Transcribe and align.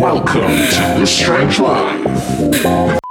Welcome 0.00 0.40
to 0.40 0.94
the 0.98 1.04
Strange 1.04 1.60
Life. 1.60 3.09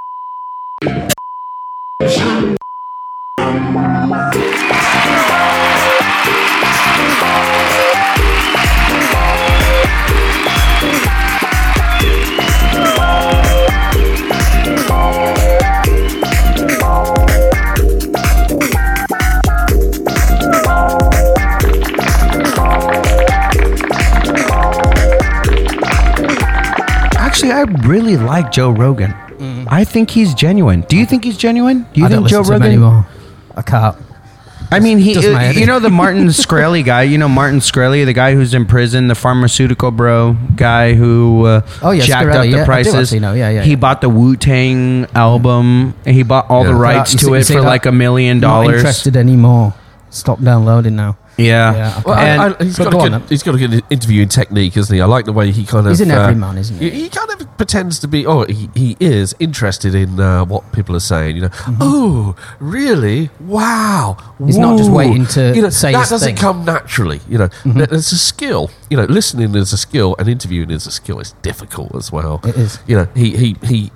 Like 28.49 28.55
Joe 28.55 28.71
Rogan. 28.71 29.13
I 29.69 29.83
think 29.83 30.09
he's 30.11 30.33
genuine. 30.33 30.81
Do 30.89 30.97
you 30.97 31.05
think 31.05 31.23
he's 31.23 31.37
genuine? 31.37 31.85
Do 31.93 32.01
you 32.01 32.05
I 32.05 32.09
don't 32.09 32.19
think 32.23 32.29
Joe 32.29 32.39
listen 32.39 32.59
to 32.61 32.67
him 32.67 32.81
Rogan? 32.83 32.83
anymore. 32.83 33.07
I 33.55 33.61
can't. 33.61 33.95
I 34.71 34.79
mean, 34.79 34.99
he. 34.99 35.17
Uh, 35.17 35.51
you 35.51 35.65
know 35.65 35.79
the 35.79 35.89
Martin 35.89 36.27
Shkreli 36.27 36.85
guy. 36.85 37.03
You 37.03 37.17
know 37.17 37.27
Martin 37.29 37.59
Shkreli, 37.59 38.05
the 38.05 38.13
guy 38.13 38.35
who's 38.35 38.53
in 38.53 38.65
prison, 38.67 39.07
the 39.07 39.15
pharmaceutical 39.15 39.89
bro 39.91 40.37
guy 40.55 40.93
who 40.93 41.45
uh, 41.45 41.61
Oh, 41.81 41.91
yeah, 41.91 42.03
jacked 42.05 42.27
Shkreli, 42.27 42.29
up 42.29 42.35
yeah, 42.35 42.41
I 42.41 42.51
the 42.51 42.57
do 42.57 42.65
prices. 42.65 42.95
actually 42.95 43.19
know, 43.21 43.33
yeah, 43.33 43.49
yeah, 43.49 43.63
He 43.63 43.71
yeah. 43.71 43.75
bought 43.77 44.01
the 44.01 44.09
Wu 44.09 44.35
Tang 44.35 45.05
album. 45.15 45.95
and 46.05 46.15
He 46.15 46.21
bought 46.23 46.49
all 46.51 46.63
the 46.63 46.75
rights 46.75 47.13
You 47.13 47.19
to 47.19 47.25
see- 47.43 47.53
it 47.53 47.57
for 47.59 47.61
like 47.65 47.85
a 47.87 47.91
million 47.91 48.39
dollars. 48.39 48.65
Not 48.67 48.71
dollars. 48.71 48.79
interested 48.81 49.15
anymore. 49.17 49.73
Stop 50.11 50.41
downloading 50.43 50.95
now. 50.95 51.17
Yeah. 51.39 51.73
Yeah. 51.73 52.01
Well, 52.05 52.15
And- 52.17 52.55
I, 52.55 52.63
he's, 52.63 52.77
got 52.77 52.91
go 52.91 53.09
good, 53.09 53.21
he's 53.29 53.43
got 53.43 53.55
a 53.55 53.57
good 53.57 53.83
interviewing 53.89 54.29
technique, 54.29 54.75
isn't 54.77 54.93
he? 54.93 55.01
I 55.01 55.05
like 55.05 55.25
the 55.25 55.33
way 55.33 55.51
he 55.51 55.65
kind 55.65 55.85
of. 55.87 55.91
He's 55.91 56.01
an 56.01 56.11
uh, 56.11 56.21
everyman, 56.21 56.57
isn't 56.57 56.77
he? 56.79 56.89
He, 56.89 57.09
kind 57.09 57.29
of 57.31 57.57
pretends 57.57 57.99
to 57.99 58.07
be. 58.07 58.25
Oh, 58.25 58.45
he, 58.45 58.69
he 58.75 58.97
is 58.99 59.35
interested 59.39 59.95
in 59.95 60.19
uh, 60.19 60.45
what 60.45 60.71
people 60.73 60.95
are 60.95 60.99
saying. 61.01 61.35
You 61.35 61.43
know. 61.43 61.49
Oh, 61.81 62.35
really? 62.59 63.29
Wow. 63.39 64.17
Mm-hmm. 64.19 64.45
He's 64.47 64.57
not 64.57 64.77
just 64.77 64.91
waiting 64.91 65.25
to 65.27 65.53
You 65.55 65.61
know 65.63 65.69
say 65.69 65.91
that 65.91 66.09
doesn't 66.09 66.27
thing. 66.27 66.35
come 66.35 66.65
naturally. 66.65 67.19
You 67.29 67.37
know, 67.39 67.49
There- 67.65 67.87
there's 67.87 68.11
a 68.11 68.17
skill. 68.17 68.69
You 68.89 68.97
know, 68.97 69.05
listening 69.05 69.55
is 69.55 69.71
a 69.73 69.77
skill, 69.77 70.15
and 70.19 70.27
interviewing 70.27 70.71
is 70.71 70.87
a 70.87 70.91
skill. 70.91 71.19
It's 71.19 71.31
difficult 71.41 71.95
as 71.95 72.11
well. 72.11 72.41
It 72.43 72.55
is. 72.57 72.79
You 72.87 72.97
know, 72.97 73.07
he 73.15 73.35
he 73.37 73.55
he 73.63 73.91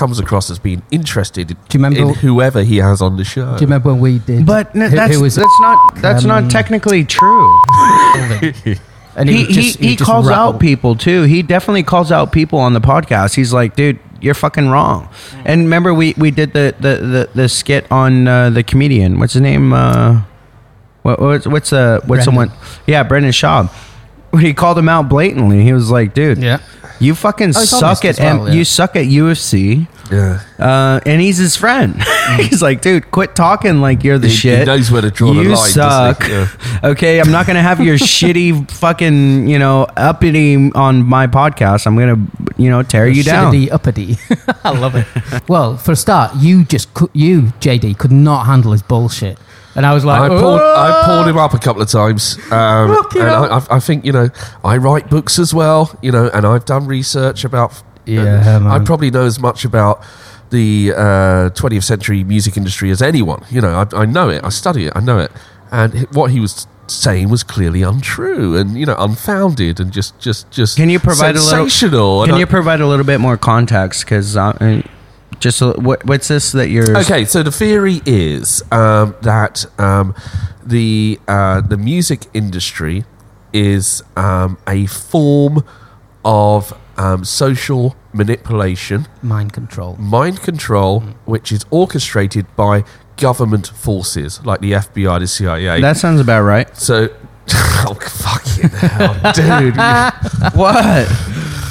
comes 0.00 0.18
across 0.18 0.50
as 0.50 0.58
being 0.58 0.82
interested 0.90 1.48
Do 1.48 1.54
you 1.54 1.78
remember- 1.84 2.00
in 2.00 2.14
whoever 2.14 2.62
he 2.62 2.78
has 2.78 3.00
on 3.02 3.16
the 3.16 3.24
show. 3.24 3.46
Do 3.56 3.60
you 3.62 3.66
remember 3.68 3.90
when 3.92 4.00
we 4.00 4.18
did? 4.18 4.46
But 4.46 4.74
n- 4.74 4.90
who- 4.90 4.96
that's 4.96 5.14
who 5.14 5.20
was 5.22 5.34
that's 5.36 5.60
not 5.60 5.78
that's 5.96 6.24
Um, 6.24 6.28
not 6.28 6.50
technically 6.50 7.04
true. 7.04 7.48
And 9.16 9.28
He 9.28 9.38
would 9.38 9.46
he, 9.48 9.52
just- 9.54 9.78
he 9.80 9.88
would 9.90 9.98
just 9.98 10.08
calls 10.10 10.28
rattle. 10.28 10.54
out 10.54 10.60
people 10.60 10.94
too. 10.94 11.24
He 11.24 11.42
definitely 11.42 11.82
calls 11.82 12.10
out 12.12 12.30
people 12.32 12.58
on 12.60 12.74
the 12.74 12.80
podcast. 12.80 13.34
He's 13.34 13.52
like, 13.52 13.74
dude, 13.76 13.98
you're 14.20 14.34
fucking 14.34 14.68
wrong. 14.70 15.08
And 15.44 15.62
remember, 15.62 15.92
we 15.92 16.14
we 16.16 16.30
did 16.30 16.52
the 16.52 16.74
the 16.78 16.94
the, 17.14 17.28
the 17.34 17.48
skit 17.48 17.90
on 17.90 18.28
uh, 18.28 18.50
the 18.50 18.62
comedian. 18.62 19.18
What's 19.18 19.32
his 19.34 19.42
name? 19.42 19.72
Uh, 19.72 20.22
what, 21.02 21.20
what's 21.20 21.46
what's 21.46 21.72
uh 21.72 21.94
what's 21.94 22.06
Brendan. 22.06 22.24
someone? 22.24 22.52
Yeah, 22.86 23.02
Brendan 23.02 23.32
Schaub. 23.32 23.68
When 24.30 24.44
he 24.44 24.54
called 24.54 24.78
him 24.78 24.88
out 24.88 25.08
blatantly. 25.08 25.64
He 25.64 25.72
was 25.72 25.90
like, 25.90 26.14
dude, 26.14 26.38
Yeah. 26.38 26.58
You 27.00 27.14
fucking 27.14 27.48
Oh, 27.56 27.60
he's 27.60 27.70
suck 27.70 27.82
honest 27.82 28.04
at 28.04 28.10
as 28.10 28.20
well, 28.20 28.42
M- 28.42 28.46
yeah. 28.48 28.52
you 28.54 28.64
suck 28.64 28.94
at 28.96 29.06
UFC. 29.06 29.86
Yeah. 30.12 30.40
Uh, 30.58 31.00
and 31.06 31.20
he's 31.20 31.36
his 31.38 31.56
friend. 31.56 32.00
he's 32.36 32.60
like, 32.60 32.82
dude, 32.82 33.10
quit 33.12 33.34
talking 33.36 33.80
like 33.80 34.02
you're 34.04 34.18
the 34.18 34.26
He- 34.26 34.32
he 34.34 34.38
shit. 34.40 34.66
knows 34.66 34.90
where 34.90 35.02
to 35.02 35.10
draw 35.10 35.32
the 35.32 35.42
you 35.42 35.48
line, 35.50 35.72
doesn't 35.72 35.74
suck. 35.74 36.22
he? 36.24 36.32
Yeah. 36.32 36.46
Okay, 36.90 37.20
I'm 37.20 37.30
not 37.30 37.46
gonna 37.46 37.62
have 37.62 37.80
your 37.80 37.96
shitty 38.14 38.70
fucking 38.70 39.46
you 39.48 39.58
know 39.58 39.86
uppity 39.96 40.72
on 40.74 41.02
my 41.04 41.26
podcast. 41.26 41.86
I'm 41.86 41.96
gonna 41.96 42.16
you 42.56 42.70
know 42.70 42.82
tear 42.82 43.06
you 43.06 43.22
down. 43.22 43.52
Shittity 43.52 43.70
uppity. 43.70 44.16
I 44.64 44.70
love 44.78 44.94
it. 44.96 45.06
well, 45.48 45.76
for 45.76 45.92
a 45.92 45.96
start, 45.96 46.34
you 46.36 46.64
just 46.64 46.92
cou- 46.94 47.10
you 47.12 47.42
JD 47.60 47.98
could 47.98 48.12
not 48.12 48.46
handle 48.46 48.72
his 48.72 48.82
bullshit, 48.82 49.38
and 49.74 49.86
I 49.86 49.94
was 49.94 50.04
like, 50.04 50.20
I 50.20 50.28
pulled! 50.28 50.60
I 50.60 51.02
pulled 51.06 51.28
him 51.28 51.38
up 51.38 51.54
a 51.54 51.58
couple 51.58 51.82
of 51.82 51.88
times, 51.88 52.36
um, 52.50 52.90
and. 53.14 53.22
I, 53.22 53.58
I, 53.58 53.76
I 53.76 53.80
think 53.80 54.04
you 54.04 54.12
know 54.12 54.28
I 54.64 54.76
write 54.76 55.08
books 55.10 55.38
as 55.38 55.52
well, 55.54 55.96
you 56.02 56.10
know, 56.12 56.28
and 56.32 56.46
I've 56.46 56.64
done 56.64 56.86
research 56.86 57.44
about. 57.44 57.82
Yeah, 58.06 58.58
I 58.68 58.78
probably 58.80 59.10
know 59.10 59.24
as 59.24 59.38
much 59.38 59.64
about 59.64 60.02
the 60.50 60.92
uh, 60.96 61.50
20th 61.50 61.84
century 61.84 62.24
music 62.24 62.56
industry 62.56 62.90
as 62.90 63.00
anyone. 63.02 63.44
You 63.50 63.60
know, 63.60 63.86
I, 63.92 63.96
I 64.02 64.04
know 64.06 64.28
it, 64.30 64.42
I 64.42 64.48
study 64.48 64.86
it, 64.86 64.92
I 64.96 65.00
know 65.00 65.18
it, 65.18 65.30
and 65.70 65.94
what 66.12 66.30
he 66.32 66.40
was 66.40 66.66
saying 66.88 67.28
was 67.28 67.44
clearly 67.44 67.82
untrue 67.82 68.56
and 68.56 68.76
you 68.76 68.84
know 68.84 68.96
unfounded 68.98 69.78
and 69.78 69.92
just 69.92 70.18
just 70.18 70.50
just 70.50 70.76
Can 70.76 70.90
you 70.90 70.98
provide 70.98 71.36
a 71.36 71.40
little? 71.40 72.22
Can 72.24 72.30
And 72.30 72.38
you 72.40 72.46
I- 72.46 72.50
provide 72.50 72.80
a 72.80 72.86
little 72.88 73.06
bit 73.06 73.20
more 73.20 73.36
context? 73.36 74.04
Because 74.04 74.36
uh, 74.36 74.82
just 75.38 75.62
a, 75.62 75.72
what, 75.72 76.04
what's 76.04 76.28
this 76.28 76.52
that 76.52 76.68
you're? 76.68 76.98
Okay, 76.98 77.24
so 77.24 77.42
the 77.42 77.52
theory 77.52 78.00
is 78.04 78.62
um, 78.72 79.14
that 79.22 79.64
um, 79.78 80.14
the 80.64 81.18
uh, 81.28 81.60
the 81.60 81.76
music 81.76 82.26
industry 82.34 83.04
is 83.52 84.02
um, 84.16 84.58
a 84.66 84.86
form 84.86 85.64
of 86.24 86.76
um, 86.96 87.24
social 87.24 87.96
manipulation, 88.12 89.06
mind 89.22 89.52
control. 89.52 89.96
mind 89.96 90.40
control, 90.42 91.00
which 91.24 91.52
is 91.52 91.64
orchestrated 91.70 92.46
by 92.56 92.84
government 93.16 93.68
forces 93.68 94.44
like 94.44 94.60
the 94.60 94.72
FBI, 94.72 95.20
the 95.20 95.26
CIA. 95.26 95.80
That 95.80 95.96
sounds 95.96 96.20
about 96.20 96.42
right. 96.42 96.74
so, 96.76 97.08
oh 97.52 97.94
fucking 97.94 98.70
hell, 98.70 99.32
dude! 99.32 99.76
What? 100.54 101.06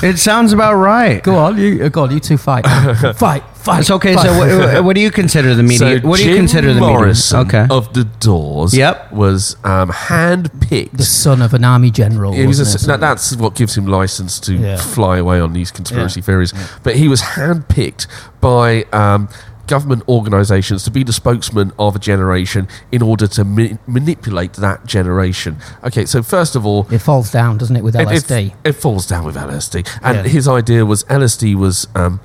It 0.01 0.17
sounds 0.17 0.53
about 0.53 0.75
right. 0.75 1.21
Go 1.21 1.35
on, 1.35 1.57
you 1.57 1.83
uh, 1.83 1.89
go 1.89 2.03
on, 2.03 2.11
you 2.11 2.19
two 2.19 2.37
fight, 2.37 2.65
fight, 3.17 3.43
fight. 3.55 3.79
It's 3.81 3.91
okay. 3.91 4.13
fight. 4.15 4.25
So, 4.25 4.37
what, 4.37 4.83
what 4.85 4.95
do 4.95 5.01
you 5.01 5.11
consider 5.11 5.55
the 5.55 5.63
media? 5.63 5.99
So 6.01 6.07
what 6.07 6.17
do 6.17 6.23
you 6.23 6.31
Jim 6.31 6.39
consider 6.39 6.73
the 6.73 6.79
Morrison 6.79 7.39
media? 7.45 7.61
Okay. 7.63 7.75
of 7.75 7.93
the 7.93 8.05
Doors? 8.19 8.75
Yep. 8.75 9.11
was 9.11 9.57
um, 9.65 9.89
handpicked 9.89 10.91
the 10.93 11.03
son 11.03 11.41
of 11.41 11.53
an 11.53 11.63
army 11.63 11.91
general. 11.91 12.33
He 12.33 12.47
was 12.47 12.59
a, 12.59 12.75
it? 12.75 12.87
that, 12.87 12.99
that's 12.99 13.35
what 13.35 13.55
gives 13.55 13.77
him 13.77 13.87
license 13.87 14.39
to 14.41 14.53
Yeah. 14.53 14.77
fly 14.77 15.17
away 15.17 15.39
on 15.41 15.53
these 15.53 15.71
conspiracy 15.71 16.21
Yeah. 16.21 16.25
theories. 16.25 16.53
But 16.83 16.95
he 16.95 17.07
was 17.07 17.21
handpicked 17.21 18.07
by 18.39 18.83
um, 18.93 19.27
government 19.69 20.03
organisations 20.09 20.83
to 20.83 20.91
be 20.91 21.03
the 21.03 21.13
spokesman 21.13 21.71
of 21.77 21.95
a 21.95 21.99
generation 21.99 22.67
in 22.91 23.01
order 23.01 23.27
to 23.27 23.43
ma- 23.45 23.77
manipulate 23.87 24.53
that 24.53 24.85
generation. 24.85 25.55
Okay, 25.83 26.05
so 26.05 26.21
first 26.23 26.55
of 26.55 26.65
all, 26.65 26.87
It 26.91 26.99
falls 26.99 27.31
down, 27.31 27.57
doesn't 27.57 27.75
it, 27.75 27.83
with 27.83 27.95
LSD? 27.95 28.47
it, 28.47 28.53
it 28.69 28.73
falls 28.73 29.05
down 29.07 29.23
with 29.25 29.35
LSD, 29.37 29.85
and 30.03 30.17
Yeah. 30.17 30.23
his 30.23 30.47
idea 30.47 30.85
was 30.85 31.03
LSD 31.05 31.55
was. 31.55 31.87
Um, 31.95 32.19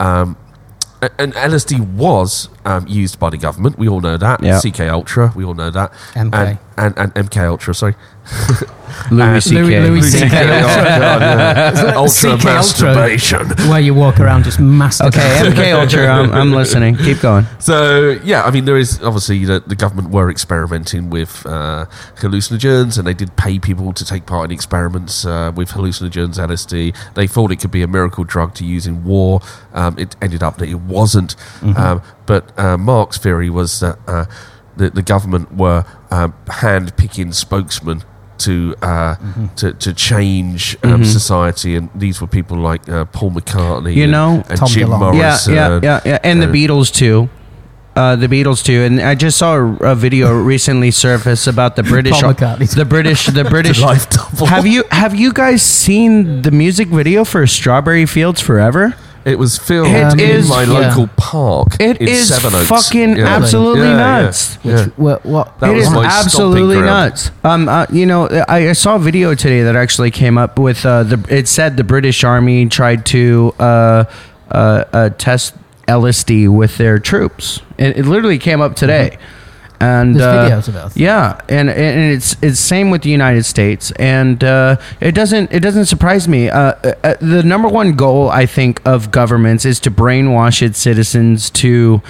um, 0.00 0.36
and 1.18 1.32
LSD 1.34 1.80
was 1.96 2.48
um, 2.64 2.86
used 2.86 3.18
by 3.18 3.28
the 3.30 3.36
government. 3.36 3.76
We 3.76 3.88
all 3.88 4.00
know 4.00 4.16
that. 4.16 4.40
Yeah. 4.40 4.60
CK 4.60 4.80
Ultra. 4.82 5.32
We 5.34 5.44
all 5.44 5.54
know 5.54 5.70
that. 5.70 5.90
MK. 6.14 6.58
And, 6.76 6.96
and, 6.96 7.12
and 7.16 7.28
MK 7.28 7.36
Ultra. 7.48 7.74
Sorry. 7.74 7.94
Louis 9.10 9.22
And- 9.24 9.42
C.K. 9.42 9.62
Louis- 9.62 10.00
Louis 10.00 10.10
CK 10.12 10.28
CK 10.28 10.34
Ultra. 10.34 11.92
Ultra 11.96 12.30
CK 12.30 12.32
Ultra. 12.32 12.54
masturbation. 12.54 13.48
Where 13.70 13.80
you 13.80 13.94
walk 13.94 14.20
around 14.20 14.44
just 14.44 14.58
masturbating. 14.58 15.08
Okay, 15.52 15.72
MK 15.72 15.80
Ultra. 15.80 16.06
I'm, 16.06 16.32
I'm 16.32 16.52
listening. 16.60 16.96
Keep 16.96 17.20
going. 17.20 17.46
So 17.58 18.18
yeah, 18.24 18.42
I 18.44 18.50
mean, 18.50 18.64
there 18.64 18.76
is 18.76 19.02
obviously 19.02 19.44
the, 19.44 19.60
the 19.66 19.74
government 19.76 20.10
were 20.10 20.30
experimenting 20.30 21.10
with 21.10 21.44
uh, 21.46 21.86
hallucinogens, 22.16 22.98
and 22.98 23.06
they 23.06 23.14
did 23.14 23.36
pay 23.36 23.58
people 23.58 23.92
to 23.92 24.04
take 24.04 24.26
part 24.26 24.44
in 24.46 24.50
experiments 24.52 25.24
uh, 25.24 25.52
with 25.54 25.70
hallucinogens, 25.70 26.38
LSD. 26.38 26.96
They 27.14 27.26
thought 27.26 27.50
it 27.52 27.56
could 27.60 27.70
be 27.70 27.82
a 27.82 27.88
miracle 27.88 28.24
drug 28.24 28.54
to 28.56 28.64
use 28.64 28.86
in 28.86 29.04
war. 29.04 29.40
Um, 29.72 29.98
it 29.98 30.16
ended 30.22 30.42
up 30.42 30.58
that 30.58 30.68
it 30.68 30.80
wasn't. 30.80 31.36
Um, 31.62 32.02
but 32.26 32.56
uh, 32.58 32.76
Mark's 32.76 33.18
theory 33.18 33.50
was 33.50 33.80
that 33.80 33.98
uh, 34.06 34.26
the, 34.76 34.90
the 34.90 35.02
government 35.02 35.54
were 35.56 35.84
um, 36.10 36.34
hand 36.48 36.96
picking 36.96 37.32
spokesmen. 37.32 38.02
To, 38.44 38.74
uh, 38.82 39.16
to 39.56 39.72
to 39.74 39.92
change 39.94 40.76
um, 40.82 41.04
society, 41.04 41.76
and 41.76 41.88
these 41.94 42.20
were 42.20 42.26
people 42.26 42.56
like 42.56 42.88
uh, 42.88 43.04
Paul 43.06 43.30
McCartney, 43.30 43.94
You 43.94 44.04
and, 44.04 44.12
know- 44.12 44.42
and 44.48 44.58
Tom 44.58 44.68
Jim 44.68 44.88
DeLonge. 44.88 45.14
Yeah, 45.14 45.22
Morrison, 45.28 45.54
yeah, 45.54 45.80
yeah, 45.82 46.00
yeah. 46.04 46.18
And 46.24 46.40
the 46.42 46.48
uh, 46.48 46.52
Beatles 46.52 46.90
too. 46.92 47.28
Uh, 47.94 48.16
the 48.16 48.26
Beatles 48.26 48.64
too, 48.64 48.80
and 48.86 49.00
I 49.02 49.14
just 49.14 49.36
saw 49.36 49.54
a, 49.54 49.92
a 49.92 49.94
video 49.94 50.32
recently 50.54 50.90
surface 50.90 51.46
about 51.46 51.76
the 51.76 51.82
British, 51.82 52.20
Paul 52.20 52.32
McCartney. 52.32 52.74
the 52.74 52.86
British, 52.86 53.26
the 53.26 53.44
British. 53.56 53.80
life 53.82 54.06
have 54.48 54.66
you 54.66 54.82
have 54.90 55.14
you 55.14 55.30
guys 55.32 55.60
seen 55.62 56.40
the 56.40 56.50
music 56.50 56.88
video 56.88 57.22
for 57.24 57.46
Strawberry 57.46 58.06
Fields 58.06 58.40
Forever? 58.40 58.94
It 59.24 59.38
was 59.38 59.56
filmed 59.58 59.94
It 59.94 60.20
in 60.20 60.20
is- 60.40 60.48
my 60.48 60.62
yeah. 60.64 60.88
local 60.88 61.06
park. 61.16 61.76
It 61.80 61.98
in 62.00 62.08
is 62.08 62.28
Sevenoaks. 62.28 62.66
fucking 62.68 63.16
Yeah. 63.16 63.26
absolutely 63.36 63.86
Yeah, 63.88 64.16
yeah, 64.18 64.22
nuts. 64.22 64.58
Yeah, 64.64 64.86
What? 64.96 65.24
what 65.24 65.60
That 65.60 65.70
It 65.70 65.74
was 65.74 65.86
is 65.86 65.92
my 65.92 66.04
absolutely 66.06 66.60
stomping 66.74 66.82
ground. 66.82 67.10
nuts. 67.10 67.30
Um, 67.44 67.68
uh, 67.68 67.86
you 67.92 68.06
know, 68.06 68.26
I, 68.48 68.68
I 68.70 68.72
saw 68.72 68.96
a 68.96 68.98
video 68.98 69.34
today 69.34 69.62
that 69.62 69.76
actually 69.76 70.10
came 70.10 70.36
up 70.38 70.58
with 70.58 70.84
uh, 70.84 71.04
the. 71.04 71.24
It 71.28 71.46
said 71.48 71.76
the 71.76 71.84
British 71.84 72.24
Army 72.24 72.66
tried 72.66 73.06
to 73.06 73.54
uh, 73.60 74.04
uh, 74.50 74.84
uh, 74.92 75.08
test 75.18 75.54
LSD 75.88 76.48
with 76.48 76.76
their 76.78 76.98
troops. 76.98 77.60
It, 77.78 77.98
it 77.98 78.06
literally 78.06 78.38
came 78.38 78.60
up 78.60 78.74
today. 78.76 79.18
And 79.82 80.20
uh, 80.20 80.48
videos 80.48 80.68
of 80.68 80.96
Yeah, 80.96 81.40
and 81.48 81.68
and 81.68 82.12
it's 82.12 82.36
it's 82.42 82.60
same 82.60 82.90
with 82.90 83.02
the 83.02 83.10
United 83.10 83.44
States, 83.44 83.90
and 83.92 84.42
uh, 84.44 84.76
it 85.00 85.12
doesn't 85.12 85.52
it 85.52 85.60
doesn't 85.60 85.86
surprise 85.86 86.28
me. 86.28 86.48
Uh, 86.48 86.74
uh, 87.02 87.14
the 87.20 87.42
number 87.42 87.68
one 87.68 87.94
goal 87.94 88.28
I 88.30 88.46
think 88.46 88.80
of 88.86 89.10
governments 89.10 89.64
is 89.64 89.80
to 89.80 89.90
brainwash 89.90 90.62
its 90.62 90.78
citizens 90.78 91.50
to 91.50 92.00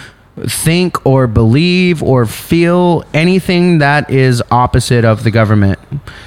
think 0.41 1.05
or 1.05 1.27
believe 1.27 2.03
or 2.03 2.25
feel 2.25 3.05
anything 3.13 3.79
that 3.79 4.09
is 4.09 4.43
opposite 4.51 5.05
of 5.05 5.25
the 5.25 5.31
government 5.31 5.79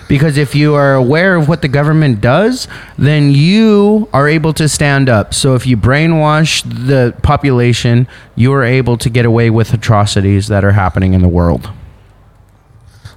because 0.08 0.38
if 0.38 0.54
you 0.54 0.76
are 0.76 0.94
aware 0.94 1.36
of 1.36 1.48
what 1.48 1.64
the 1.64 1.68
government 1.68 2.22
does 2.22 2.68
then 3.00 3.32
you 3.32 4.08
are 4.14 4.28
able 4.28 4.54
to 4.54 4.70
stand 4.70 5.10
up 5.10 5.34
so 5.34 5.56
if 5.56 5.66
you 5.66 5.76
brainwash 5.76 6.62
the 6.86 7.16
population 7.24 8.08
you 8.36 8.54
are 8.54 8.64
able 8.64 8.96
to 8.96 9.10
get 9.10 9.26
away 9.26 9.50
with 9.50 9.74
atrocities 9.74 10.48
that 10.48 10.64
are 10.64 10.74
happening 10.74 11.16
in 11.16 11.24
the 11.24 11.28
world 11.28 11.72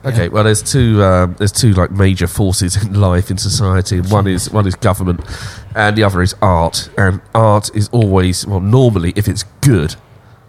Okay, 0.05 0.29
well, 0.29 0.45
there's 0.45 0.63
two 0.63 1.03
um, 1.03 1.35
there's 1.39 1.51
two 1.51 1.73
like 1.73 1.91
major 1.91 2.29
forces 2.29 2.77
in 2.83 2.95
life 2.95 3.31
in 3.31 3.37
society. 3.37 4.01
One 4.01 4.29
is 4.29 4.49
one 4.51 4.67
is 4.67 4.77
government, 4.77 5.21
and 5.75 5.97
the 5.97 6.05
other 6.05 6.23
is 6.23 6.35
art. 6.41 6.89
And 6.97 7.21
art 7.35 7.75
is 7.75 7.89
always 7.89 8.47
well, 8.47 8.61
normally 8.61 9.13
if 9.17 9.27
it's 9.27 9.43
good, 9.61 9.97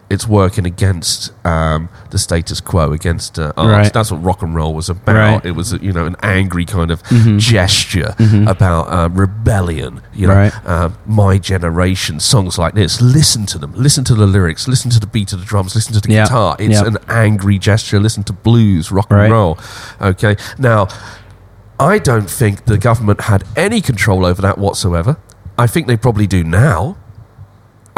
it's 0.10 0.28
working 0.28 0.66
against 0.66 1.32
um, 1.46 1.88
the 2.10 2.18
status 2.18 2.60
quo, 2.62 2.92
against 2.94 3.38
uh, 3.38 3.54
art. 3.56 3.72
Right. 3.72 3.94
That's 3.94 4.12
what 4.12 4.24
rock 4.24 4.42
and 4.42 4.56
roll 4.56 4.74
was 4.74 4.90
about. 4.90 5.16
Right. 5.16 5.46
It 5.46 5.52
was 5.52 5.74
you 5.74 5.92
know 5.94 6.06
an 6.06 6.16
angry 6.24 6.66
kind 6.66 6.90
of 6.92 7.04
gesture 7.38 8.16
about 8.48 8.92
um, 8.92 9.16
rebellion. 9.16 10.02
You 10.14 10.28
know, 10.28 10.36
Right. 10.36 10.66
um, 10.66 10.98
my 11.06 11.38
generation 11.38 12.20
songs 12.20 12.58
like 12.58 12.74
this. 12.74 13.02
Listen 13.02 13.46
to 13.48 13.58
them. 13.58 13.74
Listen 13.76 14.04
to 14.06 14.16
the 14.16 14.26
lyrics. 14.28 14.68
Listen 14.68 14.90
to 14.92 15.00
the 15.00 15.08
beat 15.08 15.32
of 15.34 15.40
the 15.40 15.46
drums. 15.46 15.76
Listen 15.76 15.94
to 15.94 16.02
the 16.02 16.12
Yeah. 16.12 16.24
guitar. 16.26 16.56
It's 16.60 16.82
Yeah. 16.82 16.88
an 16.88 16.98
angry 17.08 17.60
gesture. 17.60 18.00
Listen 18.00 18.24
to 18.24 18.34
blues, 18.34 18.92
rock 18.92 19.08
and 19.12 19.32
roll. 19.32 19.60
Okay. 20.02 20.36
Now, 20.58 20.88
I 21.80 21.98
don't 22.00 22.30
think 22.30 22.66
the 22.66 22.78
government 22.78 23.22
had 23.22 23.44
any 23.56 23.80
control 23.82 24.26
over 24.26 24.42
that 24.42 24.58
whatsoever. 24.58 25.18
I 25.58 25.68
think 25.68 25.88
they 25.88 25.98
probably 25.98 26.28
do 26.28 26.44
now. 26.44 26.98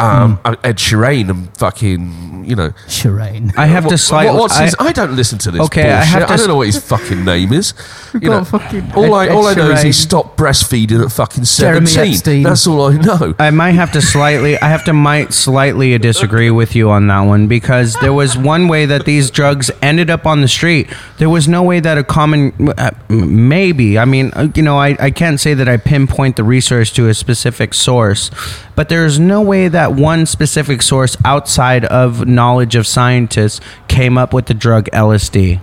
Um, 0.01 0.38
Hmm. 0.44 0.53
Ed 0.63 0.77
Sheeran 0.77 1.30
and 1.30 1.57
fucking, 1.57 2.45
you 2.48 2.56
know. 2.56 2.71
Shireen. 2.88 3.53
I 3.57 3.68
have 3.68 3.86
What- 3.86 3.92
to 3.92 3.98
slightly. 3.98 4.31
what- 4.33 4.42
what's 4.42 4.57
his, 4.57 4.75
I- 4.80 4.88
I, 4.88 4.92
don't 4.92 5.15
listen 5.15 5.38
to 5.39 5.51
this. 5.51 5.62
Okay, 5.62 5.83
bullshit. 5.83 5.98
I 5.98 6.01
I, 6.01 6.03
have 6.06 6.21
to 6.24 6.27
don't 6.27 6.39
s- 6.39 6.48
know 6.48 6.56
what 6.56 6.68
his 6.68 6.77
fucking 6.80 7.24
name 7.25 7.53
is. 7.53 7.74
You 8.13 8.19
got 8.19 8.30
know, 8.30 8.44
fucking 8.44 8.92
all 8.94 9.13
I 9.13 9.30
all 9.30 9.48
Ed 9.48 9.57
I 9.57 9.68
know 9.68 9.71
is 9.71 9.83
he 9.83 9.94
stopped 9.94 10.38
breastfeeding 10.38 11.01
at 11.01 11.13
fucking 11.13 11.45
Jeremy 11.45 11.86
seventeen. 11.88 12.44
That's 12.44 12.68
all 12.68 12.88
I 12.92 12.98
know. 12.98 13.33
I 13.39 13.51
might 13.51 13.71
have 13.71 13.94
to 13.94 14.01
slightly, 14.01 14.59
I 14.59 14.68
have 14.68 14.83
to 14.86 14.94
might 14.94 15.31
slightly 15.31 15.98
disagree 15.98 16.51
with 16.51 16.75
you 16.75 16.89
on 16.92 17.07
that 17.07 17.21
one 17.21 17.47
because 17.47 17.95
there 18.01 18.12
was 18.12 18.38
one 18.38 18.68
way 18.68 18.86
that 18.86 19.06
these 19.06 19.31
drugs 19.31 19.71
ended 19.81 20.09
up 20.09 20.25
on 20.27 20.42
the 20.42 20.50
street. 20.50 20.89
There 21.19 21.30
was 21.30 21.47
no 21.47 21.63
way 21.63 21.80
that 21.80 21.97
a 21.97 22.04
common, 22.04 22.51
uh, 22.77 22.92
maybe, 23.07 23.97
I 23.97 24.04
mean, 24.06 24.31
uh, 24.36 24.50
you 24.56 24.62
know, 24.63 24.77
I, 24.77 24.97
I 25.00 25.12
can't 25.12 25.39
say 25.39 25.54
that 25.54 25.69
I 25.69 25.77
pinpoint 25.77 26.36
the 26.36 26.44
research 26.44 26.92
to 26.95 27.07
a 27.07 27.13
specific 27.13 27.74
source, 27.74 28.30
but 28.75 28.89
there's 28.89 29.19
no 29.19 29.42
way 29.42 29.68
that 29.69 29.91
one 29.92 30.26
specific 30.26 30.82
source 30.82 31.16
outside 31.26 31.86
of 31.86 32.26
knowledge 32.28 32.76
of 32.76 32.86
scientists 32.88 33.60
came 33.88 34.18
up 34.18 34.34
with 34.34 34.46
the 34.48 34.54
drug 34.54 34.90
LSD. 34.94 35.60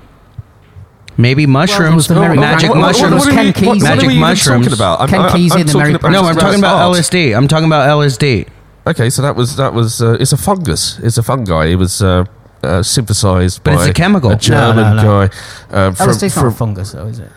Maybe 1.17 1.47
mushrooms, 1.47 2.07
the 2.07 2.17
American- 2.17 2.41
magic 2.41 2.71
what- 2.71 2.79
what- 2.79 2.87
mushrooms, 2.87 3.27
what- 3.27 3.27
what- 3.27 3.35
Ken 3.35 3.53
Kesey. 3.53 3.67
what 3.67 3.77
are 3.81 3.83
magic 3.83 4.03
we 4.07 4.15
even 4.15 4.21
mushrooms. 4.21 4.67
talking 4.67 4.79
about? 4.79 5.01
I'm, 5.01 5.09
Ken 5.09 5.21
I'm- 5.21 5.31
Kesey 5.33 5.53
I'm 5.53 5.61
and 5.61 5.69
the 5.69 5.73
talking 5.73 5.95
about 5.97 6.13
No, 6.13 6.23
I'm 6.23 6.37
talking 6.37 6.59
about 6.61 6.77
art. 6.77 6.97
LSD. 6.97 7.33
I'm 7.37 7.49
talking 7.49 7.67
about 7.67 7.89
LSD. 7.89 8.47
Okay, 8.87 9.11
so 9.11 9.23
that 9.23 9.35
was 9.35 9.57
that 9.57 9.75
was 9.75 10.01
uh, 10.01 10.17
it's 10.21 10.33
a 10.33 10.37
fungus. 10.37 10.99
It's 11.03 11.19
a 11.19 11.23
fungi. 11.23 11.67
It 11.67 11.75
was 11.75 12.01
uh, 12.01 12.25
uh, 12.63 12.83
synthesized 12.83 13.63
But 13.65 13.75
by 13.75 13.81
it's 13.83 13.91
a 13.91 13.93
chemical. 13.93 14.31
a 14.31 14.37
German 14.37 14.97
no, 14.97 15.03
no. 15.03 15.29
guy. 15.29 15.87
Um, 15.87 15.95
from, 15.95 16.09
LSD's 16.09 16.37
not 16.37 16.43
from- 16.43 16.53
a 16.53 16.57
fungus, 16.57 16.93
though, 16.93 17.07
is 17.07 17.19
it? 17.19 17.31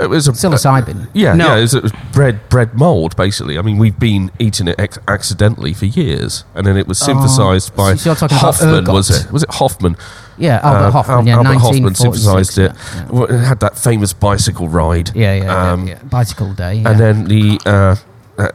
It 0.00 0.08
was 0.08 0.28
a 0.28 0.32
Psilocybin. 0.32 1.08
yeah, 1.12 1.34
No. 1.34 1.46
yeah, 1.48 1.56
it 1.56 1.60
was, 1.62 1.74
it 1.74 1.82
was 1.82 1.92
bread 2.12 2.48
bread 2.48 2.74
mold 2.74 3.16
basically. 3.16 3.58
I 3.58 3.62
mean, 3.62 3.78
we've 3.78 3.98
been 3.98 4.30
eating 4.38 4.68
it 4.68 4.76
ex- 4.78 4.98
accidentally 5.08 5.72
for 5.74 5.86
years, 5.86 6.44
and 6.54 6.66
then 6.66 6.76
it 6.76 6.86
was 6.86 6.98
synthesized 6.98 7.74
by 7.74 7.92
Oh, 7.92 7.94
so 7.96 8.10
you're 8.10 8.16
talking 8.16 8.36
about 8.38 8.54
Hofmann. 8.54 8.84
Was 8.84 9.10
it? 9.10 9.32
Was 9.32 9.42
it 9.42 9.50
Hofmann? 9.50 9.96
Yeah, 10.36 10.60
Albert 10.62 10.78
Uh, 10.78 10.90
Hofmann. 10.92 11.18
Al- 11.18 11.26
yeah, 11.26 11.36
Albert 11.36 11.58
Hofmann 11.58 11.94
synthesized 11.96 12.58
it. 12.58 12.72
Yeah, 12.72 12.94
yeah. 13.02 13.08
Well, 13.10 13.24
It 13.24 13.38
had 13.44 13.60
that 13.60 13.76
famous 13.78 14.12
bicycle 14.12 14.68
ride. 14.68 15.10
yeah, 15.16 15.34
yeah, 15.34 15.42
yeah, 15.44 15.72
Um, 15.72 15.88
yeah. 15.88 15.98
Bicycle 16.04 16.52
Day. 16.54 16.74
Yeah. 16.74 16.90
And 16.90 17.00
then 17.00 17.24
the 17.24 17.60
uh, 17.66 17.96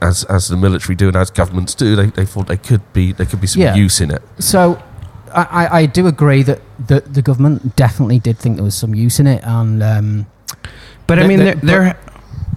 as 0.02 0.24
as 0.26 0.48
the 0.48 0.56
military 0.56 0.96
do 0.96 1.08
and 1.10 1.18
as 1.18 1.30
governments 1.30 1.76
do, 1.76 1.96
they, 1.98 2.06
they 2.08 2.26
thought 2.26 2.48
they 2.48 2.56
could 2.58 2.82
be 2.94 3.12
there 3.12 3.26
could 3.26 3.42
be 3.42 3.48
some 3.48 3.62
Yeah. 3.62 3.76
use 3.76 4.00
in 4.00 4.12
it. 4.12 4.22
So 4.40 4.82
I, 5.36 5.42
I, 5.66 5.78
I 5.80 5.86
do 5.88 6.08
agree 6.08 6.42
that 6.44 6.62
the, 6.88 7.02
the 7.02 7.22
government 7.22 7.76
definitely 7.76 8.20
did 8.20 8.38
think 8.38 8.56
there 8.56 8.64
was 8.64 8.76
some 8.76 8.96
use 8.96 9.20
in 9.20 9.28
it, 9.28 9.42
and 9.44 9.84
um, 9.84 10.28
But 11.08 11.20
I 11.20 11.28
mean, 11.28 11.40
the- 11.40 11.46
there, 11.46 11.56
there 11.56 11.98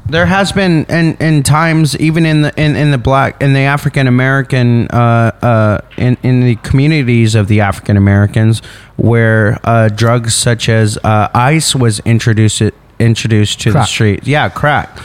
there 0.09 0.27
has 0.27 0.53
been 0.53 0.85
in, 0.85 1.17
in 1.17 1.43
times 1.43 1.97
even 1.99 2.25
in 2.27 2.43
the 2.43 2.55
in, 2.61 2.77
in 2.77 2.93
the 2.93 2.99
black 2.99 3.43
in 3.43 3.55
the 3.55 3.61
African 3.61 4.07
American 4.07 4.87
uh, 4.89 5.33
uh, 5.43 5.81
in 5.97 6.17
in 6.23 6.41
the 6.43 6.55
communities 6.57 7.35
of 7.35 7.49
the 7.49 7.61
African 7.61 7.97
Americans 7.97 8.61
where 8.97 9.59
uh, 9.65 9.89
drugs 9.89 10.35
such 10.35 10.69
as 10.69 10.97
uh, 11.03 11.29
ice 11.35 11.75
was 11.75 11.99
introduced 12.01 12.63
introduced 13.01 13.61
to 13.63 13.73
the 13.73 13.85
street. 13.85 14.27
Yeah, 14.27 14.49
crack. 14.49 14.97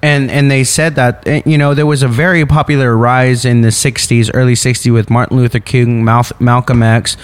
And 0.00 0.30
and 0.30 0.48
they 0.48 0.62
said 0.62 0.94
that 0.94 1.26
eh, 1.26 1.42
you 1.44 1.58
know 1.58 1.74
there 1.74 1.84
was 1.86 2.04
a 2.04 2.08
very 2.08 2.46
popular 2.46 2.96
rise 2.96 3.44
in 3.44 3.62
the 3.62 3.68
'60s, 3.70 4.30
early 4.32 4.54
'60s 4.54 4.92
with 4.92 5.10
Martin 5.10 5.36
Luther 5.36 5.58
King, 5.58 6.04
Mal- 6.04 6.22
Malcolm 6.38 6.84
X, 6.84 7.16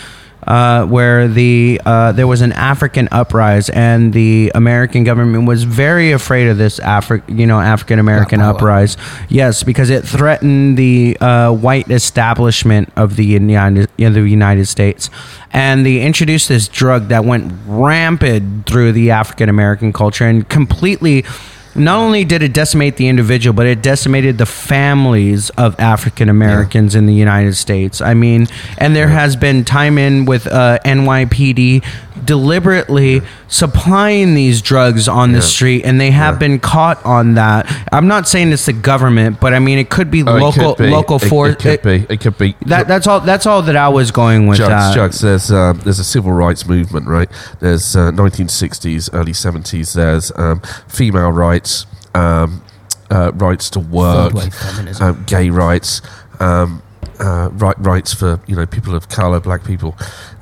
uh, 0.47 0.87
where 0.87 1.29
the 1.29 1.81
uh, 1.85 2.13
there 2.13 2.27
was 2.27 2.41
an 2.41 2.53
African 2.53 3.09
uprise, 3.11 3.69
and 3.71 4.13
the 4.13 4.53
American 4.55 5.05
government 5.05 5.47
was 5.47 5.65
very 5.65 6.13
afraid 6.13 6.49
of 6.49 6.59
this 6.59 6.79
Afri- 6.81 7.23
you 7.29 7.47
know 7.47 7.61
African 7.61 7.99
American 7.99 8.41
power. 8.41 8.55
uprise. 8.55 8.97
Yes, 9.29 9.63
because 9.63 9.91
it 9.91 10.05
threatened 10.05 10.77
the 10.77 11.17
uh, 11.21 11.53
white 11.53 11.91
establishment 11.91 12.93
of 12.97 13.17
the 13.17 13.25
United 13.25 13.89
the 13.97 14.29
United 14.29 14.67
States, 14.67 15.11
and 15.53 15.85
they 15.85 16.01
introduced 16.01 16.49
this 16.49 16.69
drug 16.69 17.09
that 17.09 17.25
went 17.25 17.53
rampant 17.67 18.67
through 18.67 18.93
the 18.93 19.11
African 19.11 19.49
American 19.49 19.93
culture 19.93 20.27
and 20.27 20.49
completely. 20.49 21.25
Not 21.77 21.99
only 21.99 22.25
did 22.25 22.43
it 22.43 22.53
decimate 22.53 22.97
the 22.97 23.09
individual, 23.09 23.53
but 23.55 23.67
it 23.67 23.83
decimated 23.83 24.39
the 24.39 24.47
families 24.47 25.51
of 25.51 25.79
African 25.81 26.29
Americans 26.29 26.95
in 26.95 27.07
the 27.07 27.15
United 27.15 27.55
States. 27.55 28.01
I 28.01 28.15
mean, 28.15 28.47
and 28.79 28.95
there 28.95 29.09
has 29.09 29.35
been 29.37 29.65
time 29.65 29.99
in 29.99 30.25
with 30.25 30.47
uh, 30.47 30.79
NYPD 30.85 31.83
deliberately 32.25 33.21
supplying 33.49 34.35
these 34.35 34.63
drugs 34.63 35.09
on 35.09 35.33
the 35.33 35.39
Yeah. 35.39 35.45
street, 35.45 35.83
and 35.85 36.01
they 36.01 36.11
have 36.11 36.35
Yeah. 36.37 36.39
been 36.39 36.59
caught 36.59 37.05
on 37.05 37.35
that. 37.35 37.67
I'm 37.93 38.09
not 38.09 38.27
saying 38.29 38.53
it's 38.53 38.67
the 38.67 38.73
government, 38.73 39.39
but 39.41 39.53
I 39.53 39.59
mean 39.59 39.79
it 39.79 39.91
could 39.91 40.11
be 40.11 40.23
Oh, 40.23 40.37
it 40.37 40.41
local 40.41 40.75
could 40.75 40.85
be. 40.87 40.91
local 40.91 41.17
It- 41.17 41.29
force. 41.29 41.53
It, 41.53 41.59
could 41.59 41.83
be. 41.83 42.07
It 42.09 42.21
could 42.21 42.39
be. 42.39 42.57
That 42.67 42.89
that's 42.89 43.07
all. 43.07 43.21
That's 43.21 43.47
all 43.47 43.63
that 43.63 43.77
I 43.77 43.89
was 43.89 44.11
going 44.11 44.47
with. 44.47 44.59
Jugs, 44.59 44.71
that. 44.71 44.95
Jugs, 44.95 45.21
there's 45.21 45.51
um, 45.53 45.81
there's 45.85 45.99
a 45.99 46.05
civil 46.05 46.33
rights 46.33 46.67
movement, 46.67 47.07
right? 47.09 47.29
There's 47.61 47.95
uh, 47.97 48.11
1960s, 48.13 49.11
early 49.13 49.33
70s. 49.33 49.93
There's 49.95 50.33
um, 50.37 50.63
female 50.89 51.31
rights, 51.33 51.64
um, 52.15 52.63
uh, 53.11 53.31
rights 53.35 53.71
to 53.71 53.81
work, 53.81 54.33
Third 54.33 54.43
wave 54.43 54.55
feminism. 54.55 55.07
um, 55.07 55.25
gay 55.27 55.51
rights, 55.51 56.01
um, 56.41 56.83
uh, 57.21 57.49
right 57.53 57.77
rights 57.79 58.13
for 58.15 58.41
you 58.47 58.57
know 58.57 58.67
people 58.67 58.95
of 58.95 59.09
color, 59.09 59.41
black 59.41 59.65
people. 59.65 59.97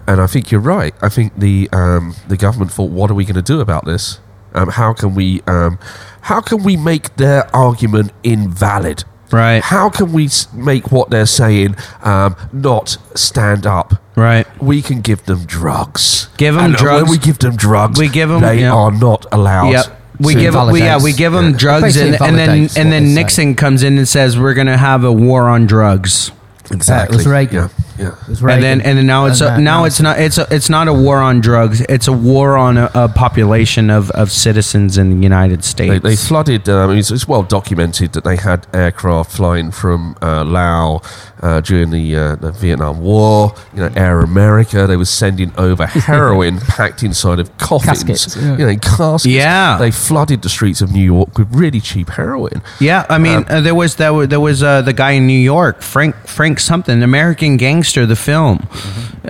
And 0.06 0.20
I 0.20 0.26
think 0.26 0.50
you're 0.50 0.60
right. 0.78 0.94
I 1.00 1.08
think 1.08 1.38
the 1.38 1.68
um, 1.72 2.14
the 2.28 2.36
government 2.36 2.72
thought, 2.72 2.90
what 2.90 3.10
are 3.10 3.14
we 3.14 3.24
going 3.24 3.36
to 3.36 3.42
do 3.54 3.60
about 3.60 3.84
this? 3.84 4.18
Um, 4.54 4.68
how 4.68 4.92
can 4.92 5.14
we 5.14 5.40
um, 5.46 5.78
how 6.22 6.40
can 6.40 6.62
we 6.62 6.76
make 6.76 7.16
their 7.16 7.54
argument 7.54 8.12
invalid? 8.22 9.04
Right. 9.30 9.62
How 9.62 9.88
can 9.88 10.12
we 10.12 10.28
make 10.52 10.92
what 10.92 11.08
they're 11.08 11.24
saying 11.26 11.76
um, 12.02 12.36
not 12.52 12.98
stand 13.14 13.66
up? 13.66 13.94
Right. 14.14 14.46
We 14.60 14.82
can 14.82 15.00
give 15.00 15.24
them 15.24 15.46
drugs. 15.46 16.28
Give 16.36 16.54
'em 16.58 16.64
And 16.66 16.74
drugs. 16.74 17.02
When 17.04 17.10
we 17.10 17.16
give 17.18 17.38
them 17.38 17.56
drugs, 17.56 17.98
We 17.98 18.08
give 18.10 18.30
'em- 18.30 18.42
They 18.42 18.60
yeah. 18.60 18.74
are 18.74 18.90
not 18.90 19.24
allowed. 19.32 19.70
Yep. 19.70 20.01
We 20.22 20.34
So 20.34 20.40
give 20.40 20.54
it 20.54 20.72
we, 20.72 20.80
yeah 20.80 20.98
we 21.02 21.12
give 21.12 21.32
them 21.32 21.50
yeah. 21.50 21.56
drugs 21.56 21.96
and, 21.96 22.20
and 22.20 22.38
then 22.38 22.50
and 22.50 22.92
then 22.92 23.04
they 23.04 23.08
say. 23.08 23.14
Nixon 23.14 23.54
comes 23.54 23.82
in 23.82 23.98
and 23.98 24.08
says 24.08 24.38
we're 24.38 24.54
gonna 24.54 24.78
have 24.78 25.04
a 25.04 25.12
war 25.12 25.48
on 25.48 25.66
drugs. 25.66 26.30
exactly. 26.70 26.94
Yeah, 26.94 27.04
it 27.14 27.16
was 27.16 27.26
Reagan. 27.26 27.54
Yeah, 27.56 27.68
yeah. 28.02 28.14
And 28.28 28.62
then 28.62 28.80
and 28.80 28.98
then 28.98 29.06
now 29.06 29.26
it's 29.26 29.40
a, 29.40 29.60
now 29.60 29.84
it's 29.84 30.00
not 30.00 30.18
it's 30.18 30.38
a, 30.38 30.46
it's 30.50 30.68
not 30.68 30.88
a 30.88 30.92
war 30.92 31.18
on 31.18 31.40
drugs. 31.40 31.80
It's 31.82 32.08
a 32.08 32.12
war 32.12 32.56
on 32.56 32.76
a, 32.76 32.90
a 32.94 33.08
population 33.08 33.90
of, 33.90 34.10
of 34.10 34.30
citizens 34.30 34.98
in 34.98 35.10
the 35.10 35.22
United 35.22 35.64
States. 35.64 35.92
They, 36.02 36.10
they 36.10 36.16
flooded. 36.16 36.68
Um, 36.68 36.96
it's, 36.96 37.10
it's 37.10 37.28
well 37.28 37.42
documented 37.42 38.12
that 38.14 38.24
they 38.24 38.36
had 38.36 38.66
aircraft 38.72 39.32
flying 39.32 39.70
from 39.70 40.16
uh, 40.22 40.44
Laos 40.44 41.00
uh, 41.40 41.60
during 41.60 41.90
the, 41.90 42.16
uh, 42.16 42.36
the 42.36 42.52
Vietnam 42.52 43.00
War. 43.00 43.54
You 43.74 43.80
know, 43.80 43.92
Air 43.96 44.20
America. 44.20 44.86
They 44.86 44.96
were 44.96 45.04
sending 45.04 45.52
over 45.58 45.86
heroin 46.12 46.58
packed 46.58 47.02
inside 47.02 47.38
of 47.38 47.56
coffins. 47.58 48.04
Caskets, 48.04 48.36
yeah. 48.36 48.52
You 48.52 48.58
know, 48.58 48.68
in 48.68 48.80
caskets. 48.80 49.26
Yeah. 49.26 49.76
They 49.78 49.90
flooded 49.90 50.42
the 50.42 50.48
streets 50.48 50.80
of 50.80 50.92
New 50.92 51.04
York 51.04 51.38
with 51.38 51.54
really 51.54 51.80
cheap 51.80 52.10
heroin. 52.10 52.62
Yeah, 52.80 53.06
I 53.08 53.18
mean, 53.18 53.44
uh, 53.48 53.60
there 53.60 53.74
was 53.74 53.96
there 53.96 54.12
was, 54.12 54.28
there 54.28 54.40
was 54.40 54.62
uh, 54.62 54.82
the 54.82 54.92
guy 54.92 55.12
in 55.12 55.26
New 55.26 55.38
York, 55.38 55.82
Frank 55.82 56.14
Frank 56.26 56.60
something, 56.60 57.02
American 57.02 57.56
gangster 57.56 57.91
Gangster, 57.92 58.06
the 58.06 58.16
film, 58.16 58.66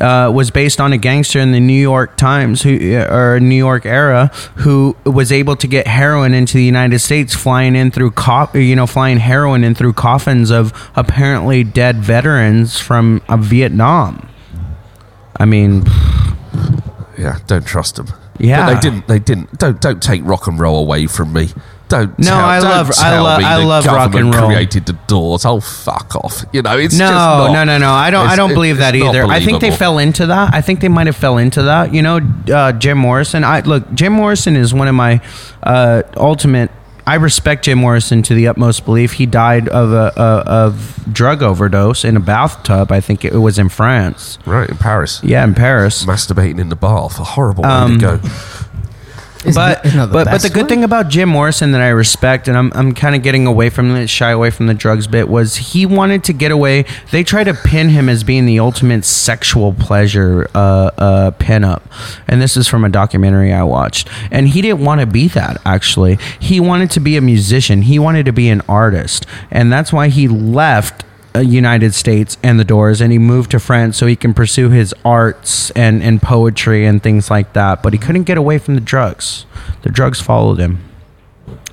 uh, 0.01 0.31
was 0.33 0.53
based 0.53 0.81
on 0.81 0.93
a 0.93 0.97
gangster 0.99 1.41
in 1.41 1.51
the 1.51 1.59
New 1.59 1.81
York 1.81 2.17
Times 2.17 2.63
who 2.63 2.95
or 2.97 3.41
New 3.41 3.57
York 3.57 3.85
era 3.85 4.29
who 4.59 4.97
was 5.05 5.33
able 5.33 5.57
to 5.57 5.67
get 5.67 5.89
heroin 5.89 6.33
into 6.33 6.59
the 6.59 6.63
United 6.65 7.01
States, 7.01 7.35
flying 7.35 7.75
in 7.75 7.91
through 7.91 8.13
you 8.55 8.77
know 8.77 8.87
flying 8.87 9.19
heroin 9.19 9.65
in 9.65 9.75
through 9.75 9.95
coffins 9.95 10.53
of 10.53 10.73
apparently 10.95 11.65
dead 11.65 11.97
veterans 11.97 12.79
from 12.79 13.21
uh, 13.29 13.37
Vietnam. 13.37 14.29
I 15.37 15.45
mean, 15.45 15.83
Yeah, 17.19 17.39
don't 17.49 17.67
trust 17.67 17.97
them. 17.97 18.07
Yeah. 18.39 18.67
but 18.67 18.75
they 18.75 18.81
didn't. 18.91 19.09
They 19.09 19.19
didn't. 19.19 19.59
Don't 19.59 19.81
don't 19.81 20.01
take 20.01 20.23
rock 20.25 20.47
and 20.47 20.61
roll 20.61 20.79
away 20.79 21.09
from 21.09 21.33
me. 21.33 21.49
Don't. 21.93 22.19
No, 22.19 22.25
tell, 22.31 22.39
I 22.41 22.59
don't 22.61 22.69
love- 22.71 22.91
I 22.91 23.11
tell 23.11 23.23
lo- 23.25 23.39
me 23.39 23.45
I 23.45 23.57
love 23.65 23.87
rock 23.87 24.15
and 24.15 24.35
roll. 24.35 24.47
Created 24.49 24.87
the 24.87 24.95
Doors. 25.07 25.45
Oh 25.45 25.61
fuck 25.61 26.17
off. 26.17 26.43
You 26.53 26.63
know, 26.63 26.77
it's 26.79 26.99
no, 26.99 27.05
just 27.07 27.15
not, 27.15 27.53
no, 27.53 27.65
no, 27.65 27.79
no. 27.79 27.93
I 27.93 28.11
don't. 28.11 28.27
I 28.27 28.35
don't 28.37 28.51
it- 28.51 28.55
believe 28.55 28.79
that 28.79 28.95
either. 28.95 29.25
I 29.25 29.41
think 29.41 29.61
they 29.61 29.71
fell 29.71 29.99
into 29.99 30.27
that. 30.27 30.55
I 30.55 30.61
think 30.63 30.81
they 30.81 30.89
might 30.89 31.07
have 31.07 31.17
fell 31.17 31.37
into 31.39 31.63
that. 31.65 31.93
You 31.95 32.03
know, 32.03 32.21
uh, 32.53 32.73
Jim 32.73 32.99
Morrison. 32.99 33.45
I 33.45 33.61
look. 33.61 33.93
Jim 33.95 34.13
Morrison 34.15 34.57
is 34.57 34.73
one 34.75 34.89
of 34.89 34.95
my 34.95 35.21
uh, 35.63 36.03
ultimate. 36.17 36.71
I 37.05 37.17
respect 37.17 37.65
Jim 37.65 37.79
Morrison 37.79 38.23
to 38.23 38.35
the 38.35 38.47
utmost 38.47 38.85
belief. 38.85 39.15
He 39.15 39.27
died 39.27 39.69
of 39.69 39.91
a, 39.93 40.13
a 40.17 40.23
of 40.49 41.05
drug 41.13 41.43
overdose 41.43 42.05
in 42.05 42.17
a 42.17 42.21
bathtub. 42.21 42.93
I 42.93 43.01
think 43.01 43.25
it 43.25 43.35
was 43.35 43.59
in 43.59 43.69
France. 43.71 44.39
Right 44.47 44.71
in 44.71 44.77
Paris, 44.77 45.21
Yeah, 45.25 45.43
in 45.43 45.55
Paris. 45.55 46.05
masturbating 46.07 46.61
in 46.61 46.69
the 46.69 46.77
bath. 46.77 47.19
A 47.19 47.25
horrible 47.25 47.65
way 47.65 47.69
Um, 47.71 47.99
to 47.99 48.19
go. 48.19 48.21
Isn't 49.45 49.55
but 49.55 49.83
the 49.83 50.09
but, 50.13 50.25
but 50.27 50.43
the 50.43 50.51
good 50.51 50.65
way? 50.65 50.69
thing 50.69 50.85
about 50.85 51.09
Jim 51.09 51.29
Morrison 51.29 51.73
that 51.73 51.81
I 51.81 51.89
respect, 51.89 52.47
and 52.47 52.57
I'm 52.57 52.73
I'm 52.75 52.95
kind 52.95 53.17
of 53.17 53.23
getting 53.23 53.47
away 53.47 53.71
from 53.71 53.93
the 53.93 54.07
shy 54.07 54.31
away 54.31 54.51
from 54.51 54.67
the 54.69 54.75
drugs 54.75 55.07
bit, 55.07 55.29
was 55.29 55.57
he 55.57 55.85
wanted 55.85 56.23
to 56.25 56.33
get 56.33 56.53
away. 56.53 56.85
They 57.11 57.25
try 57.25 57.43
to 57.43 57.53
pin 57.53 57.89
him 57.89 58.09
as 58.09 58.23
being 58.23 58.47
the 58.47 58.61
ultimate 58.61 59.05
sexual 59.05 59.73
pleasure 59.73 60.49
uh, 60.55 60.91
uh, 60.97 61.31
pinup, 61.33 61.83
and 62.29 62.41
this 62.41 62.57
is 62.57 62.69
from 62.69 62.85
a 62.85 62.89
documentary 62.89 63.53
I 63.53 63.65
watched. 63.65 64.09
And 64.31 64.49
he 64.49 64.63
didn't 64.63 64.85
want 64.85 65.01
to 65.01 65.07
be 65.07 65.29
that. 65.29 65.61
Actually, 65.65 66.19
he 66.39 66.61
wanted 66.61 66.91
to 66.93 67.01
be 67.01 67.17
a 67.17 67.21
musician. 67.21 67.83
He 67.83 67.99
wanted 67.99 68.27
to 68.27 68.33
be 68.33 68.49
an 68.49 68.63
artist, 68.69 69.27
and 69.51 69.73
that's 69.73 69.93
why 69.93 70.09
he 70.09 70.29
left 70.29 71.05
United 71.41 71.95
States 71.95 72.37
and 72.43 72.61
the 72.61 72.65
Doors, 72.65 73.01
and 73.01 73.11
he 73.13 73.19
moved 73.19 73.51
to 73.53 73.59
France 73.61 73.97
so 73.97 74.07
he 74.07 74.17
can 74.17 74.35
pursue 74.35 74.71
his 74.71 74.95
arts 75.05 75.71
and, 75.71 76.03
and 76.03 76.21
poetry 76.21 76.85
and 76.85 77.03
things 77.03 77.31
like 77.31 77.53
that. 77.55 77.83
But 77.83 77.93
he 77.93 77.99
couldn't 77.99 78.25
get 78.25 78.37
away 78.39 78.59
from 78.59 78.75
the 78.75 78.81
drugs. 78.81 79.47
The 79.83 79.91
drugs 79.91 80.21
followed 80.21 80.59
him. 80.59 80.79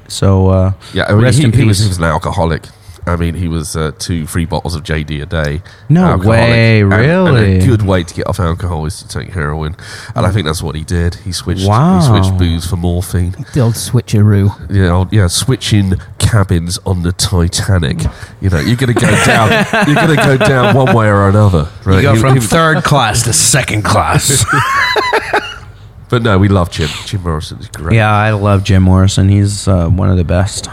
So 0.07 0.49
uh, 0.49 0.73
Yeah, 0.93 1.05
I 1.07 1.13
mean, 1.13 1.23
rest 1.23 1.39
he, 1.39 1.43
in 1.45 1.51
he 1.51 1.65
was, 1.65 1.77
peace. 1.77 1.83
he 1.83 1.89
was 1.89 1.97
an 1.97 2.03
alcoholic. 2.05 2.63
I 3.09 3.15
mean, 3.15 3.35
he 3.35 3.47
was 3.47 3.75
uh, 3.75 3.91
two, 3.99 4.25
three 4.25 4.45
bottles 4.45 4.75
of 4.75 4.83
JD 4.83 5.21
a 5.21 5.25
day. 5.25 5.61
No 5.89 6.05
Alcoholic. 6.05 6.27
way, 6.39 6.81
And- 6.81 6.93
and 6.93 7.01
really? 7.01 7.57
a 7.59 7.65
good 7.65 7.81
way 7.81 8.03
to 8.03 8.13
get 8.13 8.27
off 8.27 8.39
alcohol 8.39 8.85
is 8.85 9.01
to 9.03 9.07
take 9.07 9.29
heroin, 9.33 9.75
and 10.15 10.25
I 10.25 10.31
think 10.31 10.45
that's 10.45 10.61
what 10.63 10.75
he 10.75 10.83
did. 10.83 11.15
He 11.15 11.31
switched. 11.31 11.67
Wow. 11.67 11.99
He 11.99 12.07
switched 12.07 12.37
booze 12.37 12.65
for 12.65 12.77
morphine. 12.77 13.35
the 13.53 13.59
old 13.59 13.73
switcheroo. 13.75 14.49
Yeah, 14.71 14.91
old- 14.91 15.11
yeah, 15.13 15.27
switching 15.27 15.95
cabins 16.19 16.77
on 16.85 17.03
the 17.03 17.11
Titanic. 17.11 18.03
You 18.41 18.49
know, 18.49 18.59
you're 18.59 18.75
gonna 18.77 18.93
go 18.93 19.09
down. 19.25 19.49
you're 19.87 19.95
gonna 19.95 20.15
go 20.15 20.37
down 20.37 20.75
one 20.75 20.95
way 20.95 21.07
or 21.07 21.27
another. 21.29 21.67
Right? 21.85 21.97
you 21.97 22.01
go 22.03 22.13
He- 22.13 22.19
from 22.19 22.33
he- 22.35 22.39
third 22.41 22.83
class 22.83 23.23
to 23.23 23.33
second 23.33 23.83
class. 23.83 24.45
but 26.09 26.21
no, 26.23 26.37
we 26.37 26.47
love 26.47 26.71
Jim. 26.71 26.89
Jim 27.05 27.21
Morrison 27.23 27.59
is 27.59 27.67
great. 27.69 27.95
yeah, 27.95 28.11
I 28.11 28.31
love 28.31 28.63
Jim 28.63 28.83
Morrison. 28.83 29.29
He's 29.29 29.67
uh, 29.67 29.87
one 29.89 30.09
of 30.09 30.17
the 30.17 30.23
best. 30.23 30.67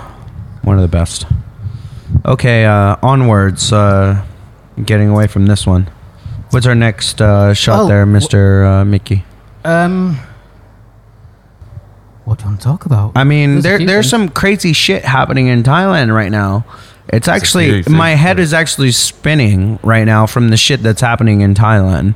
One 0.62 0.76
of 0.76 0.82
the 0.82 0.88
best. 0.88 1.26
Okay, 2.24 2.64
uh, 2.64 2.96
onwards. 3.02 3.72
Uh, 3.72 4.24
getting 4.84 5.08
away 5.08 5.26
from 5.26 5.46
this 5.46 5.66
one. 5.66 5.88
What's 6.50 6.66
our 6.66 6.74
next 6.74 7.20
uh, 7.22 7.54
shot 7.54 7.80
Oh, 7.80 7.88
there, 7.88 8.04
wh- 8.04 8.10
Mister 8.10 8.64
uh, 8.64 8.84
Mickey? 8.84 9.24
Um, 9.64 10.18
what 12.24 12.38
do 12.38 12.44
you 12.44 12.50
want 12.50 12.60
to 12.60 12.64
talk 12.64 12.86
about? 12.86 13.12
I 13.16 13.24
mean, 13.24 13.60
There's 13.60 13.64
a 13.64 13.68
there 13.68 13.78
few 13.78 13.86
there's 13.86 14.04
things. 14.04 14.10
some 14.10 14.28
crazy 14.28 14.72
shit 14.72 15.04
happening 15.04 15.46
in 15.48 15.62
Thailand 15.62 16.14
right 16.14 16.30
now. 16.30 16.64
It's 17.08 17.28
actually 17.28 17.82
few 17.82 17.94
my 17.94 18.10
things, 18.10 18.20
head 18.20 18.36
yeah. 18.38 18.42
is 18.44 18.52
actually 18.54 18.92
spinning 18.92 19.78
right 19.82 20.04
now 20.04 20.26
from 20.26 20.48
the 20.50 20.56
shit 20.56 20.82
that's 20.82 21.00
happening 21.00 21.40
in 21.40 21.54
Thailand. 21.54 22.14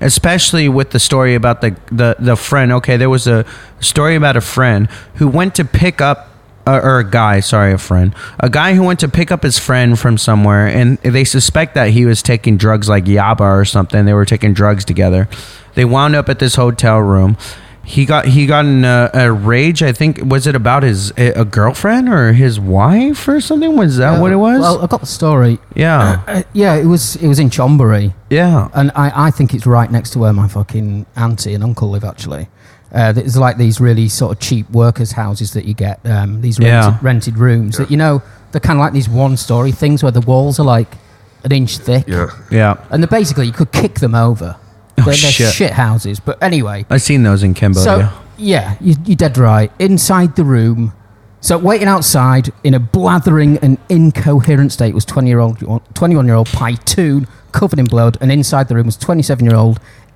Especially 0.00 0.66
with 0.66 0.90
the 0.90 0.98
story 0.98 1.34
about 1.34 1.60
the, 1.60 1.76
the, 1.92 2.16
the 2.18 2.34
friend. 2.36 2.72
Okay, 2.72 2.96
there 2.96 3.10
was 3.10 3.26
a 3.26 3.44
story 3.80 4.14
about 4.16 4.34
a 4.34 4.40
friend 4.40 4.88
who 5.16 5.28
went 5.28 5.54
to 5.56 5.64
pick 5.64 6.00
up 6.00 6.29
uh, 6.70 6.80
or 6.82 6.98
a 6.98 7.04
guy, 7.10 7.40
sorry, 7.40 7.72
a 7.72 7.78
friend, 7.78 8.14
a 8.38 8.48
guy 8.48 8.74
who 8.74 8.82
went 8.82 9.00
to 9.00 9.08
pick 9.08 9.30
up 9.30 9.42
his 9.42 9.58
friend 9.58 9.98
from 9.98 10.16
somewhere, 10.18 10.66
and 10.66 10.98
they 10.98 11.24
suspect 11.24 11.74
that 11.74 11.90
he 11.90 12.04
was 12.04 12.22
taking 12.22 12.56
drugs 12.56 12.88
like 12.88 13.04
yaba 13.04 13.40
or 13.40 13.64
something. 13.64 14.04
They 14.04 14.14
were 14.14 14.24
taking 14.24 14.54
drugs 14.54 14.84
together. 14.84 15.28
They 15.74 15.84
wound 15.84 16.14
up 16.16 16.28
at 16.28 16.38
this 16.38 16.54
hotel 16.56 16.98
room. 16.98 17.36
He 17.82 18.04
got 18.04 18.26
he 18.26 18.46
got 18.46 18.66
in 18.66 18.84
a, 18.84 19.10
a 19.14 19.32
rage. 19.32 19.82
I 19.82 19.92
think 19.92 20.20
was 20.24 20.46
it 20.46 20.54
about 20.54 20.82
his 20.84 21.10
a, 21.16 21.32
a 21.32 21.44
girlfriend 21.44 22.08
or 22.08 22.32
his 22.34 22.60
wife 22.60 23.26
or 23.26 23.40
something? 23.40 23.74
Was 23.76 23.96
that 23.96 24.20
what 24.20 24.30
it 24.30 24.36
was? 24.36 24.60
Well, 24.60 24.82
I 24.82 24.86
got 24.86 25.00
the 25.00 25.06
story. 25.06 25.58
yeah, 25.74 26.22
Uh, 26.28 26.42
yeah, 26.52 26.74
it 26.76 26.84
was. 26.84 27.16
It 27.16 27.26
was 27.26 27.38
in 27.40 27.48
Chonburi, 27.50 28.12
yeah. 28.28 28.68
and 28.74 28.92
I, 28.94 29.26
I 29.28 29.30
think 29.30 29.54
it's 29.54 29.66
right 29.66 29.90
next 29.90 30.10
to 30.10 30.18
where 30.20 30.32
my 30.32 30.46
fucking 30.46 31.06
auntie 31.16 31.54
and 31.54 31.64
uncle 31.64 31.90
live. 31.90 32.04
Actually, 32.04 32.48
uh, 32.92 33.12
there's 33.12 33.36
like 33.36 33.56
these 33.56 33.80
really 33.80 34.08
sort 34.08 34.32
of 34.32 34.40
cheap 34.40 34.68
workers' 34.70 35.12
houses 35.12 35.52
that 35.52 35.64
you 35.64 35.74
get. 35.74 36.00
Um, 36.04 36.40
these 36.40 36.58
rented, 36.58 36.72
Yeah. 36.94 36.98
rented 37.02 37.38
rooms 37.38 37.76
that 37.78 37.90
you 37.90 37.96
know 37.96 38.22
they're 38.52 38.60
kind 38.60 38.78
of 38.78 38.80
like 38.80 38.92
these 38.92 39.08
one-story 39.08 39.72
things 39.72 40.02
where 40.02 40.12
the 40.12 40.20
walls 40.20 40.58
are 40.58 40.66
like 40.66 40.96
an 41.44 41.52
inch 41.52 41.78
thick, 41.78 42.04
yeah. 42.08 42.26
Yeah, 42.50 42.76
and 42.90 43.02
they're 43.02 43.08
basically 43.08 43.46
you 43.46 43.52
could 43.52 43.72
kick 43.72 44.00
them 44.00 44.14
over. 44.14 44.56
Oh, 44.98 45.04
they're, 45.04 45.04
they're 45.06 45.14
shit. 45.14 45.54
shit 45.54 45.70
houses, 45.72 46.20
but 46.20 46.42
anyway. 46.42 46.84
I've 46.90 47.00
seen 47.02 47.22
those 47.22 47.42
in 47.42 47.54
Cambodia. 47.54 47.82
So 47.84 48.10
yeah, 48.36 48.76
you, 48.80 48.94
you're 49.06 49.16
dead 49.16 49.38
right. 49.38 49.70
Inside 49.78 50.36
the 50.36 50.44
room, 50.44 50.92
so 51.40 51.56
waiting 51.56 51.88
outside 51.88 52.52
in 52.64 52.74
a 52.74 52.78
blathering 52.80 53.56
and 53.58 53.78
incoherent 53.88 54.72
state 54.72 54.94
was 54.94 55.04
20 55.06 55.28
year 55.28 55.38
old, 55.38 55.58
21 55.94 56.26
year 56.26 56.34
old 56.34 56.48
Paitoon 56.48 57.26
covered 57.52 57.78
in 57.78 57.86
blood, 57.86 58.18
and 58.20 58.30
inside 58.30 58.68
the 58.68 58.74
room 58.74 58.86
was 58.86 58.96
27 58.98 59.46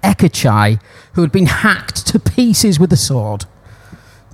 year 0.05 0.11
old 0.11 0.17
Eka 0.19 0.33
Chai 0.33 0.79
who 1.15 1.23
had 1.23 1.33
been 1.33 1.47
hacked 1.47 2.07
to 2.09 2.19
pieces 2.19 2.79
with 2.79 2.93
a 2.93 2.97
sword. 2.97 3.47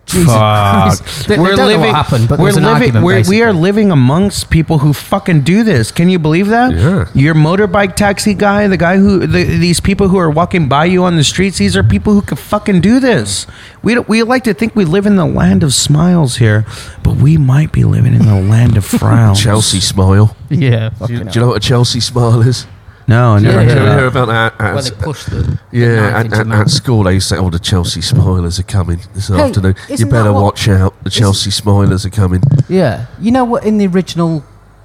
Jesus 0.06 0.26
Fuck. 0.32 0.98
Christ. 0.98 1.28
They, 1.28 1.36
they 1.36 1.42
don't 1.44 1.56
know 1.56 1.78
what 1.78 1.94
happened, 1.94 2.28
but 2.28 2.40
we're 2.40 2.48
an 2.48 2.54
living. 2.64 2.66
argument. 2.96 3.04
We're, 3.04 3.22
we 3.28 3.42
are 3.42 3.52
living 3.52 3.92
amongst 3.92 4.50
people 4.50 4.78
who 4.78 4.92
fucking 4.92 5.42
do 5.42 5.62
this. 5.62 5.92
Can 5.92 6.08
you 6.08 6.18
believe 6.18 6.48
that? 6.48 6.74
Yeah. 6.74 7.08
Your 7.14 7.34
motorbike 7.34 7.94
taxi 7.94 8.34
guy, 8.34 8.66
the 8.66 8.76
guy 8.76 8.96
who, 8.96 9.20
the, 9.20 9.44
these 9.44 9.78
people 9.78 10.08
who 10.08 10.18
are 10.18 10.28
walking 10.28 10.68
by 10.68 10.86
you 10.86 11.04
on 11.04 11.14
the 11.14 11.22
streets, 11.22 11.58
these 11.58 11.76
are 11.76 11.84
people 11.84 12.12
who 12.14 12.22
could 12.22 12.40
fucking 12.40 12.80
do 12.80 12.98
this. 12.98 13.46
We 13.84 13.94
don't, 13.94 14.08
we 14.08 14.24
like 14.24 14.42
to 14.44 14.54
think 14.54 14.74
we 14.74 14.84
live 14.84 15.06
in 15.06 15.14
the 15.14 15.26
land 15.26 15.62
of 15.62 15.72
smiles 15.72 16.38
here, 16.38 16.66
but 17.04 17.14
we 17.14 17.36
might 17.36 17.70
be 17.70 17.84
living 17.84 18.14
in 18.14 18.26
the 18.26 18.40
land 18.40 18.76
of 18.76 18.84
frowns. 19.00 19.40
Chelsea 19.40 19.78
smile. 19.78 20.36
Yeah, 20.48 20.90
Do 21.06 21.12
you, 21.12 21.22
do 21.24 21.30
you 21.32 21.40
know 21.40 21.48
what 21.48 21.58
a 21.58 21.60
Chelsea 21.60 22.00
smile 22.00 22.40
is? 22.42 22.66
No, 23.10 23.32
I 23.34 23.38
never 23.40 23.60
Yeah, 23.60 23.64
Did 23.66 23.68
you 23.70 23.74
heard 23.74 23.88
ever 23.88 24.00
hear 24.00 24.10
that. 24.10 24.22
about 24.24 24.26
that? 24.58 24.64
At- 24.64 24.74
where 24.74 24.82
they 24.82 24.90
push 25.04 25.24
the, 25.24 25.36
the 25.36 25.58
Yeah, 25.72 25.86
at, 26.18 26.26
into 26.26 26.36
your 26.36 26.40
at, 26.42 26.46
mouth. 26.46 26.60
at 26.60 26.70
school 26.70 27.02
they 27.02 27.14
used 27.14 27.28
to 27.30 27.34
say, 27.34 27.40
"Oh, 27.40 27.50
the 27.50 27.58
Chelsea 27.58 28.00
Smilers 28.00 28.58
are 28.60 28.62
coming 28.62 29.00
this 29.14 29.28
Hey, 29.28 29.40
afternoon. 29.40 29.74
You 29.88 29.94
isn't 29.94 30.08
better 30.08 30.32
what- 30.32 30.42
watch 30.44 30.68
out. 30.68 30.94
The 31.04 31.10
Chelsea 31.10 31.50
Smilers 31.50 32.04
are 32.06 32.10
coming." 32.10 32.42
Yeah, 32.68 33.06
you 33.20 33.30
know 33.32 33.44
what? 33.44 33.64
In 33.64 33.78
the 33.78 33.86
original 33.88 34.44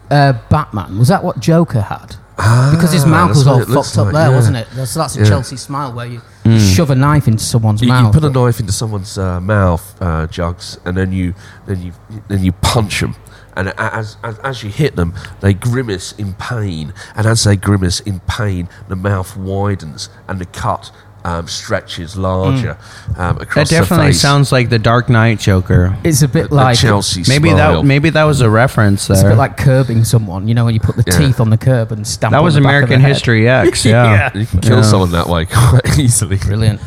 uh, 0.09 0.33
Batman, 0.49 0.97
was 0.97 1.07
that 1.09 1.23
what 1.23 1.39
Joker 1.39 1.81
had? 1.81 2.15
because 2.37 2.91
his 2.91 3.05
Ah, 3.05 3.07
mouth 3.07 3.27
that's 3.29 3.37
was 3.39 3.45
what 3.47 3.53
all 3.55 3.61
it 3.61 3.69
looks 3.69 3.95
fucked 3.95 4.07
up 4.09 4.13
like, 4.13 4.21
there, 4.23 4.29
yeah. 4.31 4.35
wasn't 4.35 4.57
it? 4.57 4.67
That's, 4.75 4.93
that's 4.93 5.15
a 5.15 5.19
Yeah. 5.19 5.25
Chelsea 5.29 5.55
smile 5.55 5.93
where 5.93 6.05
you 6.05 6.19
shove 6.59 6.89
a 6.89 6.95
knife 6.95 7.29
into 7.29 7.43
someone's 7.45 7.81
You, 7.81 7.87
you 7.87 7.93
mouth. 7.93 8.13
put 8.13 8.25
a 8.25 8.29
knife 8.29 8.59
into 8.59 8.73
someone's 8.73 9.17
uh, 9.17 9.39
mouth, 9.39 9.95
uh, 10.01 10.27
jugs, 10.27 10.77
and 10.83 10.97
then 10.97 11.13
you 11.13 11.33
then 11.65 11.81
you 11.81 11.93
then 12.27 12.43
you 12.43 12.51
punch 12.51 12.99
them. 12.99 13.15
And 13.55 13.69
as, 13.77 14.17
as 14.23 14.37
as 14.39 14.63
you 14.63 14.69
hit 14.69 14.95
them, 14.95 15.13
they 15.41 15.53
grimace 15.53 16.11
in 16.13 16.33
pain. 16.33 16.93
And 17.15 17.25
as 17.25 17.43
they 17.43 17.55
grimace 17.55 17.99
in 18.01 18.19
pain, 18.21 18.67
the 18.89 18.95
mouth 18.95 19.35
widens 19.37 20.09
and 20.27 20.39
the 20.39 20.45
cut 20.45 20.91
um, 21.23 21.47
stretches 21.47 22.15
larger 22.15 22.77
um, 23.17 23.37
That 23.37 23.41
across 23.41 23.69
the 23.69 23.77
definitely 23.77 24.13
sounds 24.13 24.51
like 24.51 24.69
the 24.69 24.77
Dark 24.77 25.09
Knight 25.09 25.39
Joker. 25.39 25.97
it's 26.03 26.21
a 26.21 26.27
bit 26.27 26.49
The 26.49 26.55
like 26.55 26.77
Chelsea 26.77 27.23
Maybe 27.27 27.49
smile. 27.49 27.81
that 27.81 27.87
maybe 27.87 28.11
that 28.11 28.25
was 28.25 28.41
a 28.41 28.49
reference 28.49 29.09
it's 29.09 29.21
a 29.23 29.29
bit 29.29 29.35
like 29.37 29.57
curbing 29.57 30.03
someone. 30.03 30.47
You 30.47 30.53
know 30.53 30.65
when 30.65 30.75
you 30.75 30.79
put 30.79 30.97
the 30.97 31.03
Yeah. 31.07 31.17
teeth 31.17 31.39
on 31.39 31.49
the 31.49 31.57
curb 31.57 31.91
and 31.91 32.05
stamp. 32.05 32.31
that 32.33 32.37
on 32.37 32.43
was 32.43 32.53
the 32.53 32.59
back 32.59 32.65
of 32.65 32.69
American 32.69 32.99
the 32.99 33.07
head. 33.07 33.13
History 33.13 33.49
X. 33.49 33.83
Yeah, 33.95 34.37
You 34.37 34.45
can 34.45 34.59
kill 34.59 34.75
Yeah. 34.77 34.81
someone 34.83 35.11
that 35.13 35.27
way 35.27 35.45
quite 35.51 35.97
easily. 35.97 36.37
Brilliant. 36.37 36.79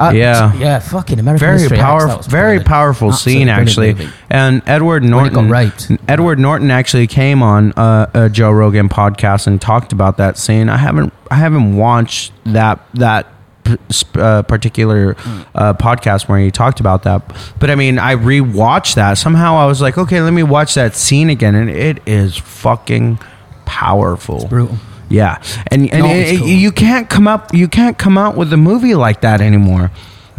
Uh, 0.00 0.12
Yeah. 0.12 0.52
yeah, 0.54 0.78
fucking 0.78 1.18
American 1.18 1.46
very 1.46 1.58
History 1.60 1.76
X, 1.78 1.84
powerful, 1.84 2.16
was 2.16 2.26
very 2.26 2.42
brilliant. 2.58 2.66
powerful 2.66 3.08
Absolutely 3.10 3.40
scene 3.40 3.48
actually. 3.48 3.92
movie. 3.94 4.08
And 4.30 4.62
Edward 4.66 5.04
Norton 5.04 5.50
raped. 5.50 5.90
Edward 6.08 6.38
Norton 6.38 6.70
actually 6.70 7.06
came 7.06 7.42
on 7.42 7.72
uh, 7.72 8.06
a 8.14 8.28
Joe 8.30 8.50
Rogan 8.50 8.88
podcast 8.88 9.46
and 9.46 9.60
talked 9.60 9.92
about 9.92 10.16
that 10.16 10.38
scene. 10.38 10.68
I 10.68 10.76
haven't 10.78 11.12
I 11.30 11.36
haven't 11.36 11.76
watched 11.76 12.32
that 12.46 12.80
that 12.94 13.26
uh, 14.16 14.42
particular 14.42 15.16
uh, 15.54 15.74
podcast 15.74 16.28
where 16.28 16.38
he 16.40 16.50
talked 16.50 16.80
about 16.80 17.02
that. 17.04 17.22
But 17.58 17.70
I 17.70 17.74
mean, 17.74 17.98
I 17.98 18.16
rewatched 18.16 18.94
that. 18.94 19.14
Somehow 19.18 19.56
I 19.56 19.66
was 19.66 19.80
like, 19.80 19.98
okay, 19.98 20.20
let 20.22 20.32
me 20.32 20.42
watch 20.42 20.74
that 20.74 20.96
scene 20.96 21.28
again, 21.30 21.54
and 21.54 21.68
it 21.70 22.02
is 22.06 22.36
fucking 22.36 23.18
powerful. 23.66 24.46
Brutal. 24.48 24.76
Yeah, 25.10 25.42
and 25.66 25.90
and 25.92 26.04
No, 26.04 26.10
it- 26.10 26.16
it's 26.28 26.38
cool. 26.38 26.48
you 26.48 26.72
can't 26.72 27.10
come 27.10 27.26
up 27.28 27.52
you 27.52 27.68
can't 27.68 27.98
come 27.98 28.16
out 28.16 28.36
with 28.36 28.52
a 28.52 28.56
movie 28.56 28.94
like 28.94 29.20
that 29.20 29.40
anymore. 29.42 29.90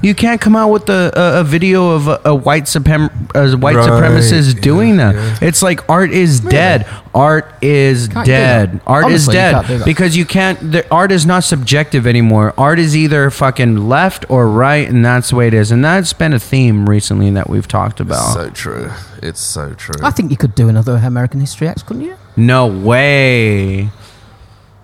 You 0.03 0.15
can't 0.15 0.41
come 0.41 0.55
out 0.55 0.69
with 0.69 0.89
a, 0.89 1.11
a, 1.15 1.41
a 1.41 1.43
video 1.43 1.91
of 1.91 2.07
a, 2.07 2.19
a 2.25 2.33
white 2.33 2.63
suprem- 2.63 3.11
a 3.35 3.55
white 3.55 3.75
Right, 3.75 3.87
supremacist 3.87 4.55
yeah, 4.55 4.61
doing 4.61 4.97
that. 4.97 5.13
yeah. 5.13 5.37
It's 5.47 5.61
like 5.61 5.87
art 5.87 6.09
is 6.11 6.39
dead. 6.39 6.87
Art 7.13 7.53
is 7.61 8.07
Can't 8.07 8.25
dead. 8.25 8.81
Art 8.87 9.05
Honestly, 9.05 9.35
is 9.35 9.35
dead 9.35 9.63
that. 9.65 9.85
because 9.85 10.17
you 10.17 10.25
can't. 10.25 10.57
The, 10.71 10.89
art 10.89 11.11
is 11.11 11.27
not 11.27 11.43
subjective 11.43 12.07
anymore. 12.07 12.55
Art 12.57 12.79
is 12.79 12.97
either 12.97 13.29
fucking 13.29 13.87
left 13.89 14.25
or 14.27 14.49
right, 14.49 14.89
and 14.89 15.05
that's 15.05 15.29
the 15.29 15.35
way 15.35 15.45
it 15.47 15.53
is. 15.53 15.69
And 15.69 15.85
that's 15.85 16.13
been 16.13 16.33
a 16.33 16.39
theme 16.39 16.89
recently 16.89 17.29
that 17.31 17.47
we've 17.47 17.67
talked 17.67 17.99
about. 17.99 18.33
So 18.33 18.49
true. 18.49 18.89
It's 19.21 19.41
so 19.41 19.75
true. 19.75 20.01
I 20.01 20.09
think 20.09 20.31
you 20.31 20.37
could 20.37 20.55
do 20.55 20.67
another 20.67 20.95
American 20.95 21.41
History 21.41 21.67
X, 21.67 21.83
couldn't 21.83 22.01
you? 22.05 22.15
No 22.35 22.65
way. 22.65 23.91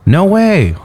No 0.08 0.26
way. 0.26 0.76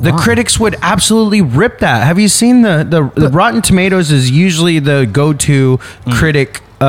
The 0.00 0.10
Why? 0.10 0.18
critics 0.24 0.58
would 0.58 0.74
absolutely 0.82 1.42
rip 1.42 1.78
that. 1.78 2.04
Have 2.04 2.18
you 2.18 2.26
seen 2.28 2.62
the 2.62 2.82
the, 2.88 3.02
the 3.20 3.28
Rotten 3.28 3.62
Tomatoes 3.62 4.10
is 4.10 4.30
usually 4.30 4.80
the 4.80 5.06
go 5.06 5.32
to 5.32 5.78
Mm. 6.06 6.12
critic 6.18 6.60
uh, 6.80 6.84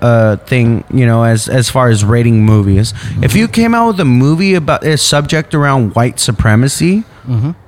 uh, 0.00 0.36
thing, 0.46 0.84
you 0.90 1.04
know, 1.04 1.22
as 1.24 1.48
as 1.50 1.68
far 1.68 1.90
as 1.90 2.02
rating 2.02 2.42
movies. 2.46 2.94
If 3.20 3.36
you 3.36 3.46
came 3.48 3.74
out 3.74 3.88
with 3.88 4.00
a 4.00 4.04
movie 4.06 4.54
about 4.54 4.82
a 4.86 4.96
subject 4.96 5.54
around 5.54 5.94
white 5.94 6.18
supremacy, 6.18 7.04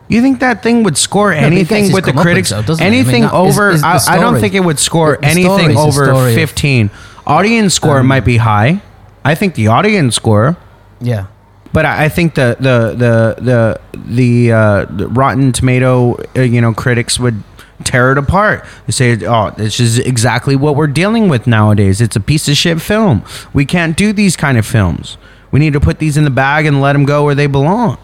you 0.08 0.22
think 0.22 0.40
that 0.40 0.62
thing 0.62 0.84
would 0.84 0.96
score 0.96 1.32
Mm-hmm. 1.32 1.44
it 1.44 1.46
anything 1.52 1.92
with 1.92 2.06
the 2.06 2.12
critics? 2.14 2.48
doesn't? 2.50 2.80
I 2.80 2.88
mean, 2.88 3.00
anything 3.00 3.24
over, 3.24 3.72
I, 3.84 4.00
I 4.08 4.18
don't 4.18 4.40
think 4.40 4.54
it 4.54 4.60
would 4.64 4.78
score 4.78 5.16
The- 5.16 5.20
the 5.20 5.26
anything 5.28 5.74
the 5.74 5.80
over 5.80 6.32
fifteen. 6.32 6.88
Audience 7.26 7.74
score 7.74 7.98
Um, 7.98 8.06
might 8.06 8.24
be 8.24 8.38
high. 8.38 8.80
I 9.24 9.34
think 9.34 9.54
the 9.56 9.66
audience 9.66 10.14
score. 10.16 10.56
Yeah. 11.02 11.26
But 11.72 11.84
I 11.84 12.08
think 12.08 12.34
the 12.34 12.56
the 12.58 12.94
the 12.96 13.42
the 13.42 13.80
the, 13.98 14.52
uh, 14.52 14.84
the 14.86 15.08
Rotten 15.08 15.52
Tomato 15.52 16.16
uh, 16.36 16.40
you 16.42 16.60
know 16.60 16.72
critics 16.72 17.18
would 17.18 17.42
tear 17.84 18.12
it 18.12 18.18
apart. 18.18 18.64
They 18.86 18.92
say, 18.92 19.18
"Oh, 19.26 19.50
this 19.50 19.78
is 19.80 19.98
exactly 19.98 20.56
what 20.56 20.76
we're 20.76 20.86
dealing 20.86 21.28
with 21.28 21.46
nowadays. 21.46 22.00
It's 22.00 22.16
a 22.16 22.20
piece 22.20 22.48
of 22.48 22.56
shit 22.56 22.80
film. 22.80 23.22
We 23.52 23.64
can't 23.66 23.96
do 23.96 24.12
these 24.12 24.36
kind 24.36 24.56
of 24.58 24.66
films. 24.66 25.18
We 25.50 25.60
need 25.60 25.72
to 25.74 25.80
put 25.80 25.98
these 25.98 26.16
in 26.16 26.24
the 26.24 26.30
bag 26.30 26.66
and 26.66 26.80
let 26.80 26.94
them 26.94 27.04
go 27.04 27.24
where 27.24 27.34
they 27.34 27.46
belong." 27.46 27.98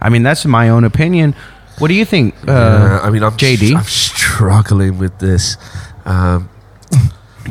I 0.00 0.08
mean, 0.10 0.22
that's 0.22 0.44
my 0.46 0.68
own 0.68 0.84
opinion. 0.84 1.34
What 1.78 1.88
do 1.88 1.94
you 1.94 2.04
think, 2.04 2.34
uh, 2.48 2.52
Yeah, 2.52 3.00
I 3.02 3.10
mean, 3.10 3.22
I'm 3.22 3.32
JD? 3.32 3.74
I'm 3.76 3.82
struggling 3.84 4.98
with 4.98 5.18
this. 5.18 5.56
Um, 6.04 6.48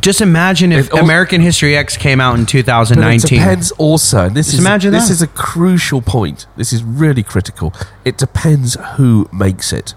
Just 0.01 0.22
imagine 0.22 0.72
if 0.72 0.91
also- 0.94 1.03
American 1.03 1.41
History 1.41 1.75
X 1.75 1.98
came 1.98 2.22
out 2.22 2.36
in 2.36 2.41
but 2.46 2.50
it 2.56 2.63
2019. 2.65 3.39
depends 3.39 3.72
also. 3.72 4.29
This 4.29 4.48
Just 4.48 4.53
is 4.56 4.60
imagine 4.60 4.91
this 4.91 5.08
that. 5.08 5.13
is 5.13 5.22
a 5.22 5.27
crucial 5.27 6.01
point. 6.01 6.46
This 6.56 6.72
is 6.72 6.84
really 6.84 7.24
critical. 7.24 7.74
It 8.06 8.17
depends 8.17 8.77
who 8.98 9.27
makes 9.32 9.74
it, 9.74 9.94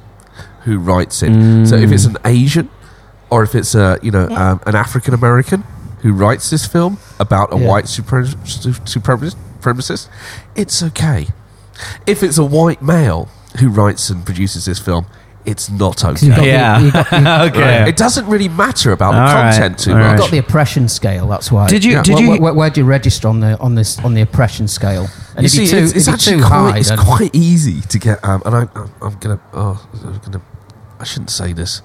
who 0.63 0.79
writes 0.79 1.23
it. 1.23 1.67
So 1.67 1.77
if 1.77 1.93
it's 1.93 2.07
an 2.07 2.17
Asian, 2.25 2.71
or 3.29 3.43
if 3.43 3.55
it's 3.55 3.75
a 3.75 3.99
you 4.03 4.11
know 4.11 4.29
um, 4.31 4.61
an 4.67 4.75
African 4.75 5.13
American 5.15 5.65
who 6.03 6.13
writes 6.15 6.49
this 6.51 6.67
film 6.67 6.99
about 7.19 7.53
a 7.53 7.59
Yeah. 7.59 7.69
white 7.69 7.85
supre- 7.85 8.35
supremacist, 8.45 9.37
supremacist, 9.61 10.09
it's 10.57 10.83
okay. 10.83 11.29
If 12.07 12.23
it's 12.23 12.39
a 12.39 12.45
white 12.45 12.81
male 12.81 13.29
who 13.59 13.69
writes 13.69 14.09
and 14.09 14.25
produces 14.25 14.65
this 14.65 14.79
film, 14.79 15.07
it's 15.47 15.71
not 15.71 16.05
okay. 16.05 16.27
You've 16.27 16.37
got 16.37 16.43
the- 16.43 16.47
Yeah. 16.49 16.79
you've 16.81 16.93
got- 16.93 17.13
you've 17.13 17.57
okay. 17.57 17.89
It 17.89 17.97
doesn't 17.97 18.27
really 18.27 18.49
matter 18.49 18.93
about 18.93 19.13
the 19.13 19.19
All 19.19 19.25
right, 19.35 19.53
content 19.53 19.79
too 19.79 19.93
all 19.93 19.99
much. 19.99 20.07
right. 20.07 20.19
got 20.19 20.31
the 20.31 20.39
oppression 20.39 20.89
scale. 20.89 21.27
That's 21.29 21.51
why. 21.51 21.67
Did 21.69 21.83
you- 21.85 21.93
Yeah. 21.93 22.03
did 22.03 22.15
where, 22.17 22.23
you- 22.25 22.41
Where, 22.41 22.53
where 22.55 22.71
do 22.71 22.81
you 22.81 22.87
register 22.87 23.27
on 23.29 23.41
the 23.41 23.59
on 23.59 23.75
this 23.75 23.99
on 24.01 24.15
the 24.15 24.21
oppression 24.21 24.69
scale? 24.69 25.09
And 25.37 25.43
you 25.45 25.49
see, 25.49 25.67
too, 25.67 25.79
it's, 25.79 25.93
it's 25.93 26.09
actually 26.09 26.39
too 26.39 26.45
quite, 26.47 26.71
high, 26.73 26.79
it's 26.79 26.91
quite 26.91 27.31
easy 27.35 27.81
to 27.81 27.99
get. 27.99 28.23
Um, 28.23 28.43
and 28.45 28.55
I, 28.55 28.61
I'm, 28.75 28.93
I'm 29.01 29.15
gonna, 29.19 29.41
oh, 29.55 29.89
I'm 30.05 30.19
gonna, 30.19 30.43
I 30.99 31.05
shouldn't 31.05 31.31
say 31.31 31.53
this, 31.55 31.81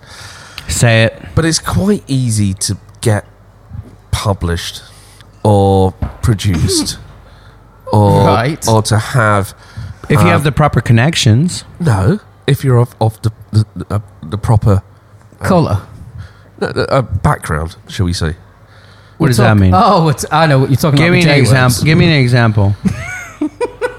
Say 0.68 1.04
it. 1.04 1.24
but 1.36 1.46
it's 1.46 1.60
quite 1.60 2.04
easy 2.08 2.54
to 2.56 2.78
get 3.02 3.26
published 4.12 4.84
or 5.44 5.92
produced, 6.22 6.98
or 7.94 8.26
Right. 8.26 8.68
or 8.68 8.82
to 8.84 8.98
have. 8.98 9.54
If 10.10 10.12
you 10.12 10.18
um, 10.20 10.28
have 10.28 10.44
the 10.44 10.52
proper 10.52 10.82
connections. 10.82 11.64
no, 11.80 12.20
if 12.48 12.64
you're 12.64 12.78
of, 12.78 12.96
of 13.00 13.22
the 13.22 13.32
the, 13.52 13.66
uh, 13.90 14.00
the 14.24 14.38
proper 14.38 14.82
color. 15.40 15.82
uh, 16.62 16.66
uh, 16.66 17.02
background, 17.02 17.76
shall 17.88 18.06
we 18.06 18.14
say? 18.14 18.36
What 19.18 19.28
does 19.28 19.38
that 19.38 19.56
mean? 19.58 19.72
Oh, 19.74 20.10
it's, 20.10 20.26
I 20.32 20.46
know 20.46 20.60
what 20.60 20.70
you're 20.70 20.78
talking 20.78 20.98
Give 21.00 21.12
me 21.12 21.22
an 21.22 21.28
the 21.28 21.38
example. 21.38 21.84
Give 21.86 21.98
me 21.98 22.06
an 22.06 22.22
example. 22.22 22.76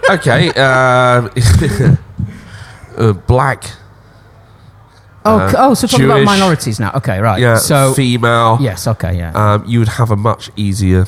Okay, 0.08 0.50
um, 0.50 1.30
uh, 2.96 3.12
black, 3.26 3.64
Oh, 5.24 5.38
uh, 5.40 5.52
oh, 5.56 5.74
so 5.74 5.88
talking 5.88 6.04
about 6.06 6.22
minorities 6.22 6.78
now. 6.78 6.92
Okay, 6.94 7.18
right. 7.18 7.40
yeah, 7.40 7.56
So 7.58 7.92
female. 7.92 8.58
yes, 8.60 8.86
okay, 8.86 9.16
yeah. 9.18 9.32
Um, 9.34 9.64
you 9.66 9.80
would 9.80 9.88
have 9.88 10.12
a 10.12 10.16
much 10.16 10.50
easier 10.56 11.06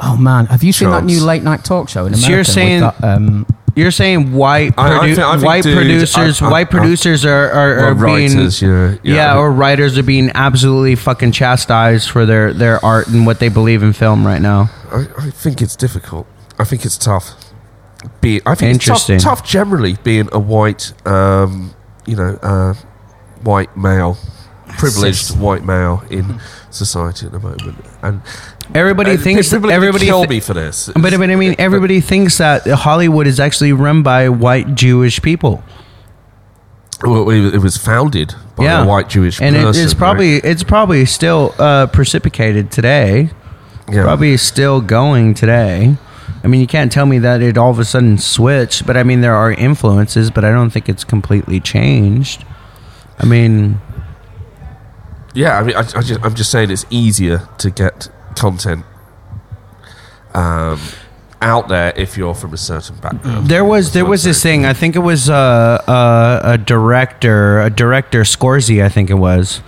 oh 0.00 0.16
man, 0.16 0.46
have 0.46 0.62
you 0.62 0.72
seen 0.72 0.88
that 0.90 1.04
new 1.04 1.22
late 1.22 1.42
night 1.42 1.64
talk 1.64 1.88
show 1.88 2.06
in 2.06 2.14
So 2.14 2.18
America? 2.18 2.30
you're 2.30 2.38
with 2.38 2.46
saying- 2.46 2.80
that, 2.80 3.04
um, 3.04 3.46
You're 3.78 3.90
saying 3.92 4.32
white 4.34 4.74
I- 4.76 4.96
I 4.98 5.00
think- 5.06 5.18
I 5.18 5.32
think, 5.34 5.44
white 5.46 5.62
dude, 5.62 5.76
producers 5.76 6.42
white 6.42 6.68
producers 6.70 7.24
are 7.24 7.50
are, 7.50 7.78
are 7.86 7.94
being 7.94 8.36
writers, 8.36 8.60
yeah, 8.60 8.94
yeah, 9.02 9.36
or 9.36 9.52
writers 9.52 9.96
are 9.96 10.02
being 10.02 10.30
absolutely 10.34 10.96
fucking 10.96 11.32
chastised 11.32 12.10
for 12.10 12.26
their 12.26 12.52
their 12.52 12.84
art 12.84 13.06
and 13.08 13.24
what 13.26 13.38
they 13.38 13.48
believe 13.48 13.82
in 13.82 13.92
film 13.92 14.26
right 14.26 14.42
now. 14.42 14.68
I, 14.92 15.06
I 15.26 15.30
think 15.30 15.62
it's 15.62 15.76
difficult. 15.76 16.26
I 16.58 16.64
think 16.64 16.84
it's 16.84 16.98
tough. 16.98 17.34
Be 18.20 18.40
I 18.44 18.54
think 18.56 18.74
Interesting. 18.74 19.16
it's 19.16 19.24
tough, 19.24 19.40
tough 19.42 19.48
generally 19.48 19.96
being 20.02 20.28
a 20.32 20.38
white, 20.40 20.92
um, 21.06 21.74
you 22.06 22.16
know, 22.16 22.38
uh, 22.42 22.74
white 23.42 23.76
male, 23.76 24.18
privileged 24.78 25.38
white 25.38 25.64
male 25.64 26.02
in 26.10 26.40
society 26.70 27.26
at 27.26 27.32
the 27.32 27.38
moment, 27.38 27.62
and 28.02 28.22
Everybody 28.74 29.16
thinks 29.16 29.50
people 29.50 29.70
everybody 29.70 30.06
kill 30.06 30.22
thi- 30.22 30.28
me 30.28 30.40
for 30.40 30.54
this. 30.54 30.90
but, 30.94 31.02
but 31.02 31.14
I 31.14 31.36
mean 31.36 31.54
everybody 31.58 32.00
thinks 32.00 32.38
that 32.38 32.66
Hollywood 32.66 33.26
is 33.26 33.40
actually 33.40 33.72
run 33.72 34.02
by 34.02 34.28
white 34.28 34.74
Jewish 34.74 35.22
people. 35.22 35.62
Well, 37.02 37.30
it 37.30 37.58
was 37.58 37.76
founded 37.76 38.34
by 38.56 38.64
yeah, 38.64 38.82
a 38.82 38.86
white 38.86 39.08
Jewish 39.08 39.38
people. 39.38 39.46
and 39.46 39.56
it, 39.56 39.62
person, 39.62 39.84
it's 39.84 39.94
right? 39.94 39.98
probably 39.98 40.36
it's 40.36 40.62
probably 40.64 41.04
still 41.06 41.54
uh, 41.58 41.86
precipitated 41.86 42.70
today. 42.70 43.30
Yeah. 43.90 44.02
probably 44.02 44.36
still 44.36 44.80
going 44.82 45.32
today. 45.34 45.96
I 46.44 46.46
mean, 46.46 46.60
you 46.60 46.66
can't 46.66 46.92
tell 46.92 47.06
me 47.06 47.18
that 47.20 47.40
it 47.40 47.56
all 47.56 47.70
of 47.70 47.78
a 47.78 47.84
sudden 47.84 48.18
switched, 48.18 48.86
but 48.86 48.96
I 48.96 49.02
mean, 49.02 49.22
there 49.22 49.34
are 49.34 49.50
influences, 49.50 50.30
but 50.30 50.44
I 50.44 50.50
don't 50.50 50.70
think 50.70 50.88
it's 50.88 51.04
completely 51.04 51.58
changed. 51.58 52.44
I 53.18 53.24
mean, 53.24 53.80
Yeah, 55.34 55.58
I 55.58 55.62
mean, 55.62 55.74
I, 55.74 55.80
I 55.80 56.02
just, 56.02 56.20
I'm 56.22 56.34
just 56.34 56.50
saying 56.50 56.70
it's 56.70 56.84
easier 56.90 57.48
to 57.58 57.70
get 57.70 58.08
content 58.38 58.84
um, 60.34 60.80
out 61.40 61.68
there 61.68 61.92
if 61.96 62.16
you're 62.16 62.34
from 62.34 62.52
a 62.52 62.56
certain 62.56 62.96
background. 62.96 63.46
there 63.48 63.64
was 63.64 63.86
That's 63.86 63.94
there 63.94 64.04
was 64.04 64.24
this 64.24 64.40
saying. 64.40 64.60
thing. 64.62 64.66
I 64.66 64.72
think 64.74 64.96
it 64.96 65.00
was 65.00 65.30
uh, 65.30 65.34
uh, 65.86 66.40
a 66.44 66.58
director, 66.58 67.60
a 67.60 67.70
director 67.70 68.22
Scorsese. 68.22 68.82
I 68.84 68.88
think 68.88 69.10
it 69.10 69.14
was. 69.14 69.60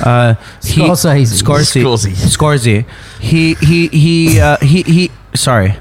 Uh, 0.00 0.34
he- 0.62 0.80
Scorsese. 0.82 1.42
Scorsese. 1.42 1.82
Scorsese. 1.82 2.36
Scorsese. 2.36 2.86
He 3.20 3.54
he 3.54 3.88
he 3.88 4.40
uh, 4.40 4.56
he 4.58 4.82
he. 4.82 5.10
Sorry, 5.34 5.76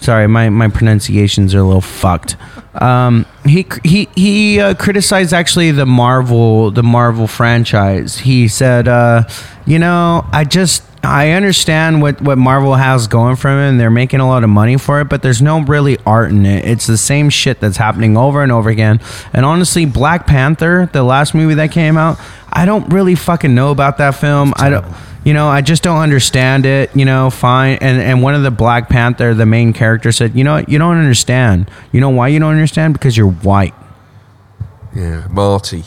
sorry. 0.00 0.26
My 0.28 0.48
my 0.50 0.68
pronunciations 0.68 1.54
are 1.54 1.58
a 1.60 1.64
little 1.64 1.80
fucked. 1.80 2.36
Um, 2.80 3.26
he 3.44 3.66
he 3.84 4.08
he 4.14 4.60
uh, 4.60 4.74
criticized 4.74 5.32
actually 5.32 5.70
the 5.70 5.86
Marvel 5.86 6.70
the 6.70 6.82
Marvel 6.82 7.26
franchise. 7.26 8.18
He 8.18 8.48
said, 8.48 8.88
uh, 8.88 9.24
you 9.66 9.78
know, 9.78 10.26
I 10.32 10.44
just 10.44 10.82
I 11.02 11.30
understand 11.30 12.02
what 12.02 12.20
what 12.20 12.38
Marvel 12.38 12.74
has 12.74 13.06
going 13.06 13.36
for 13.36 13.48
it, 13.48 13.68
and 13.68 13.80
they're 13.80 13.90
making 13.90 14.20
a 14.20 14.28
lot 14.28 14.44
of 14.44 14.50
money 14.50 14.76
for 14.76 15.00
it, 15.00 15.08
but 15.08 15.22
there's 15.22 15.40
no 15.40 15.60
really 15.60 15.98
art 16.04 16.30
in 16.30 16.44
it. 16.44 16.64
It's 16.64 16.86
the 16.86 16.96
same 16.96 17.30
shit 17.30 17.60
that's 17.60 17.76
happening 17.76 18.16
over 18.16 18.42
and 18.42 18.50
over 18.50 18.68
again. 18.68 19.00
And 19.32 19.46
honestly, 19.46 19.86
Black 19.86 20.26
Panther, 20.26 20.90
the 20.92 21.02
last 21.02 21.34
movie 21.34 21.54
that 21.54 21.70
came 21.70 21.96
out, 21.96 22.20
I 22.52 22.66
don't 22.66 22.92
really 22.92 23.14
fucking 23.14 23.54
know 23.54 23.70
about 23.70 23.98
that 23.98 24.12
film. 24.16 24.52
I 24.56 24.70
don't. 24.70 24.86
You 25.26 25.34
know, 25.34 25.48
I 25.48 25.60
just 25.60 25.82
don't 25.82 25.98
understand 25.98 26.66
it. 26.66 26.94
You 26.94 27.04
know, 27.04 27.30
fine. 27.30 27.78
And 27.80 28.00
and 28.00 28.22
one 28.22 28.36
of 28.36 28.44
the 28.44 28.52
Black 28.52 28.88
Panther, 28.88 29.34
the 29.34 29.44
main 29.44 29.72
character, 29.72 30.12
said, 30.12 30.36
"You 30.36 30.44
know, 30.44 30.64
you 30.68 30.78
don't 30.78 30.96
understand. 30.96 31.68
You 31.90 32.00
know 32.00 32.10
why 32.10 32.28
you 32.28 32.38
don't 32.38 32.52
understand? 32.52 32.92
Because 32.92 33.16
you're 33.16 33.26
white." 33.26 33.74
Yeah, 34.94 35.26
Marty. 35.28 35.82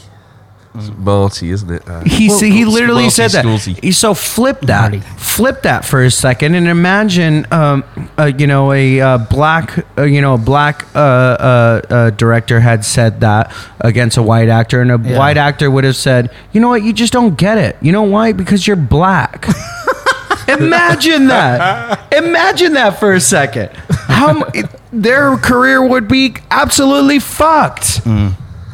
It's 0.76 0.92
Marty, 0.98 1.50
isn't 1.50 1.70
it? 1.72 1.88
Uh, 1.90 2.02
He 2.06 2.28
s- 2.28 2.40
he 2.42 2.64
literally 2.64 3.04
Marty 3.04 3.10
said 3.10 3.32
that. 3.32 3.44
Scorsese. 3.44 3.84
He 3.84 3.92
so 3.92 4.14
flip 4.14 4.62
that, 4.62 4.92
Marty. 4.92 5.00
flip 5.18 5.64
that 5.64 5.84
for 5.84 6.04
a 6.04 6.12
second, 6.12 6.54
and 6.56 6.68
imagine, 6.68 7.48
um, 7.52 7.84
uh, 8.20 8.26
you 8.38 8.46
know, 8.46 8.72
a 8.72 9.02
uh, 9.02 9.18
black, 9.18 9.84
uh, 9.98 10.04
you 10.04 10.22
know, 10.22 10.36
a 10.36 10.38
black 10.38 10.86
uh, 10.96 11.00
uh, 11.00 11.82
uh, 11.90 12.10
director 12.12 12.60
had 12.60 12.86
said 12.86 13.20
that 13.22 13.52
against 13.82 14.16
a 14.18 14.22
white 14.24 14.48
actor, 14.48 14.80
and 14.82 14.92
a 14.92 15.00
Yeah. 15.04 15.18
white 15.18 15.38
actor 15.38 15.72
would 15.72 15.84
have 15.86 15.96
said, 15.96 16.30
"You 16.54 16.62
know 16.62 16.70
what? 16.70 16.84
You 16.84 16.94
just 16.94 17.14
don't 17.14 17.36
get 17.36 17.58
it. 17.58 17.76
You 17.82 17.92
know 17.92 18.04
why? 18.04 18.32
Because 18.34 18.68
you're 18.68 18.76
black." 18.76 19.48
Imagine 20.48 21.28
that. 21.28 22.12
Imagine 22.14 22.74
that 22.74 23.00
for 23.00 23.14
a 23.14 23.20
second. 23.20 23.70
How? 24.08 24.34
mu- 24.34 24.46
it- 24.54 24.70
their 24.92 25.38
career 25.38 25.86
would 25.86 26.08
be 26.08 26.36
absolutely 26.50 27.20
fucked. 27.20 28.02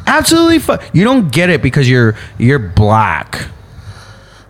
Absolutely 0.06 0.58
fucked. 0.58 0.94
You 0.94 1.04
don't 1.04 1.32
get 1.32 1.50
it 1.50 1.62
because 1.62 1.88
you're 1.88 2.16
you're 2.38 2.58
black. 2.58 3.48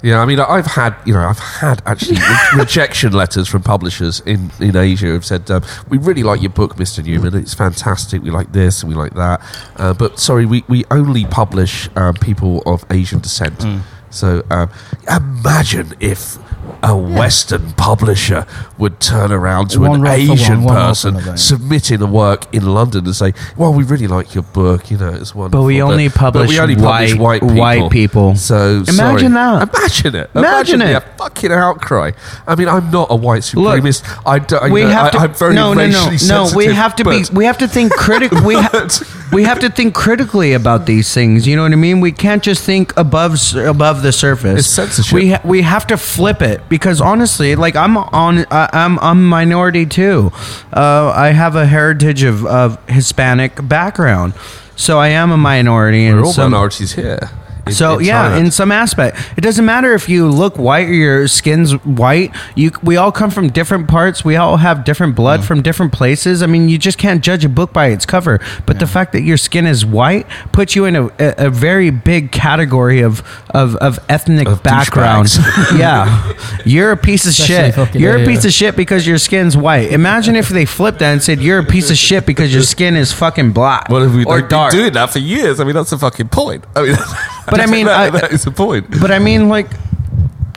Yeah, 0.02 0.20
I 0.20 0.26
mean, 0.26 0.38
I've 0.38 0.66
had, 0.66 0.94
you 1.04 1.14
know, 1.14 1.26
I've 1.26 1.38
had 1.38 1.82
actually 1.84 2.18
re- 2.20 2.38
rejection 2.58 3.12
letters 3.12 3.48
from 3.48 3.62
publishers 3.62 4.20
in, 4.20 4.52
in 4.60 4.76
Asia 4.76 5.06
who've 5.06 5.24
said, 5.24 5.50
um, 5.50 5.64
"We 5.88 5.98
really 5.98 6.22
like 6.22 6.42
your 6.42 6.50
book, 6.52 6.76
Mr. 6.76 7.02
Newman. 7.04 7.34
It's 7.34 7.54
fantastic. 7.54 8.22
We 8.22 8.30
like 8.30 8.52
this 8.52 8.82
and 8.82 8.90
we 8.90 8.94
like 8.94 9.14
that, 9.14 9.40
uh, 9.76 9.94
but 9.94 10.20
sorry, 10.20 10.44
we, 10.46 10.62
we 10.68 10.84
only 10.92 11.24
publish 11.24 11.88
um, 11.96 12.14
people 12.14 12.62
of 12.66 12.84
Asian 12.90 13.18
descent." 13.20 13.64
So 14.10 14.44
um, 14.50 14.70
imagine 15.08 15.94
if 15.98 16.38
a 16.86 16.96
Western 16.96 17.72
publisher 17.72 18.46
would 18.78 19.00
turn 19.00 19.32
around 19.32 19.70
to 19.70 19.80
One 19.80 19.94
an 19.96 20.00
for 20.06 20.06
Asian 20.12 20.62
one, 20.62 20.74
for 20.74 20.80
person 20.80 21.16
another. 21.16 21.36
submitting 21.36 22.00
a 22.00 22.06
work 22.06 22.46
in 22.54 22.64
London 22.66 23.04
and 23.06 23.14
say, 23.16 23.34
"Well, 23.56 23.72
we 23.74 23.82
really 23.84 24.06
like 24.06 24.34
your 24.34 24.44
book. 24.44 24.90
You 24.90 24.98
know, 24.98 25.08
it's 25.08 25.34
wonderful." 25.34 25.62
But 25.62 25.66
we 25.66 25.82
only 25.82 26.08
publish 26.08 26.56
white- 26.56 27.42
white 27.42 27.90
people. 27.90 28.36
So 28.36 28.84
Imagine 28.88 28.94
sorry. 28.94 29.28
that. 29.32 29.68
Imagine 29.74 30.14
it. 30.14 30.30
Imagine 30.34 30.78
the 30.80 30.96
it. 30.98 31.04
fucking 31.18 31.52
outcry. 31.52 32.12
I 32.46 32.54
mean, 32.54 32.68
I'm 32.68 32.90
not 32.90 33.08
a 33.10 33.16
white 33.16 33.42
supremacist. 33.42 34.02
I 34.24 34.38
don't. 34.38 34.70
we 34.70 34.84
I, 34.84 34.90
have 34.90 35.10
to 35.12 35.18
I, 35.18 35.24
am 35.24 35.34
very 35.34 35.54
no 35.54 35.72
no 35.74 35.86
no 35.86 36.08
racially 36.08 36.28
no 36.28 36.42
we 36.44 36.48
sensitive, 36.48 36.72
have 36.76 36.96
to 36.96 37.04
be 37.04 37.22
but- 37.22 37.32
we 37.32 37.44
have 37.46 37.58
to 37.58 37.68
think 37.68 37.92
critic 38.06 38.30
we 38.32 38.54
ha- 38.54 38.88
we 39.32 39.42
have 39.44 39.58
to 39.60 39.68
think 39.70 39.94
critically 39.94 40.52
about 40.52 40.86
these 40.86 41.12
things 41.12 41.46
you 41.46 41.56
know 41.56 41.62
what 41.62 41.72
i 41.72 41.76
mean 41.76 42.00
we 42.00 42.12
can't 42.12 42.42
just 42.42 42.62
think 42.62 42.92
above 42.96 43.32
s- 43.32 43.54
above 43.54 44.02
the 44.02 44.12
surface 44.12 44.60
It's 44.60 44.68
censorship. 44.68 45.12
we 45.14 45.30
ha- 45.32 45.40
we 45.44 45.62
have 45.62 45.86
to 45.88 45.96
flip 45.96 46.40
it 46.42 46.68
because 46.76 47.00
honestly 47.00 47.56
like 47.56 47.74
i'm 47.74 47.96
on 47.96 48.44
I 48.50 48.68
i'm 48.72 48.98
i'm 48.98 49.26
minority 49.26 49.86
too 49.86 50.30
uh, 50.72 51.12
i 51.14 51.28
have 51.30 51.56
a 51.56 51.66
heritage 51.66 52.22
of, 52.22 52.44
of 52.44 52.78
hispanic 52.88 53.66
background 53.66 54.34
so 54.76 54.98
i 54.98 55.08
am 55.08 55.30
a 55.30 55.36
minority 55.36 56.04
We're 56.06 56.16
and 56.18 56.26
all 56.26 56.32
some 56.32 56.52
minorities 56.52 56.92
here. 56.92 57.30
So 57.70 57.98
in 57.98 58.04
yeah, 58.06 58.30
Thailand. 58.30 58.40
in 58.46 58.50
some 58.50 58.72
aspect, 58.72 59.18
it 59.36 59.40
doesn't 59.40 59.64
matter 59.64 59.92
if 59.94 60.08
you 60.08 60.28
look 60.30 60.56
white 60.58 60.88
or 60.88 60.92
your 60.94 61.28
skin's 61.28 61.72
white. 61.84 62.30
You 62.54 62.70
we 62.82 62.96
all 62.96 63.10
come 63.12 63.30
from 63.30 63.48
different 63.48 63.88
parts. 63.88 64.24
We 64.24 64.36
all 64.36 64.58
have 64.58 64.84
different 64.84 65.14
blood 65.16 65.40
Mm. 65.40 65.44
from 65.44 65.62
different 65.62 65.92
places. 65.92 66.42
I 66.42 66.46
mean, 66.46 66.68
you 66.68 66.78
just 66.78 66.98
can't 66.98 67.22
judge 67.22 67.44
a 67.44 67.48
book 67.48 67.72
by 67.72 67.86
its 67.88 68.06
cover. 68.06 68.40
But 68.66 68.78
the 68.78 68.86
fact 68.86 69.12
that 69.12 69.22
your 69.22 69.36
skin 69.36 69.66
is 69.66 69.84
white 69.84 70.26
puts 70.52 70.76
you 70.76 70.84
in 70.84 70.94
a, 70.96 71.06
a, 71.18 71.34
a 71.46 71.50
very 71.50 71.90
big 71.90 72.32
category 72.32 73.00
of 73.00 73.22
of, 73.50 73.74
of 73.76 73.98
ethnic 74.08 74.48
Of 74.48 74.62
background. 74.62 75.28
yeah, 75.76 76.32
you're 76.64 76.92
a 76.92 76.96
piece 76.96 77.24
of 77.26 77.30
Especially 77.30 77.72
shit. 77.72 77.94
You're 78.00 78.16
a 78.22 78.24
piece 78.24 78.44
yeah. 78.44 78.48
of 78.48 78.52
shit 78.54 78.76
because 78.76 79.06
your 79.06 79.18
skin's 79.18 79.56
white. 79.56 79.90
Imagine 79.92 80.36
if 80.36 80.48
they 80.48 80.64
flipped 80.66 81.00
that 81.00 81.12
and 81.12 81.22
said 81.22 81.40
you're 81.40 81.58
a 81.58 81.64
piece 81.64 81.90
of 81.90 81.96
shit 81.98 82.26
because 82.26 82.52
your 82.54 82.62
skin 82.62 82.96
is 82.96 83.12
fucking 83.12 83.52
black 83.52 83.88
Well, 83.88 84.02
if 84.02 84.14
we, 84.14 84.24
or 84.24 84.40
dark. 84.42 84.72
doing 84.72 84.92
that 84.92 85.10
for 85.10 85.18
years. 85.18 85.58
I 85.60 85.64
mean, 85.64 85.74
that's 85.74 85.90
the 85.90 85.98
fucking 85.98 86.28
point. 86.28 86.64
I 86.76 86.82
mean, 86.82 86.96
But 87.50 87.60
I 87.60 87.66
mean, 87.66 87.86
that, 87.90 88.14
I- 88.14 88.20
that 88.20 88.32
is 88.32 88.44
the 88.44 88.50
point. 88.50 89.00
But 89.00 89.10
I 89.10 89.18
mean, 89.18 89.48
like, 89.48 89.68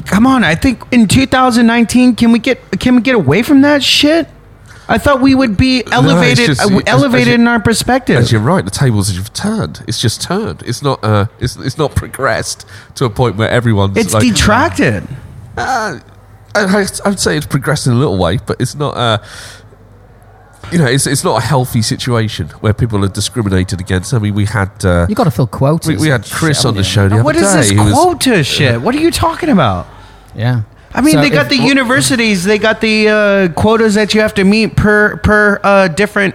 come 0.05 0.25
on! 0.27 0.43
I 0.43 0.55
think 0.55 0.81
in 0.91 1.07
2019, 1.07 2.15
can 2.15 2.31
we 2.31 2.39
get 2.39 2.59
can 2.79 2.95
we 2.95 3.01
get 3.01 3.15
away 3.15 3.43
from 3.43 3.61
that 3.61 3.83
shit? 3.83 4.27
I 4.91 4.97
thought 4.97 5.21
we 5.21 5.35
would 5.35 5.55
be 5.55 5.83
elevated, 5.91 6.47
just- 6.47 6.61
uh, 6.61 6.79
elevated 6.87 7.21
as 7.21 7.27
you- 7.27 7.33
in 7.35 7.47
our 7.47 7.59
perspective. 7.59 8.17
As 8.17 8.31
you're 8.31 8.41
right, 8.41 8.65
the 8.65 8.71
tables 8.71 9.15
have 9.15 9.31
turned. 9.33 9.83
It's 9.87 10.01
just 10.01 10.21
turned. 10.21 10.63
It's 10.63 10.81
not. 10.81 11.03
Uh, 11.03 11.27
it's 11.39 11.55
it's 11.57 11.77
not 11.77 11.93
progressed 11.95 12.65
to 12.95 13.05
a 13.05 13.09
point 13.09 13.35
where 13.35 13.49
everyone's. 13.49 13.97
it's 13.97 14.13
like, 14.15 14.23
detracted. 14.23 15.07
Uh, 15.55 15.99
I, 16.55 16.87
I 17.05 17.09
would 17.09 17.19
say 17.19 17.37
it's 17.37 17.45
progressed 17.45 17.85
in 17.85 17.93
a 17.93 17.97
little 17.97 18.17
way, 18.17 18.39
but 18.43 18.59
it's 18.59 18.73
not. 18.75 18.97
Uh, 18.97 19.19
you 20.71 20.77
know, 20.77 20.85
it's 20.85 21.07
it's 21.07 21.23
not 21.23 21.37
a 21.41 21.45
healthy 21.45 21.81
situation 21.81 22.47
where 22.61 22.73
people 22.73 23.03
are 23.03 23.07
discriminated 23.09 23.79
against. 23.79 24.13
I 24.13 24.19
mean, 24.19 24.33
we 24.35 24.45
had 24.45 24.71
uh, 24.85 25.05
You 25.09 25.15
got 25.15 25.25
to 25.25 25.31
fill 25.31 25.47
quotas. 25.47 25.87
we, 25.87 25.95
we 25.97 26.07
had 26.07 26.21
and 26.21 26.25
shit, 26.25 26.37
Chris 26.37 26.65
on 26.65 26.75
the 26.75 26.83
show 26.83 27.07
the 27.09 27.15
other 27.15 27.23
What 27.23 27.35
day. 27.35 27.41
is 27.41 27.53
this 27.53 27.69
who 27.71 27.83
was- 27.83 27.93
quota 27.93 28.43
shit? 28.43 28.81
What 28.81 28.95
are 28.95 28.99
you 28.99 29.11
talking 29.11 29.49
about? 29.49 29.87
Yeah. 30.35 30.61
I 30.93 31.01
mean, 31.01 31.13
So 31.13 31.21
they 31.21 31.29
got 31.29 31.43
if- 31.45 31.49
the 31.57 31.57
universities. 31.57 32.43
They 32.45 32.57
got 32.57 32.81
the 32.81 33.07
uh, 33.09 33.47
quotas 33.53 33.93
that 33.95 34.13
you 34.13 34.21
have 34.21 34.33
to 34.35 34.43
meet 34.43 34.75
per 34.75 35.17
per 35.17 35.59
uh, 35.63 35.87
different 35.89 36.33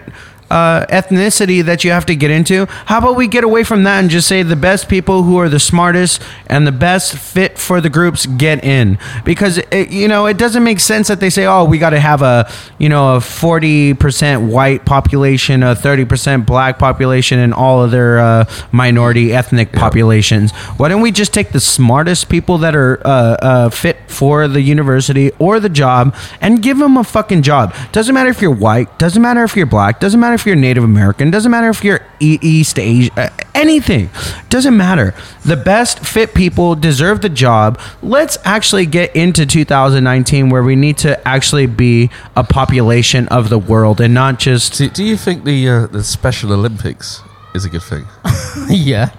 uh, 0.50 0.86
ethnicity 0.86 1.64
that 1.64 1.84
you 1.84 1.90
have 1.90 2.06
to 2.06 2.14
get 2.16 2.30
into. 2.30 2.66
How 2.86 2.98
about 2.98 3.16
we 3.16 3.26
get 3.26 3.44
away 3.44 3.64
from 3.64 3.84
that 3.84 4.00
and 4.00 4.10
just 4.10 4.28
say 4.28 4.42
the 4.42 4.56
best 4.56 4.88
people 4.88 5.22
who 5.22 5.38
are 5.38 5.48
the 5.48 5.60
smartest 5.60 6.22
and 6.46 6.66
the 6.66 6.72
best 6.72 7.16
fit 7.16 7.58
for 7.58 7.80
the 7.80 7.90
groups 7.90 8.26
get 8.26 8.64
in? 8.64 8.98
Because 9.24 9.58
it, 9.58 9.90
you 9.90 10.08
know 10.08 10.26
it 10.26 10.38
doesn't 10.38 10.62
make 10.62 10.80
sense 10.80 11.08
that 11.08 11.20
they 11.20 11.30
say, 11.30 11.46
oh, 11.46 11.64
we 11.64 11.78
got 11.78 11.90
to 11.90 12.00
have 12.00 12.22
a 12.22 12.50
you 12.78 12.88
know 12.88 13.16
a 13.16 13.20
forty 13.20 13.94
percent 13.94 14.42
white 14.42 14.84
population, 14.84 15.62
a 15.62 15.74
thirty 15.74 16.04
percent 16.04 16.46
black 16.46 16.78
population, 16.78 17.38
and 17.38 17.54
all 17.54 17.80
other 17.80 18.18
uh, 18.18 18.44
minority 18.72 19.32
ethnic 19.32 19.72
populations. 19.72 20.52
Why 20.76 20.88
don't 20.88 21.02
we 21.02 21.10
just 21.10 21.32
take 21.32 21.50
the 21.52 21.60
smartest 21.60 22.28
people 22.28 22.58
that 22.58 22.76
are 22.76 23.00
uh, 23.04 23.36
uh, 23.40 23.70
fit 23.70 23.96
for 24.08 24.46
the 24.46 24.60
university 24.60 25.32
or 25.38 25.58
the 25.58 25.68
job 25.68 26.14
and 26.40 26.62
give 26.62 26.78
them 26.78 26.96
a 26.96 27.04
fucking 27.04 27.42
job? 27.42 27.74
Doesn't 27.92 28.14
matter 28.14 28.30
if 28.30 28.40
you're 28.40 28.54
white. 28.54 28.98
Doesn't 28.98 29.22
matter 29.22 29.42
if 29.42 29.56
you're 29.56 29.66
black. 29.66 30.00
Doesn't 30.00 30.20
matter 30.20 30.33
if 30.34 30.46
you're 30.46 30.56
Native 30.56 30.84
American. 30.84 31.30
Doesn't 31.30 31.50
matter 31.50 31.68
if 31.68 31.82
you're 31.82 32.00
e- 32.20 32.38
East 32.42 32.78
Asia. 32.78 33.10
Uh, 33.16 33.28
anything. 33.54 34.10
Doesn't 34.48 34.76
matter. 34.76 35.14
The 35.44 35.56
best 35.56 36.00
fit 36.00 36.34
people 36.34 36.74
deserve 36.74 37.20
the 37.20 37.28
job. 37.28 37.80
Let's 38.02 38.36
actually 38.44 38.86
get 38.86 39.14
into 39.16 39.46
2019 39.46 40.50
where 40.50 40.62
we 40.62 40.76
need 40.76 40.98
to 40.98 41.26
actually 41.26 41.66
be 41.66 42.10
a 42.36 42.44
population 42.44 43.28
of 43.28 43.48
the 43.48 43.58
world 43.58 44.00
and 44.00 44.12
not 44.12 44.38
just 44.38 44.74
Do, 44.78 44.88
do 44.88 45.04
you 45.04 45.16
think 45.16 45.44
the 45.44 45.68
uh, 45.68 45.86
the 45.86 46.04
Special 46.04 46.52
Olympics 46.52 47.22
is 47.54 47.64
a 47.64 47.70
good 47.70 47.82
thing? 47.82 48.04
yeah. 48.68 49.10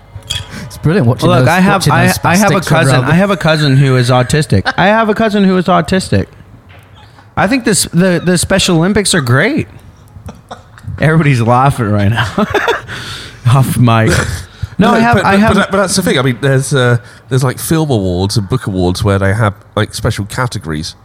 It's 0.66 0.78
brilliant 0.78 1.08
watching 1.08 1.30
Look, 1.30 1.40
those, 1.40 1.48
I 1.48 1.60
have 1.60 1.88
I, 1.90 2.12
I 2.24 2.36
have 2.36 2.54
a 2.54 2.62
cousin. 2.62 3.04
I 3.04 3.14
have 3.14 3.32
a 3.32 3.38
cousin 3.38 3.78
who 3.78 3.96
is 3.96 4.10
autistic. 4.10 4.72
I 4.78 4.88
have 4.88 5.10
a 5.10 5.14
cousin 5.14 5.44
who 5.44 5.58
is 5.58 5.66
autistic. 5.66 6.28
I 7.38 7.48
think 7.48 7.66
this 7.66 7.84
the 7.86 8.22
the 8.24 8.38
Special 8.38 8.78
Olympics 8.78 9.14
are 9.14 9.22
great. 9.22 9.68
Everybody's 11.00 11.42
laughing 11.42 11.88
right 11.90 12.10
now. 12.10 12.34
Off 13.58 13.78
mic. 13.78 14.12
No, 14.78 14.90
I 14.90 15.00
have 15.00 15.16
but, 15.16 15.26
I 15.26 15.32
but- 15.32 15.40
have 15.40 15.54
but, 15.56 15.72
but 15.72 15.78
that's 15.78 15.96
the 15.96 16.02
thing. 16.02 16.20
I 16.20 16.22
mean, 16.22 16.38
there's 16.42 16.74
uh, 16.74 16.98
there's 17.30 17.46
like 17.46 17.60
film 17.60 17.90
awards 17.90 18.36
and 18.36 18.50
book 18.50 18.68
awards 18.68 19.06
where 19.06 19.18
they 19.18 19.34
have 19.34 19.56
like 19.74 19.94
special 19.94 20.26
categories 20.26 20.96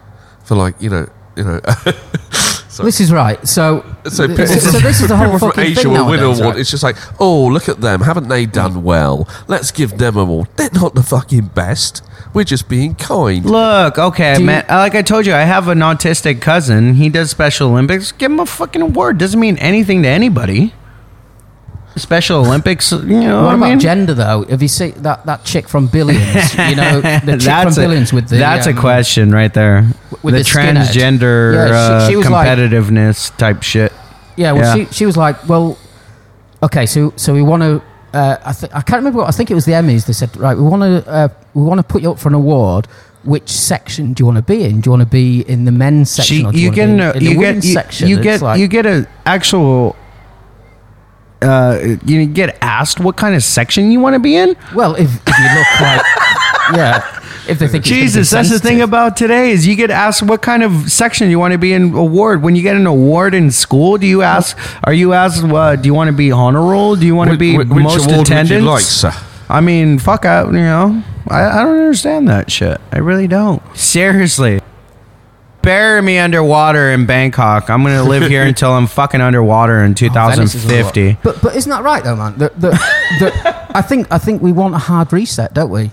for 0.43 0.57
like 0.57 0.75
you 0.83 0.91
know 0.91 1.07
you 1.37 1.45
know. 1.45 1.61
This 2.85 3.01
is 3.01 3.13
right. 3.13 3.39
So, 3.47 3.85
So, 4.09 4.27
th- 4.27 4.37
people, 4.39 4.47
so 4.61 4.79
this 4.79 5.01
is 5.01 5.09
the 5.09 5.17
whole 5.17 5.27
people 5.27 5.39
from 5.39 5.49
fucking 5.51 5.65
Asia 5.65 5.81
thing 5.83 5.93
will 5.93 6.07
win 6.07 6.15
an 6.21 6.25
nowadays, 6.27 6.41
award. 6.41 6.55
right? 6.55 6.61
It's 6.61 6.71
just 6.71 6.83
like, 6.83 6.97
oh, 7.21 7.47
look 7.47 7.69
at 7.69 7.81
them. 7.81 8.01
Haven't 8.03 8.29
they 8.29 8.47
done 8.47 8.83
well? 8.83 9.29
Let's 9.49 9.71
give 9.71 9.99
them 9.99 10.17
an 10.17 10.23
award. 10.23 10.49
They're 10.57 10.71
not 10.73 10.95
the 10.95 11.03
fucking 11.03 11.49
best. 11.55 12.03
We're 12.33 12.45
just 12.45 12.69
being 12.69 12.95
kind. 12.95 13.45
Look, 13.45 13.99
okay, 13.99 14.35
Do 14.35 14.41
you- 14.41 14.47
man. 14.47 14.65
Like 14.69 14.95
I 14.95 15.03
told 15.03 15.27
you, 15.27 15.35
I 15.35 15.41
have 15.43 15.69
an 15.69 15.81
autistic 15.81 16.41
cousin. 16.41 16.95
He 16.95 17.09
does 17.09 17.31
Special 17.31 17.71
Olympics. 17.71 18.13
Give 18.13 18.31
him 18.31 18.41
a 18.41 18.47
fucking 18.47 18.83
award. 18.83 19.19
Doesn't 19.19 19.41
mean 19.41 19.59
anything 19.59 20.03
to 20.03 20.09
anybody. 20.09 20.73
Special 22.01 22.41
Olympics, 22.41 22.91
you 22.93 22.99
know. 23.05 23.45
What 23.45 23.51
I 23.53 23.55
about 23.55 23.69
mean? 23.71 23.81
gender 23.81 24.15
though? 24.15 24.45
Have 24.49 24.61
you 24.63 24.69
seen 24.69 24.93
that, 25.03 25.25
that 25.27 25.45
chick 25.45 25.69
from 25.69 25.87
Billions? 25.87 26.55
You 26.71 26.77
know, 26.77 27.01
the 27.01 27.37
chick 27.39 27.41
that's 27.43 27.75
from 27.77 27.85
a, 27.85 27.87
Billions 27.87 28.13
with 28.13 28.29
the 28.29 28.37
that's 28.39 28.67
um, 28.67 28.77
a 28.77 28.81
question 28.81 29.31
right 29.31 29.53
there. 29.53 29.87
with 30.23 30.35
the, 30.35 30.41
the 30.43 30.45
transgender 30.45 31.55
Yeah, 31.55 31.67
she- 31.69 31.73
uh, 31.73 32.09
she 32.23 32.29
like- 32.31 32.49
competitiveness 32.49 33.37
type 33.37 33.63
shit. 33.63 33.93
Yeah, 34.37 34.53
well, 34.53 34.77
Yeah. 34.79 34.87
she 34.87 34.93
she 34.95 35.07
was 35.07 35.17
like, 35.17 35.49
well, 35.49 35.77
okay, 36.63 36.87
so 36.87 37.13
so 37.17 37.33
we 37.35 37.43
want 37.43 37.63
to. 37.63 37.83
Uh, 38.13 38.37
I 38.45 38.53
think 38.53 38.75
I 38.75 38.81
can't 38.81 38.99
remember. 39.01 39.19
What, 39.21 39.29
I 39.29 39.33
think 39.33 39.51
it 39.51 39.55
was 39.55 39.65
the 39.67 39.73
Emmys. 39.73 40.07
They 40.07 40.13
said, 40.13 40.37
right, 40.37 40.57
we 40.57 40.63
want 40.65 40.83
to 40.83 41.09
uh, 41.11 41.29
we 41.55 41.63
want 41.63 41.79
to 41.79 41.85
put 41.85 42.03
you 42.03 42.11
up 42.11 42.19
for 42.19 42.29
an 42.29 42.35
award. 42.35 42.87
Which 43.23 43.51
section 43.51 44.15
do 44.15 44.23
you 44.23 44.27
want 44.27 44.37
to 44.39 44.43
be 44.43 44.65
in? 44.65 44.81
Do 44.81 44.89
you 44.89 44.93
want 44.93 45.03
to 45.03 45.07
be 45.07 45.43
in 45.43 45.67
the 45.67 45.73
men's 45.73 46.11
section 46.11 46.37
She, 46.53 46.59
you, 46.59 46.71
you 46.71 46.71
get 46.71 46.87
be 46.87 46.93
an, 46.93 47.01
in, 47.01 47.17
in 47.17 47.23
you 47.23 47.29
the 47.29 47.35
get 47.35 47.39
women's 47.39 47.67
you, 47.69 47.75
section? 47.75 48.09
you 48.09 48.21
get 48.23 48.41
like- 48.41 48.59
you 48.61 48.67
get 48.69 48.87
a 48.87 49.07
actual. 49.27 49.95
Uh, 51.43 51.97
you 52.05 52.27
get 52.27 52.59
asked 52.61 53.01
what 53.01 53.17
kind 53.17 53.35
of 53.35 53.43
section 53.43 53.91
you 53.91 53.99
want 54.01 54.15
to 54.15 54.21
be 54.21 54.37
in. 54.37 54.57
well, 54.75 54.95
if, 54.95 55.09
if 55.27 55.39
you 55.39 55.45
look 55.59 55.81
like, 55.81 56.03
yeah, 56.77 57.21
if 57.49 57.59
they 57.59 57.67
think 57.67 57.85
it's 57.85 57.89
gonna 57.91 58.01
be 58.01 58.03
Jesus, 58.03 58.31
that's 58.31 58.51
the 58.51 58.59
thing 58.59 58.83
about 58.83 59.17
today 59.17 59.51
is 59.51 59.67
you 59.67 59.75
get 59.75 59.91
asked 59.91 60.23
what 60.23 60.43
kind 60.43 60.63
of 60.63 60.91
section 60.93 61.31
you 61.31 61.39
want 61.39 61.53
to 61.53 61.59
be 61.59 61.73
in 61.73 61.95
award. 61.95 62.43
When 62.43 62.55
you 62.57 62.63
get 62.63 62.77
an 62.77 62.87
award 62.87 63.35
in 63.35 63.51
school, 63.51 63.97
do 63.97 64.07
you 64.07 64.23
ask? 64.23 64.57
Are 64.85 64.93
you 64.93 65.15
asked? 65.15 65.43
Uh, 65.43 65.77
do 65.77 65.87
you 65.87 65.95
want 65.95 66.09
to 66.09 66.17
be 66.17 66.31
honor 66.31 66.61
roll? 66.63 66.95
Do 66.95 67.07
you 67.07 67.15
want 67.17 67.31
to 67.31 67.37
be 67.39 67.55
Wh- 67.55 67.59
which 67.59 67.69
most 67.85 68.07
award 68.11 68.27
attendance? 68.27 68.51
would 68.51 68.61
you 68.61 68.71
like, 68.71 68.83
sir? 68.83 69.13
I 69.49 69.61
mean, 69.61 69.99
fuck 69.99 70.25
out. 70.25 70.49
You 70.53 70.61
know, 70.61 71.03
I, 71.29 71.43
I 71.45 71.63
don't 71.65 71.77
understand 71.79 72.29
that 72.29 72.51
shit. 72.53 72.81
I 72.93 72.99
really 72.99 73.27
don't. 73.27 73.63
Seriously. 73.77 74.61
Bury 75.63 76.01
me 76.01 76.19
underwater 76.19 76.91
in 76.91 77.05
Bangkok. 77.07 77.69
I'm 77.69 77.83
gonna 77.83 78.03
live 78.03 78.29
here 78.31 78.43
until 78.47 78.73
I'm 78.73 78.87
fucking 78.87 79.21
underwater 79.21 79.85
in 79.85 79.93
Oh, 79.93 80.09
Venice 80.09 80.55
is 80.55 80.65
a 80.65 80.83
lot. 80.83 80.95
2050. 80.95 81.19
But 81.23 81.43
but 81.43 81.55
isn't 81.57 81.69
that 81.71 81.83
right 81.83 82.03
though, 82.03 82.17
man? 82.17 82.39
The, 82.39 82.49
the, 82.57 82.71
the, 82.71 83.67
I 83.77 83.83
think 83.83 84.11
I 84.11 84.19
think 84.19 84.41
we 84.43 84.53
want 84.53 84.75
a 84.75 84.79
hard 84.79 85.13
reset, 85.13 85.53
don't 85.53 85.71
we? 85.71 85.91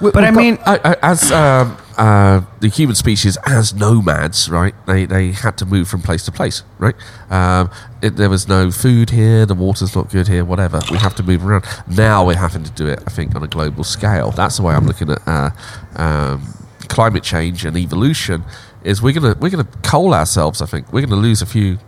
We- 0.00 0.10
But 0.12 0.24
I 0.24 0.30
got- 0.30 0.34
mean, 0.38 0.58
I, 0.64 0.78
I, 0.82 0.96
as 1.02 1.30
um, 1.30 1.76
uh, 1.98 2.40
the 2.60 2.68
human 2.68 2.94
species 2.96 3.36
as 3.46 3.74
nomads, 3.74 4.48
right? 4.48 4.74
They 4.86 5.04
they 5.04 5.32
had 5.32 5.58
to 5.58 5.66
move 5.66 5.86
from 5.88 6.00
place 6.00 6.24
to 6.24 6.32
place, 6.32 6.62
right? 6.78 6.94
Um, 7.30 7.70
it, 8.00 8.16
there 8.16 8.30
was 8.30 8.48
no 8.48 8.70
food 8.70 9.10
here, 9.10 9.44
the 9.44 9.54
water's 9.54 9.94
not 9.94 10.08
good 10.08 10.26
here, 10.26 10.42
whatever. 10.42 10.80
We 10.90 10.96
have 10.96 11.14
to 11.16 11.22
move 11.22 11.44
around. 11.46 11.64
Now 11.86 12.24
we're 12.26 12.36
having 12.38 12.64
to 12.64 12.70
do 12.70 12.86
it, 12.86 13.00
I 13.06 13.10
think, 13.10 13.34
on 13.36 13.42
a 13.42 13.46
global 13.46 13.84
scale. 13.84 14.30
That's 14.30 14.56
the 14.56 14.62
way 14.62 14.74
I'm 14.74 14.86
looking 14.86 15.10
at 15.10 15.20
uh, 15.28 15.50
um, 15.96 16.54
climate 16.88 17.22
change 17.22 17.66
and 17.66 17.76
evolution. 17.76 18.42
Is 18.84 19.02
we're 19.02 19.12
gonna 19.12 19.36
we're 19.40 19.50
gonna 19.50 19.68
coal 19.82 20.14
ourselves. 20.14 20.62
I 20.62 20.66
think 20.66 20.92
we're 20.92 21.02
gonna 21.06 21.20
lose 21.20 21.42
a 21.42 21.46
few 21.46 21.78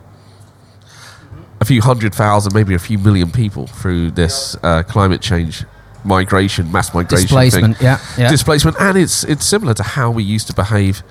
a 1.61 1.65
few 1.65 1.81
hundred 1.81 2.15
thousand, 2.15 2.55
maybe 2.55 2.75
a 2.75 2.79
few 2.79 2.99
million 2.99 3.31
people 3.31 3.67
through 3.67 4.11
this 4.11 4.57
uh, 4.63 4.83
climate 4.83 5.21
change 5.23 5.65
migration, 6.05 6.71
mass 6.73 6.93
migration 6.93 7.23
Displacement, 7.29 7.81
yeah, 7.81 7.99
yeah. 8.19 8.29
displacement, 8.29 8.77
and 8.81 8.99
it's 8.99 9.25
it's 9.25 9.47
similar 9.47 9.73
to 9.75 9.83
how 9.83 10.11
we 10.11 10.23
used 10.25 10.49
to 10.49 10.53
behave 10.55 11.03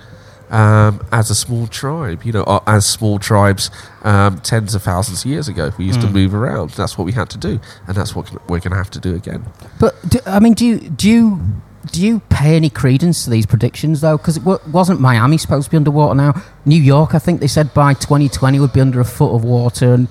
um, 0.50 1.00
as 1.14 1.30
a 1.30 1.36
small 1.36 1.66
tribe. 1.68 2.24
You 2.24 2.34
know, 2.34 2.62
as 2.68 2.86
small 2.86 3.18
tribes 3.18 3.72
um, 4.04 4.40
tens 4.42 4.76
of 4.76 4.84
thousands 4.84 5.24
of 5.24 5.32
years 5.32 5.48
ago, 5.48 5.72
we 5.78 5.86
used 5.86 6.02
to 6.02 6.08
Hmm. 6.08 6.14
move 6.14 6.36
around. 6.36 6.72
That's 6.72 6.98
what 6.98 7.06
we 7.06 7.14
had 7.14 7.30
to 7.32 7.38
do, 7.38 7.60
and 7.88 7.96
that's 7.96 8.14
what 8.16 8.30
we're 8.50 8.60
going 8.60 8.72
to 8.72 8.78
have 8.78 8.92
to 8.92 9.00
do 9.00 9.16
again. 9.16 9.46
But 9.80 9.96
do, 10.10 10.20
I 10.26 10.40
mean, 10.40 10.54
do 10.54 10.66
you 10.66 10.78
do 10.80 11.10
you 11.10 11.42
do 11.86 12.06
you 12.06 12.20
pay 12.30 12.56
any 12.56 12.70
credence 12.70 13.24
to 13.24 13.30
these 13.30 13.46
predictions 13.46 14.02
though? 14.02 14.18
Because 14.18 14.38
it 14.38 14.42
w- 14.42 14.60
wasn't 14.72 15.00
Miami 15.02 15.38
supposed 15.38 15.66
to 15.66 15.72
be 15.72 15.78
underwater 15.78 16.14
now? 16.16 16.42
New 16.66 16.80
York, 16.82 17.16
I 17.16 17.20
think 17.20 17.40
they 17.40 17.48
said 17.48 17.74
by 17.74 17.94
2020 17.94 18.60
would 18.60 18.74
be 18.74 18.82
under 18.82 19.00
a 19.00 19.06
foot 19.06 19.34
of 19.34 19.44
water, 19.44 19.94
and 19.94 20.08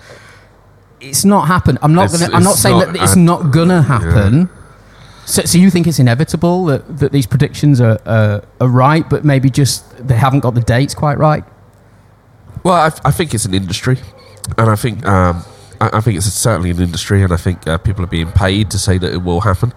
it's 1.00 1.24
not 1.24 1.46
happened. 1.46 1.78
I'm 1.82 1.94
not 1.94 2.06
It's- 2.06 2.20
gonna. 2.20 2.34
I'm 2.36 2.42
not 2.42 2.56
saying 2.56 2.78
not 2.78 2.92
that 2.92 3.02
it's 3.02 3.16
not 3.16 3.50
gonna 3.52 3.82
happen. 3.82 4.48
So, 5.26 5.42
so 5.44 5.58
you 5.58 5.70
think 5.70 5.86
it's 5.86 6.00
inevitable 6.00 6.64
that, 6.66 6.98
that 6.98 7.12
these 7.12 7.26
predictions 7.26 7.80
are, 7.80 8.00
uh, 8.04 8.40
are 8.60 8.66
right, 8.68 9.08
but 9.08 9.24
maybe 9.24 9.48
just 9.48 9.84
they 10.08 10.16
haven't 10.16 10.40
got 10.40 10.54
the 10.54 10.60
dates 10.60 10.92
quite 10.94 11.18
right? 11.18 11.44
Well, 12.64 12.74
I, 12.74 12.90
I 13.04 13.10
think 13.12 13.32
it's 13.32 13.44
an 13.44 13.54
industry, 13.54 13.98
and 14.58 14.68
I 14.68 14.74
think 14.74 15.06
um, 15.06 15.44
I, 15.80 15.98
I 15.98 16.00
think 16.00 16.16
it's 16.16 16.26
certainly 16.26 16.70
an 16.70 16.80
industry, 16.80 17.22
and 17.22 17.32
I 17.32 17.36
think 17.36 17.66
uh, 17.68 17.78
people 17.78 18.02
are 18.02 18.08
being 18.08 18.32
paid 18.32 18.70
to 18.72 18.78
say 18.78 18.98
that 18.98 19.12
it 19.12 19.22
will 19.22 19.42
happen. 19.42 19.72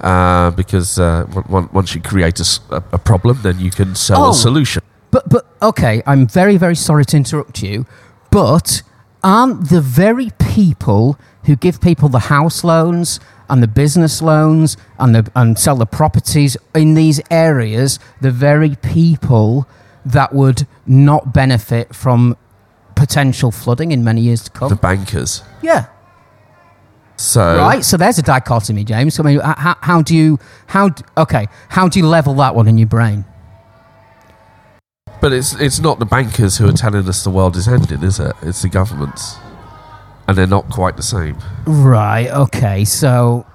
Uh, 0.00 0.50
because 0.52 0.98
uh, 0.98 1.26
on- 1.34 1.44
on- 1.54 1.68
once 1.72 1.94
you 1.94 2.00
create 2.00 2.40
a 2.70 2.98
problem, 2.98 3.38
then 3.42 3.58
you 3.60 3.70
can 3.70 3.94
sell 3.94 4.24
Oh. 4.26 4.30
a 4.30 4.34
solution. 4.34 4.82
But 5.10 5.28
but 5.28 5.44
okay, 5.60 6.02
I'm 6.06 6.26
very 6.26 6.56
very 6.56 6.76
sorry 6.76 7.04
to 7.06 7.16
interrupt 7.16 7.62
you, 7.62 7.84
but 8.30 8.82
aren't 9.22 9.68
the 9.68 9.80
very 9.80 10.30
people 10.38 11.18
who 11.44 11.56
give 11.56 11.80
people 11.80 12.08
the 12.08 12.26
house 12.36 12.64
loans 12.64 13.20
and 13.48 13.62
the 13.62 13.68
business 13.68 14.22
loans 14.22 14.76
and 14.98 15.14
the 15.14 15.30
and 15.34 15.58
sell 15.58 15.76
the 15.76 15.86
properties 15.86 16.56
in 16.74 16.94
these 16.94 17.20
areas 17.30 17.98
the 18.22 18.30
very 18.30 18.76
people 18.76 19.66
that 20.06 20.32
would 20.32 20.66
not 20.86 21.32
benefit 21.34 21.94
from 21.94 22.36
potential 22.94 23.50
flooding 23.50 23.92
in 23.92 24.02
many 24.04 24.20
years 24.20 24.42
to 24.44 24.50
come? 24.50 24.68
The 24.68 24.76
bankers. 24.76 25.42
yeah. 25.62 25.86
So 27.20 27.58
Right, 27.58 27.84
so 27.84 27.98
there's 27.98 28.18
a 28.18 28.22
dichotomy, 28.22 28.82
James. 28.82 29.20
I 29.20 29.22
mean, 29.22 29.40
how, 29.40 29.76
how 29.82 30.00
do 30.00 30.16
you 30.16 30.38
how 30.68 30.88
okay? 31.18 31.48
How 31.68 31.86
do 31.86 31.98
you 31.98 32.06
level 32.06 32.32
that 32.36 32.54
one 32.54 32.66
in 32.66 32.78
your 32.78 32.86
brain? 32.86 33.26
But 35.20 35.34
it's 35.34 35.52
it's 35.60 35.80
not 35.80 35.98
the 35.98 36.06
bankers 36.06 36.56
who 36.56 36.66
are 36.66 36.72
telling 36.72 37.06
us 37.06 37.22
the 37.22 37.28
world 37.28 37.56
is 37.56 37.68
ending, 37.68 38.02
is 38.02 38.20
it? 38.20 38.34
It's 38.40 38.62
the 38.62 38.70
governments, 38.70 39.36
and 40.26 40.38
they're 40.38 40.46
not 40.46 40.70
quite 40.70 40.96
the 40.96 41.02
same. 41.02 41.36
Right. 41.66 42.30
Okay. 42.30 42.86
So, 42.86 43.46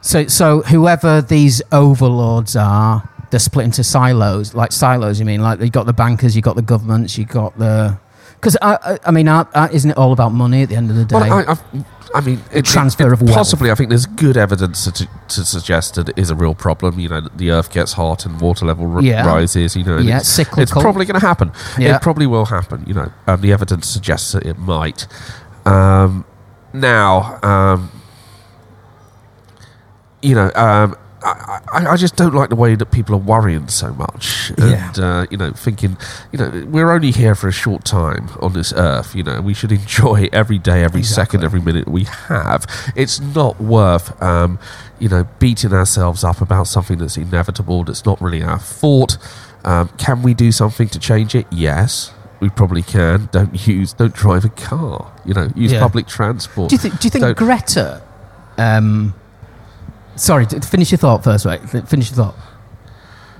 so, 0.00 0.26
so 0.26 0.62
whoever 0.62 1.20
these 1.20 1.60
overlords 1.70 2.56
are, 2.56 3.06
they're 3.30 3.40
split 3.40 3.66
into 3.66 3.84
silos. 3.84 4.54
Like 4.54 4.72
silos, 4.72 5.20
you 5.20 5.26
mean? 5.26 5.42
Like 5.42 5.60
you've 5.60 5.72
got 5.72 5.84
the 5.84 5.92
bankers, 5.92 6.34
you've 6.34 6.46
got 6.46 6.56
the 6.56 6.62
governments, 6.62 7.18
you've 7.18 7.28
got 7.28 7.58
the. 7.58 7.98
Because 8.42 8.56
I, 8.60 8.76
I, 8.82 8.98
I 9.06 9.10
mean, 9.12 9.28
uh, 9.28 9.44
uh, 9.54 9.68
isn't 9.70 9.92
it 9.92 9.96
all 9.96 10.12
about 10.12 10.32
money 10.32 10.62
at 10.64 10.68
the 10.68 10.74
end 10.74 10.90
of 10.90 10.96
the 10.96 11.04
day? 11.04 11.14
Well, 11.14 11.32
I, 11.32 11.52
I, 11.52 11.84
I 12.16 12.20
mean, 12.22 12.42
it, 12.52 12.64
transfer 12.64 13.06
it- 13.06 13.12
of 13.12 13.22
wealth. 13.22 13.36
Possibly, 13.36 13.70
I 13.70 13.76
think 13.76 13.88
there's 13.88 14.04
good 14.04 14.36
evidence 14.36 14.84
to, 14.90 15.06
to 15.28 15.44
suggest 15.44 15.94
that 15.94 16.08
it 16.08 16.18
is 16.18 16.28
a 16.28 16.34
real 16.34 16.56
problem. 16.56 16.98
You 16.98 17.08
know, 17.08 17.20
the 17.36 17.52
Earth 17.52 17.70
gets 17.72 17.92
hot 17.92 18.26
and 18.26 18.40
water 18.40 18.66
level 18.66 18.92
r- 18.96 19.00
Yeah. 19.00 19.24
rises. 19.24 19.76
You 19.76 19.84
know, 19.84 19.98
Yeah, 19.98 20.18
it's, 20.18 20.28
cyclical. 20.28 20.60
it's 20.64 20.72
probably 20.72 21.06
going 21.06 21.20
to 21.20 21.24
happen. 21.24 21.52
Yeah. 21.78 21.94
It 21.94 22.02
probably 22.02 22.26
will 22.26 22.46
happen. 22.46 22.82
You 22.84 22.94
know, 22.94 23.12
um, 23.28 23.40
the 23.42 23.52
evidence 23.52 23.86
suggests 23.86 24.32
that 24.32 24.44
it 24.44 24.58
might. 24.58 25.06
Um, 25.64 26.24
now, 26.72 27.38
um, 27.44 27.92
you 30.20 30.34
know, 30.34 30.50
um, 30.56 30.96
I, 31.24 31.86
I, 31.92 31.96
just 31.96 32.16
don't 32.16 32.34
like 32.34 32.48
the 32.48 32.56
way 32.56 32.74
that 32.74 32.86
people 32.90 33.14
are 33.14 33.18
worrying 33.18 33.68
so 33.68 33.92
much, 33.92 34.50
Yeah. 34.58 34.88
and 34.88 34.98
uh, 34.98 35.26
you 35.30 35.36
know, 35.36 35.52
thinking, 35.52 35.96
you 36.32 36.38
know, 36.38 36.66
we're 36.68 36.90
only 36.90 37.10
here 37.12 37.34
for 37.34 37.48
a 37.48 37.52
short 37.52 37.84
time 37.84 38.28
on 38.40 38.52
this 38.52 38.72
earth. 38.72 39.14
You 39.14 39.22
know, 39.22 39.40
we 39.40 39.54
should 39.54 39.72
enjoy 39.72 40.28
every 40.32 40.58
day, 40.58 40.82
every 40.82 41.02
second, 41.02 41.44
every 41.44 41.60
minute 41.60 41.88
we 41.88 42.04
have. 42.04 42.66
It's 42.96 43.20
not 43.20 43.60
worth, 43.60 44.20
um, 44.22 44.58
you 44.98 45.08
know, 45.08 45.26
beating 45.38 45.72
ourselves 45.72 46.24
up 46.24 46.40
about 46.40 46.66
something 46.66 46.98
that's 46.98 47.16
inevitable, 47.16 47.84
that's 47.84 48.04
not 48.04 48.20
really 48.20 48.42
our 48.42 48.58
fault. 48.58 49.18
Um, 49.64 49.88
can 49.98 50.22
we 50.22 50.34
do 50.34 50.50
something 50.50 50.88
to 50.88 50.98
change 50.98 51.34
it? 51.34 51.46
Yes. 51.52 52.12
We 52.40 52.48
probably 52.50 52.82
can. 52.82 53.28
Don't 53.30 53.66
use, 53.68 53.92
don't 53.92 54.12
drive 54.12 54.44
a 54.44 54.48
car. 54.48 55.12
You 55.24 55.34
know, 55.34 55.52
use 55.54 55.70
Yeah. 55.72 55.80
public 55.80 56.08
transport. 56.08 56.70
do 56.70 56.74
you 56.74 56.78
think? 56.78 56.98
Do 56.98 57.06
you 57.06 57.10
think 57.10 57.22
Don't- 57.22 57.36
Greta? 57.36 58.02
Um, 58.58 59.14
sorry, 60.16 60.46
finish 60.46 60.90
your 60.90 60.98
thought 60.98 61.24
first. 61.24 61.44
Right, 61.44 61.60
finish 61.60 62.10
your 62.10 62.16
thought. 62.16 62.34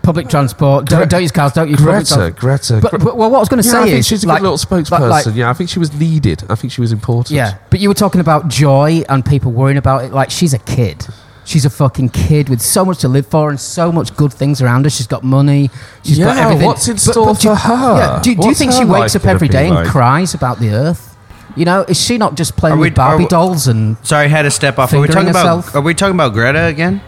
Public 0.02 0.28
transport. 0.28 0.86
Don't, 0.86 1.08
don't 1.08 1.22
use 1.22 1.30
cars. 1.30 1.52
Don't 1.52 1.68
use 1.70 1.78
Greta, 1.78 2.04
transport. 2.04 2.36
Greta. 2.36 2.80
But, 2.82 2.90
but 3.04 3.16
well, 3.16 3.30
what 3.30 3.36
I 3.36 3.40
was 3.40 3.48
going 3.48 3.62
to 3.62 3.68
yeah, 3.68 3.84
say 3.84 3.98
is 3.98 4.06
she's 4.06 4.24
a 4.24 4.26
like- 4.26 4.40
good 4.40 4.50
little 4.50 4.58
spokesperson. 4.58 5.08
like- 5.08 5.26
like- 5.26 5.36
yeah, 5.36 5.48
I 5.48 5.52
think 5.52 5.70
she 5.70 5.78
was 5.78 5.92
needed. 5.92 6.42
I 6.50 6.56
think 6.56 6.72
she 6.72 6.80
was 6.80 6.90
important. 6.90 7.30
Yeah, 7.36 7.58
but 7.70 7.78
you 7.78 7.88
were 7.88 7.94
talking 7.94 8.20
about 8.20 8.48
joy 8.48 9.04
and 9.08 9.24
people 9.24 9.52
worrying 9.52 9.78
about 9.78 10.04
it. 10.04 10.12
Like 10.12 10.30
she's 10.30 10.52
a 10.54 10.58
kid. 10.58 11.06
She's 11.44 11.64
a 11.64 11.70
fucking 11.70 12.08
kid 12.10 12.48
with 12.48 12.60
so 12.60 12.84
much 12.84 12.98
to 12.98 13.08
live 13.08 13.26
for 13.28 13.50
and 13.50 13.60
so 13.60 13.92
much 13.92 14.16
good 14.16 14.32
things 14.32 14.60
around 14.60 14.84
her. 14.84 14.90
She's 14.90 15.06
got 15.06 15.22
money. 15.22 15.70
She's 16.04 16.18
got 16.18 16.36
Yeah, 16.36 16.44
everything. 16.46 16.66
what's 16.66 16.88
in 16.88 16.94
But- 16.94 17.00
store 17.00 17.26
but 17.26 17.40
do 17.40 17.48
you- 17.50 17.54
for 17.54 17.60
her? 17.60 17.96
Yeah, 17.96 18.20
do, 18.22 18.34
do 18.34 18.48
you 18.48 18.54
think 18.54 18.72
she 18.72 18.84
wakes 18.84 19.14
up 19.14 19.24
every 19.24 19.48
day 19.48 19.68
and 19.68 19.88
cries 19.88 20.34
about 20.34 20.58
the 20.58 20.70
earth? 20.70 21.11
You 21.56 21.64
know, 21.64 21.82
is 21.88 22.00
she 22.02 22.18
not 22.18 22.34
just 22.36 22.56
playing 22.56 22.74
Are 22.74 22.78
we- 22.78 22.88
with 22.88 22.94
Barbie 22.94 23.24
are 23.24 23.26
we- 23.26 23.28
dolls 23.28 23.66
and? 23.68 23.96
Sorry, 24.02 24.28
had 24.28 24.42
to 24.42 24.50
step 24.50 24.78
off. 24.78 24.92
Are 24.92 25.00
we 25.00 25.06
Fingering 25.06 25.26
talking 25.26 25.30
about? 25.42 25.56
herself? 25.58 25.74
Are 25.76 25.80
we 25.82 25.94
talking 25.94 26.14
about 26.14 26.32
Greta 26.32 26.64
again? 26.64 27.00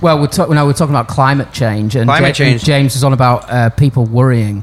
Well, 0.00 0.20
we're, 0.20 0.28
talk, 0.28 0.48
no, 0.50 0.64
we're 0.64 0.72
talking 0.74 0.94
about 0.94 1.08
climate 1.08 1.52
change 1.52 1.96
and 1.96 2.06
Climate 2.08 2.38
Ja- 2.38 2.44
and 2.46 2.52
change. 2.54 2.64
James 2.64 2.94
is 2.96 3.02
on 3.02 3.12
about 3.12 3.50
uh, 3.50 3.70
people 3.70 4.04
worrying. 4.04 4.62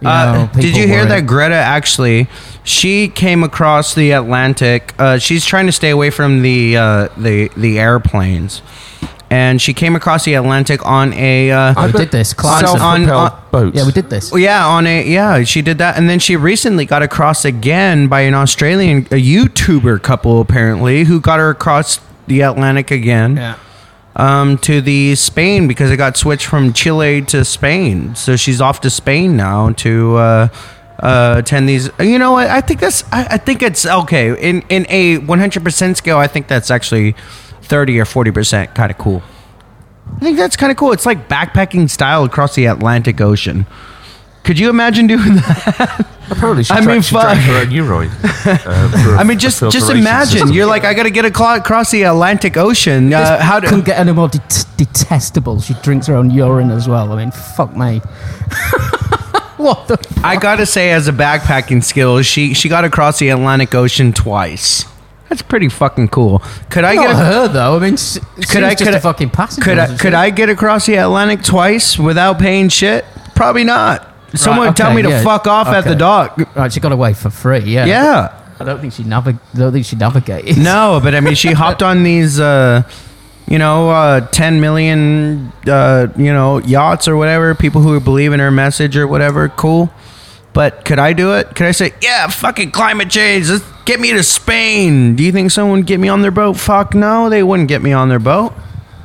You 0.00 0.08
Uh, 0.08 0.32
know, 0.32 0.50
did 0.54 0.62
people 0.62 0.80
you 0.80 0.86
hear 0.86 0.96
worrying. 0.98 1.08
that 1.08 1.26
Greta 1.26 1.56
actually? 1.56 2.28
She 2.62 3.08
came 3.08 3.42
across 3.42 3.94
the 3.94 4.12
Atlantic. 4.12 4.94
Uh, 4.96 5.18
she's 5.18 5.44
trying 5.44 5.66
to 5.66 5.72
stay 5.72 5.90
away 5.90 6.10
from 6.10 6.42
the 6.42 6.76
uh, 6.76 7.08
the 7.16 7.50
the 7.56 7.80
airplanes, 7.80 8.62
and 9.30 9.60
she 9.60 9.74
came 9.74 9.94
across 9.94 10.24
the 10.24 10.34
Atlantic 10.34 10.84
on 10.86 11.12
a. 11.14 11.50
Uh, 11.50 11.74
Oh, 11.76 11.86
we 11.86 11.92
did 11.92 12.10
this. 12.10 12.32
Climate. 12.34 12.68
So 12.68 12.78
on- 12.78 13.08
on- 13.10 13.32
boats. 13.50 13.76
yeah, 13.76 13.84
we 13.86 13.92
did 13.92 14.08
this. 14.10 14.30
Well, 14.32 14.40
yeah, 14.40 14.66
on 14.66 14.86
a 14.86 15.04
yeah, 15.06 15.42
she 15.44 15.62
did 15.62 15.78
that, 15.78 15.96
and 15.96 16.08
then 16.08 16.18
she 16.18 16.36
recently 16.36 16.84
got 16.86 17.02
across 17.02 17.44
again 17.44 18.08
by 18.08 18.22
an 18.22 18.34
Australian, 18.34 18.98
a 19.10 19.22
YouTuber 19.22 20.02
couple 20.02 20.40
apparently, 20.40 21.04
who 21.04 21.20
got 21.20 21.38
her 21.38 21.50
across 21.50 22.00
the 22.26 22.40
Atlantic 22.42 22.90
again 22.90 23.36
Yeah. 23.36 23.54
um, 24.16 24.58
to 24.58 24.80
the 24.80 25.14
Spain 25.14 25.66
because 25.68 25.90
it 25.90 25.96
got 25.96 26.16
switched 26.16 26.46
from 26.46 26.72
Chile 26.72 27.22
to 27.22 27.44
Spain. 27.44 28.14
So 28.14 28.36
she's 28.36 28.60
off 28.60 28.80
to 28.82 28.90
Spain 28.90 29.36
now 29.36 29.70
to 29.70 30.16
uh, 30.16 30.48
uh, 31.00 31.34
attend 31.38 31.68
these. 31.68 31.88
You 32.00 32.18
know, 32.18 32.32
what? 32.32 32.48
I 32.48 32.60
think 32.60 32.80
that's. 32.80 33.04
I, 33.12 33.24
I 33.32 33.36
think 33.38 33.62
it's 33.62 33.86
okay 33.86 34.30
in 34.38 34.62
in 34.68 34.84
a 34.88 35.18
100 35.18 35.62
percent 35.64 35.96
scale. 35.96 36.18
I 36.18 36.26
think 36.26 36.48
that's 36.48 36.70
actually 36.70 37.14
30 37.68 38.00
or 38.00 38.04
40 38.04 38.30
percent 38.32 38.74
kind 38.74 38.90
of 38.90 38.98
cool. 38.98 39.22
I 40.16 40.20
think 40.20 40.36
that's 40.38 40.56
kind 40.56 40.70
of 40.72 40.78
cool. 40.78 40.92
It's 40.92 41.04
like 41.06 41.28
backpacking 41.28 41.88
style 41.90 42.24
across 42.24 42.54
the 42.54 42.64
Atlantic 42.66 43.20
Ocean. 43.20 43.66
Could 44.42 44.58
you 44.58 44.70
imagine 44.70 45.06
doing 45.06 45.34
that? 45.36 46.06
Apparently, 46.30 46.64
she, 46.64 46.72
I 46.72 46.76
drank, 46.80 46.88
mean, 46.88 47.02
she 47.02 47.14
fuck. 47.14 47.36
her 47.36 47.60
own 47.60 47.70
urine. 47.70 48.08
um, 48.08 48.90
for 48.90 49.14
a- 49.14 49.18
I 49.18 49.24
mean, 49.24 49.38
just 49.38 49.60
just 49.70 49.90
imagine. 49.90 50.32
system. 50.38 50.52
You're 50.52 50.66
like, 50.66 50.84
I 50.84 50.94
got 50.94 51.02
to 51.04 51.10
get 51.10 51.24
aclo- 51.26 51.58
across 51.58 51.90
the 51.90 52.02
Atlantic 52.04 52.56
Ocean. 52.56 53.12
Uh, 53.12 53.38
how 53.40 53.60
do? 53.60 53.66
couldn't 53.68 53.84
get 53.84 53.98
any 53.98 54.12
more 54.12 54.28
det- 54.28 54.64
detestable. 54.78 55.60
She 55.60 55.74
drinks 55.82 56.06
her 56.06 56.14
own 56.14 56.30
urine 56.30 56.70
as 56.70 56.88
well. 56.88 57.12
I 57.12 57.16
mean, 57.16 57.30
fuck 57.30 57.76
me. 57.76 57.98
what 59.58 59.88
the? 59.88 60.20
I 60.24 60.36
gotta 60.36 60.66
say, 60.66 60.92
as 60.92 61.08
a 61.08 61.12
backpacking 61.12 61.82
skill, 61.84 62.22
she 62.22 62.54
she 62.54 62.68
got 62.68 62.84
across 62.84 63.18
the 63.18 63.28
Atlantic 63.30 63.74
Ocean 63.74 64.12
twice. 64.12 64.84
That's 65.28 65.42
pretty 65.42 65.68
fucking 65.68 66.08
cool. 66.08 66.42
Could 66.70 66.84
I 66.84 66.94
Not 66.94 67.02
get? 67.06 67.10
A, 67.12 67.16
her 67.16 67.48
though. 67.48 67.76
I 67.76 67.78
mean, 67.80 67.94
s- 67.94 68.18
could 68.50 68.62
I? 68.62 68.70
just 68.70 68.84
Could 68.84 68.94
a 68.94 68.96
I? 68.96 69.00
fucking 69.00 69.30
passenger. 69.30 69.64
Could 69.64 69.78
I? 69.78 69.86
Could 69.96 70.12
she? 70.12 70.16
I 70.16 70.30
get 70.30 70.48
across 70.48 70.86
the 70.86 70.96
Atlantic 70.96 71.42
twice 71.42 71.98
without 71.98 72.38
paying 72.38 72.68
shit? 72.68 73.04
Probably 73.34 73.64
not. 73.64 74.06
Someone 74.34 74.74
tell 74.74 74.88
okay, 74.88 74.96
me 74.96 75.02
to 75.02 75.08
yeah, 75.08 75.22
fuck 75.22 75.46
off 75.46 75.68
at 75.68 75.84
the 75.84 75.90
okay. 75.90 75.98
dock. 75.98 76.56
Right, 76.56 76.72
she 76.72 76.80
got 76.80 76.92
away 76.92 77.14
for 77.14 77.30
free. 77.30 77.60
Yeah. 77.60 77.86
Yeah. 77.86 78.44
I 78.60 78.64
don't 78.64 78.80
think 78.80 78.92
she 78.92 79.04
navig- 79.04 79.38
Don't 79.54 79.72
think 79.72 79.86
she 79.86 79.96
navigated. 79.96 80.58
No, 80.58 81.00
but 81.02 81.14
I 81.14 81.20
mean, 81.20 81.34
she 81.34 81.52
hopped 81.52 81.82
on 81.82 82.02
these 82.02 82.40
uh, 82.40 82.82
you 83.48 83.58
know, 83.58 83.88
uh, 83.90 84.20
10 84.20 84.60
million, 84.60 85.52
uh, 85.66 86.08
you 86.16 86.32
know, 86.32 86.58
yachts 86.58 87.08
or 87.08 87.16
whatever, 87.16 87.54
people 87.54 87.80
who 87.80 87.98
believe 88.00 88.32
in 88.32 88.40
her 88.40 88.50
message 88.50 88.96
or 88.96 89.06
whatever, 89.08 89.48
cool. 89.48 89.90
But 90.58 90.84
could 90.84 90.98
I 90.98 91.12
do 91.12 91.34
it? 91.36 91.54
Could 91.54 91.66
I 91.66 91.70
say, 91.70 91.92
yeah, 92.02 92.26
fucking 92.26 92.72
climate 92.72 93.10
change, 93.10 93.48
let's 93.48 93.64
get 93.84 94.00
me 94.00 94.10
to 94.10 94.24
Spain? 94.24 95.14
Do 95.14 95.22
you 95.22 95.30
think 95.30 95.52
someone 95.52 95.78
would 95.78 95.86
get 95.86 96.00
me 96.00 96.08
on 96.08 96.20
their 96.20 96.32
boat? 96.32 96.54
Fuck 96.54 96.96
no, 96.96 97.30
they 97.30 97.44
wouldn't 97.44 97.68
get 97.68 97.80
me 97.80 97.92
on 97.92 98.08
their 98.08 98.18
boat. 98.18 98.52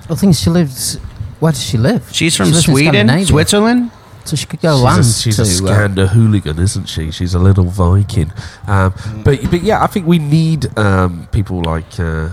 I 0.10 0.16
think 0.16 0.36
she 0.36 0.50
lives. 0.50 0.96
Where 1.40 1.52
does 1.52 1.64
she 1.64 1.78
live? 1.78 2.10
She's 2.12 2.36
from 2.36 2.48
She 2.48 2.54
Sweden, 2.54 3.24
Switzerland. 3.24 3.92
so 4.26 4.36
she 4.36 4.48
could 4.48 4.62
go 4.62 4.74
She's, 4.74 4.84
land 4.84 5.00
a, 5.02 5.04
she's 5.04 5.62
to. 5.62 5.68
a 5.68 6.04
uh, 6.04 6.08
hooligan, 6.08 6.58
isn't 6.58 6.90
she? 6.90 7.12
She's 7.12 7.36
a 7.36 7.40
little 7.40 7.66
Viking. 7.66 8.34
Um, 8.66 8.96
but 9.24 9.40
but 9.52 9.62
yeah, 9.62 9.84
I 9.84 9.86
think 9.86 10.08
we 10.08 10.18
need 10.18 10.76
um, 10.76 11.28
people 11.32 11.62
like 11.62 12.00
uh, 12.00 12.30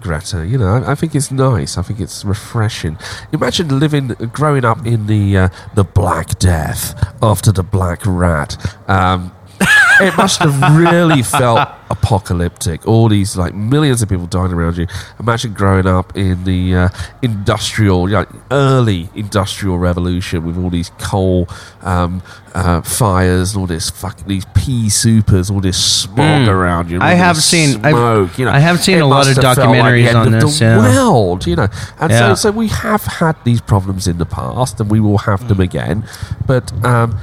Greta. 0.00 0.46
You 0.46 0.58
know, 0.58 0.68
I, 0.68 0.92
I 0.92 0.94
think 0.94 1.14
it's 1.14 1.30
nice. 1.30 1.78
I 1.78 1.82
think 1.82 2.00
it's 2.00 2.24
refreshing. 2.24 2.98
Imagine 3.32 3.78
living, 3.78 4.08
growing 4.32 4.64
up 4.64 4.86
in 4.86 5.06
the 5.06 5.36
uh, 5.36 5.48
the 5.74 5.84
Black 5.84 6.38
Death 6.38 6.94
after 7.22 7.52
the 7.52 7.62
Black 7.62 8.00
Rat. 8.04 8.56
Um, 8.88 9.32
it 10.00 10.16
must 10.16 10.38
have 10.40 10.76
really 10.76 11.22
felt 11.22 11.68
apocalyptic. 11.90 12.86
All 12.86 13.08
these 13.08 13.36
like 13.36 13.54
millions 13.54 14.00
of 14.00 14.08
people 14.08 14.26
dying 14.26 14.52
around 14.52 14.76
you. 14.78 14.86
Imagine 15.18 15.52
growing 15.52 15.86
up 15.86 16.16
in 16.16 16.44
the 16.44 16.74
uh, 16.74 16.88
industrial, 17.20 18.08
like 18.08 18.28
early 18.50 19.10
industrial 19.14 19.78
revolution 19.78 20.44
with 20.46 20.56
all 20.56 20.70
these 20.70 20.90
coal 20.98 21.48
um, 21.82 22.22
uh, 22.54 22.80
fires 22.80 23.52
and 23.54 23.60
all 23.60 23.66
this 23.66 23.90
fucking 23.90 24.26
these 24.26 24.46
pea 24.54 24.86
soupers, 24.86 25.50
all 25.50 25.60
this 25.60 25.82
smog 26.02 26.48
around 26.48 26.90
you. 26.90 26.96
Hmm. 26.98 27.02
I 27.02 27.14
have 27.14 27.36
seen- 27.36 27.84
I've- 27.84 27.90
smoke. 27.92 28.38
you 28.38 28.46
know, 28.46 28.52
I 28.52 28.58
have 28.60 28.80
seen 28.80 28.98
a 29.00 29.06
lot 29.06 29.28
of 29.28 29.36
have 29.36 29.56
felt 29.56 29.58
like 29.58 29.66
the 29.68 29.72
documentaries 29.74 30.06
end 30.06 30.16
on 30.16 30.34
of 30.34 30.40
this, 30.40 30.58
The 30.58 30.64
yeah. 30.64 30.78
world, 30.78 31.46
you 31.46 31.56
know, 31.56 31.68
and 32.00 32.10
Yeah. 32.10 32.34
so 32.34 32.50
so 32.50 32.50
we 32.50 32.68
have 32.68 33.04
had 33.04 33.36
these 33.44 33.60
problems 33.60 34.06
in 34.08 34.18
the 34.18 34.26
past, 34.26 34.80
and 34.80 34.90
we 34.90 35.00
will 35.00 35.18
have 35.18 35.48
them 35.48 35.60
again. 35.60 36.04
But 36.46 36.72
um, 36.84 37.18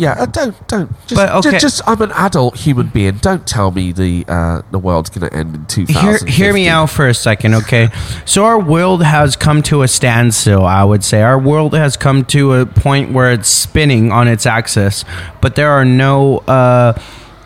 yeah, 0.00 0.12
uh, 0.12 0.26
don't 0.26 0.66
don't 0.66 0.90
just, 1.06 1.14
But, 1.14 1.28
okay. 1.30 1.50
just, 1.52 1.60
just 1.76 1.88
I'm 1.88 2.00
an 2.00 2.10
adult 2.12 2.56
human 2.56 2.88
being. 2.88 3.18
Don't 3.18 3.46
tell 3.46 3.70
me 3.70 3.92
the 3.92 4.24
uh, 4.26 4.62
the 4.70 4.78
world's 4.78 5.10
going 5.10 5.28
to 5.30 5.36
end 5.36 5.54
in 5.54 5.60
Hear, 5.86 6.18
2050. 6.18 6.30
hear 6.32 6.52
me 6.54 6.68
out 6.68 6.88
for 6.88 7.06
a 7.06 7.12
second, 7.12 7.54
okay? 7.54 7.90
So 8.24 8.46
our 8.46 8.58
world 8.58 9.02
has 9.04 9.36
come 9.36 9.62
to 9.64 9.82
a 9.82 9.88
standstill, 9.88 10.64
I 10.64 10.84
would 10.84 11.04
say. 11.04 11.20
Our 11.20 11.38
world 11.38 11.74
has 11.74 11.98
come 11.98 12.24
to 12.26 12.54
a 12.54 12.66
point 12.66 13.12
where 13.12 13.30
it's 13.30 13.50
spinning 13.50 14.10
on 14.10 14.26
its 14.26 14.46
axis, 14.46 15.04
but 15.42 15.54
there 15.54 15.70
are 15.70 15.84
no 15.84 16.38
uh, 16.38 16.98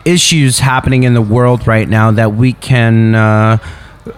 issues 0.05 0.59
happening 0.59 1.03
in 1.03 1.13
the 1.13 1.21
world 1.21 1.67
right 1.67 1.89
now 1.89 2.09
that 2.11 2.35
we 2.35 2.53
can 2.53 3.15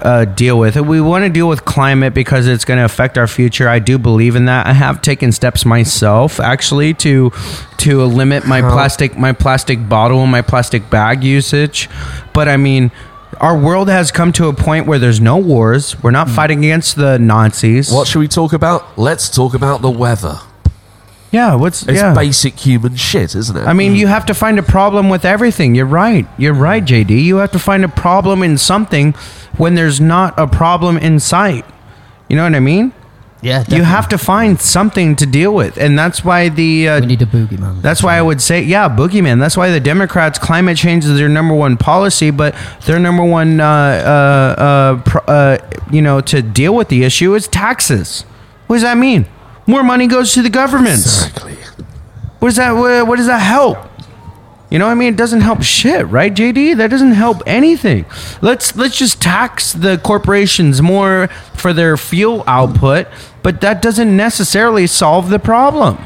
uh, 0.02 0.26
deal 0.26 0.60
with. 0.60 0.76
We 0.76 1.02
want 1.02 1.24
to 1.26 1.30
deal 1.30 1.48
with 1.48 1.66
climate 1.66 2.14
because 2.14 2.48
it's 2.48 2.66
going 2.66 2.78
to 2.78 2.86
affect 2.86 3.18
our 3.18 3.28
future. 3.28 3.70
I 3.70 3.80
do 3.80 3.98
believe 3.98 4.36
in 4.36 4.46
that. 4.46 4.68
I 4.68 4.74
have 4.74 5.02
taken 5.02 5.32
steps 5.32 5.66
myself, 5.66 6.40
actually, 6.40 6.94
to 6.96 7.32
to 7.78 8.04
limit 8.04 8.46
my 8.48 8.62
How- 8.62 8.72
plastic 8.72 9.18
my 9.18 9.34
plastic 9.34 9.88
bottle 9.88 10.22
and 10.22 10.32
my 10.32 10.42
plastic 10.42 10.90
bag 10.90 11.24
usage. 11.24 11.90
But 12.34 12.48
I 12.48 12.58
mean, 12.58 12.92
our 13.40 13.58
world 13.58 13.90
has 13.90 14.12
come 14.12 14.32
to 14.34 14.48
a 14.48 14.54
point 14.54 14.88
where 14.88 15.00
there's 15.00 15.22
no 15.22 15.38
wars. 15.38 16.02
We're 16.02 16.12
not 16.12 16.30
fighting 16.30 16.60
against 16.60 16.96
the 16.96 17.18
Nazis. 17.20 17.92
What 17.92 18.08
should 18.08 18.20
we 18.20 18.28
talk 18.28 18.54
about? 18.54 18.98
Let's 18.98 19.30
talk 19.30 19.54
about 19.54 19.82
the 19.82 19.92
weather. 19.92 20.40
Yeah, 21.38 21.54
what's 21.56 21.84
It's 21.84 22.02
yeah. 22.02 22.14
basic 22.16 22.54
human 22.60 22.96
shit, 22.96 23.36
isn't 23.36 23.56
it? 23.56 23.66
I 23.68 23.74
mean, 23.74 23.96
you 23.96 24.08
have 24.08 24.26
to 24.26 24.34
find 24.34 24.58
a 24.58 24.64
problem 24.64 25.08
with 25.10 25.24
everything. 25.24 25.76
You're 25.76 25.94
right. 26.04 26.26
You're 26.38 26.60
right, 26.70 26.84
JD. 26.84 27.12
You 27.30 27.38
have 27.38 27.52
to 27.52 27.60
find 27.60 27.86
a 27.86 27.94
problem 28.08 28.42
in 28.42 28.58
something 28.58 29.14
when 29.62 29.76
there's 29.76 30.00
not 30.02 30.34
a 30.38 30.48
problem 30.48 30.98
in 30.98 31.20
sight. 31.20 31.66
You 32.28 32.36
know 32.38 32.44
what 32.44 32.56
I 32.56 32.60
mean? 32.60 32.92
yeah, 33.42 33.64
You 33.70 33.84
have 33.84 34.08
to 34.10 34.18
find 34.18 34.60
something 34.60 35.16
to 35.18 35.26
deal 35.26 35.54
with, 35.54 35.78
and 35.78 35.98
that's 35.98 36.26
why 36.26 36.50
the 36.50 36.90
uh, 36.90 37.00
We 37.02 37.06
need 37.06 37.22
a 37.22 37.26
boogeyman. 37.26 37.82
That's 37.82 38.02
why 38.02 38.18
I 38.18 38.22
would 38.22 38.42
say, 38.42 38.62
yeah, 38.64 38.90
boogeyman. 38.90 39.40
That's 39.40 39.56
why 39.56 39.70
the 39.70 39.80
Democrats' 39.80 40.40
climate 40.40 40.78
change 40.78 41.06
is 41.06 41.16
their 41.18 41.30
number 41.30 41.54
one 41.54 41.78
policy, 41.78 42.32
but 42.32 42.56
their 42.86 43.00
number 43.00 43.24
one, 43.24 43.60
uh, 43.60 43.66
uh, 43.66 44.62
uh, 44.62 45.02
pr- 45.04 45.28
uh, 45.28 45.58
you 45.92 46.02
know, 46.02 46.20
to 46.22 46.42
deal 46.42 46.74
with 46.74 46.90
the 46.90 47.04
issue 47.04 47.36
is 47.36 47.48
taxes. 47.48 48.24
What 48.66 48.78
does 48.78 48.84
that 48.84 48.98
mean? 48.98 49.28
More 49.68 49.84
money 49.84 50.08
goes 50.08 50.34
to 50.34 50.42
the 50.42 50.50
governments. 50.50 51.26
exactly. 51.26 51.56
What 52.40 52.50
does 52.50 52.56
that? 52.56 52.72
What, 52.72 53.18
does 53.18 53.28
that 53.28 53.40
help? 53.40 53.78
You 54.70 54.80
know, 54.80 54.86
what 54.86 54.92
I 54.92 54.96
mean, 54.96 55.14
it 55.14 55.18
doesn't 55.18 55.42
help 55.42 55.62
shit, 55.62 56.08
right, 56.08 56.34
JD? 56.34 56.78
That 56.78 56.90
doesn't 56.90 57.14
help 57.14 57.42
anything. 57.46 58.06
Let's 58.42 58.76
let's 58.76 58.98
just 58.98 59.22
tax 59.22 59.74
the 59.74 59.98
corporations 59.98 60.82
more 60.82 61.28
for 61.54 61.74
their 61.74 61.96
fuel 61.98 62.44
output, 62.48 63.08
but 63.44 63.62
that 63.62 63.82
doesn't 63.82 64.16
necessarily 64.16 64.88
solve 64.88 65.30
the 65.30 65.40
problem. 65.40 65.98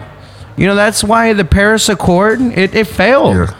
You 0.57 0.67
know, 0.67 0.75
that's 0.75 1.03
why 1.03 1.33
the 1.33 1.45
Paris 1.45 1.89
Accord 1.89 2.41
it, 2.41 2.75
it 2.75 2.87
failed. 2.87 3.35
Yeah. 3.35 3.57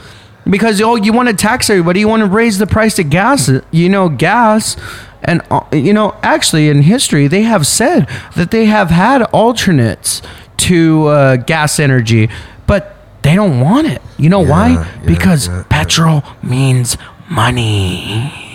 Because 0.50 0.82
oh, 0.82 0.96
you 0.96 1.14
want 1.14 1.30
to 1.30 1.36
tax 1.36 1.70
everybody, 1.70 2.00
you 2.02 2.08
want 2.08 2.22
to 2.22 2.30
raise 2.30 2.58
the 2.58 2.68
price 2.68 2.98
of 3.00 3.10
gas. 3.10 3.50
You 3.72 3.90
know, 3.90 4.10
gas, 4.10 4.76
and 5.24 5.42
uh, 5.52 5.62
you 5.72 5.94
know, 5.94 6.16
actually, 6.24 6.70
in 6.70 6.82
history, 6.82 7.28
they 7.28 7.44
have 7.44 7.68
said 7.68 8.08
that 8.36 8.52
they 8.52 8.66
have 8.66 8.90
had 8.90 9.22
alternates 9.32 10.22
to 10.58 11.08
uh, 11.08 11.36
gas 11.38 11.80
energy, 11.80 12.30
but 12.68 12.96
they 13.22 13.36
don't 13.36 13.60
want 13.60 13.88
it. 13.88 14.02
You 14.18 14.30
know 14.30 14.40
why? 14.40 14.70
yeah, 14.72 15.02
Because 15.06 15.48
yeah, 15.48 15.58
yeah. 15.58 15.64
petrol 15.70 16.24
means 16.42 16.98
money. 17.30 18.51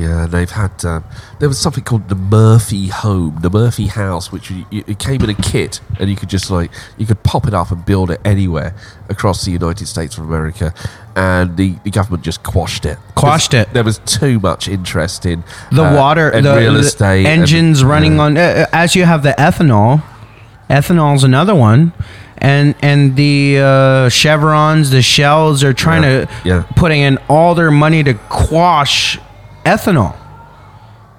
Yeah, 0.00 0.24
and 0.24 0.32
they've 0.32 0.50
had. 0.50 0.82
Um, 0.84 1.04
there 1.40 1.48
was 1.48 1.58
something 1.58 1.84
called 1.84 2.08
the 2.08 2.14
Murphy 2.14 2.86
Home, 2.88 3.38
the 3.42 3.50
Murphy 3.50 3.88
House, 3.88 4.32
which 4.32 4.50
you, 4.50 4.64
you, 4.70 4.82
it 4.86 4.98
came 4.98 5.20
in 5.22 5.28
a 5.28 5.34
kit, 5.34 5.80
and 5.98 6.08
you 6.08 6.16
could 6.16 6.30
just 6.30 6.50
like 6.50 6.70
you 6.96 7.04
could 7.04 7.22
pop 7.22 7.46
it 7.46 7.52
up 7.52 7.70
and 7.70 7.84
build 7.84 8.10
it 8.10 8.18
anywhere 8.24 8.74
across 9.10 9.44
the 9.44 9.50
United 9.50 9.86
States 9.86 10.16
of 10.16 10.24
America, 10.24 10.72
and 11.16 11.56
the, 11.58 11.74
the 11.84 11.90
government 11.90 12.24
just 12.24 12.42
quashed 12.42 12.86
it. 12.86 12.96
Quashed 13.14 13.52
it. 13.52 13.72
There 13.74 13.84
was 13.84 13.98
too 14.06 14.40
much 14.40 14.68
interest 14.68 15.26
in 15.26 15.44
the 15.70 15.84
uh, 15.84 15.94
water, 15.96 16.30
and 16.30 16.46
the, 16.46 16.56
real 16.56 16.72
the 16.74 16.80
estate, 16.80 17.26
and- 17.26 17.42
engines 17.42 17.84
running 17.84 18.14
yeah. 18.16 18.22
on. 18.22 18.36
Uh, 18.38 18.66
as 18.72 18.96
you 18.96 19.04
have 19.04 19.22
the 19.22 19.34
ethanol, 19.36 20.02
ethanol's 20.70 21.24
another 21.24 21.54
one, 21.54 21.92
and 22.38 22.74
and 22.80 23.16
the 23.16 23.58
uh, 23.58 24.08
chevrons, 24.08 24.88
the 24.90 25.02
shells 25.02 25.62
are 25.62 25.74
trying 25.74 26.04
Yeah, 26.04 26.24
to 26.24 26.48
yeah. 26.48 26.62
putting 26.74 27.02
in 27.02 27.18
all 27.28 27.54
their 27.54 27.70
money 27.70 28.02
to 28.02 28.14
quash 28.14 29.18
ethanol, 29.64 30.14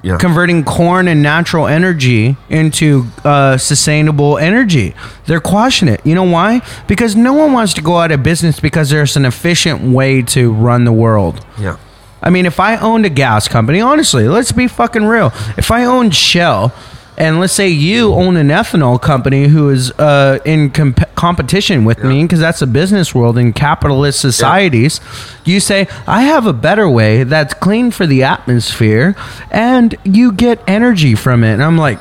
Yeah. 0.03 0.17
converting 0.17 0.63
corn 0.63 1.07
and 1.07 1.21
natural 1.21 1.67
energy 1.67 2.35
into 2.49 3.05
uh, 3.23 3.57
sustainable 3.57 4.37
energy. 4.37 4.95
They're 5.27 5.39
quashing 5.41 5.87
it. 5.87 6.01
You 6.03 6.15
know 6.15 6.23
why? 6.23 6.61
Because 6.87 7.15
no 7.15 7.33
one 7.33 7.53
wants 7.53 7.73
to 7.75 7.81
go 7.81 7.97
out 7.97 8.11
of 8.11 8.23
business 8.23 8.59
because 8.59 8.89
there's 8.89 9.15
an 9.15 9.25
efficient 9.25 9.81
way 9.93 10.21
to 10.23 10.51
run 10.51 10.85
the 10.85 10.93
world. 10.93 11.45
yeah. 11.59 11.77
I 12.23 12.29
mean, 12.29 12.45
if 12.45 12.59
I 12.59 12.77
owned 12.77 13.03
a 13.07 13.09
gas 13.09 13.47
company, 13.47 13.81
honestly, 13.81 14.27
let's 14.27 14.51
be 14.51 14.67
fucking 14.67 15.05
real. 15.05 15.33
If 15.57 15.71
I 15.71 15.85
owned 15.85 16.13
Shell, 16.13 16.71
and 17.17 17.39
let's 17.39 17.53
say 17.53 17.67
you 17.69 18.13
own 18.13 18.37
an 18.37 18.47
ethanol 18.47 19.01
company 19.01 19.47
who 19.47 19.69
is 19.69 19.91
uh, 19.99 20.39
in 20.45 20.71
comp- 20.71 21.13
competition 21.15 21.85
with 21.85 22.03
me, 22.03 22.23
because 22.23 22.39
that's 22.39 22.61
a 22.61 22.67
business 22.67 23.13
world 23.13 23.37
in 23.37 23.53
capitalist 23.53 24.19
societies, 24.19 24.99
you 25.45 25.59
say, 25.59 25.87
I 26.07 26.23
have 26.23 26.47
a 26.47 26.53
better 26.53 26.89
way 26.89 27.23
that's 27.23 27.53
clean 27.53 27.91
for 27.91 28.07
the 28.07 28.23
atmosphere, 28.23 29.15
and 29.51 29.95
you 30.03 30.31
get 30.31 30.63
energy 30.67 31.15
from 31.15 31.43
it. 31.43 31.53
And 31.53 31.63
I'm 31.63 31.77
like, 31.77 31.99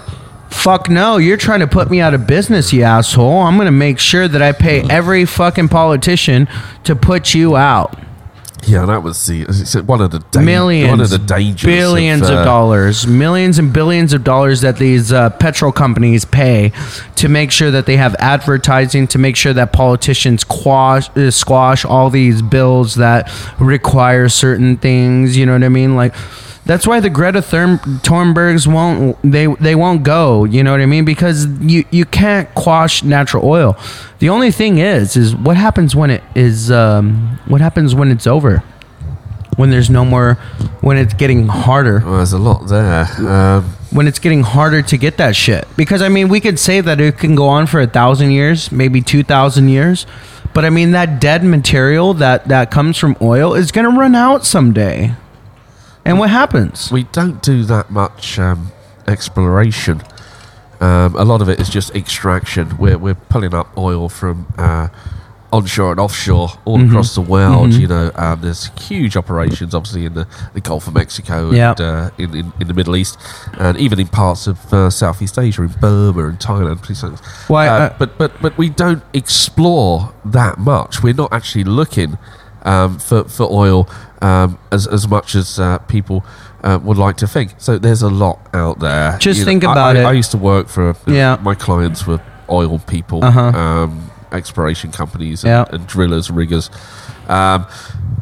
Fuck 0.51 0.90
no, 0.90 1.16
you're 1.16 1.37
trying 1.37 1.61
to 1.61 1.68
put 1.68 1.90
me 1.90 2.01
out 2.01 2.12
of 2.12 2.27
business, 2.27 2.73
you 2.73 2.83
asshole. 2.83 3.38
I'm 3.38 3.55
going 3.55 3.66
to 3.66 3.73
make 3.73 4.01
sure 4.01 4.27
that 4.27 4.42
I 4.42 4.51
pay 4.51 4.83
every 4.90 5.25
fucking 5.25 5.68
politician 5.68 6.49
to 6.85 6.96
put 6.96 7.35
you 7.35 7.57
out 7.57 7.96
Yeah, 8.64 8.85
that 8.87 9.03
was 9.03 9.27
the 9.27 9.42
it's 9.42 9.75
one 9.75 10.01
of 10.01 10.11
the 10.11 10.18
da- 10.31 10.40
millions, 10.40 10.90
one 10.90 11.01
of 11.01 11.11
the 11.11 11.18
dangers, 11.18 11.64
billions 11.66 12.23
of, 12.23 12.37
uh, 12.37 12.44
dollars, 12.44 13.07
millions 13.07 13.59
and 13.59 13.73
billions 13.73 14.12
of 14.12 14.23
dollars 14.23 14.61
that 14.61 14.77
these 14.77 15.12
uh, 15.12 15.31
petrol 15.31 15.73
companies 15.73 16.25
pay 16.25 16.73
to 17.16 17.29
make 17.29 17.51
sure 17.51 17.70
that 17.70 17.87
they 17.87 17.96
have 17.96 18.14
advertising, 18.18 19.07
to 19.09 19.18
make 19.18 19.37
sure 19.37 19.53
that 19.53 19.73
politicians 19.73 20.44
quash, 20.44 21.09
uh, 21.16 21.31
squash 21.31 21.85
all 21.85 22.11
these 22.11 22.42
bills 22.42 22.96
that 22.96 23.31
require 23.59 24.29
certain 24.29 24.77
things. 24.77 25.37
You 25.37 25.46
know 25.46 25.53
what 25.53 25.64
I 25.64 25.68
mean? 25.68 25.96
Like. 25.96 26.14
That's 26.71 26.87
why 26.87 27.01
the 27.01 27.11
Greta 27.11 27.43
Thurm- 27.43 27.81
Thunbergs 27.81 28.64
won't 28.73 29.18
they 29.25 29.47
they 29.47 29.75
won't 29.75 30.05
go. 30.05 30.45
You 30.45 30.62
know 30.62 30.71
what 30.71 30.81
I 30.81 30.87
mean? 30.87 31.05
Because 31.05 31.47
you 31.61 31.85
you 31.91 32.05
can't 32.05 32.49
quash 32.55 33.03
natural 33.03 33.45
oil. 33.45 33.77
The 34.21 34.29
only 34.29 34.53
thing 34.53 34.79
is 34.79 35.16
is 35.16 35.35
what 35.35 35.57
happens 35.57 35.97
when 35.97 36.11
it 36.11 36.23
is 36.37 36.71
um, 36.71 37.41
what 37.49 37.61
happens 37.61 37.93
when 37.97 38.12
it's 38.12 38.29
over 38.29 38.62
when 39.57 39.71
there's 39.71 39.91
no 39.91 40.05
more 40.05 40.35
when 40.81 40.97
it's 40.97 41.12
getting 41.12 41.49
harder 41.49 41.99
Well, 42.05 42.18
there's 42.18 42.33
a 42.33 42.39
lot 42.39 42.68
there. 42.68 43.05
Um, 43.29 43.64
when 43.91 44.07
it's 44.07 44.21
getting 44.21 44.45
harder 44.45 44.81
to 44.81 44.97
get 44.97 45.16
that 45.16 45.35
shit 45.35 45.66
because 45.77 46.01
i 46.01 46.09
mean 46.09 46.29
we 46.29 46.41
could 46.41 46.59
say 46.59 46.81
that 46.81 47.01
it 47.01 47.18
can 47.18 47.35
go 47.35 47.49
on 47.49 47.66
for 47.66 47.81
a 47.81 47.87
thousand 47.87 48.31
years 48.31 48.71
maybe 48.71 49.03
two 49.03 49.25
thousand 49.25 49.68
years 49.68 50.07
but 50.55 50.64
i 50.64 50.71
mean 50.71 50.93
that 50.93 51.21
dead 51.21 51.43
material 51.43 52.14
that 52.14 52.47
that 52.47 52.71
comes 52.71 52.97
from 52.97 53.16
oil 53.21 53.53
is 53.55 53.73
going 53.73 53.85
to 53.85 53.99
run 53.99 54.14
out 54.14 54.47
someday 54.47 55.12
and 56.05 56.18
what 56.18 56.30
happens 56.30 56.90
we 56.92 57.05
don't 57.05 57.42
do 57.42 57.64
that 57.64 57.90
much 57.90 58.38
um, 58.38 58.72
exploration. 59.07 60.03
Um, 60.80 61.14
a 61.16 61.24
lot 61.24 61.42
of 61.42 61.48
it 61.51 61.61
is 61.61 61.68
just 61.68 61.94
extraction. 61.94 62.78
We're, 62.78 62.96
we're 62.96 63.14
pulling 63.14 63.53
up 63.53 63.76
oil 63.76 64.09
from 64.09 64.46
uh, 64.57 64.88
onshore 65.53 65.90
and 65.90 66.01
offshore 66.01 66.48
all 66.64 66.78
Mm-hmm. 66.78 66.88
across 66.88 67.14
the 67.14 67.20
world. 67.20 67.74
You 67.74 67.86
know, 67.86 68.11
um, 68.14 68.40
there's 68.40 68.70
huge 68.88 69.14
operations, 69.14 69.74
obviously 69.74 70.07
in 70.07 70.14
the, 70.14 70.26
the 70.55 70.61
Gulf 70.62 70.86
of 70.88 70.94
Mexico 70.94 71.51
Yep. 71.51 71.80
and 71.80 71.86
uh, 71.86 72.11
in, 72.16 72.34
in, 72.34 72.53
in 72.61 72.66
the 72.68 72.72
Middle 72.72 72.96
East, 72.96 73.18
and 73.59 73.76
even 73.76 74.01
in 74.01 74.07
parts 74.07 74.46
of 74.46 74.72
uh, 74.72 74.88
Southeast 74.88 75.38
Asia, 75.38 75.62
in 75.62 75.68
Burma 75.80 76.28
and 76.28 76.38
Thailand. 76.38 76.82
Please 76.82 77.03
Why, 77.48 77.68
uh, 77.68 77.72
uh, 77.72 77.96
but 77.98 78.16
but 78.16 78.40
but 78.40 78.57
we 78.57 78.70
don't 78.70 79.03
explore 79.12 80.14
that 80.24 80.57
much. 80.59 81.03
We're 81.03 81.12
not 81.14 81.30
actually 81.30 81.64
looking 81.64 82.16
um, 82.62 82.98
for 82.98 83.24
for 83.24 83.46
oil 83.53 83.86
um, 84.23 84.59
as 84.73 84.87
as 84.87 85.07
much 85.09 85.35
as 85.35 85.59
uh, 85.59 85.79
people. 85.79 86.25
Uh, 86.62 86.79
would 86.83 86.99
like 86.99 87.16
to 87.16 87.27
think 87.27 87.55
so. 87.57 87.79
There's 87.79 88.03
a 88.03 88.11
lot 88.11 88.39
out 88.53 88.81
there. 88.81 89.16
Just 89.18 89.39
You 89.39 89.45
think 89.47 89.64
I- 89.64 89.73
about 89.73 89.97
I, 89.97 90.01
it. 90.01 90.05
I 90.05 90.12
used 90.12 90.31
to 90.33 90.37
work 90.37 90.68
for 90.68 90.95
Yeah. 91.07 91.39
my 91.41 91.55
clients 91.55 92.07
were 92.07 92.21
oil 92.51 92.79
people, 92.81 93.25
Uh-huh. 93.25 93.41
um, 93.59 94.11
exploration 94.31 94.93
companies, 94.93 95.43
and, 95.43 95.49
Yeah. 95.53 95.64
and 95.75 95.87
drillers, 95.87 96.31
riggers. 96.31 96.68
Um, 97.31 97.64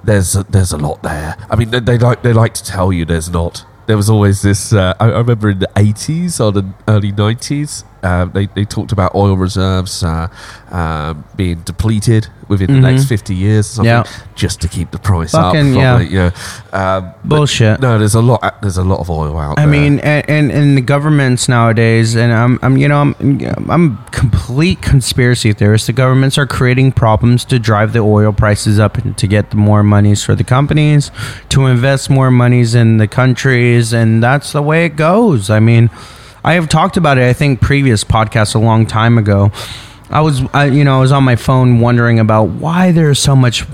there's 0.04 0.36
a, 0.36 0.44
there's 0.44 0.70
a 0.70 0.76
lot 0.76 1.02
there. 1.02 1.34
I 1.50 1.56
mean, 1.56 1.70
they, 1.70 1.80
they 1.80 1.98
like 1.98 2.22
they 2.22 2.32
like 2.32 2.54
to 2.54 2.64
tell 2.64 2.92
you 2.92 3.04
there's 3.04 3.28
not. 3.28 3.64
There 3.86 3.96
was 3.96 4.08
always 4.08 4.42
this. 4.42 4.72
Uh, 4.72 4.94
I, 5.00 5.06
I 5.06 5.18
remember 5.18 5.50
in 5.50 5.58
the 5.58 5.70
80s 5.74 6.38
or 6.38 6.52
the 6.52 6.64
early 6.86 7.10
90s, 7.10 7.82
uh, 8.02 8.24
they 8.26 8.46
they 8.46 8.64
talked 8.64 8.92
about 8.92 9.14
oil 9.14 9.36
reserves 9.36 10.02
uh, 10.02 10.28
um, 10.70 11.24
being 11.36 11.60
depleted 11.62 12.28
within 12.48 12.72
the 12.72 12.80
next 12.80 13.04
50 13.04 13.34
years, 13.34 13.66
or 13.78 13.84
something, 13.84 13.92
Mm-hmm. 13.92 14.20
Yeah. 14.30 14.34
just 14.34 14.62
to 14.62 14.68
keep 14.68 14.90
the 14.90 14.98
price 14.98 15.32
Fucking, 15.32 15.76
up. 15.76 15.78
yeah. 15.78 15.96
Probably, 15.98 16.14
yeah. 16.16 16.96
Um, 16.96 17.14
but 17.22 17.36
Bullshit. 17.36 17.80
No, 17.80 17.98
there's 17.98 18.14
a 18.14 18.22
lot. 18.22 18.62
There's 18.62 18.78
a 18.78 18.84
lot 18.84 19.00
of 19.00 19.10
oil 19.10 19.36
out 19.38 19.56
there. 19.56 19.66
I 19.66 19.70
there. 19.70 19.80
mean, 19.80 19.98
and, 20.00 20.28
and 20.30 20.50
and 20.50 20.76
the 20.76 20.80
governments 20.80 21.46
nowadays, 21.48 22.14
and 22.16 22.32
I'm, 22.32 22.58
I'm, 22.62 22.76
you 22.78 22.88
know, 22.88 23.02
I'm, 23.02 23.70
I'm 23.70 23.98
complete 24.12 24.80
conspiracy 24.80 25.52
theorist. 25.52 25.88
The 25.88 25.92
governments 25.92 26.38
are 26.38 26.46
creating 26.46 26.92
problems 26.92 27.44
to 27.46 27.58
drive 27.58 27.92
the 27.92 27.98
oil 28.00 28.32
prices 28.32 28.78
up 28.78 28.96
and 28.96 29.16
to 29.18 29.26
get 29.26 29.50
the 29.50 29.56
more 29.56 29.82
monies 29.82 30.22
for 30.24 30.34
the 30.34 30.44
companies, 30.44 31.10
to 31.50 31.66
invest 31.66 32.08
more 32.08 32.30
monies 32.30 32.74
in 32.74 32.96
the 32.96 33.08
countries, 33.08 33.92
and 33.92 34.22
that's 34.22 34.52
the 34.52 34.62
way 34.62 34.86
it 34.86 34.96
goes. 34.96 35.50
I 35.50 35.60
mean, 35.60 35.90
I 36.48 36.54
have 36.54 36.66
talked 36.70 36.96
about 36.96 37.18
it. 37.18 37.28
I 37.28 37.34
think 37.34 37.60
previous 37.60 38.04
podcasts 38.04 38.54
a 38.54 38.58
long 38.58 38.86
time 38.86 39.18
ago. 39.18 39.52
I 40.08 40.22
was, 40.22 40.40
I, 40.54 40.64
you 40.64 40.82
know, 40.82 40.96
I 40.96 41.00
was 41.00 41.12
on 41.12 41.22
my 41.22 41.36
phone 41.36 41.78
wondering 41.80 42.18
about 42.18 42.44
why 42.44 42.90
there's 42.90 43.18
so 43.18 43.36
much 43.36 43.66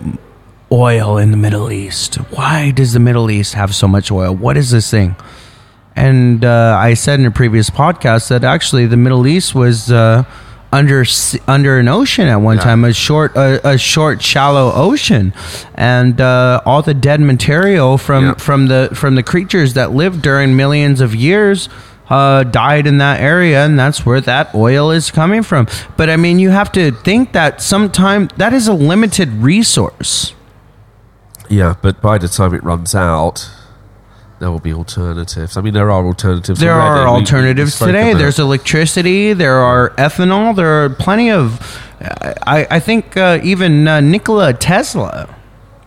oil 0.73 1.17
in 1.17 1.31
the 1.31 1.37
Middle 1.37 1.71
East. 1.71 2.17
Why 2.33 2.73
does 2.73 2.93
the 2.93 2.99
Middle 2.99 3.31
East 3.31 3.55
have 3.55 3.73
so 3.77 3.87
much 3.87 4.11
oil? 4.11 4.35
What 4.35 4.57
is 4.57 4.73
this 4.73 4.91
thing? 4.91 5.15
And 5.95 6.45
uh, 6.45 6.77
I 6.77 6.95
said 6.95 7.21
in 7.21 7.27
a 7.27 7.31
previous 7.31 7.71
podcast 7.71 8.27
that 8.31 8.43
actually 8.43 8.87
the 8.87 8.97
Middle 8.97 9.25
East 9.29 9.55
was 9.55 9.93
uh, 9.93 10.25
under 10.73 11.05
under 11.47 11.79
an 11.79 11.87
ocean 11.87 12.27
at 12.27 12.39
one 12.41 12.57
Yeah. 12.57 12.65
time, 12.65 12.83
a 12.85 12.93
short 12.93 13.37
a, 13.37 13.75
a 13.75 13.79
short 13.79 14.21
shallow 14.21 14.73
ocean, 14.75 15.33
and 15.77 16.21
uh, 16.21 16.61
all 16.67 16.83
the 16.83 16.95
dead 16.95 17.21
material 17.21 17.99
from 17.99 18.25
Yeah. 18.25 18.35
from 18.35 18.67
the 18.67 18.91
from 18.95 19.15
the 19.15 19.23
creatures 19.23 19.75
that 19.75 19.93
lived 19.93 20.23
during 20.23 20.57
millions 20.57 21.01
of 21.01 21.15
years. 21.15 21.69
Uh, 22.09 22.45
died 22.45 22.87
in 22.87 22.99
that 22.99 23.19
area, 23.21 23.65
and 23.65 23.79
that's 23.79 24.05
where 24.05 24.21
that 24.21 24.55
oil 24.55 24.91
is 24.91 25.11
coming 25.11 25.43
from. 25.43 25.67
But 25.97 26.11
I 26.11 26.17
mean, 26.17 26.39
you 26.39 26.51
have 26.51 26.71
to 26.73 26.91
think 26.93 27.33
that 27.33 27.63
sometime 27.63 28.29
that 28.37 28.53
is 28.53 28.69
a 28.69 28.75
limited 28.75 29.31
resource. 29.43 30.35
Yeah, 31.49 31.77
but 31.81 32.03
by 32.03 32.19
the 32.19 32.29
time 32.29 32.53
it 32.55 32.63
runs 32.63 32.95
out, 32.95 33.49
there 34.39 34.51
will 34.51 34.61
be 34.61 34.75
alternatives. 34.75 35.57
I 35.57 35.63
mean, 35.63 35.73
there 35.73 35.91
are 35.91 36.05
alternatives. 36.05 36.61
There 36.61 36.73
already. 36.75 36.89
are 37.01 37.05
We- 37.07 37.11
we 37.13 37.21
alternatives 37.21 37.75
spoke 37.75 37.87
today. 37.89 38.11
about- 38.11 38.19
There's 38.19 38.39
electricity. 38.39 39.33
There 39.33 39.57
are 39.57 39.91
ethanol. 39.97 40.55
There 40.55 40.85
are 40.85 40.91
plenty 40.91 41.31
of. 41.31 41.59
I, 42.47 42.67
I 42.71 42.81
think 42.81 43.17
uh, 43.17 43.39
even 43.43 43.89
uh, 43.89 44.01
Nikola 44.01 44.53
Tesla, 44.53 45.27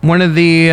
one 0.00 0.20
of 0.20 0.34
the 0.34 0.70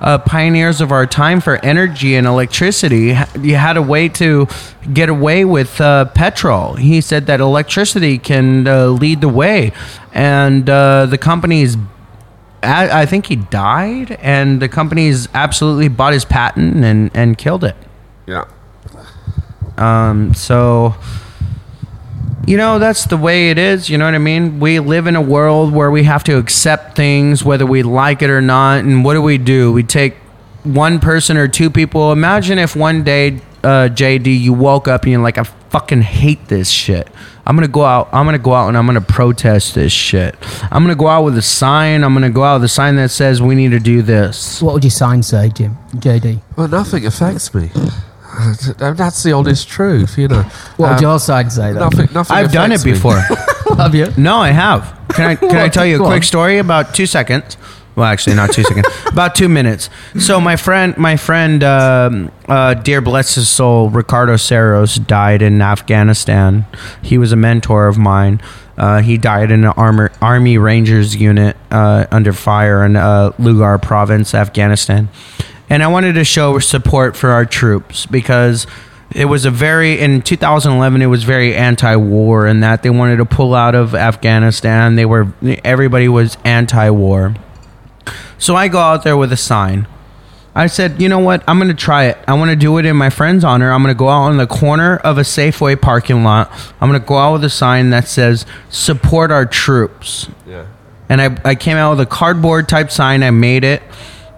uh, 0.00 0.18
pioneers 0.18 0.80
of 0.80 0.92
our 0.92 1.06
time 1.06 1.40
for 1.40 1.56
energy 1.64 2.14
and 2.14 2.26
electricity, 2.26 3.16
you 3.40 3.56
had 3.56 3.76
a 3.76 3.82
way 3.82 4.08
to 4.10 4.46
get 4.92 5.08
away 5.08 5.44
with 5.44 5.80
uh, 5.80 6.06
petrol. 6.06 6.74
He 6.74 7.00
said 7.00 7.26
that 7.26 7.40
electricity 7.40 8.18
can 8.18 8.66
uh, 8.66 8.86
lead 8.86 9.20
the 9.20 9.28
way, 9.28 9.72
and 10.12 10.68
uh, 10.68 11.06
the 11.06 11.18
companies 11.18 11.76
I, 12.62 13.02
I 13.02 13.06
think 13.06 13.26
he 13.26 13.36
died, 13.36 14.12
and 14.20 14.60
the 14.60 14.68
companies 14.68 15.28
absolutely 15.34 15.88
bought 15.88 16.12
his 16.12 16.24
patent 16.24 16.84
and, 16.84 17.10
and 17.14 17.38
killed 17.38 17.64
it. 17.64 17.76
Yeah. 18.26 18.44
Um, 19.76 20.34
so, 20.34 20.94
you 22.44 22.56
know, 22.56 22.78
that's 22.78 23.06
the 23.06 23.16
way 23.16 23.50
it 23.50 23.58
is. 23.58 23.88
You 23.88 23.98
know 23.98 24.04
what 24.04 24.14
I 24.14 24.18
mean? 24.18 24.60
We 24.60 24.78
live 24.80 25.06
in 25.06 25.16
a 25.16 25.22
world 25.22 25.72
where 25.72 25.90
we 25.90 26.04
have 26.04 26.24
to 26.24 26.36
accept 26.38 26.96
things, 26.96 27.44
whether 27.44 27.64
we 27.66 27.82
like 27.82 28.22
it 28.22 28.30
or 28.30 28.40
not. 28.42 28.84
And 28.84 29.04
what 29.04 29.14
do 29.14 29.22
we 29.22 29.38
do? 29.38 29.72
We 29.72 29.82
take 29.82 30.14
one 30.64 30.98
person 31.00 31.36
or 31.36 31.48
two 31.48 31.70
people. 31.70 32.12
Imagine 32.12 32.58
if 32.58 32.76
one 32.76 33.04
day, 33.04 33.40
uh, 33.62 33.88
JD, 33.88 34.40
you 34.40 34.52
woke 34.52 34.88
up 34.88 35.04
and 35.04 35.12
you're 35.12 35.22
like, 35.22 35.38
I 35.38 35.44
fucking 35.44 36.02
hate 36.02 36.48
this 36.48 36.68
shit. 36.70 37.08
I'm 37.46 37.54
gonna 37.56 37.68
go 37.68 37.84
out. 37.84 38.08
I'm 38.12 38.24
gonna 38.24 38.38
go 38.38 38.54
out 38.54 38.68
and 38.68 38.76
I'm 38.76 38.86
gonna 38.86 39.00
protest 39.00 39.74
this 39.76 39.92
shit. 39.92 40.34
I'm 40.70 40.82
gonna 40.82 40.96
go 40.96 41.06
out 41.06 41.22
with 41.22 41.38
a 41.38 41.42
sign. 41.42 42.02
I'm 42.02 42.12
gonna 42.12 42.30
go 42.30 42.42
out 42.42 42.56
with 42.56 42.64
a 42.64 42.68
sign 42.68 42.96
that 42.96 43.10
says 43.10 43.40
we 43.40 43.54
need 43.54 43.70
to 43.70 43.78
do 43.78 44.02
this. 44.02 44.60
What 44.60 44.74
would 44.74 44.84
your 44.84 44.90
sign 44.90 45.22
say, 45.22 45.50
Jim? 45.50 45.76
JD. 45.94 46.40
Well, 46.56 46.66
nothing 46.68 47.06
affects 47.06 47.54
me. 47.54 47.70
That's 48.78 49.22
the 49.22 49.32
honest 49.32 49.68
truth, 49.68 50.18
you 50.18 50.28
know. 50.28 50.42
What 50.76 50.90
would 50.90 50.96
Um, 50.98 51.02
your 51.02 51.18
side 51.18 51.50
say 51.52 51.72
then? 51.72 51.80
Nothing. 51.80 52.08
Nothing. 52.12 52.36
I've 52.36 52.52
done 52.52 52.72
it 52.72 52.84
me. 52.84 52.92
before. 52.92 53.18
Have 53.76 53.94
you? 53.94 54.08
No, 54.16 54.36
I 54.38 54.50
have. 54.50 54.96
Can 55.10 55.26
I 55.30 55.34
can 55.36 55.56
I 55.66 55.68
tell 55.68 55.84
you 55.86 55.96
a 55.96 55.98
Go 55.98 56.04
quick 56.06 56.16
on. 56.18 56.22
story 56.22 56.58
about 56.58 56.94
two 56.94 57.06
seconds? 57.06 57.56
Well, 57.94 58.04
actually, 58.06 58.36
not 58.36 58.52
two 58.52 58.62
seconds. 58.62 58.86
About 59.06 59.34
two 59.34 59.48
minutes. 59.48 59.88
So 60.18 60.38
my 60.38 60.56
friend, 60.56 60.94
my 60.98 61.16
friend, 61.16 61.64
um, 61.64 62.30
uh, 62.46 62.74
dear 62.74 63.00
bless 63.00 63.36
his 63.36 63.48
soul, 63.48 63.88
Ricardo 63.88 64.34
Serros 64.34 64.98
died 65.06 65.40
in 65.40 65.62
Afghanistan. 65.62 66.66
He 67.00 67.16
was 67.16 67.32
a 67.32 67.36
mentor 67.36 67.88
of 67.88 67.96
mine. 67.96 68.42
Uh, 68.76 69.00
he 69.00 69.16
died 69.16 69.50
in 69.50 69.64
an 69.64 69.72
armor, 69.78 70.12
Army 70.20 70.58
Rangers 70.58 71.16
unit 71.16 71.56
uh, 71.70 72.04
under 72.10 72.34
fire 72.34 72.84
in 72.84 72.96
uh, 72.96 73.30
Logar 73.38 73.80
province, 73.80 74.34
Afghanistan. 74.34 75.08
And 75.68 75.82
I 75.82 75.88
wanted 75.88 76.14
to 76.14 76.24
show 76.24 76.58
support 76.58 77.16
for 77.16 77.30
our 77.30 77.44
troops 77.44 78.06
because 78.06 78.66
it 79.12 79.24
was 79.26 79.44
a 79.44 79.50
very 79.50 79.98
in 80.00 80.22
2011 80.22 81.00
it 81.02 81.06
was 81.06 81.24
very 81.24 81.54
anti-war 81.54 82.46
in 82.46 82.60
that 82.60 82.82
they 82.82 82.90
wanted 82.90 83.16
to 83.16 83.24
pull 83.24 83.54
out 83.54 83.74
of 83.74 83.94
afghanistan. 83.94 84.96
They 84.96 85.04
were 85.06 85.32
everybody 85.64 86.08
was 86.08 86.36
anti-war. 86.44 87.34
So 88.38 88.54
i 88.54 88.68
go 88.68 88.78
out 88.78 89.02
there 89.04 89.16
with 89.16 89.32
a 89.32 89.36
sign. 89.36 89.86
I 90.54 90.68
said 90.68 91.00
you 91.02 91.08
know 91.08 91.18
what? 91.18 91.42
I'm 91.48 91.58
gonna 91.58 91.74
try 91.74 92.04
it. 92.04 92.18
I 92.26 92.34
want 92.34 92.50
to 92.50 92.56
do 92.56 92.78
it 92.78 92.84
in 92.86 92.96
my 92.96 93.10
friend's 93.10 93.44
honor. 93.44 93.72
I'm 93.72 93.82
gonna 93.82 93.94
go 93.94 94.08
out 94.08 94.22
on 94.22 94.36
the 94.38 94.46
corner 94.46 94.96
of 94.98 95.18
a 95.18 95.22
safeway 95.22 95.80
parking 95.80 96.22
lot. 96.24 96.50
I'm 96.80 96.88
gonna 96.88 97.00
go 97.00 97.16
out 97.18 97.34
with 97.34 97.44
a 97.44 97.50
sign 97.50 97.90
that 97.90 98.06
says 98.08 98.46
support 98.70 99.30
our 99.30 99.46
troops 99.46 100.28
Yeah. 100.46 100.66
and 101.08 101.20
I, 101.20 101.36
I 101.44 101.54
came 101.56 101.76
out 101.76 101.90
with 101.90 102.00
a 102.00 102.06
cardboard 102.06 102.68
type 102.68 102.90
sign. 102.90 103.22
I 103.22 103.30
made 103.30 103.64
it 103.64 103.82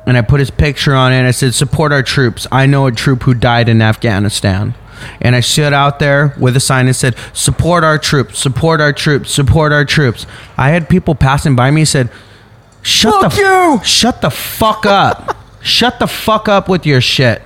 and 0.09 0.17
I 0.17 0.23
put 0.23 0.41
his 0.41 0.51
picture 0.51 0.95
on 0.95 1.13
it. 1.13 1.17
And 1.17 1.27
I 1.27 1.33
said, 1.33 1.55
Support 1.55 1.93
our 1.93 2.03
troops. 2.03 2.47
I 2.51 2.65
know 2.65 2.87
a 2.87 2.93
troop 2.93 3.25
who 3.25 3.35
died 3.35 3.69
in 3.69 3.83
Afghanistan. 3.83 4.75
And 5.21 5.37
I 5.37 5.41
stood 5.41 5.75
out 5.75 5.99
there 5.99 6.35
with 6.41 6.57
a 6.57 6.61
sign 6.61 6.87
and 6.87 6.97
said, 6.97 7.15
Support 7.35 7.85
our 7.85 7.99
troops, 7.99 8.39
support 8.39 8.81
our 8.81 8.93
troops, 8.93 9.31
support 9.31 9.71
our 9.71 9.85
troops. 9.85 10.27
I 10.57 10.71
had 10.71 10.89
people 10.89 11.15
passing 11.15 11.55
by 11.55 11.71
me 11.71 11.85
said, 11.85 12.11
Shut 12.81 13.21
Fuck 13.21 13.33
the 13.35 13.41
you!" 13.41 13.81
Shut 13.85 14.23
the 14.23 14.31
fuck 14.31 14.87
up. 14.87 15.37
Shut 15.61 15.99
the 15.99 16.07
fuck 16.07 16.49
up 16.49 16.71
with 16.71 16.87
your 16.87 17.03
shit. 17.03 17.43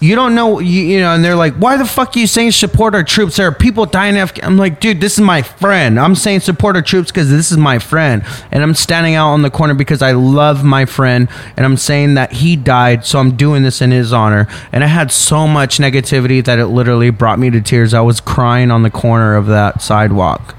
You 0.00 0.14
don't 0.16 0.34
know, 0.34 0.58
you, 0.58 0.82
you 0.82 1.00
know, 1.00 1.14
and 1.14 1.24
they're 1.24 1.36
like, 1.36 1.54
why 1.54 1.76
the 1.78 1.84
fuck 1.86 2.14
are 2.14 2.18
you 2.18 2.26
saying 2.26 2.50
support 2.50 2.94
our 2.94 3.02
troops? 3.02 3.36
There 3.36 3.46
are 3.48 3.54
people 3.54 3.86
dying 3.86 4.16
in 4.16 4.20
Afghanistan. 4.20 4.52
I'm 4.52 4.58
like, 4.58 4.78
dude, 4.78 5.00
this 5.00 5.14
is 5.14 5.20
my 5.20 5.40
friend. 5.40 5.98
I'm 5.98 6.14
saying 6.14 6.40
support 6.40 6.76
our 6.76 6.82
troops 6.82 7.10
because 7.10 7.30
this 7.30 7.50
is 7.50 7.56
my 7.56 7.78
friend. 7.78 8.22
And 8.50 8.62
I'm 8.62 8.74
standing 8.74 9.14
out 9.14 9.30
on 9.30 9.42
the 9.42 9.50
corner 9.50 9.72
because 9.72 10.02
I 10.02 10.12
love 10.12 10.62
my 10.62 10.84
friend. 10.84 11.28
And 11.56 11.64
I'm 11.64 11.78
saying 11.78 12.14
that 12.14 12.32
he 12.32 12.54
died, 12.54 13.06
so 13.06 13.18
I'm 13.18 13.36
doing 13.36 13.62
this 13.62 13.80
in 13.80 13.92
his 13.92 14.12
honor. 14.12 14.46
And 14.72 14.84
I 14.84 14.88
had 14.88 15.10
so 15.10 15.46
much 15.46 15.78
negativity 15.78 16.44
that 16.44 16.58
it 16.58 16.66
literally 16.66 17.10
brought 17.10 17.38
me 17.38 17.48
to 17.50 17.62
tears. 17.62 17.94
I 17.94 18.02
was 18.02 18.20
crying 18.20 18.70
on 18.70 18.82
the 18.82 18.90
corner 18.90 19.36
of 19.36 19.46
that 19.46 19.80
sidewalk 19.80 20.54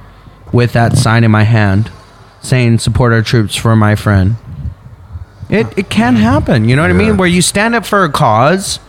with 0.51 0.73
that 0.73 0.97
sign 0.97 1.23
in 1.23 1.29
my 1.31 1.43
hand 1.43 1.91
saying 2.41 2.79
support 2.79 3.11
our 3.11 3.21
troops 3.21 3.55
for 3.55 3.75
my 3.75 3.95
friend. 3.95 4.35
It, 5.49 5.77
it 5.77 5.89
can 5.89 6.15
happen, 6.15 6.67
you 6.67 6.75
know 6.75 6.81
what 6.81 6.91
I 6.91 6.95
mean? 6.95 7.17
Where 7.17 7.27
you 7.27 7.41
stand 7.41 7.75
up 7.75 7.85
for 7.85 8.03
a 8.03 8.11
cause. 8.11 8.79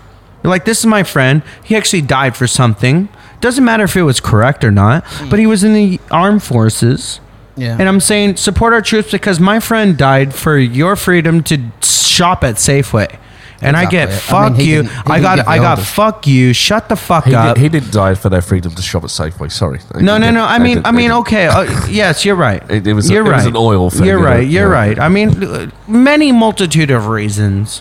You're 0.47 0.51
like, 0.55 0.65
this 0.65 0.79
is 0.79 0.87
my 0.87 1.03
friend. 1.03 1.43
He 1.65 1.75
actually 1.75 2.03
died 2.03 2.37
for 2.37 2.47
something. 2.47 3.09
Doesn't 3.41 3.65
matter 3.65 3.83
if 3.83 3.97
it 3.97 4.03
was 4.03 4.21
correct 4.21 4.63
or 4.63 4.71
not, 4.71 5.05
but 5.29 5.41
he 5.41 5.47
was 5.47 5.65
in 5.65 5.75
the 5.75 6.01
armed 6.11 6.43
forces. 6.45 7.19
Yeah. 7.57 7.77
And 7.79 7.89
I'm 7.89 7.99
saying 8.01 8.37
support 8.37 8.73
our 8.73 8.81
troops 8.83 9.11
because 9.11 9.41
my 9.41 9.59
friend 9.61 9.97
died 9.99 10.35
for 10.35 10.57
your 10.57 10.95
freedom 10.95 11.43
to 11.45 11.59
shop 11.83 12.45
at 12.45 12.55
Safeway. 12.57 13.19
and 13.63 13.75
I 13.77 13.87
get 13.87 14.09
Exactly. 14.11 14.37
I 14.37 14.43
mean, 14.43 14.51
fuck 14.53 14.61
he 14.61 14.71
you. 14.71 14.83
didn't- 14.83 14.91
he 14.91 14.97
I 14.99 15.03
didn't 15.17 15.23
got 15.23 15.37
give 15.39 15.49
I 15.49 15.57
the 15.57 15.63
got 15.63 15.71
orders. 15.79 15.91
fuck 15.91 16.27
you. 16.27 16.53
Shut 16.53 16.89
the 16.91 16.97
fuck 16.97 17.25
He, 17.25 17.35
up. 17.35 17.55
did, 17.57 17.63
he 17.63 17.69
didn't 17.71 17.91
die 17.93 18.15
for 18.15 18.29
their 18.29 18.43
freedom 18.43 18.75
to 18.75 18.83
shop 18.83 19.03
at 19.05 19.09
Safeway. 19.11 19.51
Sorry. 19.51 19.81
They 19.95 20.03
no, 20.03 20.19
no, 20.19 20.27
did- 20.27 20.33
no. 20.33 20.45
I 20.45 20.59
they 20.59 20.65
mean, 20.65 20.77
did- 20.77 20.87
I 20.87 20.91
they 20.93 20.97
mean, 20.99 21.09
did. 21.11 21.17
okay. 21.17 21.47
Uh, 21.47 21.87
yes, 21.91 22.25
you're 22.25 22.37
right. 22.37 22.63
It- 22.71 22.87
it 22.87 22.93
was 22.93 23.09
a- 23.11 23.15
You're 23.15 23.27
it 23.27 23.31
right. 23.31 23.37
was 23.37 23.47
an 23.47 23.57
oil 23.57 23.89
thing, 23.91 24.05
You're 24.07 24.19
you 24.19 24.25
know, 24.25 24.31
right. 24.31 24.47
You're 24.47 24.69
yeah. 24.69 24.75
right. 24.81 24.99
I 24.99 25.09
mean, 25.09 25.43
uh, 25.43 25.71
many 25.89 26.33
multitude 26.33 26.91
of 26.91 27.07
reasons, 27.09 27.81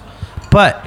but 0.49 0.86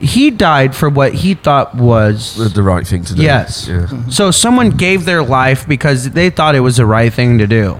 he 0.00 0.30
died 0.30 0.74
for 0.76 0.88
what 0.88 1.12
he 1.12 1.34
thought 1.34 1.74
was 1.74 2.36
the, 2.36 2.48
the 2.48 2.62
right 2.62 2.86
thing 2.86 3.04
to 3.04 3.14
do. 3.14 3.22
Yes. 3.22 3.68
Yeah. 3.68 4.08
So 4.08 4.30
someone 4.30 4.70
gave 4.70 5.04
their 5.04 5.22
life 5.22 5.66
because 5.66 6.10
they 6.10 6.30
thought 6.30 6.54
it 6.54 6.60
was 6.60 6.76
the 6.76 6.86
right 6.86 7.12
thing 7.12 7.38
to 7.38 7.46
do. 7.46 7.78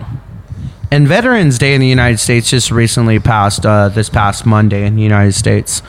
And 0.90 1.06
Veterans 1.06 1.58
Day 1.58 1.74
in 1.74 1.80
the 1.80 1.86
United 1.86 2.18
States 2.18 2.50
just 2.50 2.70
recently 2.70 3.18
passed, 3.18 3.64
uh, 3.64 3.90
this 3.90 4.08
past 4.08 4.46
Monday 4.46 4.86
in 4.86 4.96
the 4.96 5.02
United 5.02 5.32
States. 5.32 5.82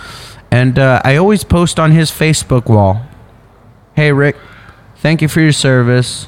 And 0.52 0.78
uh, 0.78 1.02
I 1.06 1.16
always 1.16 1.44
post 1.44 1.80
on 1.80 1.92
his 1.92 2.12
Facebook 2.12 2.68
wall 2.68 3.06
Hey, 3.96 4.14
Rick, 4.14 4.38
thank 4.98 5.22
you 5.22 5.28
for 5.28 5.42
your 5.42 5.52
service. 5.52 6.28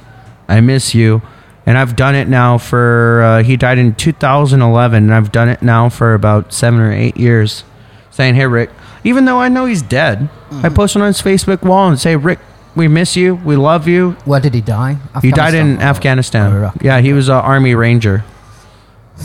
I 0.49 0.59
miss 0.59 0.93
you. 0.93 1.21
And 1.65 1.77
I've 1.77 1.95
done 1.95 2.15
it 2.15 2.27
now 2.27 2.57
for, 2.57 3.21
uh, 3.21 3.43
he 3.43 3.55
died 3.55 3.77
in 3.77 3.95
2011, 3.95 5.03
and 5.03 5.13
I've 5.13 5.31
done 5.31 5.47
it 5.47 5.61
now 5.61 5.87
for 5.87 6.13
about 6.13 6.51
seven 6.51 6.81
or 6.81 6.91
eight 6.91 7.15
years. 7.15 7.63
Saying, 8.09 8.35
Hey, 8.35 8.45
Rick, 8.47 8.71
even 9.03 9.25
though 9.25 9.39
I 9.39 9.49
know 9.49 9.65
he's 9.65 9.81
dead, 9.81 10.29
I 10.51 10.69
post 10.69 10.95
it 10.95 11.01
on 11.01 11.07
his 11.07 11.21
Facebook 11.21 11.63
wall 11.63 11.87
and 11.89 11.99
say, 11.99 12.15
Rick, 12.15 12.39
we 12.75 12.87
miss 12.87 13.15
you. 13.15 13.35
We 13.35 13.55
love 13.55 13.87
you. 13.87 14.11
Where 14.25 14.39
did 14.39 14.53
he 14.53 14.61
die? 14.61 14.97
He 15.21 15.31
died 15.31 15.53
in 15.53 15.81
Afghanistan. 15.81 16.53
or 16.53 16.57
Iraq? 16.57 16.83
Yeah, 16.83 17.01
he 17.01 17.13
was 17.13 17.27
an 17.29 17.35
army 17.35 17.75
ranger. 17.75 18.23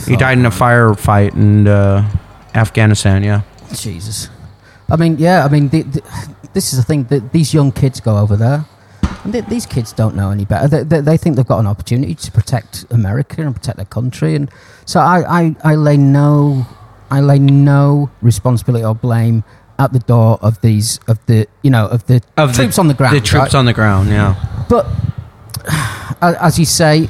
He 0.06 0.16
died 0.16 0.38
in 0.38 0.46
a 0.46 0.50
firefight 0.50 1.34
in 1.34 1.66
uh, 1.68 2.08
Afghanistan. 2.54 3.22
Yeah. 3.22 3.42
Jesus. 3.74 4.28
I 4.90 4.96
mean, 4.96 5.16
yeah. 5.18 5.44
I 5.44 5.48
mean, 5.48 5.68
the, 5.68 5.82
the, 5.82 6.02
this 6.52 6.72
is 6.72 6.78
the 6.78 6.84
thing 6.84 7.04
that 7.04 7.32
these 7.32 7.52
young 7.54 7.72
kids 7.72 8.00
go 8.00 8.18
over 8.18 8.36
there, 8.36 8.64
and 9.24 9.32
th- 9.32 9.46
these 9.46 9.66
kids 9.66 9.92
don't 9.92 10.14
know 10.14 10.30
any 10.30 10.44
better. 10.44 10.68
They, 10.68 10.82
they, 10.84 11.00
they 11.00 11.16
think 11.16 11.36
they've 11.36 11.46
got 11.46 11.58
an 11.58 11.66
opportunity 11.66 12.14
to 12.14 12.30
protect 12.32 12.84
America 12.90 13.42
and 13.42 13.54
protect 13.54 13.76
their 13.76 13.86
country, 13.86 14.34
and 14.34 14.50
so 14.84 15.00
I, 15.00 15.42
I, 15.42 15.56
I 15.64 15.74
lay 15.74 15.96
no, 15.96 16.66
I 17.10 17.20
lay 17.20 17.38
no 17.38 18.10
responsibility 18.22 18.84
or 18.84 18.94
blame 18.94 19.44
at 19.78 19.92
the 19.92 19.98
door 20.00 20.38
of 20.40 20.60
these 20.62 20.98
of 21.06 21.18
the 21.26 21.46
you 21.62 21.70
know 21.70 21.86
of 21.86 22.06
the 22.06 22.22
Of 22.36 22.50
the- 22.56 22.62
troops 22.62 22.78
on 22.78 22.88
the 22.88 22.94
ground. 22.94 23.16
The 23.16 23.20
troops 23.20 23.52
right? 23.52 23.54
on 23.54 23.64
the 23.66 23.72
ground. 23.74 24.08
Yeah. 24.10 24.34
But 24.68 24.86
as 26.22 26.58
you 26.58 26.64
say, 26.64 27.06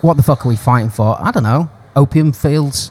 what 0.00 0.16
the 0.16 0.22
fuck 0.22 0.44
are 0.44 0.48
we 0.48 0.56
fighting 0.56 0.90
for? 0.90 1.16
I 1.20 1.30
don't 1.30 1.42
know. 1.42 1.70
Opium 1.96 2.32
fields, 2.32 2.90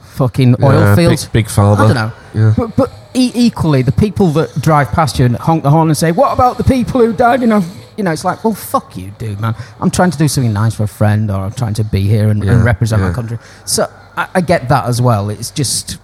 fucking 0.00 0.56
oil 0.62 0.80
Yeah, 0.80 0.94
fields. 0.96 1.24
Big, 1.24 1.32
big 1.44 1.48
farmer. 1.50 1.82
I 1.82 1.86
don't 1.86 1.94
know. 1.94 2.12
Yeah. 2.34 2.54
But, 2.56 2.76
but 2.76 2.90
e- 3.14 3.32
equally, 3.34 3.82
the 3.82 3.92
people 3.92 4.28
that 4.32 4.60
drive 4.60 4.90
past 4.92 5.18
you 5.18 5.24
and 5.24 5.36
honk 5.36 5.62
the 5.62 5.70
horn 5.70 5.88
and 5.88 5.96
say, 5.96 6.12
"What 6.12 6.32
about 6.32 6.58
the 6.58 6.64
people 6.64 7.00
who 7.00 7.12
died?" 7.12 7.40
You 7.40 7.46
know, 7.46 7.62
you 7.96 8.04
know, 8.04 8.12
it's 8.12 8.24
like, 8.24 8.44
well, 8.44 8.54
fuck 8.54 8.96
you, 8.96 9.10
dude, 9.18 9.40
man. 9.40 9.54
I'm 9.80 9.90
trying 9.90 10.10
to 10.10 10.18
do 10.18 10.28
something 10.28 10.52
nice 10.52 10.74
for 10.74 10.82
a 10.84 10.88
friend, 10.88 11.30
or 11.30 11.40
I'm 11.40 11.52
trying 11.52 11.74
to 11.74 11.84
be 11.84 12.00
here 12.02 12.28
and, 12.28 12.44
Yeah, 12.44 12.52
and 12.52 12.64
represent 12.64 13.00
my 13.02 13.12
country. 13.12 13.38
So 13.64 13.90
I, 14.16 14.28
I 14.36 14.40
get 14.42 14.68
that 14.68 14.84
as 14.86 15.00
well. 15.00 15.30
It's 15.30 15.50
just. 15.50 15.98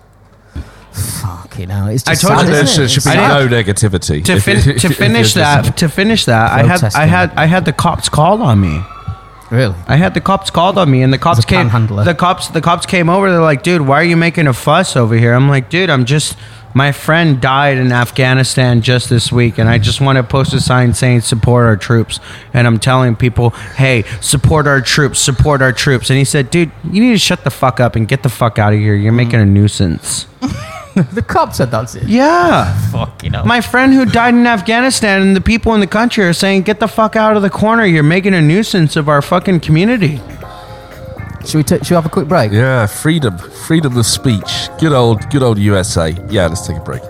Fucking 0.93 1.69
hell! 1.71 1.89
It's 1.89 2.07
I 2.07 2.13
just 2.13 2.23
told 2.23 2.39
sad, 2.41 2.47
you 2.47 2.53
There 2.53 2.63
isn't 2.65 2.75
should, 2.75 2.85
it? 2.85 2.89
should 2.91 3.05
be 3.05 3.11
It's 3.11 3.19
sad. 3.19 3.51
no 3.51 3.57
negativity. 3.57 4.25
To, 4.25 4.33
If- 4.35 4.45
fin- 4.45 4.57
if- 4.57 4.65
to 4.65 4.71
if 4.75 4.83
you're 4.85 4.93
finish 4.93 5.35
just- 5.35 5.35
that, 5.37 5.77
to 5.79 5.89
finish 5.89 6.25
that, 6.27 6.51
I 6.53 6.59
had, 6.59 6.65
I 6.65 6.69
Protesting. 6.69 7.09
had, 7.09 7.33
I 7.37 7.47
had 7.47 7.65
the 7.65 7.73
cops 7.73 8.09
called 8.09 8.41
on 8.41 8.61
me. 8.61 8.83
Really? 9.51 9.75
I 9.87 9.97
had 9.97 10.15
the 10.15 10.21
cops 10.23 10.49
called 10.51 10.79
on 10.79 10.91
me, 10.91 11.03
and 11.03 11.13
the 11.13 11.19
cops 11.19 11.41
a 11.41 11.43
came. 11.43 11.69
panhandler. 11.69 12.05
The 12.05 12.15
cops, 12.15 12.49
the 12.49 12.63
cops 12.63 12.87
came 12.87 13.11
over. 13.11 13.31
They're 13.31 13.41
like, 13.41 13.63
"Dude, 13.63 13.83
why 13.83 14.01
are 14.01 14.05
you 14.05 14.17
making 14.17 14.47
a 14.47 14.55
fuss 14.55 14.97
over 14.97 15.15
here?" 15.15 15.35
I'm 15.35 15.49
like, 15.49 15.69
"Dude, 15.71 15.91
I'm 15.91 16.05
just. 16.05 16.37
My 16.75 16.91
friend 16.93 17.39
died 17.39 17.77
in 17.77 17.93
Afghanistan 17.93 18.81
just 18.81 19.11
this 19.11 19.31
week, 19.31 19.59
and 19.59 19.69
I 19.69 19.77
just 19.77 20.01
want 20.01 20.17
to 20.17 20.23
post 20.23 20.55
a 20.55 20.61
sign 20.63 20.95
saying 20.95 21.21
support 21.21 21.67
our 21.67 21.77
troops. 21.77 22.19
And 22.55 22.67
I'm 22.67 22.79
telling 22.79 23.15
people, 23.15 23.51
hey, 23.51 24.05
support 24.23 24.67
our 24.67 24.81
troops, 24.81 25.19
support 25.19 25.61
our 25.61 25.73
troops. 25.75 26.09
And 26.09 26.19
he 26.19 26.25
said, 26.25 26.49
dude, 26.49 26.73
you 26.91 27.03
need 27.05 27.13
to 27.13 27.19
shut 27.19 27.45
the 27.45 27.51
fuck 27.51 27.79
up 27.79 27.95
and 27.95 28.09
get 28.09 28.23
the 28.23 28.31
fuck 28.31 28.59
out 28.59 28.73
of 28.73 28.79
here. 28.79 28.95
You're 28.95 29.13
mm. 29.13 29.17
making 29.17 29.41
a 29.41 29.45
nuisance. 29.45 30.27
The 31.13 31.23
cop 31.23 31.55
said 31.55 31.71
that's 31.71 31.95
it. 31.95 32.05
Yeah. 32.09 32.73
Fuck, 32.91 33.23
you 33.23 33.31
know. 33.31 33.45
My 33.45 33.61
friend 33.61 33.93
who 33.93 34.05
died 34.05 34.35
in 34.35 34.47
Afghanistan 34.47 35.23
and 35.23 35.35
the 35.37 35.41
people 35.41 35.75
in 35.75 35.81
the 35.81 35.87
country 35.87 36.25
are 36.25 36.33
saying, 36.33 36.63
get 36.63 36.81
the 36.81 36.89
fuck 36.89 37.17
out 37.17 37.37
of 37.37 37.43
the 37.43 37.51
corner. 37.51 37.85
You're 37.85 38.03
making 38.03 38.35
a 38.35 38.41
nuisance 38.43 38.97
of 38.97 39.09
our 39.09 39.23
fucking 39.23 39.61
community. 39.61 40.21
should 41.47 41.55
we? 41.57 41.63
T- 41.65 41.79
should 41.79 41.91
we 41.91 41.95
have 41.95 42.07
a 42.07 42.11
quick 42.11 42.29
break? 42.29 42.53
Yeah, 42.53 42.87
freedom, 42.87 43.39
freedom 43.39 43.97
of 43.97 44.07
speech. 44.07 44.69
Good 44.79 44.93
old, 44.93 45.29
good 45.31 45.43
old 45.43 45.59
USA. 45.59 46.11
Yeah, 46.29 46.47
let's 46.47 46.67
take 46.67 46.77
a 46.77 46.81
break. 46.81 47.03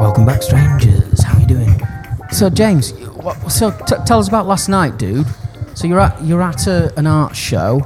Welcome 0.00 0.26
back, 0.26 0.42
strangers. 0.42 0.99
How 2.40 2.46
you 2.46 2.54
doing? 2.54 2.82
So, 2.82 2.90
James, 2.90 2.92
what, 3.22 3.52
so 3.52 3.70
t- 3.70 3.96
tell 4.06 4.18
us 4.18 4.28
about 4.28 4.46
last 4.46 4.68
night, 4.68 4.98
dude. 4.98 5.26
So 5.74 5.86
you're 5.86 6.00
at 6.00 6.22
you're 6.22 6.42
at 6.42 6.66
a, 6.66 6.92
an 6.98 7.06
art 7.06 7.36
show, 7.36 7.80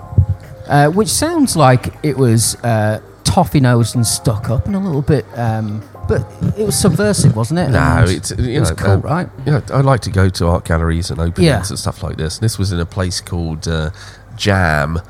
uh, 0.69 0.89
which 0.91 1.09
sounds 1.09 1.57
like 1.57 1.95
it 2.05 2.17
was 2.17 2.57
uh, 2.65 3.01
toffee 3.25 3.61
nosed 3.61 3.95
and 3.95 4.07
stuck 4.07 4.51
up 4.51 4.67
and 4.67 4.75
a 4.75 4.79
little 4.79 5.03
bit, 5.03 5.25
um, 5.39 5.83
but 6.09 6.27
it 6.59 6.65
was 6.65 6.79
subversive, 6.79 7.37
wasn't 7.37 7.61
it? 7.61 7.71
No, 7.71 8.05
it's 8.07 8.31
you 8.31 8.57
it 8.57 8.61
was 8.61 8.71
know, 8.71 8.77
cool, 8.77 8.91
um, 8.93 9.01
right? 9.03 9.29
Yeah, 9.47 9.61
I 9.73 9.81
like 9.81 10.01
to 10.03 10.11
go 10.11 10.29
to 10.29 10.47
art 10.49 10.65
galleries 10.65 11.11
and 11.11 11.21
openings 11.21 11.47
Yeah. 11.47 11.59
and 11.69 11.79
stuff 11.79 12.03
like 12.03 12.17
this. 12.17 12.37
And 12.37 12.45
this 12.45 12.59
was 12.59 12.73
in 12.73 12.81
a 12.81 12.87
place 12.87 13.21
called 13.21 13.69
uh, 13.69 13.91
Jam, 14.37 15.01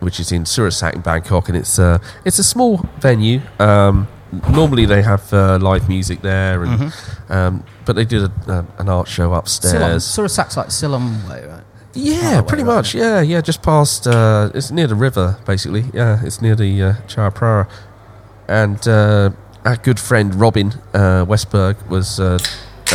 which 0.00 0.18
is 0.20 0.32
in 0.32 0.44
Surasak 0.44 0.94
in 0.94 1.00
Bangkok, 1.00 1.48
and 1.48 1.56
it's 1.56 1.78
uh, 1.78 1.98
it's 2.24 2.38
a 2.38 2.44
small 2.44 2.78
venue. 2.98 3.40
Um, 3.58 4.08
normally 4.50 4.86
they 4.86 5.02
have 5.02 5.32
uh, 5.32 5.58
live 5.58 5.88
music 5.88 6.20
there, 6.22 6.62
and 6.64 6.80
Mm-hmm. 6.80 7.32
um, 7.32 7.64
but 7.84 7.96
they 7.96 8.04
did 8.04 8.22
a, 8.22 8.32
uh, 8.48 8.64
an 8.78 8.88
art 8.88 9.08
show 9.08 9.30
Silom. 9.30 9.38
upstairs. 9.38 10.04
Surasak's 10.04 10.56
like 10.56 10.68
Silom 10.68 11.28
way, 11.28 11.44
right? 11.46 11.62
Yeah, 11.94 12.42
pretty 12.42 12.62
way, 12.62 12.68
right, 12.68 12.76
much. 12.76 12.94
Yeah, 12.94 13.20
yeah, 13.22 13.40
just 13.40 13.62
past. 13.62 14.06
Uh, 14.06 14.50
it's 14.54 14.70
near 14.70 14.86
the 14.86 14.94
river, 14.94 15.38
basically. 15.46 15.84
Yeah, 15.94 16.20
it's 16.24 16.40
near 16.42 16.54
the 16.54 16.82
uh, 16.82 16.94
Chao 17.08 17.30
Phraya, 17.30 17.66
and 18.48 18.86
uh, 18.86 19.30
our 19.64 19.76
good 19.76 19.98
friend 19.98 20.34
Robin 20.34 20.72
uh, 20.94 21.24
Westberg 21.26 21.76
was 21.88 22.20
uh, 22.20 22.38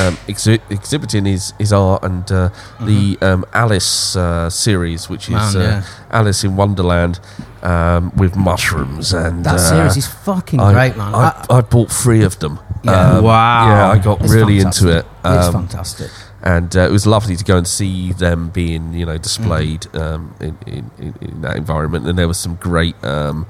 um, 0.01 0.15
exhi- 0.27 0.61
exhibiting 0.69 1.25
his, 1.25 1.53
his 1.59 1.71
art 1.73 2.03
and 2.03 2.29
uh, 2.31 2.49
the 2.81 3.17
um, 3.21 3.45
Alice 3.53 4.15
uh, 4.15 4.49
series, 4.49 5.09
which 5.09 5.29
is 5.29 5.35
Mm-hmm. 5.35 5.57
Man, 5.59 5.67
uh, 5.67 5.69
yeah. 5.81 6.17
Alice 6.19 6.43
in 6.43 6.55
Wonderland 6.55 7.19
um, 7.61 8.11
with 8.15 8.35
mushrooms 8.35 9.13
and 9.13 9.43
That 9.45 9.55
uh, 9.55 9.69
series 9.69 9.97
is 9.97 10.07
fucking 10.07 10.59
I, 10.59 10.73
great, 10.73 10.97
man. 10.97 11.13
I, 11.15 11.45
I 11.49 11.61
bought 11.61 11.91
three 11.91 12.23
of 12.23 12.39
them. 12.39 12.59
Yeah. 12.83 13.19
Wow. 13.19 13.67
Yeah, 13.69 13.91
I 13.91 13.97
got 13.99 14.21
It's 14.21 14.33
really 14.33 14.57
fantastic. 14.59 14.87
into 14.87 14.97
it. 14.99 15.05
it's 15.25 15.45
Um, 15.47 15.53
fantastic. 15.53 16.11
and 16.43 16.75
uh, 16.75 16.81
it 16.81 16.91
was 16.91 17.05
lovely 17.05 17.35
to 17.35 17.43
go 17.43 17.57
and 17.57 17.67
see 17.67 18.11
them 18.13 18.49
being 18.49 18.93
you 18.93 19.05
know 19.05 19.17
displayed 19.19 19.81
Mm. 19.93 20.01
um, 20.01 20.35
in, 20.39 20.57
in, 20.65 20.91
in, 20.97 21.13
in 21.21 21.41
that 21.41 21.55
environment 21.57 22.07
and 22.07 22.17
there 22.17 22.27
was 22.27 22.39
some 22.39 22.55
great 22.55 22.95
um, 23.03 23.45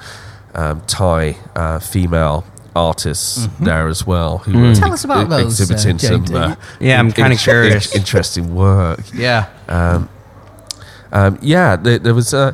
um, 0.53 0.81
Thai 0.87 1.37
uh, 1.55 1.79
female 1.79 2.43
artists 2.75 3.47
there 3.59 3.87
as 3.87 4.05
well 4.07 4.37
who 4.39 4.53
were 4.53 4.59
Mm-hmm. 4.67 4.81
Tell 4.81 4.93
us 4.93 5.03
about 5.03 5.29
those, 5.29 5.59
uh, 5.59 5.63
exhibiting 5.63 5.99
some 5.99 6.35
uh, 6.35 6.55
Yeah, 6.79 6.99
I'm 6.99 7.11
kinda 7.11 7.31
in- 7.31 7.37
curious. 7.37 7.93
interesting 7.95 8.55
work 8.55 9.01
Yeah. 9.13 9.47
um, 9.69 11.37
yeah, 11.41 11.75
there, 11.75 11.99
there 11.99 12.13
was 12.13 12.33
uh, 12.33 12.53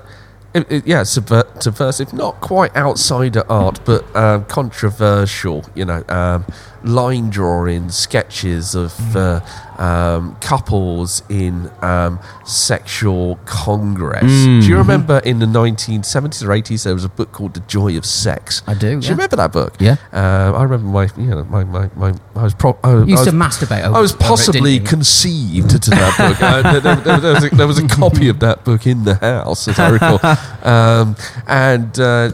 it, 0.54 0.66
it- 0.72 0.88
yeah, 0.88 1.02
subver- 1.02 1.46
subversive, 1.62 2.14
not 2.14 2.42
quite 2.42 2.76
outsider 2.76 3.44
art, 3.50 3.80
but 3.86 4.04
um, 4.16 4.46
controversial. 4.46 5.64
You 5.76 5.86
know, 5.86 6.04
um, 6.10 6.46
line 6.88 7.30
drawing 7.30 7.90
sketches 7.90 8.74
of 8.76 9.16
uh, 9.16 9.42
um, 9.78 10.36
couples 10.42 11.22
in 11.30 11.70
um, 11.82 12.20
sexual 12.46 13.36
congress. 13.46 14.24
Do 14.24 14.62
you 14.68 14.78
remember 14.78 15.20
in 15.20 15.40
the 15.40 15.46
1970s 15.46 16.44
or 16.44 16.48
80s 16.50 16.84
there 16.84 16.94
was 16.94 17.04
a 17.04 17.10
book 17.10 17.32
called 17.32 17.54
The 17.54 17.60
Joy 17.62 17.98
of 17.98 18.06
Sex? 18.06 18.64
I 18.66 18.74
do, 18.74 18.80
Do 18.80 18.88
yeah. 18.88 18.96
you 19.02 19.10
remember 19.12 19.36
that 19.36 19.52
book? 19.52 19.76
Yeah. 19.80 19.98
Um, 20.12 20.56
I 20.56 20.64
remember 20.64 20.88
my, 20.88 21.10
you 21.18 21.28
know, 21.30 21.44
my, 21.46 21.64
my, 21.64 21.90
my 21.96 22.14
I 22.36 22.44
was 22.44 22.54
pro- 22.54 22.78
I, 22.84 23.04
used 23.04 23.22
I 23.28 23.32
to 23.32 23.38
was- 23.38 23.58
masturbate 23.58 23.84
over 23.86 23.96
I 23.96 24.00
was 24.00 24.14
over 24.14 24.24
it, 24.24 24.28
possibly 24.28 24.80
conceived 24.80 25.70
to 25.84 25.90
that 25.92 26.18
book. 26.18 26.42
Uh, 26.42 26.80
there, 26.80 26.96
there- 26.96 27.18
there 27.20 27.34
was 27.34 27.44
a, 27.44 27.50
there 27.56 27.68
was 27.68 27.78
a 27.80 27.88
copy 27.88 28.30
of 28.30 28.40
that 28.40 28.64
book 28.64 28.88
in 28.88 29.04
the 29.04 29.16
house, 29.16 29.68
as 29.68 29.78
I 29.80 29.90
recall. 29.90 30.20
Um, 30.68 31.16
and 31.48 31.98
uh, 32.00 32.32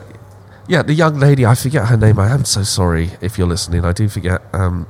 yeah, 0.68 0.82
the 0.82 0.93
young 0.93 1.20
lady, 1.20 1.45
I 1.45 1.55
forget 1.55 1.88
her 1.88 1.97
name. 1.97 2.20
I 2.20 2.30
am 2.30 2.45
so 2.45 2.64
sorry 2.64 3.11
if 3.22 3.38
you're 3.38 3.47
listening. 3.47 3.86
I 3.86 3.91
do 3.91 4.07
forget 4.09 4.41
um, 4.53 4.86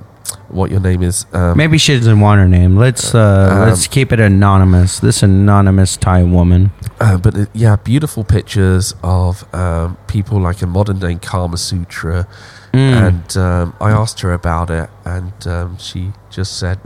what 0.49 0.71
your 0.71 0.80
name 0.80 1.01
is. 1.03 1.26
Um, 1.34 1.57
Maybe 1.57 1.78
she 1.78 1.95
doesn't 1.97 2.19
want 2.19 2.39
her 2.39 2.47
name. 2.47 2.78
Let's 2.78 3.13
uh, 3.15 3.49
Um, 3.51 3.69
let's 3.69 3.88
keep 3.88 4.11
it 4.11 4.19
anonymous. 4.19 4.99
This 4.99 5.24
anonymous 5.24 5.97
Thai 5.97 6.24
woman. 6.24 6.71
Uh, 6.99 7.17
but 7.17 7.36
uh, 7.36 7.45
yeah, 7.53 7.76
beautiful 7.76 8.24
pictures 8.24 8.95
of 9.03 9.45
um, 9.53 9.97
people 10.07 10.39
like 10.39 10.61
a 10.61 10.67
modern 10.67 10.99
day 10.99 11.15
Kama 11.15 11.57
Sutra. 11.57 12.28
And 12.76 13.38
um, 13.38 13.76
I 13.80 13.91
asked 13.91 14.21
her 14.21 14.34
about 14.34 14.71
it, 14.71 14.89
and 15.05 15.34
um, 15.47 15.78
she 15.78 16.11
just 16.32 16.57
said, 16.57 16.80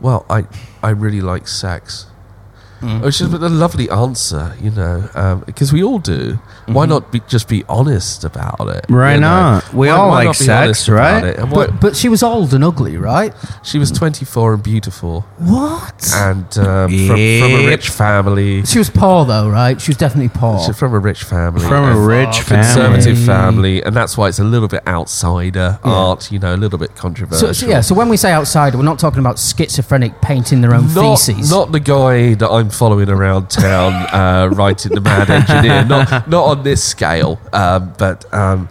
"Well, 0.00 0.26
I 0.28 0.46
I 0.82 0.90
really 0.90 1.20
like 1.20 1.46
sex." 1.46 2.06
It 2.82 3.00
was 3.02 3.16
just 3.20 3.32
a 3.32 3.48
lovely 3.48 3.88
answer, 3.88 4.56
you 4.60 4.70
know, 4.72 5.40
because 5.46 5.72
we 5.72 5.80
all 5.84 6.00
do. 6.00 6.40
Mm-hmm. 6.72 6.76
Why 6.76 6.86
not 6.86 7.12
be, 7.12 7.20
just 7.28 7.48
be 7.48 7.64
honest 7.68 8.24
about 8.24 8.60
it? 8.68 8.86
Right 8.88 9.14
you 9.14 9.20
know? 9.20 9.60
not? 9.60 9.74
We 9.74 9.88
all 9.88 10.08
like 10.08 10.26
not 10.26 10.36
sex, 10.36 10.88
right? 10.88 11.24
it? 11.24 11.38
And 11.38 11.50
why- 11.50 11.66
But 11.66 11.80
but 11.80 11.96
she 11.96 12.08
was 12.08 12.22
old 12.22 12.52
and 12.54 12.64
ugly, 12.64 12.96
right? 12.96 13.32
she 13.62 13.78
was 13.78 13.90
24 13.90 14.54
and 14.54 14.62
beautiful 14.62 15.22
What? 15.38 16.10
and 16.14 16.46
um, 16.58 16.90
from, 16.90 17.06
from 17.06 17.16
a 17.16 17.66
rich 17.66 17.88
family. 17.90 18.64
She 18.64 18.78
was 18.78 18.90
poor 18.90 19.24
though, 19.24 19.48
right? 19.48 19.80
She 19.80 19.90
was 19.90 19.96
definitely 19.96 20.30
poor. 20.34 20.60
She's 20.64 20.76
from 20.78 20.94
a 20.94 20.98
rich 20.98 21.22
family. 21.22 21.66
From 21.66 21.84
a 21.84 21.98
rich 22.00 22.44
conservative 22.46 23.18
family. 23.18 23.26
family, 23.78 23.82
and 23.84 23.94
that's 23.94 24.16
why 24.16 24.28
it's 24.28 24.38
a 24.38 24.44
little 24.44 24.68
bit 24.68 24.82
outsider 24.86 25.78
art, 25.84 26.30
you 26.32 26.38
know, 26.38 26.54
a 26.54 26.56
little 26.56 26.78
bit 26.78 26.94
controversial. 26.96 27.48
So, 27.48 27.52
so 27.52 27.66
yeah, 27.66 27.80
so 27.80 27.94
when 27.94 28.08
we 28.08 28.16
say 28.16 28.32
outsider, 28.32 28.76
we're 28.78 28.84
not 28.84 28.98
talking 28.98 29.20
about 29.20 29.38
schizophrenic 29.38 30.20
painting 30.20 30.60
their 30.60 30.74
own 30.74 30.92
not, 30.94 31.18
feces. 31.18 31.50
not 31.50 31.72
the 31.72 31.80
guy 31.80 32.34
that 32.34 32.48
I'm 32.48 32.70
following 32.70 33.08
around 33.08 33.48
town 33.50 33.92
uh, 34.12 34.48
writing 34.52 34.92
the 34.94 35.00
Mad 35.00 35.30
Engineer. 35.38 35.84
Not 35.84 36.28
not 36.28 36.44
on 36.44 36.61
this 36.62 36.82
scale, 36.82 37.40
um, 37.52 37.92
but 37.98 38.32
um, 38.32 38.68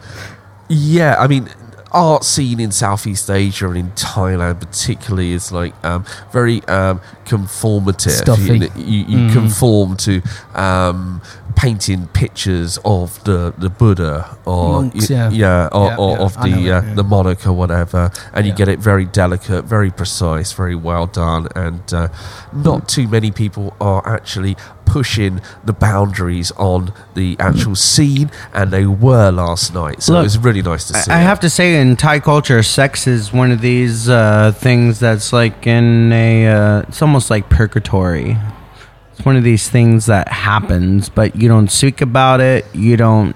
yeah, 0.69 1.15
I 1.19 1.27
mean. 1.27 1.49
Art 1.93 2.23
scene 2.23 2.61
in 2.61 2.71
Southeast 2.71 3.29
Asia 3.29 3.67
and 3.67 3.77
in 3.77 3.91
Thailand, 3.91 4.61
particularly, 4.61 5.33
is 5.33 5.51
like 5.51 5.73
um, 5.83 6.05
very 6.31 6.63
um, 6.69 7.01
conformative. 7.25 8.11
Stuffy. 8.11 8.59
You, 8.59 8.69
you, 8.77 9.03
you 9.03 9.33
conform 9.33 9.97
to 9.97 10.21
um, 10.55 11.21
painting 11.55 12.07
pictures 12.07 12.77
of 12.83 13.23
the, 13.23 13.53
the 13.57 13.69
Buddha 13.69 14.37
or 14.45 14.81
Monks, 14.81 15.09
yeah. 15.09 15.29
yeah, 15.29 15.69
or, 15.71 15.87
Yeah, 15.87 15.95
or 15.97 16.11
yeah, 16.17 16.23
of 16.23 16.37
I 16.37 16.49
the 16.49 16.71
uh, 16.71 16.81
the 16.95 17.03
monarch 17.03 17.45
or 17.47 17.53
whatever, 17.53 18.11
and 18.33 18.45
you 18.45 18.53
get 18.53 18.67
it 18.67 18.79
very 18.79 19.05
delicate, 19.05 19.65
very 19.65 19.91
precise, 19.91 20.53
very 20.53 20.75
well 20.75 21.07
done, 21.07 21.47
and 21.55 21.93
uh, 21.93 22.07
not 22.53 22.87
too 22.89 23.07
many 23.07 23.31
people 23.31 23.75
are 23.79 24.05
actually 24.07 24.55
pushing 24.85 25.39
the 25.63 25.71
boundaries 25.71 26.51
on 26.57 26.91
the 27.13 27.37
actual 27.39 27.75
scene, 27.75 28.29
and 28.53 28.71
they 28.71 28.85
were 28.85 29.31
last 29.31 29.73
night. 29.73 30.03
So 30.03 30.13
Look, 30.13 30.21
it 30.21 30.23
was 30.23 30.37
really 30.37 30.61
nice 30.61 30.87
to 30.87 30.93
see. 30.93 31.11
I 31.11 31.21
it. 31.21 31.23
have 31.23 31.39
to 31.41 31.49
say, 31.49 31.79
in 31.79 31.95
Thai 31.95 32.19
culture, 32.19 32.61
sex 32.63 33.07
is 33.07 33.31
one 33.31 33.51
of 33.51 33.61
these 33.61 34.09
uh, 34.09 34.51
things 34.53 34.99
that's 34.99 35.31
like 35.31 35.65
in 35.65 36.11
a. 36.11 36.47
Uh, 36.47 36.79
it's 36.87 37.01
almost 37.01 37.29
like 37.29 37.49
purgatory. 37.49 38.37
One 39.23 39.35
of 39.35 39.43
these 39.43 39.69
things 39.69 40.07
that 40.07 40.27
happens, 40.29 41.09
but 41.09 41.35
you 41.35 41.47
don't 41.47 41.69
speak 41.69 42.01
about 42.01 42.41
it. 42.41 42.65
You 42.73 42.97
don't 42.97 43.35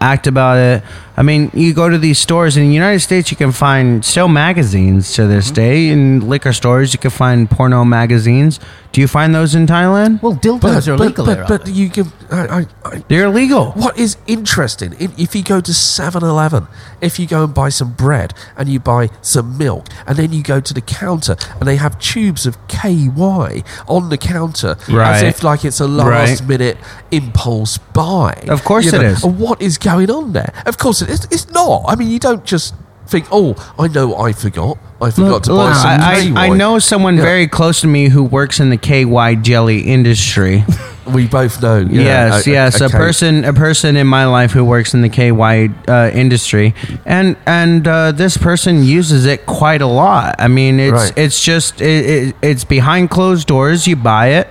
act 0.00 0.26
about 0.26 0.58
it. 0.58 0.82
I 1.16 1.22
mean, 1.22 1.50
you 1.54 1.72
go 1.72 1.88
to 1.88 1.96
these 1.98 2.18
stores 2.18 2.56
in 2.56 2.68
the 2.68 2.74
United 2.74 3.00
States, 3.00 3.30
you 3.30 3.36
can 3.36 3.52
find 3.52 4.04
still 4.04 4.28
magazines 4.28 5.14
to 5.14 5.26
this 5.26 5.46
mm-hmm. 5.46 5.54
day. 5.54 5.88
In 5.88 6.28
liquor 6.28 6.52
stores, 6.52 6.92
you 6.92 6.98
can 6.98 7.10
find 7.10 7.50
porno 7.50 7.84
magazines. 7.84 8.60
Do 8.92 9.00
you 9.00 9.08
find 9.08 9.34
those 9.34 9.54
in 9.54 9.66
Thailand? 9.66 10.22
well, 10.22 10.34
dildos 10.34 10.60
but, 10.60 10.88
are 10.88 10.96
but, 10.96 11.04
illegal 11.04 11.26
but, 11.26 11.38
but 11.48 11.50
aren't 11.50 11.64
they? 11.66 11.72
you 11.72 11.88
give. 11.88 12.32
I, 12.32 12.60
I, 12.60 12.66
I, 12.84 13.04
They're 13.08 13.26
illegal. 13.26 13.72
What 13.72 13.98
is 13.98 14.16
interesting, 14.26 14.94
if, 14.98 15.18
if 15.18 15.34
you 15.34 15.42
go 15.42 15.60
to 15.60 15.74
7 15.74 16.22
Eleven, 16.22 16.66
if 17.00 17.18
you 17.18 17.26
go 17.26 17.44
and 17.44 17.54
buy 17.54 17.68
some 17.68 17.92
bread 17.92 18.32
and 18.56 18.68
you 18.68 18.80
buy 18.80 19.10
some 19.20 19.58
milk, 19.58 19.86
and 20.06 20.16
then 20.16 20.32
you 20.32 20.42
go 20.42 20.60
to 20.60 20.74
the 20.74 20.80
counter 20.80 21.36
and 21.58 21.68
they 21.68 21.76
have 21.76 21.98
tubes 21.98 22.46
of 22.46 22.56
KY 22.68 23.62
on 23.86 24.08
the 24.08 24.18
counter 24.18 24.76
as 24.88 25.22
if 25.22 25.42
like 25.42 25.64
it's 25.64 25.80
a 25.80 25.86
last 25.86 26.46
minute 26.46 26.78
impulse 27.10 27.78
buy. 27.78 28.32
Of 28.48 28.64
course 28.64 28.86
You 28.86 28.92
it 28.98 29.02
know, 29.02 29.08
is. 29.08 29.24
And 29.24 29.38
what 29.38 29.60
is 29.60 29.78
going 29.78 30.10
on 30.10 30.32
there? 30.32 30.52
Of 30.64 30.78
course 30.78 31.02
it 31.06 31.10
is. 31.12 31.24
It's 31.30 31.50
not. 31.50 31.84
I 31.88 31.94
mean, 31.96 32.10
you 32.10 32.18
don't 32.18 32.44
just 32.44 32.74
think, 33.06 33.26
oh, 33.30 33.54
I 33.78 33.88
know 33.88 34.16
I 34.16 34.32
forgot. 34.32 34.78
I 35.00 35.10
forgot 35.10 35.44
to 35.44 35.50
buy 35.50 35.56
Look, 35.68 35.74
some 35.74 36.00
I, 36.00 36.20
KY. 36.22 36.32
I, 36.36 36.48
know 36.56 36.78
someone 36.78 37.16
Yeah. 37.16 37.22
very 37.22 37.46
close 37.46 37.82
to 37.82 37.86
me 37.86 38.08
who 38.08 38.24
works 38.24 38.60
in 38.60 38.70
the 38.70 38.76
KY 38.78 39.36
jelly 39.42 39.80
industry. 39.80 40.64
We 41.06 41.28
both 41.28 41.62
know. 41.62 41.78
yeah, 41.88 42.02
yes, 42.02 42.46
a- 42.46 42.50
a- 42.50 42.52
yes, 42.52 42.80
a, 42.80 42.88
K- 42.88 42.96
person, 42.96 43.44
a 43.44 43.52
person 43.52 43.96
in 43.96 44.08
my 44.08 44.26
life 44.26 44.50
who 44.50 44.64
works 44.64 44.92
in 44.92 45.02
the 45.02 45.08
KY 45.08 45.70
uh, 45.86 46.10
industry, 46.12 46.74
and 47.04 47.36
and 47.46 47.86
uh, 47.86 48.10
this 48.10 48.36
person 48.36 48.82
uses 48.82 49.24
it 49.24 49.46
quite 49.46 49.82
a 49.82 49.86
lot. 49.86 50.34
I 50.40 50.48
mean, 50.48 50.80
it's 50.80 50.92
Right. 50.92 51.12
it's 51.16 51.40
just 51.44 51.80
it, 51.80 52.10
it, 52.10 52.36
it's 52.42 52.64
behind 52.64 53.10
closed 53.10 53.46
doors. 53.46 53.86
You 53.86 53.94
buy 53.94 54.30
it. 54.30 54.48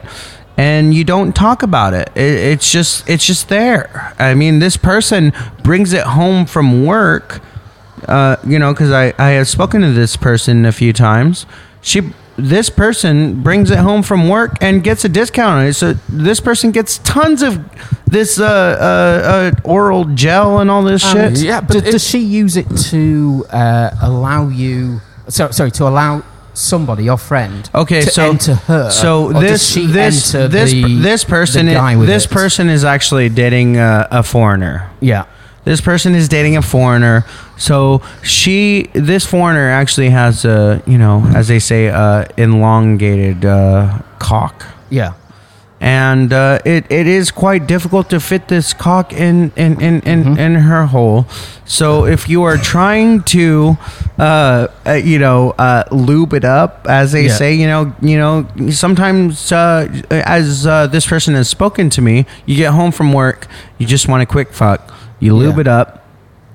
And 0.58 0.94
you 0.94 1.04
don't 1.04 1.34
talk 1.36 1.64
about 1.64 1.94
it. 1.94 2.10
it. 2.16 2.22
It's 2.54 2.72
just 2.72 3.10
it's 3.10 3.26
just 3.26 3.50
there. 3.50 4.14
I 4.18 4.34
mean, 4.36 4.60
this 4.60 4.78
person 4.78 5.34
brings 5.64 5.92
it 5.94 6.04
home 6.04 6.46
from 6.46 6.86
work 6.86 7.42
uh, 8.08 8.36
you 8.46 8.60
know, 8.60 8.72
because 8.74 8.92
I, 8.92 9.14
I 9.18 9.32
have 9.32 9.48
spoken 9.48 9.82
to 9.82 9.92
this 9.92 10.16
person 10.16 10.66
a 10.66 10.72
few 10.72 10.94
times. 10.94 11.46
She, 11.82 12.14
this 12.38 12.70
person 12.70 13.42
brings 13.42 13.72
it 13.72 13.80
home 13.80 14.04
from 14.04 14.30
work 14.30 14.58
and 14.62 14.84
gets 14.84 15.06
a 15.06 15.10
discount 15.10 15.60
on 15.62 15.66
it. 15.66 15.74
So 15.74 15.94
this 16.10 16.40
person 16.40 16.72
gets 16.72 17.00
tons 17.00 17.42
of 17.42 17.60
this 18.06 18.40
uh, 18.40 18.44
uh, 18.46 19.28
uh, 19.28 19.52
oral 19.64 20.06
gel 20.06 20.60
and 20.60 20.70
all 20.70 20.84
this 20.84 21.04
Um, 21.04 21.34
shit. 21.34 21.40
yeah, 21.46 21.62
but 21.62 21.84
Do- 21.84 21.92
does 21.92 22.04
she 22.08 22.20
use 22.20 22.58
it 22.58 22.68
to 22.92 23.46
uh, 23.50 23.92
allow 24.02 24.50
you? 24.50 25.02
So, 25.30 25.50
sorry, 25.50 25.72
to 25.72 25.88
allow 25.88 26.22
somebody, 26.58 27.04
your 27.04 27.18
friend, 27.18 27.70
Okay, 27.74 28.02
to 28.02 28.10
so 28.10 28.30
enter 28.30 28.56
her. 28.56 28.90
So 28.90 29.32
this 29.34 29.72
she 29.74 29.86
this 29.86 30.32
this 30.32 30.72
the, 30.72 31.00
this 31.02 31.24
person 31.24 31.68
is, 31.68 32.08
this 32.08 32.26
it? 32.26 32.32
person 32.32 32.70
is 32.70 32.84
actually 32.84 33.30
dating 33.30 33.78
a, 33.78 34.08
a 34.12 34.24
foreigner. 34.24 34.90
yeah. 35.02 35.26
This 35.66 35.82
person 35.82 36.14
is 36.14 36.30
dating 36.30 36.58
a 36.58 36.62
foreigner. 36.62 37.26
So 37.58 38.04
she, 38.22 38.88
this 38.94 39.26
foreigner 39.26 39.68
actually 39.72 40.12
has 40.12 40.46
a, 40.46 40.84
you 40.86 41.00
know, 41.00 41.26
as 41.36 41.48
they 41.48 41.58
say, 41.58 41.90
uh, 41.90 42.26
elongated 42.38 43.44
uh, 43.46 44.00
cock. 44.20 44.64
Yeah. 44.92 45.14
And 45.82 46.32
uh, 46.34 46.60
it, 46.66 46.86
it 46.90 47.06
is 47.06 47.32
quite 47.32 47.68
difficult 47.68 48.10
to 48.10 48.20
fit 48.20 48.48
this 48.48 48.74
cock 48.74 49.12
in 49.14 49.52
in, 49.56 49.80
in, 49.82 50.02
in, 50.02 50.24
Mm-hmm. 50.24 50.40
in 50.40 50.56
her 50.56 50.86
hole. 50.88 51.26
So 51.66 52.06
if 52.06 52.30
you 52.30 52.44
are 52.44 52.58
trying 52.58 53.24
to, 53.24 53.78
uh, 54.18 54.68
uh, 54.86 54.94
you 54.94 55.20
know, 55.20 55.52
uh, 55.58 55.84
lube 55.92 56.34
it 56.34 56.46
up, 56.46 56.86
as 56.90 57.12
they 57.12 57.26
Yeah. 57.26 57.34
say, 57.36 57.54
you 57.56 57.68
know, 57.68 57.94
you 58.02 58.18
know, 58.18 58.48
sometimes 58.72 59.52
uh, 59.52 59.88
as 60.10 60.66
uh, 60.66 60.88
this 60.88 61.06
person 61.06 61.34
has 61.36 61.50
spoken 61.50 61.90
to 61.92 62.02
me, 62.02 62.26
you 62.46 62.56
get 62.56 62.72
home 62.72 62.92
from 62.92 63.12
work, 63.14 63.48
you 63.78 63.86
just 63.86 64.08
want 64.08 64.24
a 64.24 64.26
quick 64.26 64.54
fuck, 64.54 64.82
you 65.20 65.36
lube 65.36 65.56
Yeah. 65.56 65.62
it 65.62 65.68
up, 65.68 66.06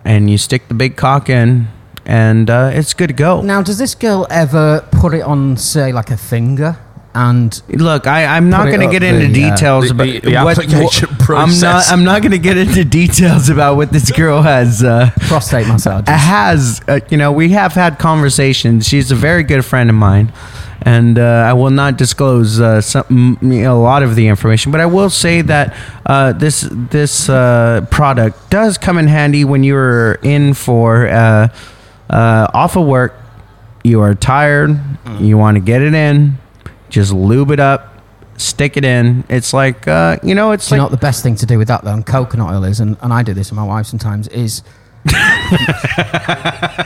and 0.05 0.31
you 0.31 0.39
stick 0.39 0.68
the 0.68 0.75
big 0.75 0.97
cock 0.97 1.29
in, 1.29 1.68
and 2.07 2.49
uh, 2.49 2.71
it's 2.73 2.95
good 2.95 3.09
to 3.09 3.14
go. 3.14 3.43
Now, 3.43 3.62
does 3.62 3.77
this 3.79 3.95
girl 3.95 4.27
ever 4.31 4.81
put 4.91 5.12
it 5.12 5.23
on, 5.23 5.57
say, 5.59 5.93
like 5.93 6.11
a 6.11 6.16
finger? 6.16 6.77
And 7.13 7.61
Look, 7.69 8.07
I, 8.07 8.37
I'm 8.37 8.51
not 8.51 8.67
going 8.67 8.81
to 8.81 8.87
get 8.91 9.03
into 9.03 9.27
the, 9.33 9.45
uh, 9.45 9.51
details 9.51 9.85
the- 9.87 9.91
about 9.91 10.05
the- 10.05 10.21
the 10.21 10.37
application 10.37 11.09
I'm 11.31 11.61
not. 11.61 11.91
I'm 11.91 12.05
not 12.05 12.23
going 12.23 12.31
to 12.33 12.39
get 12.39 12.57
into 12.57 12.85
details 12.85 13.49
about 13.49 13.75
what 13.77 13.91
this 13.93 14.13
girl 14.13 14.43
has 14.43 14.83
uh, 14.85 15.11
prostate 15.23 15.67
massage. 15.67 16.05
has. 16.09 16.81
Uh, 16.87 17.01
you 17.11 17.17
know, 17.17 17.33
we 17.33 17.49
have 17.51 17.73
had 17.73 17.99
conversations. 17.99 18.87
She's 18.87 19.11
a 19.11 19.17
very 19.17 19.43
good 19.43 19.65
friend 19.65 19.91
of 19.91 19.97
mine, 19.97 20.33
and 20.83 21.19
uh, 21.19 21.23
I 21.49 21.53
will 21.55 21.71
not 21.71 21.97
disclose 21.99 22.61
uh, 22.61 22.81
some, 22.81 23.39
you 23.43 23.63
know, 23.63 23.77
a 23.77 23.83
lot 23.83 24.05
of 24.05 24.15
the 24.15 24.29
information. 24.29 24.71
But 24.71 24.81
I 24.81 24.87
will 24.87 25.11
say 25.11 25.43
that 25.43 25.75
uh, 26.07 26.33
this 26.33 26.69
this 26.71 27.29
uh, 27.29 27.87
product 27.91 28.51
does 28.51 28.79
come 28.79 28.99
in 28.99 29.09
handy 29.09 29.45
when 29.45 29.65
you're 29.65 30.15
in 30.23 30.55
for 30.55 31.09
uh, 31.09 31.49
uh, 32.09 32.47
off 32.55 32.77
of 32.77 32.87
work. 32.87 33.15
You 33.83 34.01
are 34.03 34.15
tired. 34.15 34.79
You 35.19 35.37
want 35.39 35.57
to 35.57 35.61
get 35.61 35.83
it 35.83 35.95
in. 35.95 36.39
Just 36.91 37.12
lube 37.12 37.51
it 37.51 37.61
up. 37.61 37.86
Stick 38.36 38.76
it 38.76 38.84
in. 38.84 39.24
It's 39.28 39.53
like 39.53 39.86
uh, 39.88 40.16
you 40.22 40.34
know. 40.34 40.53
It's 40.53 40.68
Do 40.68 40.74
you 40.74 40.78
know 40.78 40.84
what 40.84 40.91
the 40.93 40.97
best 40.99 41.22
thing 41.22 41.36
to 41.36 41.47
do 41.47 41.59
with 41.59 41.68
that 41.68 41.84
though? 41.84 41.93
And 41.93 42.05
coconut 42.07 42.51
oil 42.53 42.64
is, 42.64 42.80
and, 42.80 42.97
and 43.03 43.12
I 43.12 43.22
do 43.22 43.34
this 43.34 43.51
with 43.51 43.57
my 43.57 43.64
wife 43.64 43.86
sometimes, 43.86 44.28
is 44.28 44.62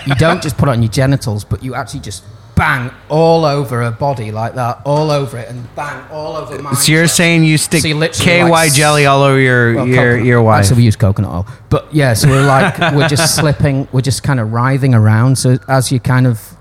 you 0.07 0.15
don't 0.17 0.43
just 0.43 0.57
put 0.57 0.69
it 0.69 0.73
on 0.73 0.83
your 0.83 0.91
genitals, 0.91 1.45
but 1.45 1.63
you 1.63 1.75
actually 1.75 2.01
just 2.01 2.25
bang 2.57 2.91
all 3.09 3.45
over 3.45 3.83
her 3.83 3.91
body 3.91 4.31
like 4.31 4.55
that, 4.55 4.81
all 4.85 5.11
over 5.11 5.39
it, 5.39 5.49
and 5.49 5.75
bang 5.75 6.05
all 6.11 6.37
over 6.37 6.61
mine. 6.61 6.75
So 6.77 6.93
you're 6.93 7.09
saying 7.09 7.45
you 7.45 7.59
stick 7.59 7.83
So 7.83 7.89
you 7.89 7.95
KY 8.11 8.43
like, 8.51 8.73
jelly 8.73 9.07
all 9.07 9.23
over 9.23 9.39
your 9.41 9.75
Well, 9.75 9.87
your 9.89 9.97
coconut- 9.97 10.27
your 10.27 10.43
wife? 10.43 10.61
Actually, 10.65 10.77
we 10.79 10.83
use 10.85 10.97
coconut 10.97 11.31
oil, 11.31 11.47
but 11.71 11.93
yeah. 11.95 12.15
So 12.15 12.29
we're 12.29 12.47
like 12.47 12.79
we're 12.95 13.09
just 13.09 13.35
slipping, 13.41 13.89
we're 13.93 14.01
just 14.03 14.23
kind 14.23 14.41
of 14.41 14.53
writhing 14.53 14.95
around. 14.95 15.37
So 15.39 15.59
as 15.69 15.91
you 15.93 16.01
kind 16.01 16.27
of 16.27 16.57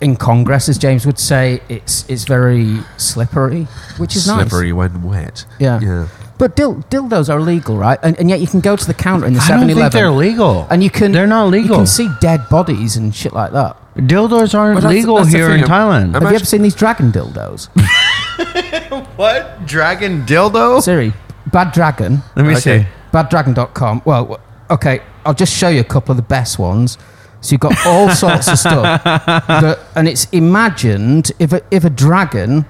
in 0.00 0.16
Congress, 0.16 0.68
as 0.68 0.78
James 0.78 1.04
would 1.06 1.18
say, 1.18 1.60
it's 1.68 2.08
it's 2.08 2.24
very 2.24 2.78
slippery, 2.96 3.64
which 3.98 4.14
is 4.16 4.26
nice. 4.26 4.48
slippery 4.48 4.72
when 4.72 5.02
wet. 5.02 5.44
Yeah. 5.58 5.80
yeah. 5.80 6.08
But 6.38 6.54
dil- 6.54 6.84
dildos 6.88 7.28
are 7.28 7.38
illegal, 7.38 7.76
right? 7.76 7.98
And, 8.02 8.16
and 8.20 8.30
yet 8.30 8.38
you 8.40 8.46
can 8.46 8.60
go 8.60 8.76
to 8.76 8.86
the 8.86 8.94
counter 8.94 9.26
in 9.26 9.32
the 9.32 9.40
I 9.40 9.48
don't 9.48 9.58
7 9.58 9.66
think 9.66 9.78
Eleven. 9.78 9.98
they're 9.98 10.10
legal. 10.12 10.68
And 10.70 10.84
you 10.84 10.90
can. 10.90 11.10
They're 11.10 11.26
not 11.26 11.48
legal. 11.50 11.70
You 11.70 11.76
can 11.78 11.86
see 11.86 12.08
dead 12.20 12.48
bodies 12.48 12.96
and 12.96 13.12
shit 13.12 13.32
like 13.32 13.50
that. 13.52 13.76
Dildos 13.96 14.54
aren't 14.56 14.74
Well, 14.76 14.82
that's- 14.82 14.92
legal 14.92 15.16
that's 15.16 15.32
here 15.32 15.50
in 15.50 15.62
Thailand. 15.62 16.14
Have 16.14 16.22
you 16.22 16.28
Imagine- 16.28 16.34
ever 16.36 16.44
seen 16.44 16.62
these 16.62 16.76
dragon 16.76 17.10
dildos? 17.10 17.66
what 19.16 19.66
dragon 19.66 20.22
dildo? 20.26 20.80
Siri, 20.80 21.12
Bad 21.50 21.72
Dragon. 21.72 22.22
Let 22.36 22.44
me 22.46 22.52
Okay. 22.56 22.82
see. 22.82 22.86
baddragon.com. 23.12 24.02
Well, 24.04 24.38
okay, 24.70 25.00
I'll 25.26 25.34
just 25.34 25.52
show 25.56 25.68
you 25.68 25.80
a 25.80 25.84
couple 25.84 26.12
of 26.12 26.16
the 26.16 26.22
best 26.22 26.58
ones. 26.58 26.98
So 27.40 27.52
you've 27.52 27.60
got 27.60 27.74
all 27.86 28.10
sorts 28.14 28.48
of 28.48 28.58
stuff, 28.58 29.04
that, 29.04 29.78
and 29.94 30.08
it's 30.08 30.26
imagined 30.30 31.32
if 31.38 31.52
a, 31.52 31.62
if 31.70 31.84
a 31.84 31.90
dragon 31.90 32.66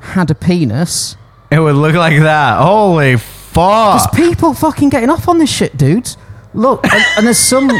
had 0.00 0.30
a 0.30 0.34
penis. 0.34 1.16
It 1.50 1.58
would 1.58 1.76
look 1.76 1.94
like 1.94 2.18
that. 2.20 2.60
Holy 2.60 3.16
fuck. 3.16 4.12
There's 4.12 4.28
people 4.28 4.54
fucking 4.54 4.88
getting 4.88 5.10
off 5.10 5.28
on 5.28 5.38
this 5.38 5.50
shit, 5.50 5.76
dudes. 5.76 6.16
Look, 6.54 6.84
and, 6.84 7.04
and 7.16 7.26
there's 7.26 7.38
some 7.38 7.70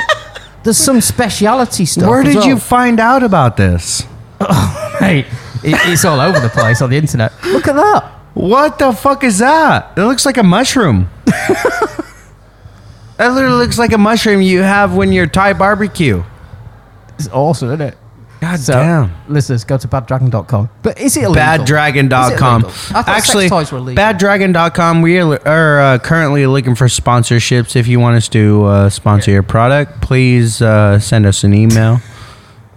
there's 0.62 0.78
some 0.78 1.00
speciality 1.00 1.84
stuff. 1.84 2.08
Where 2.08 2.22
did 2.22 2.36
well. 2.36 2.46
you 2.46 2.58
find 2.58 3.00
out 3.00 3.22
about 3.22 3.56
this? 3.56 4.06
Oh, 4.44 4.96
hey, 4.98 5.20
it, 5.62 5.76
it's 5.86 6.04
all 6.04 6.20
over 6.20 6.40
the 6.40 6.48
place 6.48 6.82
on 6.82 6.90
the 6.90 6.96
internet. 6.96 7.32
Look 7.44 7.68
at 7.68 7.76
that. 7.76 8.10
What 8.34 8.76
the 8.80 8.92
fuck 8.92 9.22
is 9.22 9.38
that? 9.38 9.96
It 9.96 10.00
looks 10.00 10.26
like 10.26 10.36
a 10.36 10.42
mushroom. 10.42 11.08
that 13.18 13.28
literally 13.28 13.56
looks 13.56 13.78
like 13.78 13.92
a 13.92 13.98
mushroom 13.98 14.42
you 14.42 14.62
have 14.62 14.94
when 14.94 15.12
you're 15.12 15.26
Thai 15.26 15.52
barbecue. 15.52 16.22
It's 17.18 17.28
awesome, 17.28 17.68
isn't 17.68 17.80
it? 17.80 17.98
God 18.40 18.58
So, 18.58 18.72
damn. 18.72 19.12
listeners, 19.28 19.62
go 19.62 19.78
to 19.78 19.86
baddragon.com. 19.86 20.68
But 20.82 21.00
is 21.00 21.16
it 21.16 21.22
illegal? 21.24 21.42
baddragon.com. 21.44 22.64
Is 22.64 22.66
it 22.66 22.80
illegal? 22.82 22.96
I 22.98 23.02
thought 23.02 23.08
Actually, 23.08 23.48
sex 23.48 23.50
toys 23.50 23.72
were 23.72 23.78
illegal. 23.78 24.02
baddragon.com. 24.02 25.02
We 25.02 25.18
are, 25.20 25.80
uh, 25.80 25.98
currently 26.00 26.46
looking 26.46 26.74
for 26.74 26.86
sponsorships. 26.86 27.76
If 27.76 27.86
you 27.86 28.00
want 28.00 28.16
us 28.16 28.28
to 28.30 28.64
uh, 28.64 28.90
sponsor 28.90 29.30
your 29.30 29.44
product, 29.44 30.00
please 30.00 30.60
uh, 30.60 30.98
send 30.98 31.24
us 31.26 31.44
an 31.44 31.54
email. 31.54 32.00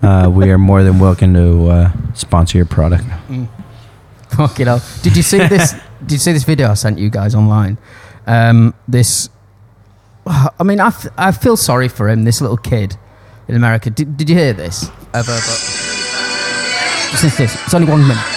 Uh, 0.03 0.29
we 0.31 0.51
are 0.51 0.59
more 0.59 0.83
than 0.83 0.99
welcome 0.99 1.33
to 1.33 1.67
uh, 1.67 1.91
sponsor 2.13 2.59
your 2.59 2.67
product. 2.67 3.05
Fuck 4.29 4.59
it 4.59 4.67
up. 4.67 4.83
Did 5.01 5.17
you 5.17 5.23
see 5.23 5.39
this? 5.39 5.73
did 6.01 6.11
you 6.11 6.17
see 6.19 6.31
this 6.33 6.43
video 6.43 6.69
I 6.69 6.73
sent 6.75 6.99
you 6.99 7.09
guys 7.09 7.33
online? 7.33 7.79
Um, 8.27 8.75
this, 8.87 9.29
I 10.59 10.63
mean, 10.63 10.79
I, 10.79 10.91
I 11.17 11.31
feel 11.31 11.57
sorry 11.57 11.87
for 11.87 12.09
him. 12.09 12.23
This 12.23 12.41
little 12.41 12.57
kid 12.57 12.97
in 13.47 13.55
America. 13.55 13.89
Did, 13.89 14.17
did 14.17 14.29
you 14.29 14.35
hear 14.35 14.53
this? 14.53 14.89
Ever? 15.13 15.31
This. 15.31 15.85
It's 17.39 17.73
only 17.73 17.87
one 17.87 18.01
minute. 18.01 18.34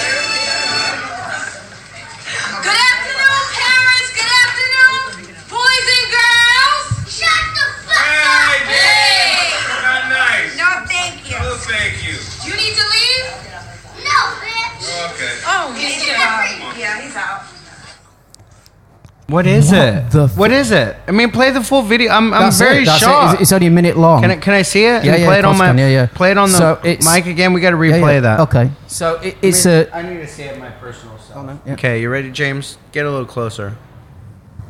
What 19.28 19.46
is 19.46 19.70
What 19.70 19.78
it? 19.88 20.10
the 20.10 20.22
f- 20.24 20.36
what 20.38 20.50
is 20.50 20.70
it? 20.70 20.96
I 21.06 21.10
mean, 21.10 21.30
play 21.30 21.50
the 21.50 21.62
full 21.62 21.82
video. 21.82 22.10
I'm, 22.12 22.32
I'm 22.32 22.44
That's 22.44 22.58
very 22.58 22.82
it, 22.82 22.86
that's 22.86 23.02
it. 23.02 23.04
shocked. 23.04 23.32
It's, 23.34 23.42
it's 23.42 23.52
only 23.52 23.66
a 23.66 23.70
minute 23.70 23.98
long. 23.98 24.22
Can 24.22 24.30
I, 24.30 24.36
can 24.36 24.54
I 24.54 24.62
see 24.62 24.84
it? 24.86 25.04
Yeah, 25.04 25.12
And 25.12 25.20
yeah, 25.20 25.26
Play 25.26 25.38
it 25.40 25.44
on 25.44 25.58
my. 25.58 25.66
can, 25.66 25.76
yeah, 25.78 25.88
yeah. 25.88 26.06
Play 26.06 26.30
it 26.30 26.38
on 26.38 26.50
the 26.50 26.56
So 26.56 26.80
it's- 26.82 27.04
mic 27.14 27.26
again. 27.26 27.52
We 27.52 27.60
got 27.60 27.70
to 27.72 27.76
replay 27.76 28.14
yeah. 28.14 28.20
that. 28.20 28.40
Okay. 28.40 28.70
So 28.86 29.16
it, 29.20 29.36
it's 29.42 29.66
a. 29.66 29.94
I 29.94 30.00
need 30.00 30.16
to 30.16 30.26
see 30.26 30.44
it 30.44 30.58
my 30.58 30.70
personal 30.70 31.18
self. 31.18 31.44
no, 31.44 31.60
yeah. 31.66 31.74
Okay, 31.74 32.00
you 32.00 32.08
ready, 32.08 32.30
James? 32.30 32.78
Get 32.92 33.04
a 33.04 33.10
little 33.10 33.26
closer. 33.26 33.76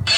Good 0.07 0.11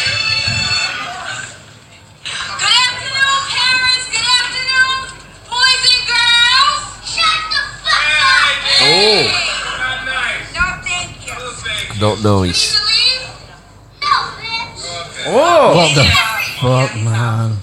afternoon, 2.80 3.40
parents. 3.52 4.06
Good 4.08 4.24
afternoon, 4.40 5.20
boys 5.52 5.84
and 5.84 6.04
girls. 6.08 6.80
Shut 7.04 7.40
the 7.52 7.60
fuck 7.84 8.08
up. 8.24 8.56
Hey. 8.80 9.28
Oh. 9.28 9.36
Not 9.76 10.00
nice. 10.08 10.48
No, 10.56 10.64
thank 10.82 11.28
you. 11.28 11.36
Not 12.00 12.16
You 12.16 12.24
need 12.24 12.48
nice. 12.48 12.72
to 12.72 12.80
leave? 12.88 13.28
No, 14.00 14.14
bitch. 14.40 15.09
Oh, 15.26 15.76
What 15.76 15.94
the 15.94 16.04
fuck, 16.60 16.94
man? 17.04 17.56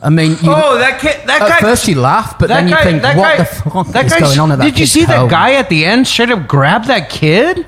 I 0.00 0.10
mean, 0.10 0.30
you, 0.32 0.52
oh, 0.54 0.78
that 0.78 1.00
kid, 1.00 1.26
that 1.26 1.42
at 1.42 1.48
guy. 1.48 1.60
first 1.60 1.88
you 1.88 1.96
laugh, 2.00 2.38
but 2.38 2.46
then 2.48 2.68
you 2.68 2.74
guy, 2.74 2.84
think, 2.84 3.02
what 3.02 3.16
guy, 3.16 3.36
the 3.38 3.44
fuck 3.44 3.86
is 4.04 4.14
going 4.14 4.38
on 4.38 4.52
at 4.52 4.58
that 4.58 4.64
Did 4.64 4.78
you 4.78 4.86
see 4.86 5.04
that 5.04 5.28
guy 5.28 5.54
at 5.54 5.68
the 5.68 5.84
end 5.84 6.06
straight 6.06 6.30
up 6.30 6.46
grab 6.46 6.84
that 6.84 7.10
kid? 7.10 7.66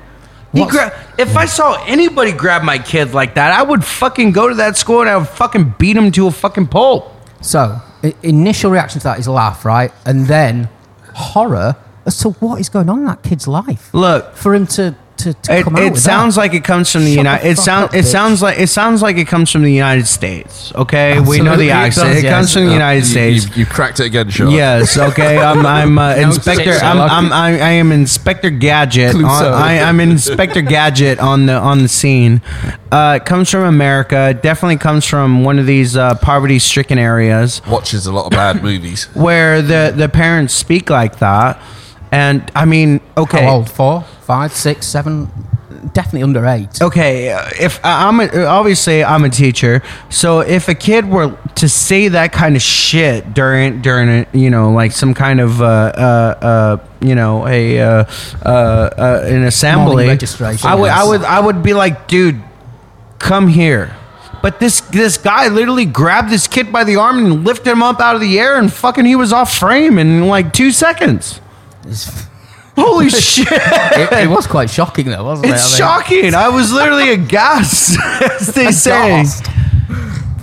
Gra- 0.53 0.93
if 1.17 1.35
I 1.35 1.45
saw 1.45 1.81
anybody 1.85 2.31
grab 2.31 2.63
my 2.63 2.77
kid 2.77 3.13
like 3.13 3.35
that, 3.35 3.51
I 3.51 3.61
would 3.63 3.83
fucking 3.83 4.31
go 4.31 4.47
to 4.47 4.55
that 4.55 4.77
school 4.77 5.01
and 5.01 5.09
I 5.09 5.17
would 5.17 5.27
fucking 5.27 5.75
beat 5.77 5.97
him 5.97 6.09
to 6.11 6.27
a 6.27 6.31
fucking 6.31 6.67
pulp. 6.67 7.13
So, 7.41 7.81
i- 8.03 8.15
initial 8.23 8.71
reaction 8.71 8.99
to 9.01 9.03
that 9.05 9.19
is 9.19 9.27
laugh, 9.27 9.65
right? 9.65 9.91
And 10.05 10.27
then 10.27 10.69
horror 11.13 11.75
as 12.05 12.17
to 12.19 12.29
what 12.31 12.59
is 12.61 12.69
going 12.69 12.89
on 12.89 12.99
in 12.99 13.05
that 13.05 13.23
kid's 13.23 13.47
life. 13.47 13.89
Look, 13.93 14.35
For 14.35 14.53
him 14.55 14.67
to, 14.67 14.95
to, 15.23 15.33
to 15.33 15.57
It, 15.57 15.63
come 15.63 15.75
out 15.75 15.81
it 15.83 15.91
with 15.93 16.01
sounds 16.01 16.35
that. 16.35 16.41
like 16.41 16.53
it 16.53 16.63
comes 16.63 16.91
from 16.91 17.01
the 17.05 17.11
Shut 17.15 17.17
United. 17.25 17.43
the 17.45 17.49
It 17.51 17.57
sounds. 17.57 17.85
up, 17.89 17.93
It 17.95 18.05
bitch. 18.05 18.11
sounds 18.11 18.41
like 18.41 18.59
it 18.59 18.67
sounds 18.67 19.01
like 19.01 19.17
it 19.17 19.27
comes 19.27 19.51
from 19.51 19.63
the 19.63 19.71
United 19.73 20.07
States. 20.07 20.71
Okay, 20.75 21.19
we 21.19 21.39
know 21.39 21.51
Absolutely 21.51 21.65
the 21.65 21.71
it 21.71 21.73
accent. 21.73 22.07
does, 22.09 22.17
It 22.17 22.23
yes. 22.23 22.33
comes 22.33 22.53
from 22.53 22.63
the 22.65 22.69
Uh, 22.69 22.73
United 22.73 22.99
you- 22.99 23.05
States. 23.05 23.45
You, 23.49 23.51
you 23.55 23.65
cracked 23.65 23.99
it 23.99 24.05
again, 24.05 24.29
Sean. 24.29 24.51
Yes. 24.51 24.97
Okay. 24.97 25.37
I'm. 25.37 25.65
I'm 25.65 25.97
uh, 25.97 26.15
Inspector. 26.27 26.71
I'm, 26.83 26.99
I'm. 26.99 27.33
I, 27.33 27.47
I 27.59 27.69
am 27.71 27.91
Inspector 27.91 28.49
Gadget. 28.51 29.15
On, 29.15 29.23
I, 29.25 29.79
I'm 29.79 29.99
Inspector 29.99 30.61
Gadget 30.63 31.19
on 31.19 31.45
the 31.45 31.53
on 31.53 31.81
the 31.81 31.87
scene. 31.87 32.41
Uh, 32.91 33.19
it 33.21 33.25
comes 33.25 33.49
from 33.49 33.63
America. 33.63 34.29
It 34.29 34.41
definitely 34.41 34.77
comes 34.77 35.05
from 35.05 35.43
one 35.43 35.59
of 35.59 35.65
these 35.65 35.95
uh, 35.95 36.15
poverty-stricken 36.15 36.97
areas 36.99 37.61
Watches 37.67 38.05
a 38.05 38.11
lot 38.11 38.25
of 38.25 38.31
bad 38.31 38.61
movies. 38.63 39.05
where 39.13 39.61
the 39.61 39.93
the 39.95 40.09
parents 40.09 40.53
speak 40.53 40.89
like 40.89 41.19
that. 41.19 41.57
And 42.11 42.51
I 42.53 42.65
mean, 42.65 42.99
okay. 43.15 43.45
How 43.45 43.51
old? 43.51 43.69
Four, 43.71 44.05
five, 44.31 44.51
six, 44.53 44.87
seven? 44.87 45.29
Definitely 45.93 46.23
under 46.23 46.45
eight. 46.45 46.81
okay 46.81 47.31
uh, 47.31 47.49
if 47.59 47.73
I- 47.83 48.07
i'm 48.07 48.19
a, 48.19 48.27
obviously 48.45 49.03
i'm 49.03 49.25
a 49.25 49.29
teacher 49.29 49.81
so 50.09 50.39
if 50.39 50.69
a 50.69 50.75
kid 50.75 51.03
were 51.09 51.35
to 51.55 51.67
say 51.67 52.07
that 52.09 52.31
kind 52.31 52.55
of 52.55 52.61
shit 52.61 53.33
during 53.33 53.81
during 53.81 54.07
a, 54.09 54.27
you 54.31 54.49
know 54.49 54.71
like 54.71 54.91
some 54.91 55.13
kind 55.13 55.39
of 55.41 55.59
uh 55.61 55.65
uh, 55.65 56.45
uh 56.51 56.77
you 57.01 57.15
know 57.15 57.45
a 57.47 57.79
uh, 57.79 58.05
uh, 58.45 58.49
uh 58.49 59.35
an 59.35 59.43
assembly 59.43 60.07
registration, 60.07 60.69
i 60.69 60.75
would 60.75 60.91
i 60.91 60.99
yes. 60.99 61.07
would 61.09 61.23
i 61.23 61.39
would 61.39 61.61
be 61.63 61.73
like 61.73 62.07
dude 62.07 62.39
come 63.19 63.47
here 63.47 63.95
but 64.41 64.59
this 64.59 64.81
this 64.91 65.17
guy 65.17 65.47
literally 65.47 65.85
grabbed 65.85 66.29
this 66.29 66.47
kid 66.47 66.71
by 66.71 66.83
the 66.83 66.95
arm 66.95 67.17
and 67.17 67.43
lifted 67.43 67.71
him 67.71 67.83
up 67.83 67.99
out 67.99 68.15
of 68.15 68.21
the 68.21 68.39
air 68.39 68.57
and 68.57 68.71
fucking 68.71 69.05
he 69.05 69.15
was 69.15 69.33
off 69.33 69.51
frame 69.57 69.97
in 69.97 70.27
like 70.27 70.53
two 70.53 70.71
seconds 70.71 71.41
It's- 71.85 72.27
holy 72.75 73.09
shit 73.09 73.47
it, 73.51 74.11
it 74.11 74.29
was 74.29 74.47
quite 74.47 74.69
shocking, 74.69 75.07
though, 75.07 75.23
wasn't 75.23 75.47
it? 75.47 75.53
it's 75.53 75.75
shocking. 75.75 76.33
I 76.33 76.49
was 76.49 76.71
literally 76.71 77.09
aghast, 77.11 77.97
as 78.21 78.47
they 78.53 78.71
say. 78.71 79.23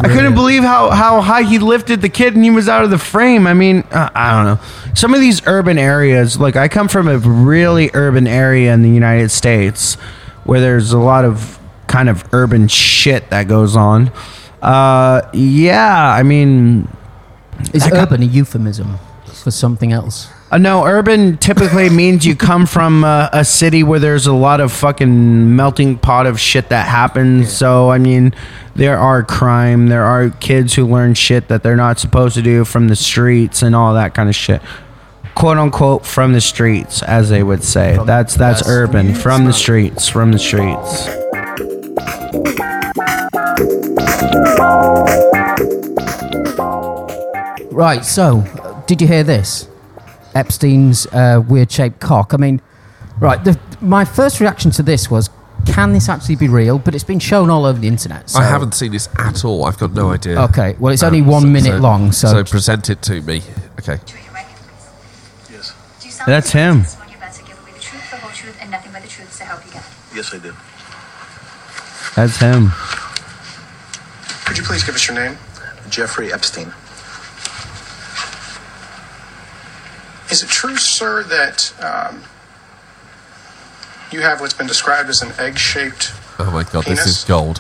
I 0.01 0.07
couldn't 0.07 0.35
believe 0.35 0.63
how, 0.63 0.91
how 0.91 1.21
high 1.21 1.43
he 1.43 1.59
lifted 1.59 2.03
the 2.03 2.09
kid 2.09 2.37
and 2.37 2.45
he 2.45 2.51
was 2.51 2.69
out 2.69 2.85
of 2.85 2.91
the 2.91 2.99
frame. 2.99 3.49
I 3.49 3.55
mean, 3.55 3.79
uh, 3.91 4.09
I 4.15 4.31
don't 4.31 4.45
know. 4.45 4.95
Some 4.95 5.13
of 5.13 5.19
these 5.21 5.45
urban 5.47 5.77
areas, 5.77 6.39
like 6.39 6.55
I 6.55 6.69
come 6.69 6.87
from 6.87 7.09
a 7.09 7.19
really 7.19 7.91
urban 7.95 8.29
area 8.29 8.73
in 8.73 8.83
the 8.83 8.91
United 8.91 9.31
States 9.31 9.95
where 10.45 10.61
there's 10.61 10.93
a 10.93 10.99
lot 10.99 11.25
of 11.25 11.59
kind 11.89 12.09
of 12.09 12.23
urban 12.33 12.69
shit 12.69 13.29
that 13.31 13.49
goes 13.49 13.75
on. 13.75 14.13
Uh, 14.63 15.23
yeah, 15.33 16.13
I 16.13 16.23
mean, 16.23 16.89
Is 17.73 17.87
urban 17.91 18.23
a 18.23 18.27
euphemism 18.27 18.99
for 19.43 19.51
something 19.51 19.93
else? 19.93 20.29
Uh, 20.51 20.57
no, 20.57 20.85
urban 20.87 21.37
typically 21.37 21.91
means 22.03 22.25
you 22.25 22.35
come 22.35 22.65
from 22.67 23.05
uh, 23.05 23.29
a 23.33 23.45
city 23.45 23.83
where 23.83 23.99
there's 23.99 24.27
a 24.27 24.33
lot 24.33 24.61
of 24.61 24.73
fucking 24.73 25.55
melting 25.55 25.99
pot 25.99 26.27
of 26.27 26.41
shit 26.41 26.71
that 26.71 26.89
happens. 26.89 27.53
So, 27.53 27.91
I 27.91 27.99
mean, 27.99 28.35
there 28.75 28.99
are 28.99 29.23
crime, 29.23 29.89
there 29.89 30.05
are 30.05 30.31
kids 30.31 30.75
who 30.75 30.87
learn 30.87 31.15
shit 31.15 31.49
that 31.49 31.63
they're 31.63 31.77
not 31.77 31.99
supposed 31.99 32.35
to 32.37 32.43
do 32.43 32.65
from 32.65 32.89
the 32.89 32.97
streets 32.97 33.63
and 33.63 33.77
all 33.77 33.93
that 33.95 34.15
kind 34.15 34.29
of 34.29 34.35
shit. 34.35 34.63
Quote 35.35 35.59
unquote 35.59 36.05
from 36.07 36.33
the 36.33 36.41
streets, 36.41 37.03
as 37.03 37.29
they 37.29 37.43
would 37.43 37.63
say. 37.63 37.97
From- 37.97 38.07
that's 38.07 38.35
that's 38.35 38.61
that's- 38.61 38.69
urban, 38.75 39.15
from 39.15 39.45
the 39.45 39.53
streets, 39.53 40.09
from 40.09 40.33
the 40.33 40.39
streets. 40.39 41.09
Right, 47.71 48.05
so, 48.05 48.45
did 48.87 49.01
you 49.01 49.07
hear 49.07 49.23
this? 49.23 49.69
Epstein's 50.39 51.07
uh, 51.09 51.43
weird 51.47 51.71
shaped 51.71 51.99
cock. 52.01 52.33
I 52.33 52.37
mean, 52.37 52.61
right, 53.19 53.43
the, 53.45 53.59
my 53.81 54.05
first 54.05 54.39
reaction 54.41 54.71
to 54.73 54.83
this 54.83 55.11
was, 55.11 55.31
can 55.67 55.93
this 55.93 56.09
actually 56.09 56.37
be 56.37 56.49
real? 56.49 56.79
But 56.79 56.95
it's 56.95 57.05
been 57.05 57.19
shown 57.19 57.51
all 57.51 57.65
over 57.67 57.79
the 57.79 57.89
internet. 57.89 58.31
So. 58.31 58.39
I 58.39 58.45
haven't 58.45 58.73
seen 58.75 58.93
this 58.93 59.09
at 59.19 59.45
all. 59.45 59.65
I've 59.65 59.79
got 59.79 59.93
no 59.93 60.11
idea. 60.13 60.41
Okay, 60.45 60.77
well, 60.79 60.93
it's 60.93 61.03
only 61.03 61.21
Um, 61.21 61.27
one 61.27 61.43
so- 61.43 61.49
minute 61.49 61.73
so- 61.77 61.79
long, 61.79 62.13
so. 62.13 62.29
So 62.29 62.45
present 62.45 62.89
it 62.89 63.03
to 63.03 63.21
me. 63.21 63.43
Okay. 63.81 63.99
Do 64.07 64.15
your 64.15 64.33
right 64.33 64.45
hand. 64.47 64.61
Yes. 65.51 65.75
Do 66.01 66.07
you 66.07 66.13
sound 66.13 66.29
That's 66.33 66.51
him. 66.53 66.85
sworn 66.85 67.09
your 67.11 67.19
best 67.19 67.41
to 67.41 67.45
give 67.45 67.61
away 67.61 67.73
the 67.73 67.81
truth, 67.81 68.11
the 68.11 68.17
whole 68.19 68.31
truth, 68.31 68.57
and 68.61 68.71
nothing 68.71 68.93
but 68.93 69.03
the 69.03 69.09
truth 69.09 69.37
to 69.39 69.45
help 69.45 69.67
you 69.67 69.73
get? 69.73 69.83
Yes, 70.15 70.33
I 70.33 70.39
did. 70.39 70.55
That's 72.15 72.37
him. 72.39 72.71
Could 74.47 74.57
you 74.59 74.63
please 74.65 74.85
give 74.85 74.95
us 74.95 75.07
your 75.09 75.17
name? 75.17 75.37
Jeffrey 75.91 76.33
Epstein. 76.33 76.73
Is 80.31 80.43
it 80.43 80.49
true, 80.49 80.77
sir, 80.77 81.23
that 81.25 81.73
um, 81.83 82.23
you 84.11 84.21
have 84.21 84.41
what's 84.41 84.55
been 84.55 84.67
described 84.67 85.09
as 85.09 85.23
an 85.23 85.33
egg-shaped? 85.39 86.13
Oh 86.39 86.51
my 86.53 86.65
god, 86.65 86.85
this 86.85 87.07
is 87.07 87.25
gold. 87.25 87.59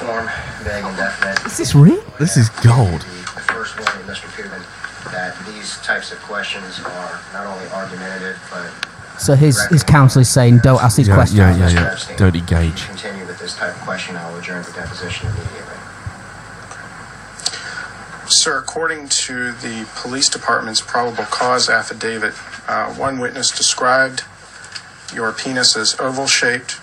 form, 0.00 0.26
vague, 0.62 0.82
and 0.84 0.88
indefinite. 0.90 1.44
Is 1.46 1.58
this 1.58 1.74
real? 1.74 2.02
This 2.18 2.36
is 2.36 2.48
gold. 2.48 3.02
The 3.02 3.44
first 3.52 3.78
warning, 3.78 4.06
Mr. 4.06 4.26
Kuvin, 4.34 4.62
that 5.12 5.36
these 5.46 5.76
types 5.82 6.10
of 6.12 6.18
questions 6.20 6.80
are 6.80 7.20
not 7.32 7.46
only 7.46 7.66
argumentative, 7.70 8.38
but 8.50 9.20
So 9.20 9.34
his 9.34 9.62
his 9.66 9.82
counsel 9.84 10.22
is 10.22 10.28
saying, 10.30 10.60
don't 10.62 10.82
ask 10.82 10.96
these 10.96 11.08
Yeah, 11.08 11.14
questions. 11.14 11.38
yeah, 11.38 11.56
yeah, 11.56 11.68
yeah. 11.70 12.16
Don't 12.16 12.28
if 12.34 12.34
you 12.50 12.56
engage. 12.56 12.86
Continue 12.86 13.26
with 13.26 13.38
this 13.38 13.54
type 13.56 13.76
of 13.76 13.80
question, 13.82 14.16
I 14.16 14.30
will 14.30 14.38
adjourn 14.38 14.62
the 14.62 14.72
deposition 14.72 15.28
immediately. 15.28 15.69
Sir, 18.30 18.58
according 18.58 19.08
to 19.08 19.52
the 19.52 19.88
police 19.96 20.28
department's 20.28 20.80
probable 20.80 21.24
cause 21.24 21.68
affidavit, 21.68 22.32
uh, 22.68 22.92
one 22.94 23.18
witness 23.18 23.50
described 23.50 24.22
your 25.12 25.32
penis 25.32 25.76
as 25.76 25.98
oval 25.98 26.26
shaped 26.28 26.76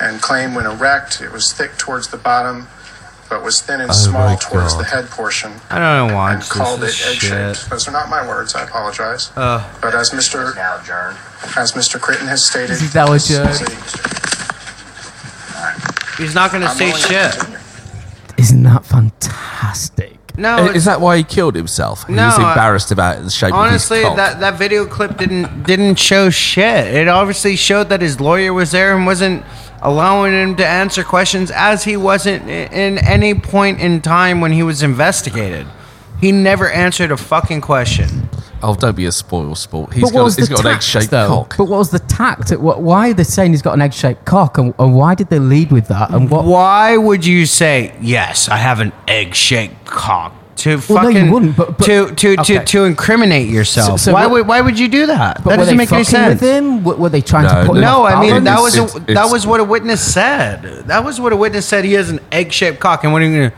and 0.00 0.22
claimed 0.22 0.54
when 0.54 0.66
erect 0.66 1.20
it 1.20 1.32
was 1.32 1.52
thick 1.52 1.76
towards 1.76 2.08
the 2.08 2.16
bottom 2.16 2.68
but 3.28 3.42
was 3.44 3.60
thin 3.60 3.80
and 3.80 3.90
Oh 3.90 3.94
small 3.94 4.36
towards 4.36 4.76
the 4.78 4.84
head 4.84 5.06
portion 5.10 5.52
I 5.68 5.78
don't 5.80 6.14
want 6.14 6.34
and 6.34 6.42
this. 6.42 6.52
called 6.52 6.78
it 6.84 6.86
This 6.86 7.06
egg 7.08 7.16
shaped. 7.16 7.68
Those 7.70 7.88
are 7.88 7.92
not 7.92 8.08
my 8.08 8.26
words, 8.26 8.54
I 8.54 8.62
apologize. 8.62 9.30
Uh, 9.36 9.68
But 9.82 9.94
as 9.96 10.10
Mr. 10.10 10.54
now 10.54 10.78
adjourned. 10.80 11.16
as 11.56 11.72
Mr. 11.72 11.98
Critton 12.00 12.28
has 12.28 12.44
stated, 12.44 12.70
This 12.70 12.82
is 12.82 12.94
now 12.94 13.06
this 13.08 13.28
adjourned. 13.28 13.50
is 13.50 13.60
a- 15.58 16.22
he's 16.22 16.34
not 16.36 16.50
going 16.52 16.62
to 16.62 16.68
I'm 16.68 16.76
say 16.76 16.86
willing 16.92 17.02
to 17.02 17.08
shit. 17.08 17.58
Isn't 18.38 18.62
that 18.62 18.84
fantastic? 18.86 20.18
No, 20.40 20.66
Is 20.70 20.86
that 20.86 21.00
why 21.00 21.18
he 21.18 21.22
killed 21.22 21.54
himself? 21.54 22.06
He 22.06 22.14
was 22.14 22.38
embarrassed 22.38 22.90
about 22.90 23.22
the 23.22 23.30
shape 23.30 23.52
honestly 23.52 23.98
of 23.98 24.04
his 24.04 24.08
cock. 24.08 24.16
that, 24.16 24.40
that 24.40 24.54
video 24.58 24.86
clip 24.86 25.18
didn't 25.18 25.64
didn't 25.64 25.96
show 25.98 26.30
shit. 26.30 26.86
It 26.94 27.08
obviously 27.08 27.56
showed 27.56 27.90
that 27.90 28.00
his 28.00 28.20
lawyer 28.20 28.54
was 28.54 28.70
there 28.70 28.96
and 28.96 29.04
wasn't 29.04 29.44
allowing 29.82 30.32
him 30.32 30.56
to 30.56 30.66
answer 30.66 31.04
questions 31.04 31.50
as 31.50 31.84
he 31.84 31.96
wasn't 31.96 32.48
in 32.48 32.96
any 32.98 33.34
point 33.34 33.80
in 33.80 34.00
time 34.00 34.40
when 34.40 34.52
he 34.52 34.62
was 34.62 34.82
investigated. 34.82 35.66
He 36.20 36.32
never 36.32 36.70
answered 36.70 37.10
a 37.10 37.16
fucking 37.18 37.60
question. 37.60 38.29
Oh, 38.62 38.74
don't 38.74 38.96
be 38.96 39.06
a 39.06 39.12
spoil 39.12 39.54
sport. 39.54 39.92
He's 39.92 40.02
but 40.04 40.12
got, 40.12 40.24
was 40.24 40.36
he's 40.36 40.48
the 40.48 40.54
got 40.54 40.64
an 40.66 40.72
egg-shaped 40.74 41.10
cock. 41.10 41.56
But 41.56 41.64
what 41.64 41.78
was 41.78 41.90
the 41.90 41.98
tact? 42.00 42.50
What, 42.52 42.82
why 42.82 43.10
are 43.10 43.14
they 43.14 43.24
saying 43.24 43.52
he's 43.52 43.62
got 43.62 43.74
an 43.74 43.82
egg-shaped 43.82 44.24
cock, 44.24 44.58
and, 44.58 44.74
and 44.78 44.94
why 44.94 45.14
did 45.14 45.28
they 45.28 45.38
lead 45.38 45.70
with 45.72 45.88
that? 45.88 46.10
And 46.10 46.30
what? 46.30 46.44
Why 46.44 46.96
would 46.96 47.24
you 47.26 47.46
say 47.46 47.94
yes? 48.00 48.48
I 48.48 48.56
have 48.56 48.80
an 48.80 48.92
egg-shaped 49.08 49.84
cock 49.84 50.34
to 50.56 50.78
Well, 50.90 51.04
no, 51.04 51.08
you 51.08 51.14
fucking 51.14 51.30
wouldn't, 51.30 51.56
but- 51.56 51.78
but- 51.78 51.86
to 51.86 52.14
to, 52.14 52.32
okay. 52.40 52.58
to 52.58 52.64
to 52.66 52.84
incriminate 52.84 53.48
yourself. 53.48 53.98
So- 54.00 54.10
so 54.10 54.12
why 54.12 54.26
what- 54.26 54.32
would 54.32 54.46
why 54.48 54.60
would 54.60 54.78
you 54.78 54.88
do 54.88 55.06
that? 55.06 55.42
That 55.44 55.56
doesn't 55.56 55.76
make 55.76 55.90
any 55.90 56.04
fucking 56.04 56.18
sense. 56.20 56.40
with 56.42 56.50
him? 56.50 56.84
Were, 56.84 56.96
were 56.96 57.08
they 57.08 57.22
trying 57.22 57.44
No, 57.44 57.62
to 57.62 57.66
put 57.66 57.76
him 57.76 57.82
No, 57.82 58.04
off 58.04 58.12
I 58.12 58.20
mean 58.20 58.44
that 58.44 58.60
was 58.60 58.76
It's- 58.76 58.94
a, 58.94 58.96
it's- 58.98 59.14
that 59.14 59.32
was 59.32 59.46
what 59.46 59.60
a 59.60 59.64
witness 59.64 60.02
said. 60.02 60.62
That 60.86 61.02
was 61.02 61.18
what 61.18 61.32
a 61.32 61.36
witness 61.36 61.64
said. 61.64 61.84
He 61.86 61.94
has 61.94 62.10
an 62.10 62.20
egg-shaped 62.30 62.78
cock, 62.78 63.04
and 63.04 63.12
what 63.14 63.22
are 63.22 63.24
you 63.26 63.48
gonna? 63.48 63.52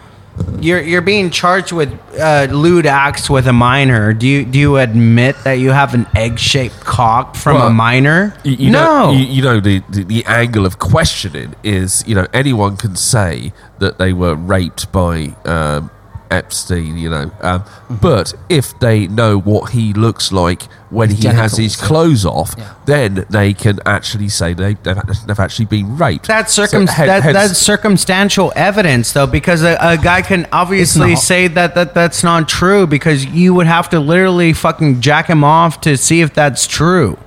You're 0.61 0.81
you're 0.81 1.03
being 1.03 1.31
charged 1.31 1.73
with 1.73 1.93
uh, 2.19 2.47
lewd 2.51 2.87
acts 2.87 3.29
with 3.29 3.47
a 3.47 3.53
minor. 3.53 4.13
Do 4.13 4.27
you 4.27 4.45
do 4.45 4.59
you 4.59 4.77
admit 4.77 5.37
that 5.45 5.55
you 5.55 5.71
have 5.71 5.93
an 5.93 6.07
egg-shaped 6.17 6.81
cock 6.81 7.35
from 7.35 7.57
Well, 7.57 7.67
a 7.67 7.71
minor? 7.71 8.35
You, 8.45 8.53
you 8.53 8.71
no. 8.71 8.85
know, 9.07 9.13
you, 9.13 9.25
you 9.27 9.43
know 9.43 9.61
the, 9.61 9.83
the 9.91 10.05
the 10.05 10.25
angle 10.27 10.65
of 10.65 10.79
questioning 10.79 11.55
is 11.63 12.03
you 12.07 12.15
know 12.15 12.27
anyone 12.33 12.77
can 12.77 12.97
say 12.97 13.53
that 13.79 13.99
they 13.99 14.13
were 14.13 14.35
raped 14.35 14.91
by 14.93 15.35
um, 15.45 15.91
Epstein, 16.33 16.97
you 16.97 17.11
know, 17.11 17.31
um, 17.43 17.61
Mm-hmm. 17.63 17.97
but 17.97 18.33
if 18.49 18.79
they 18.81 19.07
know 19.07 19.39
what 19.39 19.71
he 19.73 19.93
looks 19.93 20.33
like 20.33 20.63
when 20.91 21.11
His 21.11 21.19
he 21.23 21.27
has 21.29 21.57
his 21.57 21.77
genitals, 21.77 21.81
yeah. 21.83 21.87
clothes 21.89 22.25
off, 22.27 22.55
Yeah. 22.57 22.73
then 22.87 23.27
they 23.31 23.53
can 23.55 23.79
actually 23.87 24.29
say 24.31 24.55
they 24.55 24.75
they've, 24.75 24.97
they've 25.27 25.39
actually 25.41 25.67
been 25.67 25.97
raped. 25.99 26.27
That's 26.27 26.53
circum- 26.55 26.87
he- 26.89 27.07
that, 27.07 27.23
hence- 27.23 27.35
that's 27.35 27.59
circumstantial 27.59 28.53
evidence, 28.57 29.13
though, 29.13 29.27
because 29.27 29.63
a, 29.63 29.77
a 29.81 29.97
guy 29.99 30.23
can 30.23 30.47
obviously 30.53 31.17
say 31.17 31.49
that, 31.49 31.75
that 31.75 31.93
that's 31.95 32.25
not 32.25 32.49
true 32.49 32.87
because 32.87 33.25
you 33.27 33.53
would 33.55 33.67
have 33.67 33.89
to 33.91 34.01
literally 34.01 34.53
fucking 34.55 35.01
jack 35.03 35.27
him 35.29 35.45
off 35.45 35.81
to 35.83 35.97
see 35.97 36.21
if 36.23 36.33
that's 36.35 36.67
true. 36.67 37.19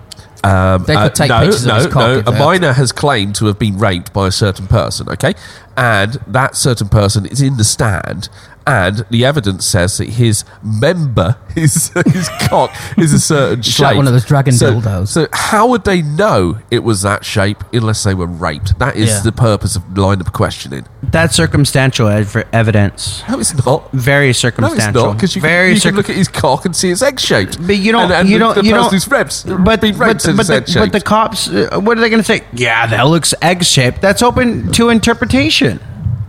Um, 0.43 0.83
They 0.85 0.93
could 0.95 1.15
take 1.15 1.29
no, 1.29 1.39
pictures 1.39 1.65
of 1.65 1.75
his 1.75 1.87
cock 1.87 1.95
no. 1.95 2.19
A 2.19 2.31
they- 2.31 2.39
minor 2.39 2.73
has 2.73 2.91
claimed 2.91 3.33
to 3.35 3.45
have 3.47 3.57
been 3.57 3.79
raped 3.79 4.13
by 4.13 4.27
a 4.27 4.31
certain 4.31 4.67
person. 4.67 5.09
Okay, 5.09 5.33
and 5.75 6.19
that 6.27 6.55
certain 6.55 6.87
person 6.87 7.25
is 7.25 7.41
in 7.41 7.57
the 7.57 7.63
stand, 7.63 8.29
and 8.67 9.05
the 9.09 9.25
evidence 9.25 9.65
says 9.65 9.97
that 9.99 10.09
his 10.09 10.43
member, 10.63 11.37
his 11.55 11.91
his 12.07 12.29
cock, 12.47 12.71
is 12.97 13.13
a 13.13 13.19
certain 13.19 13.59
It's 13.59 13.67
shape. 13.69 13.83
like 13.85 13.97
one 13.97 14.07
of 14.07 14.13
those 14.13 14.25
dragon 14.25 14.53
so, 14.53 14.73
dildos. 14.73 15.07
So 15.09 15.27
how 15.33 15.67
would 15.67 15.83
they 15.85 16.01
know 16.01 16.59
it 16.71 16.79
was 16.79 17.01
that 17.03 17.23
shape 17.25 17.63
unless 17.73 18.03
they 18.03 18.13
were 18.13 18.25
raped? 18.27 18.77
That 18.79 18.95
is 18.95 19.09
Yeah. 19.09 19.19
the 19.21 19.31
purpose 19.31 19.75
of 19.75 19.97
line 19.97 20.19
of 20.21 20.33
questioning. 20.33 20.85
That's 21.03 21.35
circumstantial 21.35 22.07
ev- 22.07 22.45
evidence. 22.51 23.23
No, 23.29 23.39
it's 23.39 23.53
not. 23.65 23.91
Very 23.91 24.33
circumstantial. 24.33 24.93
No, 24.93 24.99
it's 24.99 25.05
not 25.05 25.13
because 25.15 25.35
you, 25.35 25.41
Very 25.41 25.67
can, 25.69 25.73
you 25.75 25.79
circum- 25.79 25.89
can 25.91 25.97
look 25.97 26.09
at 26.09 26.15
his 26.15 26.27
cock 26.27 26.65
and 26.65 26.75
see 26.75 26.89
it's 26.89 27.01
egg 27.01 27.19
shaped. 27.19 27.65
But 27.65 27.77
you 27.77 27.91
don't. 27.91 28.05
And, 28.05 28.13
and 28.13 28.29
you 28.29 28.39
the, 28.39 28.45
don't. 28.45 28.55
The 28.55 28.63
you 28.63 28.71
person 28.71 28.83
don't. 28.83 28.91
who's 28.93 29.07
raped, 29.07 29.65
but 29.65 29.81
been 29.81 29.97
raped 29.97 30.25
but, 30.25 30.37
but, 30.37 30.47
the, 30.47 30.73
but 30.79 30.91
the 30.91 31.01
cops. 31.01 31.47
Uh, 31.47 31.79
what 31.79 31.97
are 31.97 32.01
they 32.01 32.09
going 32.09 32.21
to 32.21 32.25
say? 32.25 32.43
Yeah, 32.53 32.87
that 32.87 33.03
looks 33.03 33.33
egg 33.41 33.63
shaped. 33.63 34.01
That's 34.01 34.21
open 34.23 34.71
to 34.73 34.89
interpretation. 34.89 35.79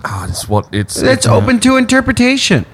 Ah, 0.09 0.27
it's 0.29 0.49
what 0.49 0.69
it's. 0.73 0.97
It's 1.03 1.27
open 1.27 1.59
to 1.61 1.77
interpretation. 1.77 2.65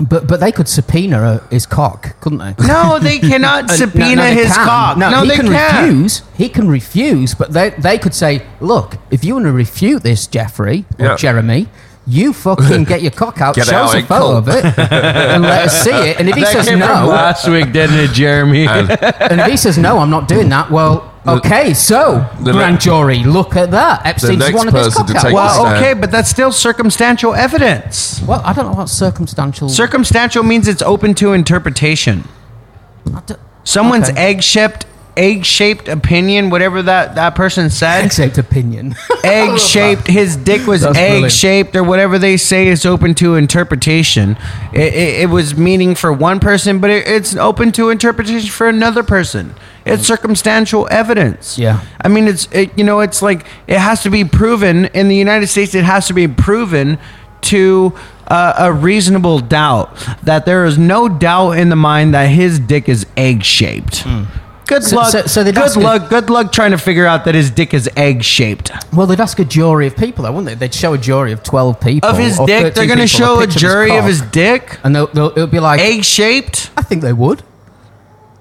But 0.00 0.26
but 0.26 0.40
they 0.40 0.50
could 0.50 0.68
subpoena 0.68 1.18
uh, 1.18 1.48
his 1.50 1.66
cock, 1.66 2.20
couldn't 2.20 2.38
they? 2.38 2.54
No, 2.66 2.98
they 2.98 3.18
cannot 3.30 3.70
Uh, 3.70 3.74
subpoena 3.76 4.16
no, 4.16 4.22
no, 4.22 4.22
they 4.22 4.34
his 4.34 4.52
can. 4.52 4.64
cock. 4.66 4.98
No, 4.98 5.10
No, 5.10 5.22
he 5.22 5.28
they 5.28 5.36
can 5.36 5.46
can't. 5.48 5.86
refuse. 5.92 6.22
He 6.36 6.48
can 6.48 6.68
refuse, 6.68 7.34
but 7.34 7.52
they 7.52 7.70
they 7.70 7.98
could 7.98 8.14
say, 8.14 8.42
"Look, 8.60 8.96
if 9.12 9.24
you 9.24 9.34
want 9.34 9.46
to 9.46 9.52
refute 9.52 10.02
this, 10.02 10.26
Jeffrey 10.26 10.84
or 10.98 11.06
Yeah. 11.06 11.16
Jeremy." 11.16 11.68
You 12.06 12.32
fucking 12.34 12.84
get 12.84 13.00
your 13.00 13.10
cock 13.12 13.40
out, 13.40 13.54
Get 13.56 13.66
show 13.66 13.76
out 13.76 13.94
us 13.94 13.94
a 13.94 14.06
photo 14.06 14.06
call. 14.24 14.36
of 14.36 14.48
it, 14.48 14.64
and 14.64 15.42
let 15.42 15.64
us 15.66 15.82
see 15.82 15.90
it. 15.90 16.20
And 16.20 16.28
if 16.28 16.34
he 16.40 16.44
says 16.44 16.70
no, 16.70 16.76
last 17.06 17.48
week, 17.48 17.72
didn't 17.72 17.98
it, 17.98 18.10
Jeremy? 18.12 18.66
and 18.68 19.40
if 19.40 19.46
he 19.46 19.56
says 19.56 19.78
no, 19.78 19.98
I'm 19.98 20.10
not 20.10 20.28
doing 20.28 20.50
that. 20.50 20.70
Well, 20.70 21.14
okay, 21.26 21.72
so 21.72 22.28
grand 22.42 22.82
jury, 22.82 23.24
look 23.24 23.56
at 23.56 23.70
that. 23.70 24.04
Epstein's 24.04 24.38
next 24.38 24.54
one 24.54 24.68
of 24.68 24.74
his 24.74 24.92
cock 24.94 25.08
out. 25.10 25.22
Well, 25.24 25.28
the 25.30 25.34
well, 25.34 25.64
stand. 25.64 25.76
okay, 25.78 25.94
but 25.98 26.10
that's 26.10 26.28
still 26.28 26.52
circumstantial 26.52 27.34
evidence. 27.34 28.20
well, 28.28 28.42
I 28.44 28.52
don't 28.52 28.66
know 28.66 28.76
what 28.76 28.90
circumstantial. 28.90 29.70
Circumstantial 29.70 30.42
means 30.42 30.68
it's 30.68 30.82
open 30.82 31.14
to 31.14 31.32
interpretation. 31.32 32.24
Someone's 33.06 33.22
don't- 33.26 33.40
Someone's 33.66 34.10
Okay. 34.10 34.26
Egg-shaped, 35.16 35.88
egg-shaped 35.88 35.88
opinion, 35.88 36.50
whatever 36.50 36.82
that 36.82 37.14
that 37.14 37.34
person 37.34 37.70
said, 37.70 38.04
Exact 38.04 38.38
opinion. 38.38 38.94
egg-shaped. 39.24 40.06
His 40.06 40.36
dick 40.36 40.66
was 40.66 40.82
That's 40.82 40.98
egg-shaped, 40.98 41.74
or 41.76 41.82
whatever 41.84 42.18
they 42.18 42.36
say 42.36 42.68
is 42.68 42.84
open 42.86 43.14
to 43.16 43.34
interpretation. 43.36 44.36
It, 44.72 44.94
it, 44.94 45.20
it 45.22 45.30
was 45.30 45.56
meaning 45.56 45.94
for 45.94 46.12
one 46.12 46.40
person, 46.40 46.80
but 46.80 46.90
it, 46.90 47.06
it's 47.06 47.36
open 47.36 47.72
to 47.72 47.90
interpretation 47.90 48.50
for 48.50 48.68
another 48.68 49.02
person. 49.02 49.54
It's 49.86 50.06
circumstantial 50.06 50.88
evidence. 50.90 51.58
Yeah. 51.58 51.84
I 52.00 52.08
mean, 52.08 52.26
it's 52.26 52.48
it, 52.52 52.76
you 52.78 52.84
know, 52.84 53.00
it's 53.00 53.20
like 53.20 53.46
it 53.66 53.78
has 53.78 54.02
to 54.04 54.10
be 54.10 54.24
proven 54.24 54.86
in 54.86 55.08
the 55.08 55.16
United 55.16 55.48
States. 55.48 55.74
It 55.74 55.84
has 55.84 56.06
to 56.06 56.14
be 56.14 56.26
proven 56.26 56.98
to 57.42 57.92
uh, 58.28 58.54
a 58.58 58.72
reasonable 58.72 59.40
doubt 59.40 59.94
that 60.22 60.46
there 60.46 60.64
is 60.64 60.78
no 60.78 61.08
doubt 61.08 61.52
in 61.52 61.68
the 61.68 61.76
mind 61.76 62.14
that 62.14 62.26
his 62.26 62.58
dick 62.58 62.88
is 62.88 63.06
egg 63.16 63.44
shaped. 63.44 64.06
Good 64.66 64.82
So- 64.84 64.96
luck. 64.96 65.08
so- 65.10 65.26
so 65.26 65.44
they'd 65.44 65.54
good 65.54 65.64
ask 65.64 65.76
luck. 65.76 66.08
Good 66.08 66.30
luck 66.30 66.52
trying 66.52 66.70
to 66.70 66.78
figure 66.78 67.06
out 67.06 67.24
that 67.26 67.34
his 67.34 67.50
dick 67.50 67.74
is 67.74 67.88
egg 67.96 68.22
shaped. 68.22 68.70
Well, 68.92 69.06
they'd 69.06 69.20
ask 69.20 69.38
a 69.38 69.44
jury 69.44 69.86
of 69.86 69.96
people, 69.96 70.24
though, 70.24 70.32
wouldn't 70.32 70.46
they? 70.46 70.54
They'd 70.54 70.74
show 70.74 70.94
a 70.94 70.98
jury 70.98 71.32
of 71.32 71.42
12 71.42 71.80
people. 71.80 72.08
Of 72.08 72.18
his 72.18 72.38
or 72.38 72.46
dick, 72.46 72.62
13 72.62 72.74
they're 72.74 72.96
going 72.96 73.06
to 73.06 73.12
people, 73.14 73.26
show 73.26 73.38
a 73.40 73.46
picture 73.46 73.58
jury 73.58 73.90
of 73.90 73.96
cock, 74.00 74.08
his 74.08 74.20
dick 74.22 74.78
And 74.84 74.94
they'll, 74.96 75.06
they'll, 75.08 75.26
it'll 75.30 75.46
be 75.46 75.60
like, 75.60 75.80
egg 75.80 76.04
shaped. 76.04 76.70
I 76.76 76.82
think 76.82 77.02
they 77.02 77.12
would. 77.12 77.42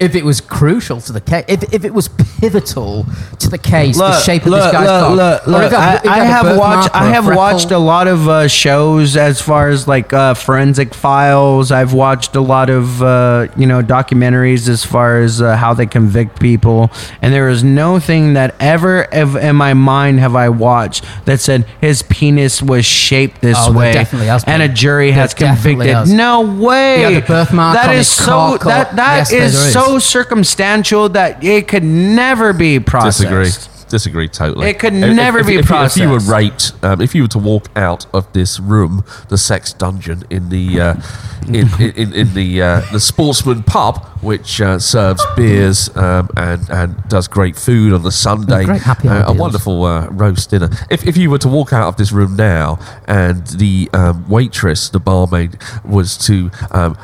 If 0.04 0.16
it 0.16 0.26
was 0.26 0.42
crucial 0.42 1.00
to 1.02 1.14
the 1.14 1.22
case, 1.22 1.46
if, 1.48 1.74
if 1.74 1.84
it 1.86 1.94
was 1.94 2.08
pivotal 2.08 3.06
to 3.40 3.50
the 3.50 3.58
case, 3.58 3.98
the 3.98 4.20
shape 4.22 4.46
of 4.46 4.52
this 4.52 4.72
guy's 4.72 4.88
cock. 4.88 5.16
look, 5.16 5.48
look. 5.48 5.64
if 5.64 5.72
it 5.74 5.76
I, 5.78 6.00
I 6.06 6.24
have 6.26 6.58
watched. 6.58 6.94
I 6.96 7.08
a 7.10 7.14
have 7.14 7.26
freckle. 7.26 7.42
watched 7.42 7.72
a 7.72 7.78
lot 7.78 8.08
of 8.08 8.28
uh, 8.28 8.48
shows 8.48 9.16
as 9.18 9.42
far 9.42 9.70
as 9.70 9.88
like 9.88 10.12
uh, 10.14 10.34
forensic 10.34 10.94
files. 10.94 11.72
I've 11.72 11.94
watched 11.94 12.36
a 12.36 12.42
lot 12.42 12.70
of 12.70 13.02
uh, 13.02 13.48
you 13.58 13.66
know 13.68 13.82
documentaries 13.82 14.68
as 14.70 14.84
far 14.86 15.20
as 15.22 15.42
uh, 15.42 15.56
how 15.56 15.74
they 15.74 15.86
convict 15.86 16.40
people, 16.40 16.92
and 17.22 17.34
there 17.34 17.50
is 17.50 17.64
no 17.64 18.00
thing 18.00 18.34
that 18.34 18.56
ever 18.60 19.12
ev- 19.14 19.36
in 19.36 19.56
my 19.56 19.74
mind 19.74 20.20
have 20.20 20.36
I 20.36 20.50
watched 20.50 21.06
that 21.26 21.40
said 21.40 21.66
his 21.82 22.02
penis 22.04 22.62
was 22.62 22.86
shaped 22.86 23.42
this 23.42 23.58
Oh, 23.60 23.72
way, 23.72 24.06
and 24.48 24.62
a 24.62 24.68
jury 24.68 25.12
has 25.12 25.34
convicted. 25.34 26.08
No 26.10 26.42
way. 26.42 26.98
He 26.98 27.04
had 27.14 27.24
a 27.24 27.26
birthmark 27.26 27.76
That 27.76 27.90
on 27.90 27.96
is 27.96 28.00
his 28.00 28.08
so. 28.10 28.26
cock 28.58 28.62
That 28.64 28.96
that 28.98 29.18
Yes, 29.18 29.32
is 29.32 29.54
is. 29.56 29.74
So 30.00 30.00
circumstantial 30.00 31.10
that 31.10 31.44
it 31.44 31.68
could 31.68 31.84
never 31.84 32.54
be 32.54 32.80
processed. 32.80 33.20
Disagree. 33.30 33.70
Disagree 33.90 34.28
totally. 34.28 34.70
It 34.70 34.80
could 34.80 34.94
If- 34.96 35.16
never 35.16 35.40
if, 35.40 35.46
be 35.48 35.56
if, 35.58 35.70
you- 35.70 35.76
If 35.78 35.98
you 35.98 36.10
were 36.10 36.20
processed. 36.20 36.74
raped, 36.74 36.84
um, 36.84 37.00
if 37.02 37.14
you 37.14 37.22
were 37.24 37.28
to 37.28 37.38
walk 37.38 37.70
out 37.76 38.08
of 38.12 38.32
this 38.34 38.60
room, 38.60 39.04
the 39.30 39.38
sex 39.38 39.72
dungeon 39.72 40.24
in 40.32 40.50
the 40.50 40.82
uh, 40.82 40.96
in, 41.48 41.70
in, 41.80 42.12
in 42.14 42.34
the 42.34 42.60
uh, 42.62 42.82
the 42.92 43.00
sportsman 43.00 43.62
pub, 43.62 44.04
which 44.22 44.60
uh, 44.62 44.80
serves 44.80 45.24
beers 45.36 45.96
um, 45.96 46.28
and 46.36 46.68
and 46.72 47.08
does 47.08 47.28
great 47.28 47.56
food 47.56 47.94
on 47.94 48.02
the 48.02 48.12
Sunday, 48.12 48.66
Great 48.66 48.82
happy 48.82 49.08
hour 49.10 49.18
uh, 49.18 49.24
a 49.24 49.28
deals. 49.28 49.38
wonderful 49.38 49.84
uh, 49.84 50.08
roast 50.10 50.50
dinner. 50.50 50.70
If 50.90 51.06
if 51.06 51.16
you 51.16 51.30
were 51.30 51.40
to 51.40 51.48
walk 51.50 51.72
out 51.72 51.88
of 51.90 51.98
this 51.98 52.12
room 52.12 52.36
now, 52.36 52.80
and 53.08 53.46
the 53.46 53.90
um, 53.94 54.28
waitress, 54.28 54.90
the 54.90 55.00
barmaid, 55.00 55.60
was 55.86 56.18
to 56.26 56.50
um, 56.72 56.98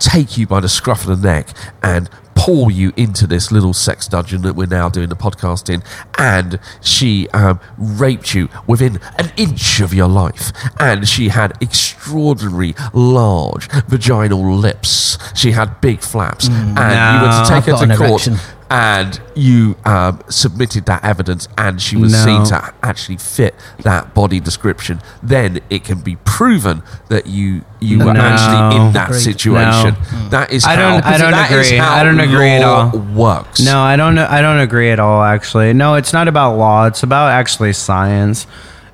take 0.00 0.36
you 0.36 0.48
by 0.48 0.58
the 0.58 0.68
scruff 0.68 1.06
of 1.06 1.20
the 1.20 1.28
neck 1.28 1.46
and 1.84 2.10
pour 2.42 2.72
you 2.72 2.92
into 2.96 3.24
this 3.24 3.52
little 3.52 3.72
sex 3.72 4.08
dungeon 4.08 4.42
that 4.42 4.56
we're 4.56 4.66
now 4.66 4.88
doing 4.88 5.08
the 5.08 5.14
podcast 5.14 5.72
in, 5.72 5.80
and 6.18 6.58
she 6.80 7.28
um, 7.28 7.60
raped 7.78 8.34
you 8.34 8.48
within 8.66 8.98
an 9.16 9.30
inch 9.36 9.78
of 9.78 9.94
your 9.94 10.08
life, 10.08 10.50
and 10.80 11.08
she 11.08 11.28
had 11.28 11.52
extraordinary 11.60 12.74
large 12.92 13.68
vaginal 13.86 14.56
lips. 14.56 15.18
She 15.36 15.52
had 15.52 15.80
big 15.80 16.00
flaps, 16.00 16.48
and 16.48 16.76
you 16.76 17.22
were 17.22 17.44
to 17.44 17.48
take 17.48 17.68
I've 17.68 17.78
her 17.80 17.86
to 17.86 17.96
court. 17.96 18.26
erection. 18.26 18.36
And 18.72 19.20
you 19.34 19.76
um, 19.84 20.20
submitted 20.28 20.86
that 20.86 21.04
evidence, 21.04 21.46
and 21.58 21.80
she 21.80 21.96
was 21.96 22.12
No. 22.12 22.24
seen 22.24 22.44
to 22.46 22.72
actually 22.82 23.18
fit 23.18 23.54
that 23.82 24.14
body 24.14 24.40
description. 24.40 25.00
Then 25.22 25.60
it 25.68 25.84
can 25.84 26.00
be 26.00 26.16
proven 26.16 26.82
that 27.08 27.26
you 27.26 27.62
you 27.80 27.98
were 27.98 28.12
actually 28.16 28.76
in 28.76 28.92
that 28.92 29.08
Agreed. 29.10 29.20
situation. 29.20 29.96
No. 30.12 30.28
That 30.30 30.52
is 30.52 30.64
I 30.64 30.76
don't- 30.76 31.02
how, 31.04 31.10
I 31.14 31.18
don't 31.18 31.30
that 31.32 31.50
is 31.50 31.66
agree. 31.68 31.78
how 31.78 31.94
I 31.94 32.02
don't 32.04 32.20
agree 32.20 32.50
at 32.50 32.62
all. 32.62 32.90
Works. 33.14 33.60
No, 33.60 33.80
I 33.82 33.96
don't. 33.96 34.16
I 34.18 34.40
don't 34.40 34.60
agree 34.60 34.90
at 34.90 34.98
all. 35.00 35.22
Actually, 35.22 35.72
no. 35.72 35.94
It's 35.94 36.12
not 36.12 36.28
about 36.28 36.56
law. 36.56 36.86
It's 36.86 37.02
about 37.02 37.30
actually 37.30 37.72
science, 37.74 38.46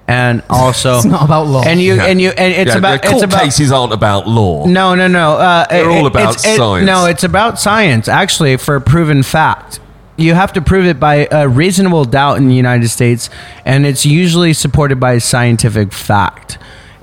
and 0.08 0.42
also 0.50 0.96
It's 0.96 1.04
not 1.16 1.22
about 1.22 1.46
law. 1.46 1.62
And 1.62 1.80
you 1.80 1.94
Yeah. 1.94 2.06
and 2.06 2.20
you 2.20 2.30
and 2.30 2.52
it's 2.52 2.72
Yeah, 2.72 2.78
about 2.78 3.02
the 3.02 3.08
court 3.08 3.22
it's 3.22 3.32
about 3.34 3.44
cases 3.44 3.70
aren't 3.70 3.92
about 3.92 4.26
law. 4.26 4.66
no, 4.66 4.94
no, 4.94 5.06
no. 5.06 5.34
Uh, 5.36 5.66
They're 5.70 5.88
it- 5.88 5.96
all 5.96 6.06
about 6.06 6.30
it's- 6.36 6.44
it- 6.46 6.56
science. 6.56 6.86
no, 6.86 7.04
it's 7.04 7.22
about 7.24 7.60
science. 7.60 8.08
Actually, 8.08 8.56
for 8.56 8.74
a 8.74 8.80
proven 8.80 9.22
fact, 9.22 9.78
you 10.16 10.34
have 10.34 10.52
to 10.54 10.60
prove 10.60 10.84
it 10.86 10.98
by 10.98 11.28
a 11.30 11.46
reasonable 11.46 12.04
doubt 12.04 12.38
in 12.38 12.48
the 12.48 12.54
United 12.54 12.88
States, 12.88 13.30
and 13.64 13.86
it's 13.86 14.04
usually 14.04 14.52
supported 14.52 14.98
by 14.98 15.18
scientific 15.18 15.92
fact. 15.92 16.58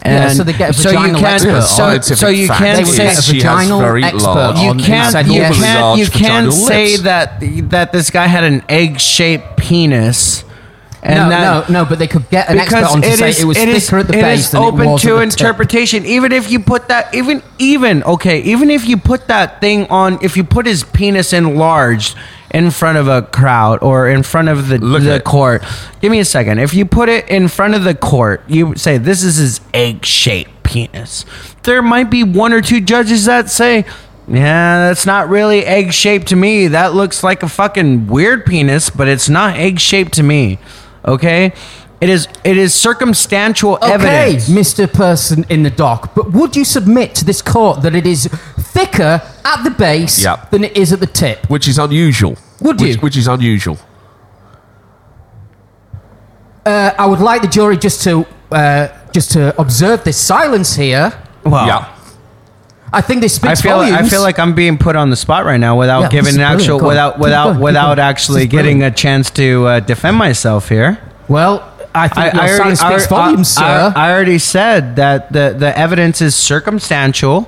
Yeah, 0.05 0.29
so 0.29 0.43
they 0.43 0.53
get 0.53 0.69
a 0.69 0.73
so 0.73 0.91
you 0.91 0.97
vaginal 0.99 1.19
can't. 1.21 1.33
expert 1.45 1.61
So, 1.63 1.99
so 2.15 2.27
you 2.27 2.47
can't 2.47 2.85
say 2.87 3.05
get 3.05 3.17
a 3.17 3.21
she 3.23 3.39
has 3.41 3.53
vaginal 3.55 3.79
very 3.79 4.03
expert 4.03 4.53
you 4.57 4.73
can't 4.75 5.11
said, 5.11 5.25
you 5.27 5.41
can't 5.41 5.97
you 5.99 6.07
can't 6.07 6.53
say 6.53 6.91
lips. 6.91 7.01
that 7.03 7.41
that 7.71 7.91
this 7.91 8.11
guy 8.11 8.27
had 8.27 8.43
an 8.43 8.61
egg-shaped 8.69 9.57
penis 9.57 10.43
and 11.05 11.15
no, 11.17 11.29
that, 11.29 11.69
no, 11.69 11.83
no, 11.83 11.89
but 11.89 11.99
they 11.99 12.07
could 12.07 12.29
get 12.29 12.49
an 12.49 12.57
expert 12.57 12.83
on 12.83 13.01
to 13.01 13.07
it 13.07 13.17
say 13.19 13.29
is 13.29 13.41
it 13.41 13.45
was 13.45 13.57
it 13.57 13.69
is- 13.69 13.85
thicker 13.85 13.99
at 13.99 14.07
the 14.07 14.17
it 14.17 14.21
base 14.21 14.49
than 14.51 14.61
open 14.63 14.81
it 14.87 14.91
was 14.91 15.01
to 15.03 15.17
at 15.17 15.19
the 15.19 15.25
tip. 15.31 15.39
interpretation 15.39 16.05
even 16.05 16.31
if 16.31 16.49
you 16.51 16.59
put 16.59 16.87
that 16.87 17.13
even 17.13 17.41
even 17.59 18.03
okay 18.03 18.41
even 18.41 18.69
if 18.69 18.87
you 18.87 18.97
put 18.97 19.27
that 19.27 19.61
thing 19.61 19.85
on 19.87 20.17
if 20.23 20.35
you 20.35 20.43
put 20.43 20.65
his 20.65 20.83
penis 20.83 21.31
enlarged 21.33 22.17
in 22.51 22.71
front 22.71 22.97
of 22.97 23.07
a 23.07 23.21
crowd 23.21 23.79
or 23.83 24.07
in 24.09 24.23
front 24.23 24.47
of 24.49 24.69
the, 24.69 24.77
Look 24.77 25.03
the 25.03 25.15
at- 25.15 25.23
court 25.23 25.63
give 26.01 26.11
me 26.11 26.19
a 26.19 26.25
second 26.25 26.59
if 26.59 26.73
you 26.73 26.85
put 26.85 27.09
it 27.09 27.27
in 27.29 27.47
front 27.49 27.75
of 27.75 27.83
the 27.83 27.93
court 27.95 28.41
you 28.47 28.75
say 28.75 28.97
this 28.97 29.23
is 29.23 29.35
his 29.35 29.61
egg-shaped 29.73 30.63
penis 30.63 31.25
there 31.63 31.81
might 31.81 32.09
be 32.09 32.23
one 32.23 32.51
or 32.53 32.61
two 32.61 32.81
judges 32.81 33.25
that 33.25 33.49
say 33.49 33.85
yeah, 34.27 34.87
that's 34.87 35.05
not 35.05 35.29
really 35.29 35.63
egg 35.65 35.93
shaped 35.93 36.29
to 36.29 36.35
me. 36.35 36.65
That 36.69 36.95
looks 36.95 37.23
like 37.23 37.43
a 37.43 37.47
fucking 37.47 38.07
weird 38.07 38.43
penis, 38.43 38.89
but 38.89 39.07
it's 39.07 39.29
not 39.29 39.55
egg 39.55 39.79
shaped 39.79 40.13
to 40.13 40.23
me. 40.23 40.57
Okay? 41.07 41.53
It 42.01 42.09
is 42.09 42.27
it 42.43 42.57
is 42.57 42.73
circumstantial 42.73 43.75
Okay, 43.75 43.93
evidence. 43.93 44.49
Mr. 44.49 44.91
Person 44.91 45.45
in 45.49 45.63
the 45.63 45.69
dock, 45.69 46.13
but 46.13 46.33
would 46.33 46.55
you 46.55 46.65
submit 46.65 47.15
to 47.15 47.25
this 47.25 47.41
court 47.41 47.81
that 47.83 47.95
it 47.95 48.05
is 48.05 48.27
thicker 48.59 49.21
at 49.45 49.63
the 49.63 49.71
base 49.71 50.21
Yep. 50.23 50.51
than 50.51 50.63
it 50.65 50.75
is 50.75 50.91
at 50.91 50.99
the 50.99 51.07
tip? 51.07 51.49
which 51.49 51.67
is 51.67 51.77
unusual. 51.79 52.37
Would 52.61 52.81
which, 52.81 52.95
you? 52.95 53.01
Which 53.01 53.17
is 53.17 53.27
unusual. 53.27 53.77
Uh, 56.65 56.91
I 56.97 57.05
would 57.05 57.19
like 57.19 57.41
the 57.41 57.47
jury 57.47 57.77
just 57.77 58.03
to 58.03 58.25
uh, 58.51 58.87
just 59.11 59.31
to 59.31 59.59
observe 59.59 60.03
this 60.03 60.17
silence 60.17 60.75
here. 60.75 61.13
Well, 61.45 61.67
yeah. 61.67 61.94
I 62.93 63.01
think 63.01 63.21
this 63.21 63.43
I 63.43 63.55
feel 63.55 63.77
volumes. 63.77 63.97
I 63.97 64.03
feel 64.07 64.21
like 64.21 64.39
I'm 64.39 64.53
being 64.55 64.77
put 64.77 64.95
on 64.95 65.09
the 65.09 65.15
spot 65.15 65.43
right 65.45 65.59
now 65.59 65.77
without 65.77 66.01
Yeah, 66.01 66.09
giving 66.09 66.36
an 66.36 66.41
actual 66.41 66.79
Go 66.79 66.88
without 66.88 67.13
Keep 67.15 67.21
without 67.23 67.43
going, 67.45 67.55
keep 67.57 67.63
without 67.63 67.95
going. 67.95 67.99
actually 67.99 68.47
getting 68.47 68.83
a 68.83 68.91
chance 68.91 69.29
to 69.31 69.65
uh, 69.67 69.79
defend 69.81 70.17
myself 70.17 70.69
here. 70.69 70.97
well, 71.27 71.71
I 71.93 72.07
think 72.09 72.33
your 72.33 72.43
already- 72.43 72.75
silence 72.75 72.79
speaks 72.81 73.05
I- 73.05 73.09
volumes, 73.09 73.57
I- 73.57 73.61
sir. 73.61 73.93
I, 73.95 74.07
I 74.09 74.13
already 74.13 74.38
said 74.38 74.95
that 74.97 75.31
the, 75.31 75.55
the 75.57 75.77
evidence 75.77 76.21
is 76.21 76.36
circumstantial. 76.36 77.47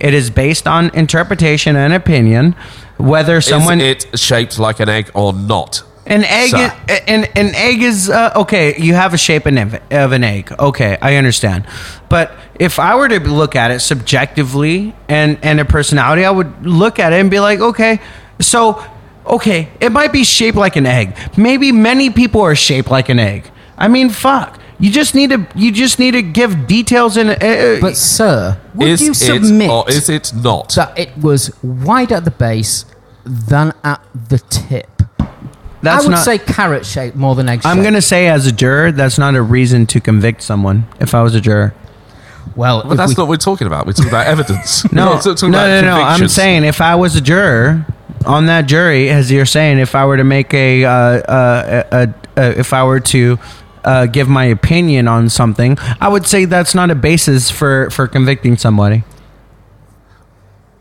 It 0.00 0.14
is 0.14 0.30
based 0.30 0.68
on 0.68 0.90
interpretation 0.94 1.74
and 1.74 1.92
opinion. 1.92 2.54
Whether 2.96 3.40
someone 3.40 3.80
is 3.80 4.04
it 4.04 4.18
shaped 4.18 4.58
like 4.58 4.78
an 4.80 4.88
egg 4.88 5.10
or 5.14 5.32
not? 5.32 5.82
An 6.08 6.24
egg, 6.24 6.50
Sir. 6.50 6.74
is, 6.88 7.00
an, 7.06 7.24
an 7.36 7.54
egg 7.54 7.82
is 7.82 8.08
uh, 8.08 8.32
okay. 8.36 8.80
You 8.80 8.94
have 8.94 9.12
a 9.12 9.18
shape 9.18 9.44
of 9.46 10.12
an- 10.12 10.24
egg. 10.24 10.52
Okay, 10.58 10.96
I 11.02 11.16
understand. 11.16 11.66
But 12.08 12.32
if 12.58 12.78
I 12.78 12.96
were 12.96 13.08
to 13.08 13.20
look 13.20 13.54
at 13.54 13.70
it 13.70 13.80
subjectively 13.80 14.94
and 15.08 15.38
and 15.42 15.60
a 15.60 15.64
personality, 15.66 16.24
I 16.24 16.30
would 16.30 16.66
look 16.66 16.98
at 16.98 17.12
it 17.12 17.20
and 17.20 17.30
be 17.30 17.40
like, 17.40 17.60
okay, 17.60 18.00
so 18.40 18.82
okay, 19.26 19.68
it 19.80 19.92
might 19.92 20.12
be 20.12 20.24
shaped 20.24 20.56
like 20.56 20.76
an 20.76 20.86
egg. 20.86 21.14
Maybe 21.36 21.72
many 21.72 22.08
people 22.10 22.40
are 22.40 22.56
shaped 22.56 22.90
like 22.90 23.10
an 23.10 23.18
egg. 23.18 23.50
I 23.76 23.88
mean, 23.88 24.08
fuck. 24.08 24.58
You 24.80 24.90
just 24.90 25.14
need 25.14 25.30
to 25.30 25.46
you 25.54 25.72
just 25.72 25.98
need 25.98 26.12
to 26.12 26.22
give 26.22 26.66
details 26.66 27.16
in. 27.16 27.28
Uh, 27.28 27.78
but, 27.80 27.96
sir, 27.96 28.58
would 28.74 28.88
is 28.88 29.02
you 29.02 29.10
it 29.10 29.14
submit 29.14 29.70
or 29.70 29.84
is 29.90 30.08
it 30.08 30.32
not? 30.34 30.70
that 30.76 30.98
it 30.98 31.16
was 31.18 31.50
wider 31.62 32.14
at 32.14 32.24
the 32.24 32.30
base 32.30 32.84
than 33.24 33.74
at 33.84 34.00
the 34.14 34.38
tip? 34.38 34.97
That's 35.82 36.04
I 36.04 36.06
would 36.08 36.14
not. 36.14 36.24
say 36.24 36.38
carrot 36.38 36.84
shape 36.86 37.14
more 37.14 37.34
than 37.34 37.48
egg 37.48 37.58
shaped. 37.58 37.66
I'm 37.66 37.82
gonna 37.82 38.02
say 38.02 38.28
as 38.28 38.46
a 38.46 38.52
juror, 38.52 38.92
that's 38.92 39.18
not 39.18 39.34
a 39.34 39.42
reason 39.42 39.86
to 39.86 40.00
convict 40.00 40.42
someone. 40.42 40.86
If 41.00 41.14
I 41.14 41.22
was 41.22 41.34
a 41.34 41.40
juror. 41.40 41.74
Well, 42.56 42.82
But 42.86 42.96
that's 42.96 43.10
we- 43.10 43.14
not 43.14 43.22
what 43.24 43.28
we're 43.28 43.36
talking 43.36 43.66
about. 43.66 43.86
We're 43.86 43.92
talking 43.92 44.10
about 44.10 44.26
evidence. 44.26 44.84
We're 44.92 44.96
No, 44.96 45.14
not 45.14 45.24
no, 45.42 45.48
no, 45.48 45.80
no, 45.82 45.94
I'm 46.02 46.26
saying 46.28 46.64
if 46.64 46.80
I 46.80 46.94
was 46.96 47.14
a 47.14 47.20
juror 47.20 47.86
on 48.26 48.46
that 48.46 48.66
jury, 48.66 49.10
as 49.10 49.30
you're 49.30 49.46
saying, 49.46 49.78
if 49.78 49.94
I 49.94 50.04
were 50.06 50.16
to 50.16 50.24
make 50.24 50.52
a, 50.52 50.84
uh, 50.84 50.90
uh, 50.90 51.84
a, 51.92 52.14
a, 52.40 52.58
if 52.58 52.72
I 52.72 52.82
were 52.84 52.98
to 53.00 53.38
uh, 53.84 54.06
give 54.06 54.28
my 54.28 54.44
opinion 54.46 55.06
on 55.06 55.28
something, 55.28 55.78
I 56.00 56.08
would 56.08 56.26
say 56.26 56.46
that's 56.46 56.74
not 56.74 56.90
a 56.90 56.94
basis 56.96 57.48
for 57.50 57.90
for 57.90 58.08
convicting 58.08 58.56
somebody. 58.56 59.04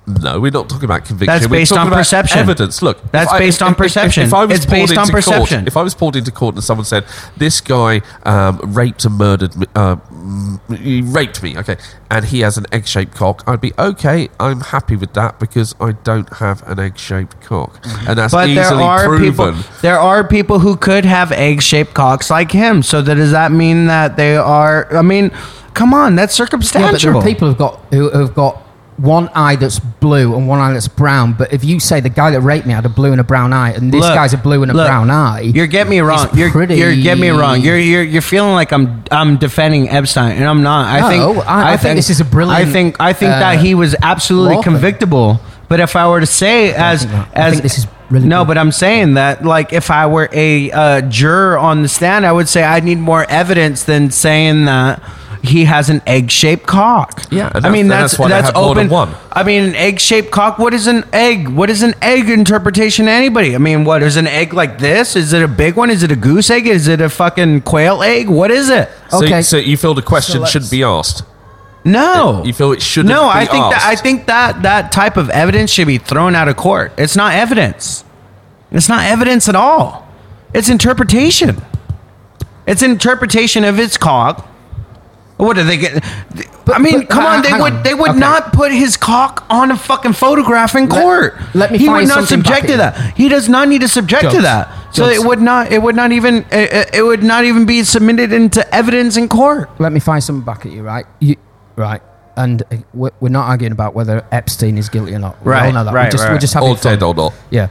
No, 0.08 0.39
we're 0.39 0.51
not 0.51 0.70
talking 0.70 0.86
about 0.86 1.03
conviction. 1.03 1.34
That's 1.34 1.47
We're 1.47 1.58
based 1.58 1.74
on 1.74 1.88
about 1.88 1.97
perception. 1.97 2.39
Evidence. 2.39 2.82
Look, 2.82 3.12
That's 3.12 3.30
if 3.30 3.34
I- 3.34 3.39
based 3.39 3.58
if- 3.58 3.62
on 3.66 3.68
if- 3.68 3.74
if- 3.74 3.78
perception. 3.78 4.24
If, 4.24 4.34
I 4.34 4.45
was 4.45 4.55
It's 4.55 4.66
pulled 4.66 4.76
based 4.88 4.97
on 4.97 5.01
into 5.03 5.12
perception. 5.12 5.58
Court, 5.60 5.68
if 5.68 5.76
I 5.76 5.82
was 5.82 5.93
pulled 5.95 6.16
into 6.16 6.32
court 6.32 6.55
and 6.55 6.64
someone 6.64 6.86
said 6.86 7.03
this 7.36 7.60
guy 7.60 8.01
um, 8.24 8.58
raped 8.64 9.03
and 9.03 9.18
murdered, 9.18 9.58
me, 9.58 9.66
uh, 9.76 9.97
he 10.80 11.01
raped 11.01 11.43
me, 11.43 11.58
okay, 11.58 11.76
and 12.10 12.24
he 12.24 12.39
has 12.39 12.58
an 12.58 12.66
egg-shaped 12.72 13.14
cock, 13.16 13.43
I'd 13.45 13.60
be 13.60 13.74
okay. 13.78 14.30
I'm 14.39 14.62
happy 14.62 14.95
with 14.95 15.12
that 15.14 15.39
because 15.39 15.76
I 15.82 15.91
don't 15.91 16.32
have 16.36 16.66
an 16.66 16.80
egg-shaped 16.80 17.41
cock, 17.41 17.78
and 18.08 18.18
that's 18.18 18.32
But 18.34 18.47
easily 18.47 18.78
there 18.78 18.88
are 18.88 19.05
proven. 19.08 19.26
people. 19.55 19.55
There 19.82 19.99
are 19.99 20.24
people 20.26 20.60
who 20.60 20.78
could 20.78 21.03
have 21.03 21.34
egg-shaped 21.34 21.93
cocks 21.93 22.30
like 22.30 22.53
him. 22.53 22.82
So 22.82 23.01
that 23.01 23.16
does 23.16 23.32
that 23.32 23.51
mean 23.51 23.88
that 23.88 24.16
they 24.16 24.38
are? 24.38 24.88
I 24.95 25.01
mean, 25.01 25.32
come 25.74 25.93
on, 25.93 26.16
that's 26.16 26.39
yeah, 26.39 26.45
but 26.49 26.62
there 26.62 26.62
circumstantial. 26.70 27.18
are 27.18 27.24
people 27.24 27.49
who've 27.49 27.58
got 27.58 27.80
who 27.91 28.10
have 28.12 28.34
got 28.34 28.62
one 28.98 29.30
eye 29.30 29.56
that's 29.56 29.80
blue 29.80 30.36
and 30.36 30.48
one 30.48 30.60
eye 30.60 30.74
that's 30.74 30.88
brown. 30.88 31.34
But 31.34 31.54
if 31.54 31.64
you 31.64 31.80
say 31.80 32.00
the 32.00 32.10
guy 32.10 32.32
that 32.32 32.41
raped 32.41 32.66
me 32.66 32.74
had 32.74 32.86
a 32.86 32.89
blue 32.89 33.12
and 33.12 33.22
a 33.22 33.24
brown 33.24 33.54
eye, 33.54 33.72
and 33.72 33.93
this 33.93 34.02
Look, 34.02 34.14
guy's 34.16 34.34
a 34.34 34.38
blue 34.38 34.64
and 34.64 34.72
a 34.72 34.74
look, 34.74 34.88
brown 34.88 35.12
eye, 35.12 35.41
You're 35.41 35.68
getting 35.68 35.91
me 35.91 36.00
wrong. 36.00 36.28
You're, 36.34 36.50
pretty- 36.52 36.76
you're 36.76 36.95
getting 36.95 37.22
me 37.22 37.30
wrong. 37.30 37.62
You're 37.62 37.78
you're 37.78 38.04
you're 38.04 38.22
feeling 38.24 38.54
like 38.54 38.72
I'm 38.74 39.04
I'm 39.12 39.38
defending 39.38 39.89
Epstein, 39.89 40.38
and 40.38 40.45
I'm 40.45 40.64
not. 40.64 40.88
I 40.88 41.00
No, 41.18 41.34
think 41.34 41.48
I- 41.48 41.74
I 41.74 41.78
think 41.78 41.95
this 41.95 42.10
is 42.10 42.20
a 42.22 42.26
brilliant, 42.26 42.68
I 42.68 42.72
think 42.72 42.95
I 43.00 43.14
think 43.14 43.32
uh, 43.34 43.39
that 43.39 43.60
he 43.60 43.76
was 43.76 43.95
absolutely 44.02 44.56
law 44.56 44.64
convictable. 44.64 45.39
But 45.70 45.80
if 45.82 45.95
I 45.95 46.08
were 46.08 46.20
to 46.22 46.26
say 46.26 46.74
as 46.74 47.04
think. 47.04 47.14
I 47.14 47.28
as 47.34 47.52
think 47.54 47.64
this 47.64 47.78
is 47.78 47.88
really 48.10 48.26
no, 48.26 48.43
good. 48.43 48.48
but 48.48 48.58
I'm 48.58 48.72
saying 48.72 49.16
that 49.16 49.43
like 49.45 49.74
if 49.74 49.91
I 49.91 50.08
were 50.08 50.30
a 50.32 50.72
uh, 50.72 51.02
juror 51.02 51.58
on 51.58 51.82
the 51.82 51.88
stand, 51.89 52.26
I 52.26 52.32
would 52.32 52.48
say 52.48 52.64
I 52.64 52.80
need 52.80 52.98
more 53.00 53.26
evidence 53.30 53.84
than 53.84 54.10
saying 54.10 54.66
that. 54.66 55.02
He 55.44 55.66
has 55.66 55.90
an 55.90 56.02
egg-shaped 56.08 56.66
cock. 56.66 57.22
Yeah, 57.32 57.52
and 57.54 57.66
I 57.66 57.70
mean 57.70 57.88
that's- 57.88 58.12
that's 58.12 58.12
that's 58.14 58.20
why 58.20 58.28
they 58.28 58.34
that's 58.34 58.48
have 58.48 58.56
more 58.56 58.72
open. 58.72 58.90
one. 58.90 59.16
I 59.32 59.44
mean, 59.44 59.64
an 59.64 59.76
egg-shaped 59.76 60.32
cock. 60.32 60.58
What 60.60 60.74
is 60.74 60.88
an 60.88 61.04
egg? 61.14 61.48
What 61.50 61.70
is 61.70 61.84
an 61.84 61.94
egg 62.02 62.30
interpretation 62.30 63.06
to 63.06 63.12
anybody? 63.12 63.56
I 63.56 63.58
mean, 63.60 63.86
what 63.86 64.02
is 64.04 64.18
an 64.18 64.28
egg 64.28 64.54
like 64.54 64.80
this? 64.80 65.16
Is 65.16 65.34
it 65.34 65.44
a 65.44 65.48
big 65.48 65.76
one? 65.76 65.90
Is 65.90 66.04
it 66.04 66.12
a 66.12 66.16
goose 66.16 66.50
egg? 66.50 66.68
Is 66.68 66.88
it 66.88 67.02
a 67.02 67.10
fucking 67.10 67.62
quail 67.62 68.02
egg? 68.04 68.30
What 68.30 68.52
is 68.52 68.70
it? 68.70 68.90
So, 69.10 69.24
Okay. 69.24 69.42
so 69.42 69.58
you 69.58 69.78
feel 69.78 69.94
the 69.94 70.02
question 70.02 70.42
let's- 70.42 70.52
shouldn't 70.52 70.72
be 70.72 70.84
asked? 70.84 71.24
No, 71.86 72.42
You 72.44 72.52
feel 72.54 72.74
it 72.74 72.82
shouldn't 72.82 73.14
No, 73.16 73.24
be 73.24 73.30
I 73.30 73.46
think 73.46 73.64
that 73.74 73.84
I 73.86 73.96
think 73.96 74.26
that 74.28 74.64
that 74.64 74.92
type 74.92 75.16
of 75.16 75.30
evidence 75.30 75.72
should 75.72 75.88
be 75.88 75.98
thrown 75.98 76.36
out 76.36 76.50
of 76.50 76.58
court. 76.58 76.92
It's 76.98 77.16
not 77.16 77.34
evidence. 77.34 78.04
It's 78.74 78.90
not 78.90 79.06
evidence 79.06 79.48
at 79.48 79.56
all. 79.56 80.06
It's 80.54 80.68
interpretation. 80.68 81.62
It's 82.66 82.82
interpretation 82.82 83.64
of 83.64 83.80
its 83.80 83.96
cock. 83.98 84.46
What 85.38 85.56
do 85.56 85.64
they 85.64 85.78
get? 85.78 86.04
I 86.74 86.80
mean, 86.80 87.00
but, 87.02 87.10
come 87.10 87.24
uh, 87.24 87.28
on. 87.38 87.42
They 87.44 87.54
would 87.54 87.74
on. 87.74 87.84
they 87.84 87.94
would 87.94 88.10
Okay. 88.12 88.20
not 88.20 88.54
put 88.54 88.72
his 88.72 88.98
cock 88.98 89.46
on 89.50 89.70
a 89.72 89.78
fucking 89.78 90.14
photograph 90.14 90.76
in 90.76 90.88
court. 90.88 91.36
let 91.54 91.72
me 91.72 91.78
he 91.78 91.86
find 91.86 92.08
would 92.08 92.16
not 92.16 92.28
subject 92.28 92.50
back 92.64 92.68
to 92.72 92.78
that. 92.78 93.16
He 93.16 93.30
does 93.30 93.48
not 93.48 93.68
need 93.70 93.82
to 93.82 93.88
subject 93.88 94.32
to 94.32 94.42
that. 94.42 94.68
So 94.92 95.06
Jokes. 95.06 95.20
it 95.20 95.28
would 95.28 95.40
not. 95.42 95.72
It 95.72 95.82
would 95.84 95.96
not 95.96 96.12
even. 96.12 96.44
It, 96.52 96.90
it 96.96 97.04
would 97.04 97.22
not 97.24 97.46
even 97.46 97.66
be 97.66 97.84
submitted 97.84 98.34
into 98.34 98.62
evidence 98.74 99.16
in 99.16 99.30
court. 99.30 99.70
let 99.80 99.92
me 99.92 100.00
find 100.00 100.24
something 100.24 100.44
back 100.44 100.66
at 100.66 100.72
you. 100.72 100.82
Right, 100.82 101.06
you, 101.20 101.36
right. 101.76 102.02
and 102.36 102.64
uh, 102.64 102.78
we're 102.96 103.12
we're 103.20 103.30
not 103.30 103.48
arguing 103.48 103.74
about 103.74 103.94
whether 103.94 104.26
Epstein 104.32 104.78
is 104.80 104.90
guilty 104.90 105.14
or 105.14 105.20
not. 105.20 105.36
We 105.46 105.54
all 105.54 105.60
Right, 105.60 105.74
know 105.74 105.84
that. 105.84 105.94
right, 105.94 106.06
we're 106.08 106.12
just, 106.12 106.24
right. 106.24 106.32
We're 106.34 106.40
just 106.40 106.54
having 106.56 106.70
Or 106.70 106.76
fun. 106.78 106.94
dead 106.94 107.04
or 107.04 107.14
not. 107.14 107.34
Yeah. 107.52 107.68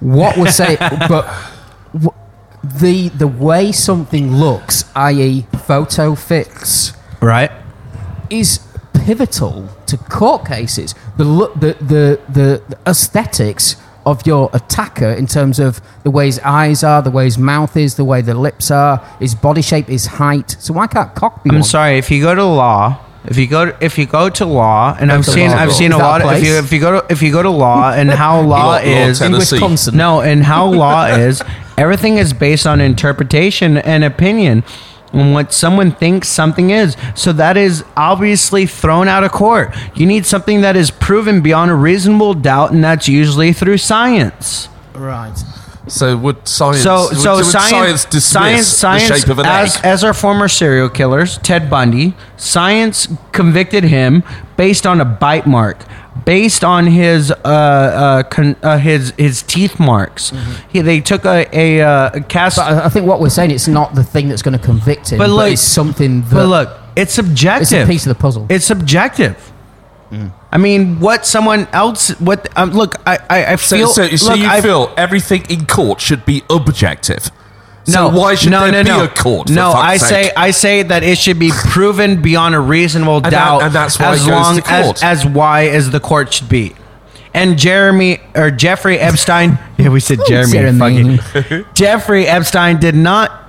What 0.00 0.38
we're 0.38 0.50
saying, 0.50 0.78
but 1.08 1.28
w- 1.92 2.14
the 2.64 3.08
the 3.10 3.28
way 3.28 3.72
something 3.72 4.34
looks, 4.36 4.84
i.e., 4.96 5.46
photo 5.66 6.14
fix, 6.14 6.92
Right. 7.20 7.50
is 8.30 8.60
pivotal 8.92 9.68
to 9.86 9.96
court 9.96 10.46
cases. 10.46 10.94
The 11.16 11.24
look, 11.24 11.54
the, 11.54 11.74
the 11.80 12.20
the 12.28 12.62
the 12.68 12.78
aesthetics 12.86 13.76
of 14.06 14.26
your 14.26 14.48
attacker 14.54 15.10
in 15.10 15.26
terms 15.26 15.58
of 15.58 15.80
the 16.04 16.10
way 16.10 16.26
his 16.26 16.38
eyes 16.40 16.82
are, 16.82 17.02
the 17.02 17.10
way 17.10 17.24
his 17.24 17.36
mouth 17.36 17.76
is, 17.76 17.96
the 17.96 18.04
way 18.04 18.22
the 18.22 18.34
lips 18.34 18.70
are, 18.70 18.98
his 19.18 19.34
body 19.34 19.60
shape, 19.62 19.86
his 19.88 20.06
height. 20.06 20.56
So 20.58 20.72
why 20.72 20.86
can't 20.86 21.14
cock 21.14 21.44
be 21.44 21.50
I'm 21.50 21.56
one? 21.56 21.64
sorry. 21.64 21.98
If 21.98 22.10
you 22.10 22.22
go 22.22 22.34
to 22.34 22.44
law, 22.44 22.98
if 23.26 23.36
you 23.36 23.46
go 23.46 23.66
to, 23.66 23.84
if 23.84 23.98
you 23.98 24.06
go 24.06 24.30
to 24.30 24.46
law, 24.46 24.96
and 24.98 25.12
I've 25.12 25.26
seen 25.26 25.50
law. 25.50 25.56
I've 25.56 25.72
seen 25.74 25.90
Is 25.92 25.96
a 25.96 25.98
lot. 25.98 26.22
Of, 26.22 26.32
if 26.32 26.44
you 26.44 26.54
if 26.54 26.72
you 26.72 26.80
go 26.80 27.00
to 27.00 27.12
if 27.12 27.20
you 27.22 27.30
go 27.32 27.42
to 27.42 27.50
law 27.50 27.92
and 27.94 28.10
how 28.10 28.40
law 28.40 28.46
Law- 28.46 28.66
law 28.72 28.76
is 28.78 29.20
in 29.20 29.32
Wisconsin. 29.32 29.96
no, 29.96 30.20
and 30.22 30.42
how 30.44 30.66
law 30.66 31.04
is 31.26 31.42
everything 31.76 32.16
is 32.16 32.32
based 32.32 32.66
on 32.66 32.80
interpretation 32.80 33.76
and 33.76 34.04
opinion. 34.04 34.64
And 35.12 35.34
what 35.34 35.52
someone 35.52 35.92
thinks 35.92 36.28
something 36.28 36.70
is. 36.70 36.96
So 37.14 37.32
that 37.32 37.56
is 37.56 37.84
obviously 37.96 38.66
thrown 38.66 39.08
out 39.08 39.24
of 39.24 39.32
court. 39.32 39.74
You 39.94 40.06
need 40.06 40.24
something 40.24 40.60
that 40.60 40.76
is 40.76 40.90
proven 40.90 41.40
beyond 41.40 41.70
a 41.70 41.74
reasonable 41.74 42.34
doubt, 42.34 42.72
and 42.72 42.82
that's 42.82 43.08
usually 43.08 43.52
through 43.52 43.78
science. 43.78 44.68
Right. 44.94 45.36
So 45.88 46.16
would 46.16 46.46
science? 46.46 46.82
So, 46.82 47.08
would, 47.08 47.18
so 47.18 47.36
would 47.36 47.44
science, 47.46 48.04
dismiss 48.04 48.24
science, 48.24 48.66
science, 48.68 49.08
the 49.08 49.16
shape 49.18 49.28
of 49.28 49.38
an 49.40 49.46
as, 49.46 49.76
egg? 49.76 49.84
as 49.84 50.04
our 50.04 50.14
former 50.14 50.48
serial 50.48 50.88
killers, 50.88 51.38
Ted 51.38 51.68
Bundy, 51.68 52.14
science 52.36 53.08
convicted 53.32 53.84
him 53.84 54.22
based 54.56 54.86
on 54.86 55.00
a 55.00 55.04
bite 55.04 55.46
mark, 55.46 55.84
based 56.24 56.64
on 56.64 56.86
his 56.86 57.30
uh, 57.30 57.34
uh, 57.44 58.22
con, 58.24 58.56
uh 58.62 58.78
his 58.78 59.12
his 59.16 59.42
teeth 59.42 59.78
marks. 59.80 60.32
He, 60.68 60.80
they 60.80 61.00
took 61.00 61.24
a 61.24 61.46
a, 61.52 61.80
uh, 61.80 62.10
a 62.14 62.20
cast. 62.20 62.56
But 62.56 62.72
I 62.72 62.84
I 62.86 62.88
think 62.88 63.06
what 63.06 63.20
we're 63.20 63.28
saying 63.30 63.50
it's 63.50 63.68
not 63.68 63.94
the 63.94 64.04
thing 64.04 64.28
that's 64.28 64.42
going 64.42 64.58
to 64.58 64.64
convict 64.64 65.10
him, 65.12 65.18
But 65.18 65.28
but, 65.28 65.34
look- 65.34 65.52
it's 65.52 65.62
something 65.62 66.22
that 66.22 66.34
but 66.34 66.46
look, 66.46 66.68
it's 66.96 67.14
subjective. 67.14 67.62
it's 67.62 67.72
a 67.72 67.86
piece 67.86 68.06
of 68.06 68.10
the 68.16 68.20
puzzle. 68.20 68.46
It's 68.48 68.64
subjective. 68.64 69.36
I 70.52 70.58
mean, 70.58 70.98
what 70.98 71.24
someone 71.24 71.68
else? 71.72 72.10
What? 72.18 72.48
Um, 72.56 72.72
look, 72.72 72.96
I 73.06 73.18
I, 73.30 73.44
I 73.52 73.56
So, 73.56 73.76
feel. 73.76 73.88
so, 73.88 74.08
so 74.16 74.30
look, 74.30 74.40
you 74.40 74.48
I, 74.48 74.60
feel 74.60 74.92
everything 74.96 75.44
in 75.48 75.66
court 75.66 76.00
should 76.00 76.26
be 76.26 76.42
objective. 76.50 77.30
So 77.84 78.08
no, 78.10 78.18
why 78.18 78.34
should 78.34 78.50
no, 78.50 78.70
there 78.70 78.84
no, 78.84 78.92
be 78.92 78.98
no. 78.98 79.04
a 79.04 79.08
court? 79.08 79.48
For 79.48 79.54
no, 79.54 79.72
fuck's 79.72 79.84
I 79.84 79.96
sake? 79.96 80.26
say 80.26 80.32
I 80.36 80.50
say 80.50 80.82
that 80.82 81.02
it 81.02 81.18
should 81.18 81.38
be 81.38 81.50
proven 81.50 82.20
beyond 82.22 82.54
a 82.54 82.60
reasonable 82.60 83.20
that- 83.22 83.30
doubt, 83.30 83.62
and 83.62 83.72
that's 83.74 83.98
why 83.98 84.12
as 84.12 84.22
it 84.24 84.28
goes 84.28 84.30
long 84.30 84.56
to 84.56 84.62
court. 84.62 85.02
as 85.02 85.24
as 85.24 85.26
why 85.26 85.66
as 85.68 85.90
the 85.90 86.00
court 86.00 86.32
should 86.32 86.48
be. 86.48 86.74
And 87.32 87.56
Jeremy 87.58 88.18
or 88.34 88.50
Jeffrey 88.50 88.98
Epstein, 88.98 89.58
yeah, 89.78 89.88
we 89.88 90.00
said 90.00 90.18
Jeremy. 90.26 90.52
Jeremy. 90.52 91.16
fucking- 91.18 91.64
Jeffrey 91.74 92.26
Epstein 92.26 92.78
did 92.80 92.96
not 92.96 93.48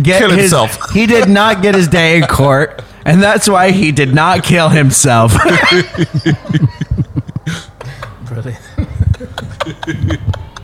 get 0.00 0.20
Kill 0.20 0.30
his, 0.30 0.52
himself. 0.52 0.90
He 0.92 1.06
did 1.06 1.28
not 1.28 1.60
get 1.62 1.74
his 1.74 1.88
day 1.88 2.16
in 2.18 2.24
court, 2.26 2.82
and 3.04 3.22
that's 3.22 3.48
why 3.48 3.72
he 3.72 3.90
did 3.92 4.14
not 4.14 4.44
kill 4.44 4.68
himself. 4.68 5.34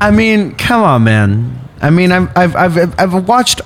I 0.00 0.10
mean, 0.10 0.54
come 0.54 0.82
on, 0.82 1.04
man. 1.04 1.58
I 1.80 1.90
mean, 1.90 2.12
I've 2.12 2.36
I've 2.36 2.56
I've, 2.56 3.00
I've 3.00 3.28
watched 3.28 3.60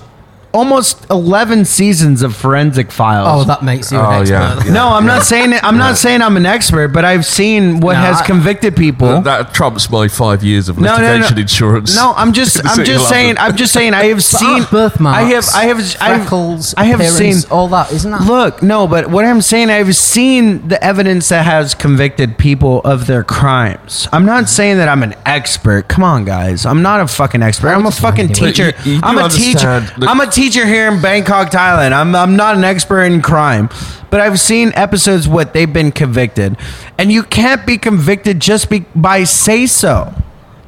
almost 0.53 1.09
eleven 1.11 1.65
seasons 1.65 2.23
of 2.23 2.37
Forensic 2.37 2.91
Files. 2.93 3.29
oh, 3.31 3.45
that 3.45 3.63
makes 3.63 3.91
you 3.91 3.99
Oh, 3.99 4.03
an 4.21 4.27
yeah, 4.27 4.53
expert. 4.55 4.67
yeah. 4.67 4.73
no, 4.73 4.89
I'm 4.89 5.07
not 5.07 5.23
saying 5.25 5.53
it, 5.53 5.63
I'm 5.65 5.79
not 5.79 5.97
saying 5.97 6.23
I'm 6.23 6.37
an 6.37 6.47
expert, 6.47 6.89
but 6.89 7.05
I've 7.05 7.25
seen 7.27 7.81
what 7.81 7.95
No, 7.95 8.01
has 8.01 8.21
I- 8.21 8.27
convicted 8.27 8.77
people. 8.77 9.09
That, 9.09 9.25
that 9.25 9.55
trumps 9.55 9.91
my 9.91 10.09
five 10.09 10.43
years 10.43 10.69
of 10.69 10.79
no, 10.79 10.97
no, 10.97 11.03
litigation 11.03 11.37
no. 11.37 11.41
insurance. 11.43 11.97
No, 11.97 12.15
I'm 12.17 12.33
just, 12.33 12.57
in 12.57 12.63
the 12.65 12.69
I'm 12.69 12.77
city 12.77 12.93
of 12.93 12.99
just 12.99 13.09
saying, 13.09 13.27
London. 13.37 13.45
I'm 13.45 13.57
just 13.57 13.73
saying. 13.73 13.95
I 13.95 14.05
have 14.07 14.23
seen 14.41 14.65
birthmarks, 14.71 15.19
I 15.19 15.23
have, 15.23 15.45
I 15.55 15.65
have, 15.65 15.97
I 16.01 16.09
have, 16.09 16.21
freckles, 16.23 16.75
I 16.77 16.85
have 16.85 17.01
seen 17.03 17.17
appearance, 17.17 17.45
all 17.51 17.69
that, 17.69 17.93
isn't 17.93 18.11
that? 18.11 18.23
Look, 18.23 18.63
no, 18.63 18.87
but 18.87 19.09
what 19.11 19.25
I'm 19.25 19.41
saying, 19.43 19.71
I've 19.71 19.95
seen 19.97 20.69
the 20.69 20.83
evidence 20.85 21.29
that 21.31 21.45
has 21.45 21.75
convicted 21.75 22.39
people 22.39 22.81
of 22.83 23.07
their 23.07 23.25
crimes. 23.25 24.09
I'm 24.13 24.25
not 24.27 24.45
mm-hmm. 24.45 24.47
saying 24.49 24.77
that 24.79 24.89
I'm 24.89 25.03
an 25.03 25.15
expert. 25.27 25.89
Come 25.89 26.05
on, 26.05 26.25
guys. 26.25 26.67
I'm 26.67 26.83
not 26.83 27.01
a 27.01 27.07
fucking 27.09 27.43
expert. 27.43 27.69
I'm 27.69 27.87
a 27.87 27.91
fucking 27.91 28.29
wondering. 28.29 28.53
teacher. 28.53 28.73
But 28.77 28.87
you- 28.87 28.93
you 28.93 29.01
do 29.01 29.07
I'm 29.07 29.19
a 29.19 29.29
teacher. 29.29 29.69
understand 29.69 30.03
the- 30.03 30.07
I'm 30.09 30.21
a 30.21 30.27
teacher 30.43 30.67
here 30.67 30.91
in 30.91 31.01
Bangkok, 31.01 31.51
Thailand. 31.53 31.93
I'm, 31.93 32.17
I'm 32.17 32.35
not 32.35 32.57
an 32.57 32.65
expert 32.65 33.03
in 33.05 33.23
crime, 33.23 33.69
but 34.11 34.21
I've 34.21 34.41
seen 34.41 34.73
episodes 34.75 35.29
what 35.29 35.53
they've 35.53 35.73
been 35.73 35.93
convicted, 35.93 36.57
and 36.99 37.13
you 37.13 37.23
can't 37.23 37.65
be 37.65 37.79
convicted 37.79 38.41
just 38.41 38.69
be, 38.69 38.81
by 38.97 39.23
say 39.23 39.67
so. 39.67 40.13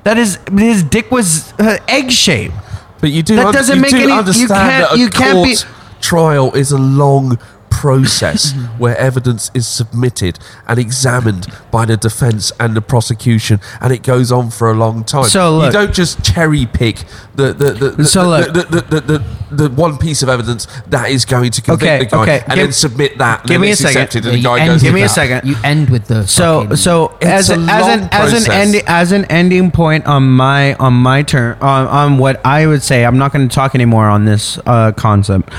That 0.05 0.17
is, 0.17 0.39
his 0.57 0.85
dick 0.85 1.11
was 1.11 1.53
uh, 1.59 1.79
egg 1.89 2.13
shaped. 2.13 2.55
But 3.01 3.11
you 3.11 3.25
do. 3.25 3.35
That 3.35 3.47
un- 3.47 3.53
doesn't 3.55 3.75
you 3.77 3.83
make 3.83 3.91
do 3.91 3.97
any- 3.97 4.39
you 4.39 4.47
can't- 4.47 4.97
you 4.97 5.09
can't 5.11 5.45
be- 5.45 5.57
trial 6.01 6.53
is 6.55 6.71
a 6.71 6.79
long 6.79 7.37
process 7.81 8.53
where 8.79 8.97
evidence 8.99 9.51
is 9.55 9.67
submitted 9.67 10.39
and 10.69 10.79
examined 10.79 11.47
by 11.71 11.85
the 11.85 11.97
defense 11.97 12.53
and 12.61 12.75
the 12.77 12.81
prosecution, 12.81 13.61
and 13.81 13.93
it 13.93 14.03
goes 14.03 14.31
on 14.33 14.51
for 14.51 14.71
a 14.71 14.75
long 14.75 15.05
time. 15.05 15.25
So, 15.29 15.65
you 15.65 15.73
don't 15.73 15.93
just 15.95 16.25
cherry 16.25 16.67
pick 16.67 16.97
the 17.35 17.53
the 17.53 17.73
the, 17.73 17.89
the, 17.91 18.05
So, 18.05 18.23
the, 18.23 18.29
look. 18.29 18.47
the, 18.55 18.63
the, 18.63 18.81
the, 18.81 19.01
the, 19.01 19.19
the 19.65 19.69
one 19.71 19.99
piece 19.99 20.23
of 20.23 20.29
evidence 20.29 20.67
that 20.89 21.11
is 21.11 21.25
going 21.25 21.51
to 21.53 21.61
convict 21.63 21.83
Okay, 21.85 21.99
the 22.05 22.11
guy, 22.17 22.23
okay, 22.23 22.39
and 22.47 22.55
give- 22.55 22.67
then 22.67 22.73
submit 22.73 23.19
that. 23.19 23.41
and 23.41 23.49
give 23.49 23.61
me 23.61 23.71
a 23.71 23.77
second. 23.77 24.03
accepted, 24.03 24.25
Yeah, 24.25 24.31
and 24.31 24.35
the 24.35 24.39
you 24.39 24.45
guy 24.57 24.59
end. 24.73 24.81
Give 24.81 24.95
me 24.95 25.03
a 25.03 25.09
second. 25.09 25.49
You 25.49 25.57
end 25.65 25.91
with 25.91 26.07
the 26.07 26.27
So 26.27 26.75
so 26.75 27.17
as 27.21 27.51
a 27.51 27.55
an, 27.55 27.69
as 27.69 27.83
long 27.83 27.91
an 28.01 28.09
as 28.13 28.47
an 28.47 28.53
ending 28.53 28.83
as 28.87 29.13
an 29.13 29.25
ending 29.27 29.71
point 29.71 30.07
on 30.07 30.23
my 30.45 30.75
on 30.75 30.93
my 30.95 31.23
turn 31.23 31.59
on, 31.61 31.87
on 31.87 32.19
what 32.19 32.41
I 32.45 32.67
would 32.67 32.83
say 32.83 33.05
I'm 33.05 33.19
not 33.19 33.33
going 33.33 33.49
to 33.49 33.55
talk 33.55 33.75
anymore 33.75 34.07
on 34.09 34.25
this 34.25 34.59
uh, 34.67 34.93
concept 34.93 35.51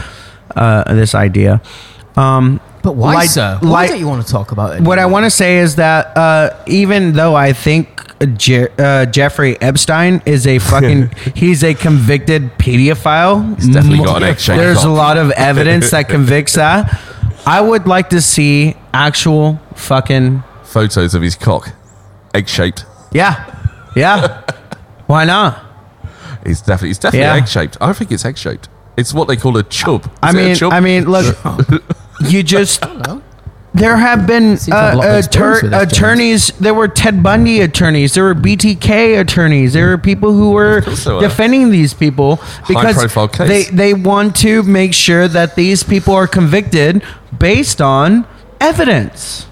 uh, 0.56 0.94
this 0.94 1.14
idea. 1.16 1.62
Um, 2.18 2.60
But 2.82 2.96
why, 2.96 3.14
like- 3.16 3.30
sir? 3.30 3.58
Why 3.62 3.70
like- 3.70 3.90
don't 3.90 4.00
you 4.00 4.08
want 4.08 4.26
to 4.26 4.32
talk 4.32 4.52
about 4.52 4.76
it? 4.76 4.82
what 4.82 5.00
I 5.00 5.06
want 5.06 5.26
to 5.26 5.30
say 5.32 5.58
is 5.58 5.76
that 5.76 6.16
uh, 6.18 6.50
even 6.68 7.14
though 7.14 7.36
I 7.36 7.52
think 7.54 7.88
Je- 8.38 8.68
uh, 8.80 9.06
Jeffrey 9.08 9.60
Epstein 9.62 10.22
is 10.26 10.48
a 10.48 10.60
fucking 10.60 11.10
he's 11.36 11.64
a 11.64 11.74
convicted 11.74 12.58
pedophile. 12.58 13.56
He's 13.58 13.68
definitely 13.68 14.00
mo- 14.00 14.06
got 14.06 14.24
an 14.24 14.30
egg-shaped 14.30 14.58
There's 14.58 14.84
a 14.84 14.90
lot 14.90 15.18
of 15.18 15.32
evidence 15.32 15.92
that 15.92 16.08
convicts 16.16 16.54
that. 16.54 17.02
I 17.46 17.60
would 17.62 17.86
like 17.88 18.10
to 18.12 18.22
see 18.22 18.76
actual 18.94 19.60
fucking 19.76 20.44
Photos 20.64 21.14
of 21.16 21.22
his 21.22 21.36
cock, 21.36 21.72
egg 22.34 22.48
shaped. 22.48 22.86
yeah, 23.12 23.46
yeah. 23.96 24.42
Why 25.08 25.26
not? 25.26 25.62
It's 26.44 26.62
definitely 26.62 26.92
it's 26.92 27.00
definitely 27.00 27.26
Yeah. 27.28 27.36
egg 27.36 27.48
shaped. 27.48 27.78
I 27.82 27.94
think 27.94 28.12
it's 28.12 28.26
egg 28.26 28.38
shaped. 28.38 28.70
It's 28.98 29.14
what 29.14 29.28
they 29.28 29.36
call 29.36 29.58
a 29.58 29.64
chub. 29.64 30.06
Is 30.06 30.12
I 30.24 30.30
it 30.30 30.34
a 30.34 30.38
mean, 30.38 30.56
chub? 30.56 30.74
I 30.74 30.80
mean, 30.80 31.06
look, 31.10 31.36
you 32.32 32.44
just 32.56 32.84
there 33.76 33.98
have 33.98 34.26
been 34.26 34.56
Seems 34.56 34.68
to 34.68 34.74
a 34.74 34.92
uh, 34.92 34.96
lot 34.96 35.08
of 35.10 35.16
experience 35.18 35.60
attor- 35.60 35.64
with 35.64 35.92
attorneys. 35.92 36.48
There 36.60 36.74
were 36.74 36.88
Ted 36.88 37.22
Bundy 37.22 37.60
attorneys. 37.60 38.14
There 38.14 38.24
were 38.24 38.34
BTK 38.34 39.20
attorneys. 39.20 39.74
There 39.74 39.90
were 39.90 39.98
people 39.98 40.32
who 40.32 40.52
were 40.52 40.82
course 40.82 41.04
there 41.04 41.16
were. 41.16 41.22
defending 41.22 41.72
these 41.72 41.94
people 41.94 42.38
because 42.68 42.96
High-profile 42.96 43.28
case. 43.28 43.48
they 43.50 43.64
they 43.66 43.94
want 43.94 44.36
to 44.38 44.64
make 44.64 44.94
sure 44.94 45.28
that 45.28 45.56
these 45.56 45.84
people 45.84 46.14
are 46.14 46.26
convicted 46.26 47.04
based 47.38 47.82
on 47.82 48.26
evidence. 48.62 49.48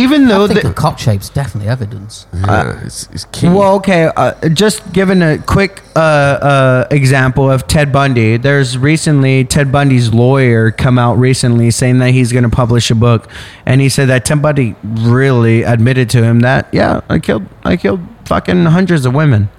Even 0.00 0.28
though 0.28 0.44
I 0.44 0.48
think 0.48 0.62
the, 0.62 0.68
the 0.68 0.74
cock 0.74 0.98
shape's 0.98 1.28
definitely 1.28 1.68
evidence. 1.68 2.26
yeah, 2.32 2.84
it's, 2.84 3.06
it's 3.12 3.24
key. 3.26 3.48
Well, 3.48 3.74
okay. 3.76 4.10
Uh, 4.16 4.48
just 4.48 4.92
giving 4.92 5.20
a 5.22 5.38
quick 5.38 5.82
uh, 5.94 5.98
uh, 5.98 6.88
example 6.90 7.50
of 7.50 7.66
Ted 7.66 7.92
Bundy. 7.92 8.36
There's 8.38 8.78
recently 8.78 9.44
Ted 9.44 9.70
Bundy's 9.70 10.12
lawyer 10.14 10.70
come 10.70 10.98
out 10.98 11.18
recently 11.18 11.70
saying 11.70 11.98
that 11.98 12.10
he's 12.12 12.32
going 12.32 12.44
to 12.44 12.50
publish 12.50 12.90
a 12.90 12.94
book, 12.94 13.28
and 13.66 13.80
he 13.80 13.88
said 13.88 14.08
that 14.08 14.24
Ted 14.24 14.40
Bundy 14.40 14.74
really 14.82 15.62
admitted 15.62 16.08
to 16.10 16.22
him 16.22 16.40
that 16.40 16.68
yeah, 16.72 17.00
I 17.08 17.18
killed, 17.18 17.46
I 17.64 17.76
killed 17.76 18.00
fucking 18.24 18.64
hundreds 18.66 19.04
of 19.04 19.14
women. 19.14 19.50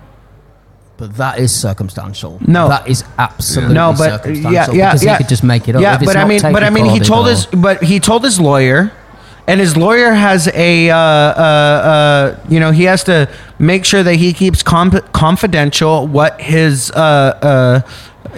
But 0.98 1.18
that 1.18 1.40
is 1.40 1.52
circumstantial. 1.52 2.38
No. 2.48 2.70
that 2.70 2.88
is 2.88 3.04
absolutely 3.18 3.74
No, 3.74 3.92
but 3.92 4.22
circumstantial. 4.22 4.54
yeah, 4.54 4.72
yeah, 4.72 4.90
because 4.90 5.04
yeah. 5.04 5.12
he 5.14 5.24
could 5.24 5.30
just 5.30 5.44
make 5.44 5.68
it 5.68 5.76
up. 5.76 5.82
Yeah, 5.82 5.96
If 5.96 6.04
it's 6.04 6.14
but 6.14 6.16
I 6.16 6.26
mean, 6.26 6.42
but 6.42 6.64
I 6.64 6.70
mean, 6.70 6.86
he 6.86 7.00
told 7.00 7.26
or- 7.26 7.32
his, 7.32 7.48
but 7.48 7.82
he 7.82 8.00
told 8.00 8.24
his 8.24 8.40
lawyer, 8.40 8.92
and 9.48 9.60
his 9.60 9.76
lawyer 9.76 10.12
has 10.14 10.48
a, 10.54 10.90
uh, 10.90 10.96
uh, 10.96 11.00
uh, 11.00 12.40
you 12.50 12.60
know, 12.60 12.72
he 12.72 12.84
has 12.84 13.04
to 13.06 13.30
make 13.60 13.86
sure 13.86 14.04
that 14.04 14.16
he 14.16 14.34
keeps 14.34 14.64
comp- 14.64 15.12
confidential 15.14 16.08
what 16.08 16.40
his, 16.40 16.92
uh, 16.92 17.00
uh, 17.00 17.82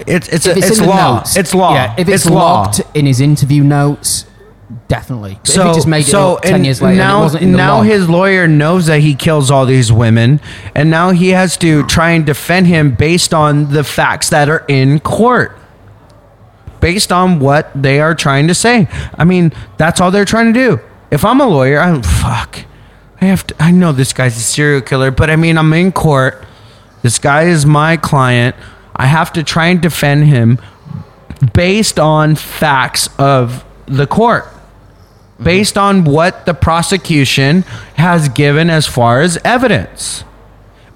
it's 0.07 0.27
it's 0.29 0.47
it's, 0.47 0.79
in 0.79 0.87
law. 0.87 1.17
notes, 1.17 1.35
It's 1.37 1.53
law. 1.53 1.73
Yeah, 1.75 1.93
if 1.97 2.07
it's, 2.09 2.25
law. 2.25 2.63
logged 2.63 2.81
in 2.95 3.05
his 3.05 3.21
interview 3.21 3.63
notes, 3.63 4.25
definitely. 4.87 5.37
But 5.45 5.49
if 5.49 5.67
he 5.67 5.73
just 5.73 5.87
made 5.87 6.07
it 6.07 6.41
ten 6.43 6.63
years 6.63 6.81
later, 6.81 6.91
and 6.93 6.97
now, 6.97 7.19
it 7.19 7.21
wasn't 7.23 7.43
in 7.43 7.51
the 7.51 7.57
now 7.57 7.77
log, 7.77 7.85
his 7.85 8.09
lawyer 8.09 8.47
knows 8.47 8.87
that 8.87 9.01
he 9.01 9.13
kills 9.13 9.51
all 9.51 9.65
these 9.67 9.91
women, 9.91 10.39
and 10.73 10.89
now 10.89 11.11
he 11.11 11.29
has 11.29 11.57
to 11.57 11.83
try 11.85 12.11
and 12.11 12.25
defend 12.25 12.67
him 12.67 12.95
based 12.95 13.33
on 13.33 13.71
the 13.73 13.83
facts 13.83 14.29
that 14.29 14.49
are 14.49 14.65
in 14.67 14.99
court. 14.99 15.57
based 16.79 17.11
on 17.11 17.39
what 17.39 17.71
they 17.75 17.99
are 18.01 18.13
trying 18.15 18.47
to 18.47 18.53
say. 18.53 18.87
I 19.17 19.23
mean, 19.25 19.53
that's 19.77 20.01
all 20.01 20.11
they're 20.11 20.25
trying 20.25 20.53
to 20.53 20.59
do. 20.59 20.79
If 21.13 21.23
I'm 21.23 21.39
a 21.39 21.45
lawyer, 21.45 21.79
I'm 21.79 22.01
fuck. 22.01 22.65
I 23.21 23.25
have 23.25 23.45
to. 23.45 23.55
I 23.59 23.69
know 23.69 23.91
this 23.91 24.13
guy's 24.13 24.35
a 24.35 24.39
serial 24.39 24.81
killer, 24.81 25.11
but 25.11 25.29
I 25.29 25.35
mean, 25.35 25.59
I'm 25.59 25.71
in 25.73 25.91
court. 25.91 26.43
This 27.03 27.19
guy 27.19 27.43
is 27.43 27.67
my 27.67 27.97
client. 27.97 28.55
I 28.95 29.05
have 29.05 29.31
to 29.33 29.43
try 29.43 29.67
and 29.67 29.79
defend 29.79 30.23
him 30.23 30.57
based 31.53 31.99
on 31.99 32.35
facts 32.35 33.09
of 33.19 33.63
the 33.85 34.07
court, 34.07 34.45
mm-hmm. 34.45 35.43
based 35.43 35.77
on 35.77 36.03
what 36.03 36.47
the 36.47 36.55
prosecution 36.55 37.61
has 37.93 38.27
given 38.29 38.71
as 38.71 38.87
far 38.87 39.21
as 39.21 39.37
evidence. 39.45 40.23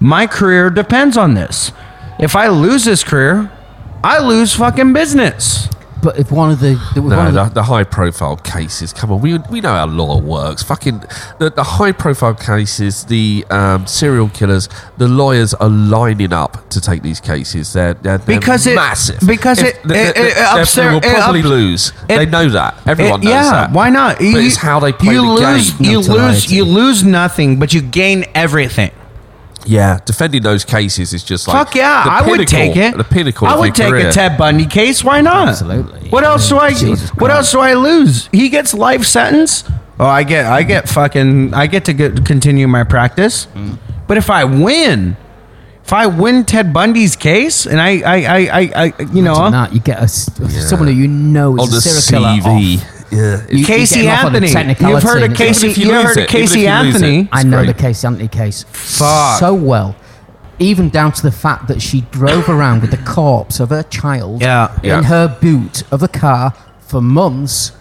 My 0.00 0.26
career 0.26 0.68
depends 0.68 1.16
on 1.16 1.34
this. 1.34 1.70
If 2.18 2.34
I 2.34 2.48
lose 2.48 2.86
this 2.86 3.04
career, 3.04 3.52
I 4.02 4.18
lose 4.18 4.56
fucking 4.56 4.92
business. 4.92 5.68
But 6.02 6.18
if 6.18 6.30
one 6.30 6.50
of 6.50 6.60
the, 6.60 6.74
the 6.94 7.02
one 7.02 7.10
No, 7.10 7.26
of 7.26 7.34
the 7.34 7.44
the, 7.44 7.50
the 7.54 7.62
high 7.64 7.82
profile 7.84 8.36
cases. 8.36 8.92
Come 8.92 9.10
on, 9.10 9.20
we, 9.20 9.36
we 9.50 9.60
know 9.60 9.74
how 9.74 9.86
law 9.86 10.20
works. 10.20 10.62
Fucking 10.62 11.02
the, 11.38 11.50
the 11.50 11.64
high 11.64 11.90
profile 11.92 12.34
cases, 12.34 13.04
the 13.06 13.44
um, 13.50 13.86
serial 13.86 14.28
killers, 14.28 14.68
the 14.96 15.08
lawyers 15.08 15.54
are 15.54 15.68
lining 15.68 16.32
up 16.32 16.68
to 16.70 16.80
take 16.80 17.02
these 17.02 17.20
cases. 17.20 17.72
They're, 17.72 17.94
they're, 17.94 18.18
they're 18.18 18.38
Because 18.38 18.66
it- 18.66 18.76
massive. 18.76 19.20
because 19.26 19.60
If- 19.60 19.74
it- 19.74 19.82
they- 19.88 20.02
it- 20.08 20.08
it 20.10 20.14
they- 20.14 20.82
they 20.82 20.88
will 20.92 21.00
probably 21.00 21.40
ups- 21.40 21.48
lose. 21.48 21.92
it- 22.08 22.16
they 22.16 22.26
know 22.26 22.48
that. 22.50 22.76
Everyone 22.86 23.20
It- 23.20 23.24
knows 23.24 23.32
yeah, 23.34 23.50
that. 23.50 23.72
why 23.72 23.90
not? 23.90 24.18
But 24.18 24.24
You- 24.24 24.38
it's 24.38 24.56
how 24.56 24.78
they 24.78 24.92
play 24.92 25.14
you 25.14 25.22
the 25.22 25.46
lose, 25.46 25.70
game. 25.72 25.90
You 25.90 25.98
lose, 26.00 26.50
you 26.52 26.64
lose 26.64 27.02
nothing, 27.02 27.58
but 27.58 27.74
you 27.74 27.80
gain 27.80 28.24
everything. 28.34 28.92
Yeah, 29.68 30.00
defending 30.04 30.42
those 30.42 30.64
cases 30.64 31.12
is 31.12 31.22
just 31.22 31.46
like 31.46 31.56
Fuck 31.66 31.74
yeah, 31.74 32.04
the 32.04 32.10
I 32.10 32.20
would 32.22 32.48
pinnacle- 32.48 32.74
take 32.74 32.76
it. 32.76 32.96
The 32.96 33.04
pinnacle. 33.04 33.46
I 33.46 33.52
of 33.52 33.58
would 33.60 33.66
your 33.66 33.74
take 33.74 33.90
career. 33.90 34.08
a 34.08 34.12
Ted 34.12 34.38
Bundy 34.38 34.64
case. 34.66 35.04
Why 35.04 35.20
not? 35.20 35.48
Absolutely. 35.48 36.08
What 36.08 36.24
else 36.24 36.48
do 36.48 36.56
I? 36.58 36.70
Jesus 36.70 37.10
What 37.10 37.18
Christ. 37.30 37.36
else 37.36 37.52
do 37.52 37.60
I 37.60 37.74
lose? 37.74 38.28
He 38.32 38.48
gets 38.48 38.72
life 38.72 39.04
sentence. 39.04 39.64
Oh, 40.00 40.06
I 40.06 40.22
get, 40.22 40.46
I 40.46 40.62
get 40.62 40.88
fucking, 40.88 41.52
I 41.54 41.66
get 41.66 41.84
to 41.86 41.92
get, 41.92 42.24
continue 42.24 42.66
my 42.68 42.84
practice. 42.84 43.46
Mm. 43.54 43.78
But 44.06 44.16
if 44.16 44.30
I 44.30 44.44
win, 44.44 45.16
if 45.84 45.92
I 45.92 46.06
win 46.06 46.44
Ted 46.44 46.72
Bundy's 46.72 47.16
case, 47.16 47.66
and 47.66 47.80
I, 47.80 47.98
I, 48.00 48.16
I, 48.16 48.38
I, 48.38 48.60
I 48.98 49.02
you 49.12 49.22
know, 49.22 49.34
Imagine 49.34 49.52
that, 49.52 49.72
you 49.74 49.80
get 49.80 49.98
a, 49.98 50.02
s- 50.02 50.30
someone 50.68 50.88
who 50.88 50.94
you 50.94 51.08
know 51.08 51.56
is 51.56 51.62
on 51.62 51.68
a 51.68 51.70
the 51.72 51.80
serial 51.80 52.40
killer. 52.40 52.42
CV. 52.42 52.76
off. 52.78 52.97
Yeah, 53.10 53.40
You- 53.50 53.58
you 53.58 53.64
Casey 53.66 54.02
get 54.02 54.04
him 54.04 54.10
off 54.10 54.24
on 54.26 54.42
a 54.42 54.46
Anthony. 54.46 54.90
You've 54.90 55.02
heard 55.02 55.22
of 55.22 55.34
Casey. 55.36 55.68
If 55.70 55.78
you 55.78 55.86
You 55.88 55.92
heard 55.94 56.16
it, 56.16 56.22
of 56.24 56.28
Casey 56.28 56.60
you 56.60 56.66
it. 56.66 56.70
Anthony. 56.70 57.28
I 57.32 57.42
know 57.42 57.58
great. 57.58 57.66
the 57.68 57.74
Casey 57.82 58.06
Anthony 58.06 58.28
case 58.28 58.64
Fuck. 58.70 59.38
so 59.40 59.54
well, 59.54 59.96
even 60.58 60.88
down 60.90 61.12
to 61.12 61.22
the 61.22 61.30
fact 61.32 61.68
that 61.68 61.80
she 61.80 62.02
drove 62.10 62.48
around 62.48 62.82
with 62.82 62.90
the 62.90 62.96
corpse 62.98 63.60
of 63.60 63.70
her 63.70 63.82
child 63.84 64.40
Yeah. 64.42 64.70
Yeah. 64.82 64.98
in 64.98 65.04
her 65.04 65.28
boot 65.40 65.84
of 65.90 66.00
the 66.00 66.08
car 66.08 66.52
for 66.86 67.00
months, 67.00 67.72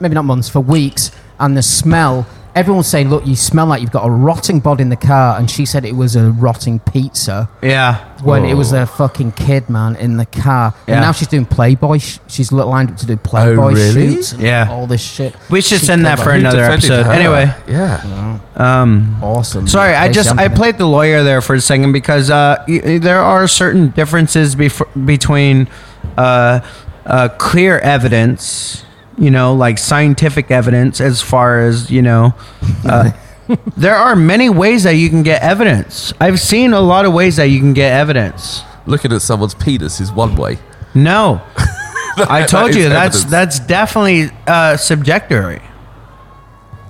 maybe 0.00 0.14
not 0.14 0.24
months, 0.24 0.48
for 0.48 0.60
weeks, 0.60 1.10
and 1.38 1.56
the 1.56 1.62
smell. 1.62 2.26
Everyone's 2.54 2.88
saying, 2.88 3.10
"Look, 3.10 3.26
you 3.26 3.36
smell 3.36 3.66
like 3.66 3.80
you've 3.80 3.90
got 3.92 4.04
a 4.06 4.10
rotting 4.10 4.60
body 4.60 4.82
in 4.82 4.88
the 4.88 4.96
car," 4.96 5.38
and 5.38 5.48
she 5.50 5.64
said 5.64 5.84
it 5.84 5.94
was 5.96 6.16
a 6.16 6.30
rotting 6.32 6.80
pizza 6.80 7.48
Yeah. 7.62 7.98
when 8.22 8.44
it 8.44 8.54
was 8.54 8.72
a 8.72 8.86
fucking 8.86 9.32
kid 9.32 9.70
man 9.70 9.94
in 9.96 10.16
the 10.16 10.26
car. 10.26 10.74
Yeah. 10.86 10.94
And 10.94 11.02
now 11.02 11.12
she's 11.12 11.28
doing 11.28 11.44
Playboy. 11.46 11.98
sh- 11.98 12.18
She's 12.26 12.50
lined 12.52 12.90
up 12.90 12.96
to 12.98 13.06
do 13.06 13.16
Playboy 13.16 13.72
really? 13.74 14.14
shoots. 14.14 14.32
and 14.32 14.42
Yeah. 14.42 14.68
all 14.70 14.86
this 14.86 15.00
shit. 15.00 15.34
We 15.48 15.60
should 15.60 15.78
She's 15.78 15.86
send 15.86 16.04
that 16.06 16.18
for 16.18 16.30
another 16.32 16.64
episode. 16.64 17.06
her? 17.06 17.12
Anyway. 17.12 17.52
yeah. 17.68 18.38
awesome. 19.22 19.66
Sorry, 19.68 19.94
I 19.94 20.08
just 20.10 20.28
I 20.30 20.44
Anthony. 20.44 20.56
played 20.56 20.78
the 20.78 20.86
lawyer 20.86 21.22
there 21.22 21.40
for 21.40 21.54
a 21.54 21.60
second 21.60 21.92
because 21.92 22.30
uh, 22.30 22.62
y- 22.68 22.80
y- 22.84 22.98
there 22.98 23.20
are 23.20 23.46
certain 23.48 23.88
differences 23.90 24.56
bef- 24.56 25.06
between 25.06 25.68
uh, 26.18 26.60
uh, 27.06 27.28
clear 27.38 27.78
evidence, 27.78 28.84
you 29.20 29.30
know, 29.30 29.54
like 29.54 29.78
scientific 29.78 30.50
evidence, 30.50 31.00
as 31.00 31.22
far 31.22 31.60
as 31.60 31.90
you 31.90 32.02
know. 32.02 32.34
Uh, 32.84 33.12
there 33.76 33.94
are 33.94 34.16
many 34.16 34.48
ways 34.50 34.82
that 34.84 34.94
you 34.96 35.08
can 35.08 35.22
get 35.22 35.42
evidence. 35.42 36.12
I've 36.20 36.40
seen 36.40 36.72
a 36.72 36.80
lot 36.80 37.04
of 37.04 37.12
ways 37.12 37.36
that 37.36 37.44
you 37.50 37.60
can 37.60 37.72
get 37.74 37.92
evidence. 37.92 38.62
Looking 38.86 39.12
at 39.12 39.22
someone's 39.22 39.54
penis 39.54 40.00
is 40.00 40.10
one 40.10 40.34
way. 40.34 40.58
No, 40.94 41.40
I 42.16 42.44
told 42.48 42.70
is 42.70 42.76
you 42.76 42.88
that's 42.88 43.16
evidence. 43.24 43.30
that's 43.30 43.60
definitely 43.60 44.24
uh, 44.46 44.74
subjectory. 44.76 45.62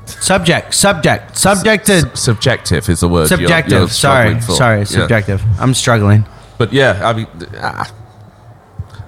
Subject, 0.07 0.75
subject, 0.75 1.37
subject 1.37 1.87
to 1.87 1.93
S- 1.93 2.21
subjective 2.21 2.89
is 2.89 3.01
the 3.01 3.09
word. 3.09 3.31
you're- 3.31 3.43
subjective. 3.43 3.73
you're 3.79 3.89
sorry, 3.89 4.41
for. 4.41 4.53
sorry, 4.53 4.79
Yeah. 4.81 4.85
subjective. 4.85 5.43
I'm 5.61 5.73
struggling. 5.75 6.25
But 6.59 6.73
yeah, 6.73 7.01
I 7.09 7.13
mean, 7.13 7.27
ah, 7.59 7.91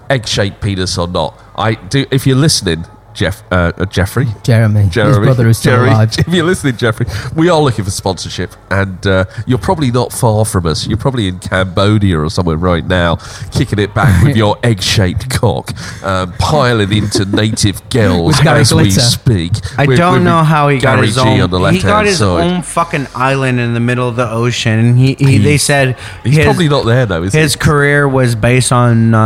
egg-shaped 0.09 0.61
penis 0.61 0.97
or 0.99 1.09
not, 1.09 1.39
I 1.57 1.74
do. 1.74 2.07
If 2.11 2.27
you're 2.27 2.36
listening, 2.36 2.85
Jeff, 3.15 3.43
uh, 3.53 3.73
uh, 3.77 3.85
Jeffrey, 3.87 4.27
Jeremy, 4.43 4.89
Jeremy, 4.89 5.11
his 5.17 5.19
brother 5.27 5.49
is 5.49 5.59
still 5.59 5.77
Jerry, 5.77 5.89
alive. 5.91 6.11
If 6.19 6.29
you're 6.29 6.45
listening, 6.47 6.77
Jeffrey, 6.77 7.07
we 7.37 7.49
are 7.49 7.61
looking 7.61 7.85
for 7.85 7.91
sponsorship, 7.91 8.53
and 8.71 9.07
uh, 9.07 9.25
you're 9.47 9.59
probably 9.59 9.91
not 9.91 10.13
far 10.13 10.45
from 10.45 10.67
us. 10.67 10.87
You're 10.87 10.99
probably 10.99 11.29
in 11.29 11.39
Cambodia 11.39 12.19
or 12.19 12.31
somewhere 12.31 12.57
right 12.57 12.87
now, 12.87 13.17
kicking 13.53 13.79
it 13.79 13.95
back 13.95 14.25
with 14.25 14.37
your 14.43 14.57
egg-shaped 14.63 15.31
cock, 15.31 15.73
um, 16.05 16.33
piling 16.39 16.93
into 16.93 17.25
native 17.25 17.89
girls 17.91 18.37
With 18.39 18.43
Gary 18.45 18.61
as 18.61 18.73
we 18.75 18.83
Glitter. 18.85 19.01
speak. 19.01 19.53
I 19.79 19.87
With- 19.87 19.99
don't 19.99 20.15
with 20.15 20.23
know 20.25 20.43
how 20.43 20.69
he 20.69 20.79
got 20.79 20.97
Gary 20.97 21.07
his 21.09 21.17
G 21.17 21.21
own. 21.23 21.41
on 21.43 21.51
the 21.51 21.59
he 21.59 21.63
left-hand 21.65 21.83
got 21.85 22.07
his 22.07 22.19
side. 22.19 22.27
own 22.53 22.63
fucking 22.63 23.07
island 23.15 23.61
in 23.61 23.75
the 23.75 23.81
middle 23.81 24.09
of 24.09 24.17
the 24.17 24.29
ocean. 24.31 24.79
And 24.79 24.99
he, 24.99 25.15
he 25.15 25.39
they 25.39 25.59
said 25.59 25.97
He's 26.25 26.37
his, 26.37 26.45
probably 26.45 26.69
not 26.69 26.85
there 26.87 27.07
though. 27.07 27.23
Is 27.23 27.33
his 27.35 27.55
he? 27.55 27.59
career 27.61 28.09
was 28.09 28.35
based 28.35 28.73
on 28.73 29.15
uh, 29.15 29.19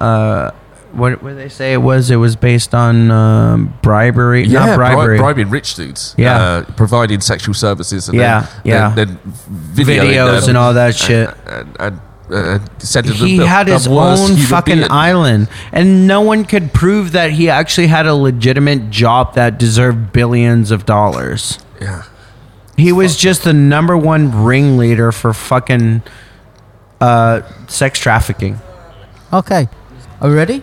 uh, 0.00 0.50
what 0.96 1.22
what 1.22 1.30
did 1.30 1.38
they 1.38 1.48
say 1.48 1.72
it 1.72 1.78
was? 1.82 2.10
It 2.10 2.16
was 2.16 2.36
based 2.36 2.74
on 2.74 3.10
um, 3.10 3.74
bribery, 3.82 4.44
Yeah, 4.44 4.66
not 4.66 4.76
bri- 4.76 4.86
bribery. 4.94 5.18
bribing 5.18 5.50
rich 5.50 5.74
dudes. 5.74 6.14
Yeah. 6.18 6.36
uh, 6.40 6.64
providing 6.76 7.20
sexual 7.20 7.54
services. 7.54 8.08
And 8.08 8.18
Yeah, 8.18 8.40
then, 8.40 8.60
yeah. 8.64 8.94
Then, 8.94 9.18
then 9.26 9.86
Videos 9.86 10.40
them 10.40 10.48
and 10.50 10.58
all 10.58 10.74
that 10.74 10.94
shit. 10.96 11.28
and, 11.46 11.76
and, 11.78 12.00
and 12.28 12.62
uh, 12.68 12.78
sending 12.78 13.16
them 13.16 13.26
he 13.28 13.38
the- 13.38 13.46
had 13.46 13.68
the 13.68 13.74
his 13.74 13.88
worst 13.88 14.30
own 14.30 14.36
fucking 14.36 14.78
being. 14.78 14.90
island, 14.90 15.48
and 15.72 16.06
no 16.08 16.20
one 16.22 16.44
could 16.44 16.72
prove 16.72 17.12
that 17.12 17.30
he 17.30 17.48
actually 17.48 17.86
had 17.86 18.06
a 18.06 18.14
legitimate 18.14 18.90
job 18.90 19.34
that 19.34 19.58
deserved 19.58 20.12
billions 20.12 20.70
of 20.72 20.84
dollars. 20.86 21.58
Yeah. 21.80 22.02
He 22.76 22.90
was 22.92 23.16
just 23.16 23.44
the 23.44 23.52
number 23.52 23.96
one 23.96 24.44
ringleader 24.44 25.12
for 25.12 25.32
fucking 25.32 26.02
uh, 27.00 27.40
sex 27.68 27.98
trafficking. 27.98 28.58
Okay, 29.32 29.68
are 30.20 30.28
we 30.28 30.34
ready? 30.34 30.62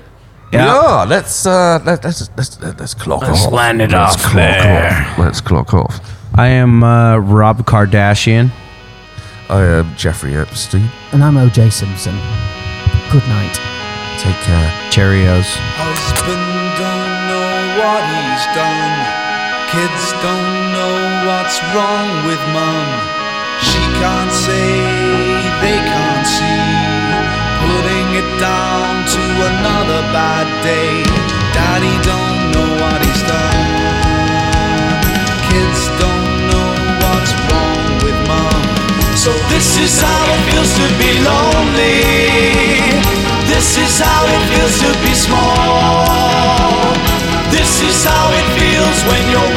Yeah, 0.54 1.06
let's 1.08 1.46
uh, 1.46 1.80
let, 1.86 2.04
let's 2.04 2.30
let's 2.38 2.60
let's 2.62 2.94
clock 2.94 3.22
Let's 3.24 3.46
off. 3.46 3.52
land 3.54 3.82
it 3.82 3.92
let's 3.92 4.16
off 4.16 4.22
clock 4.22 4.36
there. 4.36 4.92
off. 5.12 5.18
Let's 5.18 5.42
clock 5.42 5.74
off. 5.74 6.00
I 6.36 6.48
am 6.48 6.84
uh, 6.84 7.18
Rob 7.18 7.66
Kardashian. 7.66 8.52
I 9.50 9.62
am 9.64 9.96
Jeffrey 9.96 10.36
Epstein. 10.36 10.88
And 11.12 11.24
I'm 11.24 11.36
OJ 11.36 11.72
Simpson. 11.72 12.16
Good 13.12 13.26
night. 13.28 13.56
Take 14.20 14.38
care. 14.46 14.70
Cheerios. 14.90 15.50
Husband 15.78 16.46
don't 16.78 17.14
know 17.30 17.54
what 17.82 18.02
he's 18.14 18.46
done. 18.54 18.94
Kids 19.74 20.06
don't 20.22 20.58
know 20.74 20.96
what's 21.28 21.58
wrong 21.74 22.08
with 22.30 22.42
mum. 22.54 22.88
She 23.62 23.82
can't 24.02 24.32
say, 24.32 24.70
they 25.62 25.78
can't 25.82 26.26
see. 26.28 26.83
Down 28.40 29.06
to 29.06 29.24
another 29.52 30.02
bad 30.12 30.48
day. 30.64 31.04
Daddy 31.54 31.96
don't 32.04 32.52
know 32.52 32.70
what 32.82 33.00
he's 33.06 33.24
done. 33.24 33.62
Kids 35.48 35.82
don't 36.02 36.50
know 36.50 36.70
what's 37.02 37.34
wrong 37.46 37.86
with 38.04 38.18
mum. 38.28 38.62
So 39.16 39.32
this 39.54 39.78
is 39.78 40.02
how 40.02 40.24
it 40.34 40.42
feels 40.50 40.72
to 40.82 40.86
be 40.98 41.12
lonely. 41.22 42.02
This 43.48 43.78
is 43.78 44.00
how 44.02 44.26
it 44.26 44.42
feels 44.52 44.76
to 44.82 44.90
be 45.06 45.14
small. 45.14 46.74
This 47.54 47.82
is 47.86 48.04
how 48.04 48.28
it 48.34 48.48
feels 48.60 49.00
when 49.08 49.24
your 49.30 49.50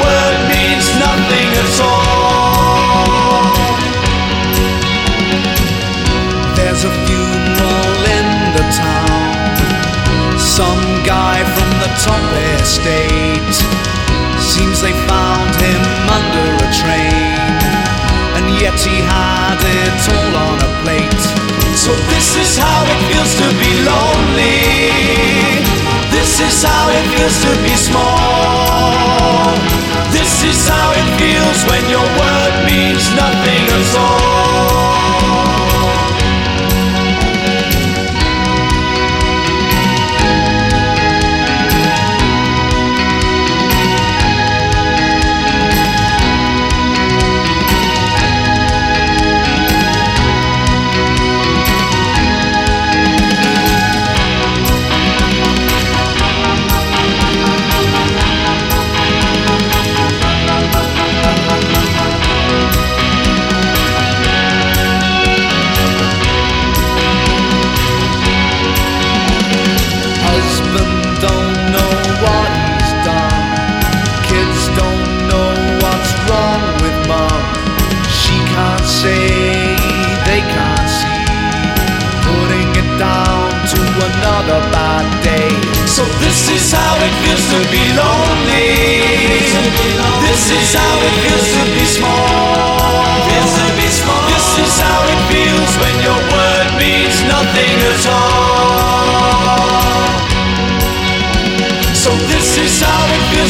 feels 27.16 27.42
to 27.42 27.62
be 27.62 27.74
small. 27.76 28.15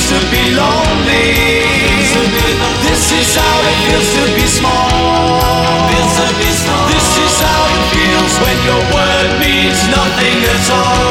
to 0.07 0.19
be 0.31 0.55
lonely. 0.55 1.35
This 2.87 3.11
is 3.11 3.35
how 3.35 3.59
it 3.67 3.77
feels 3.91 4.09
to 4.15 4.25
be 4.39 4.47
small. 4.47 5.91
This 5.91 7.09
is 7.19 7.35
how 7.43 7.63
it 7.75 7.85
feels 7.91 8.35
when 8.39 8.57
your 8.63 8.83
word 8.95 9.31
means 9.43 9.81
nothing 9.91 10.39
at 10.55 10.71
all. 10.71 11.06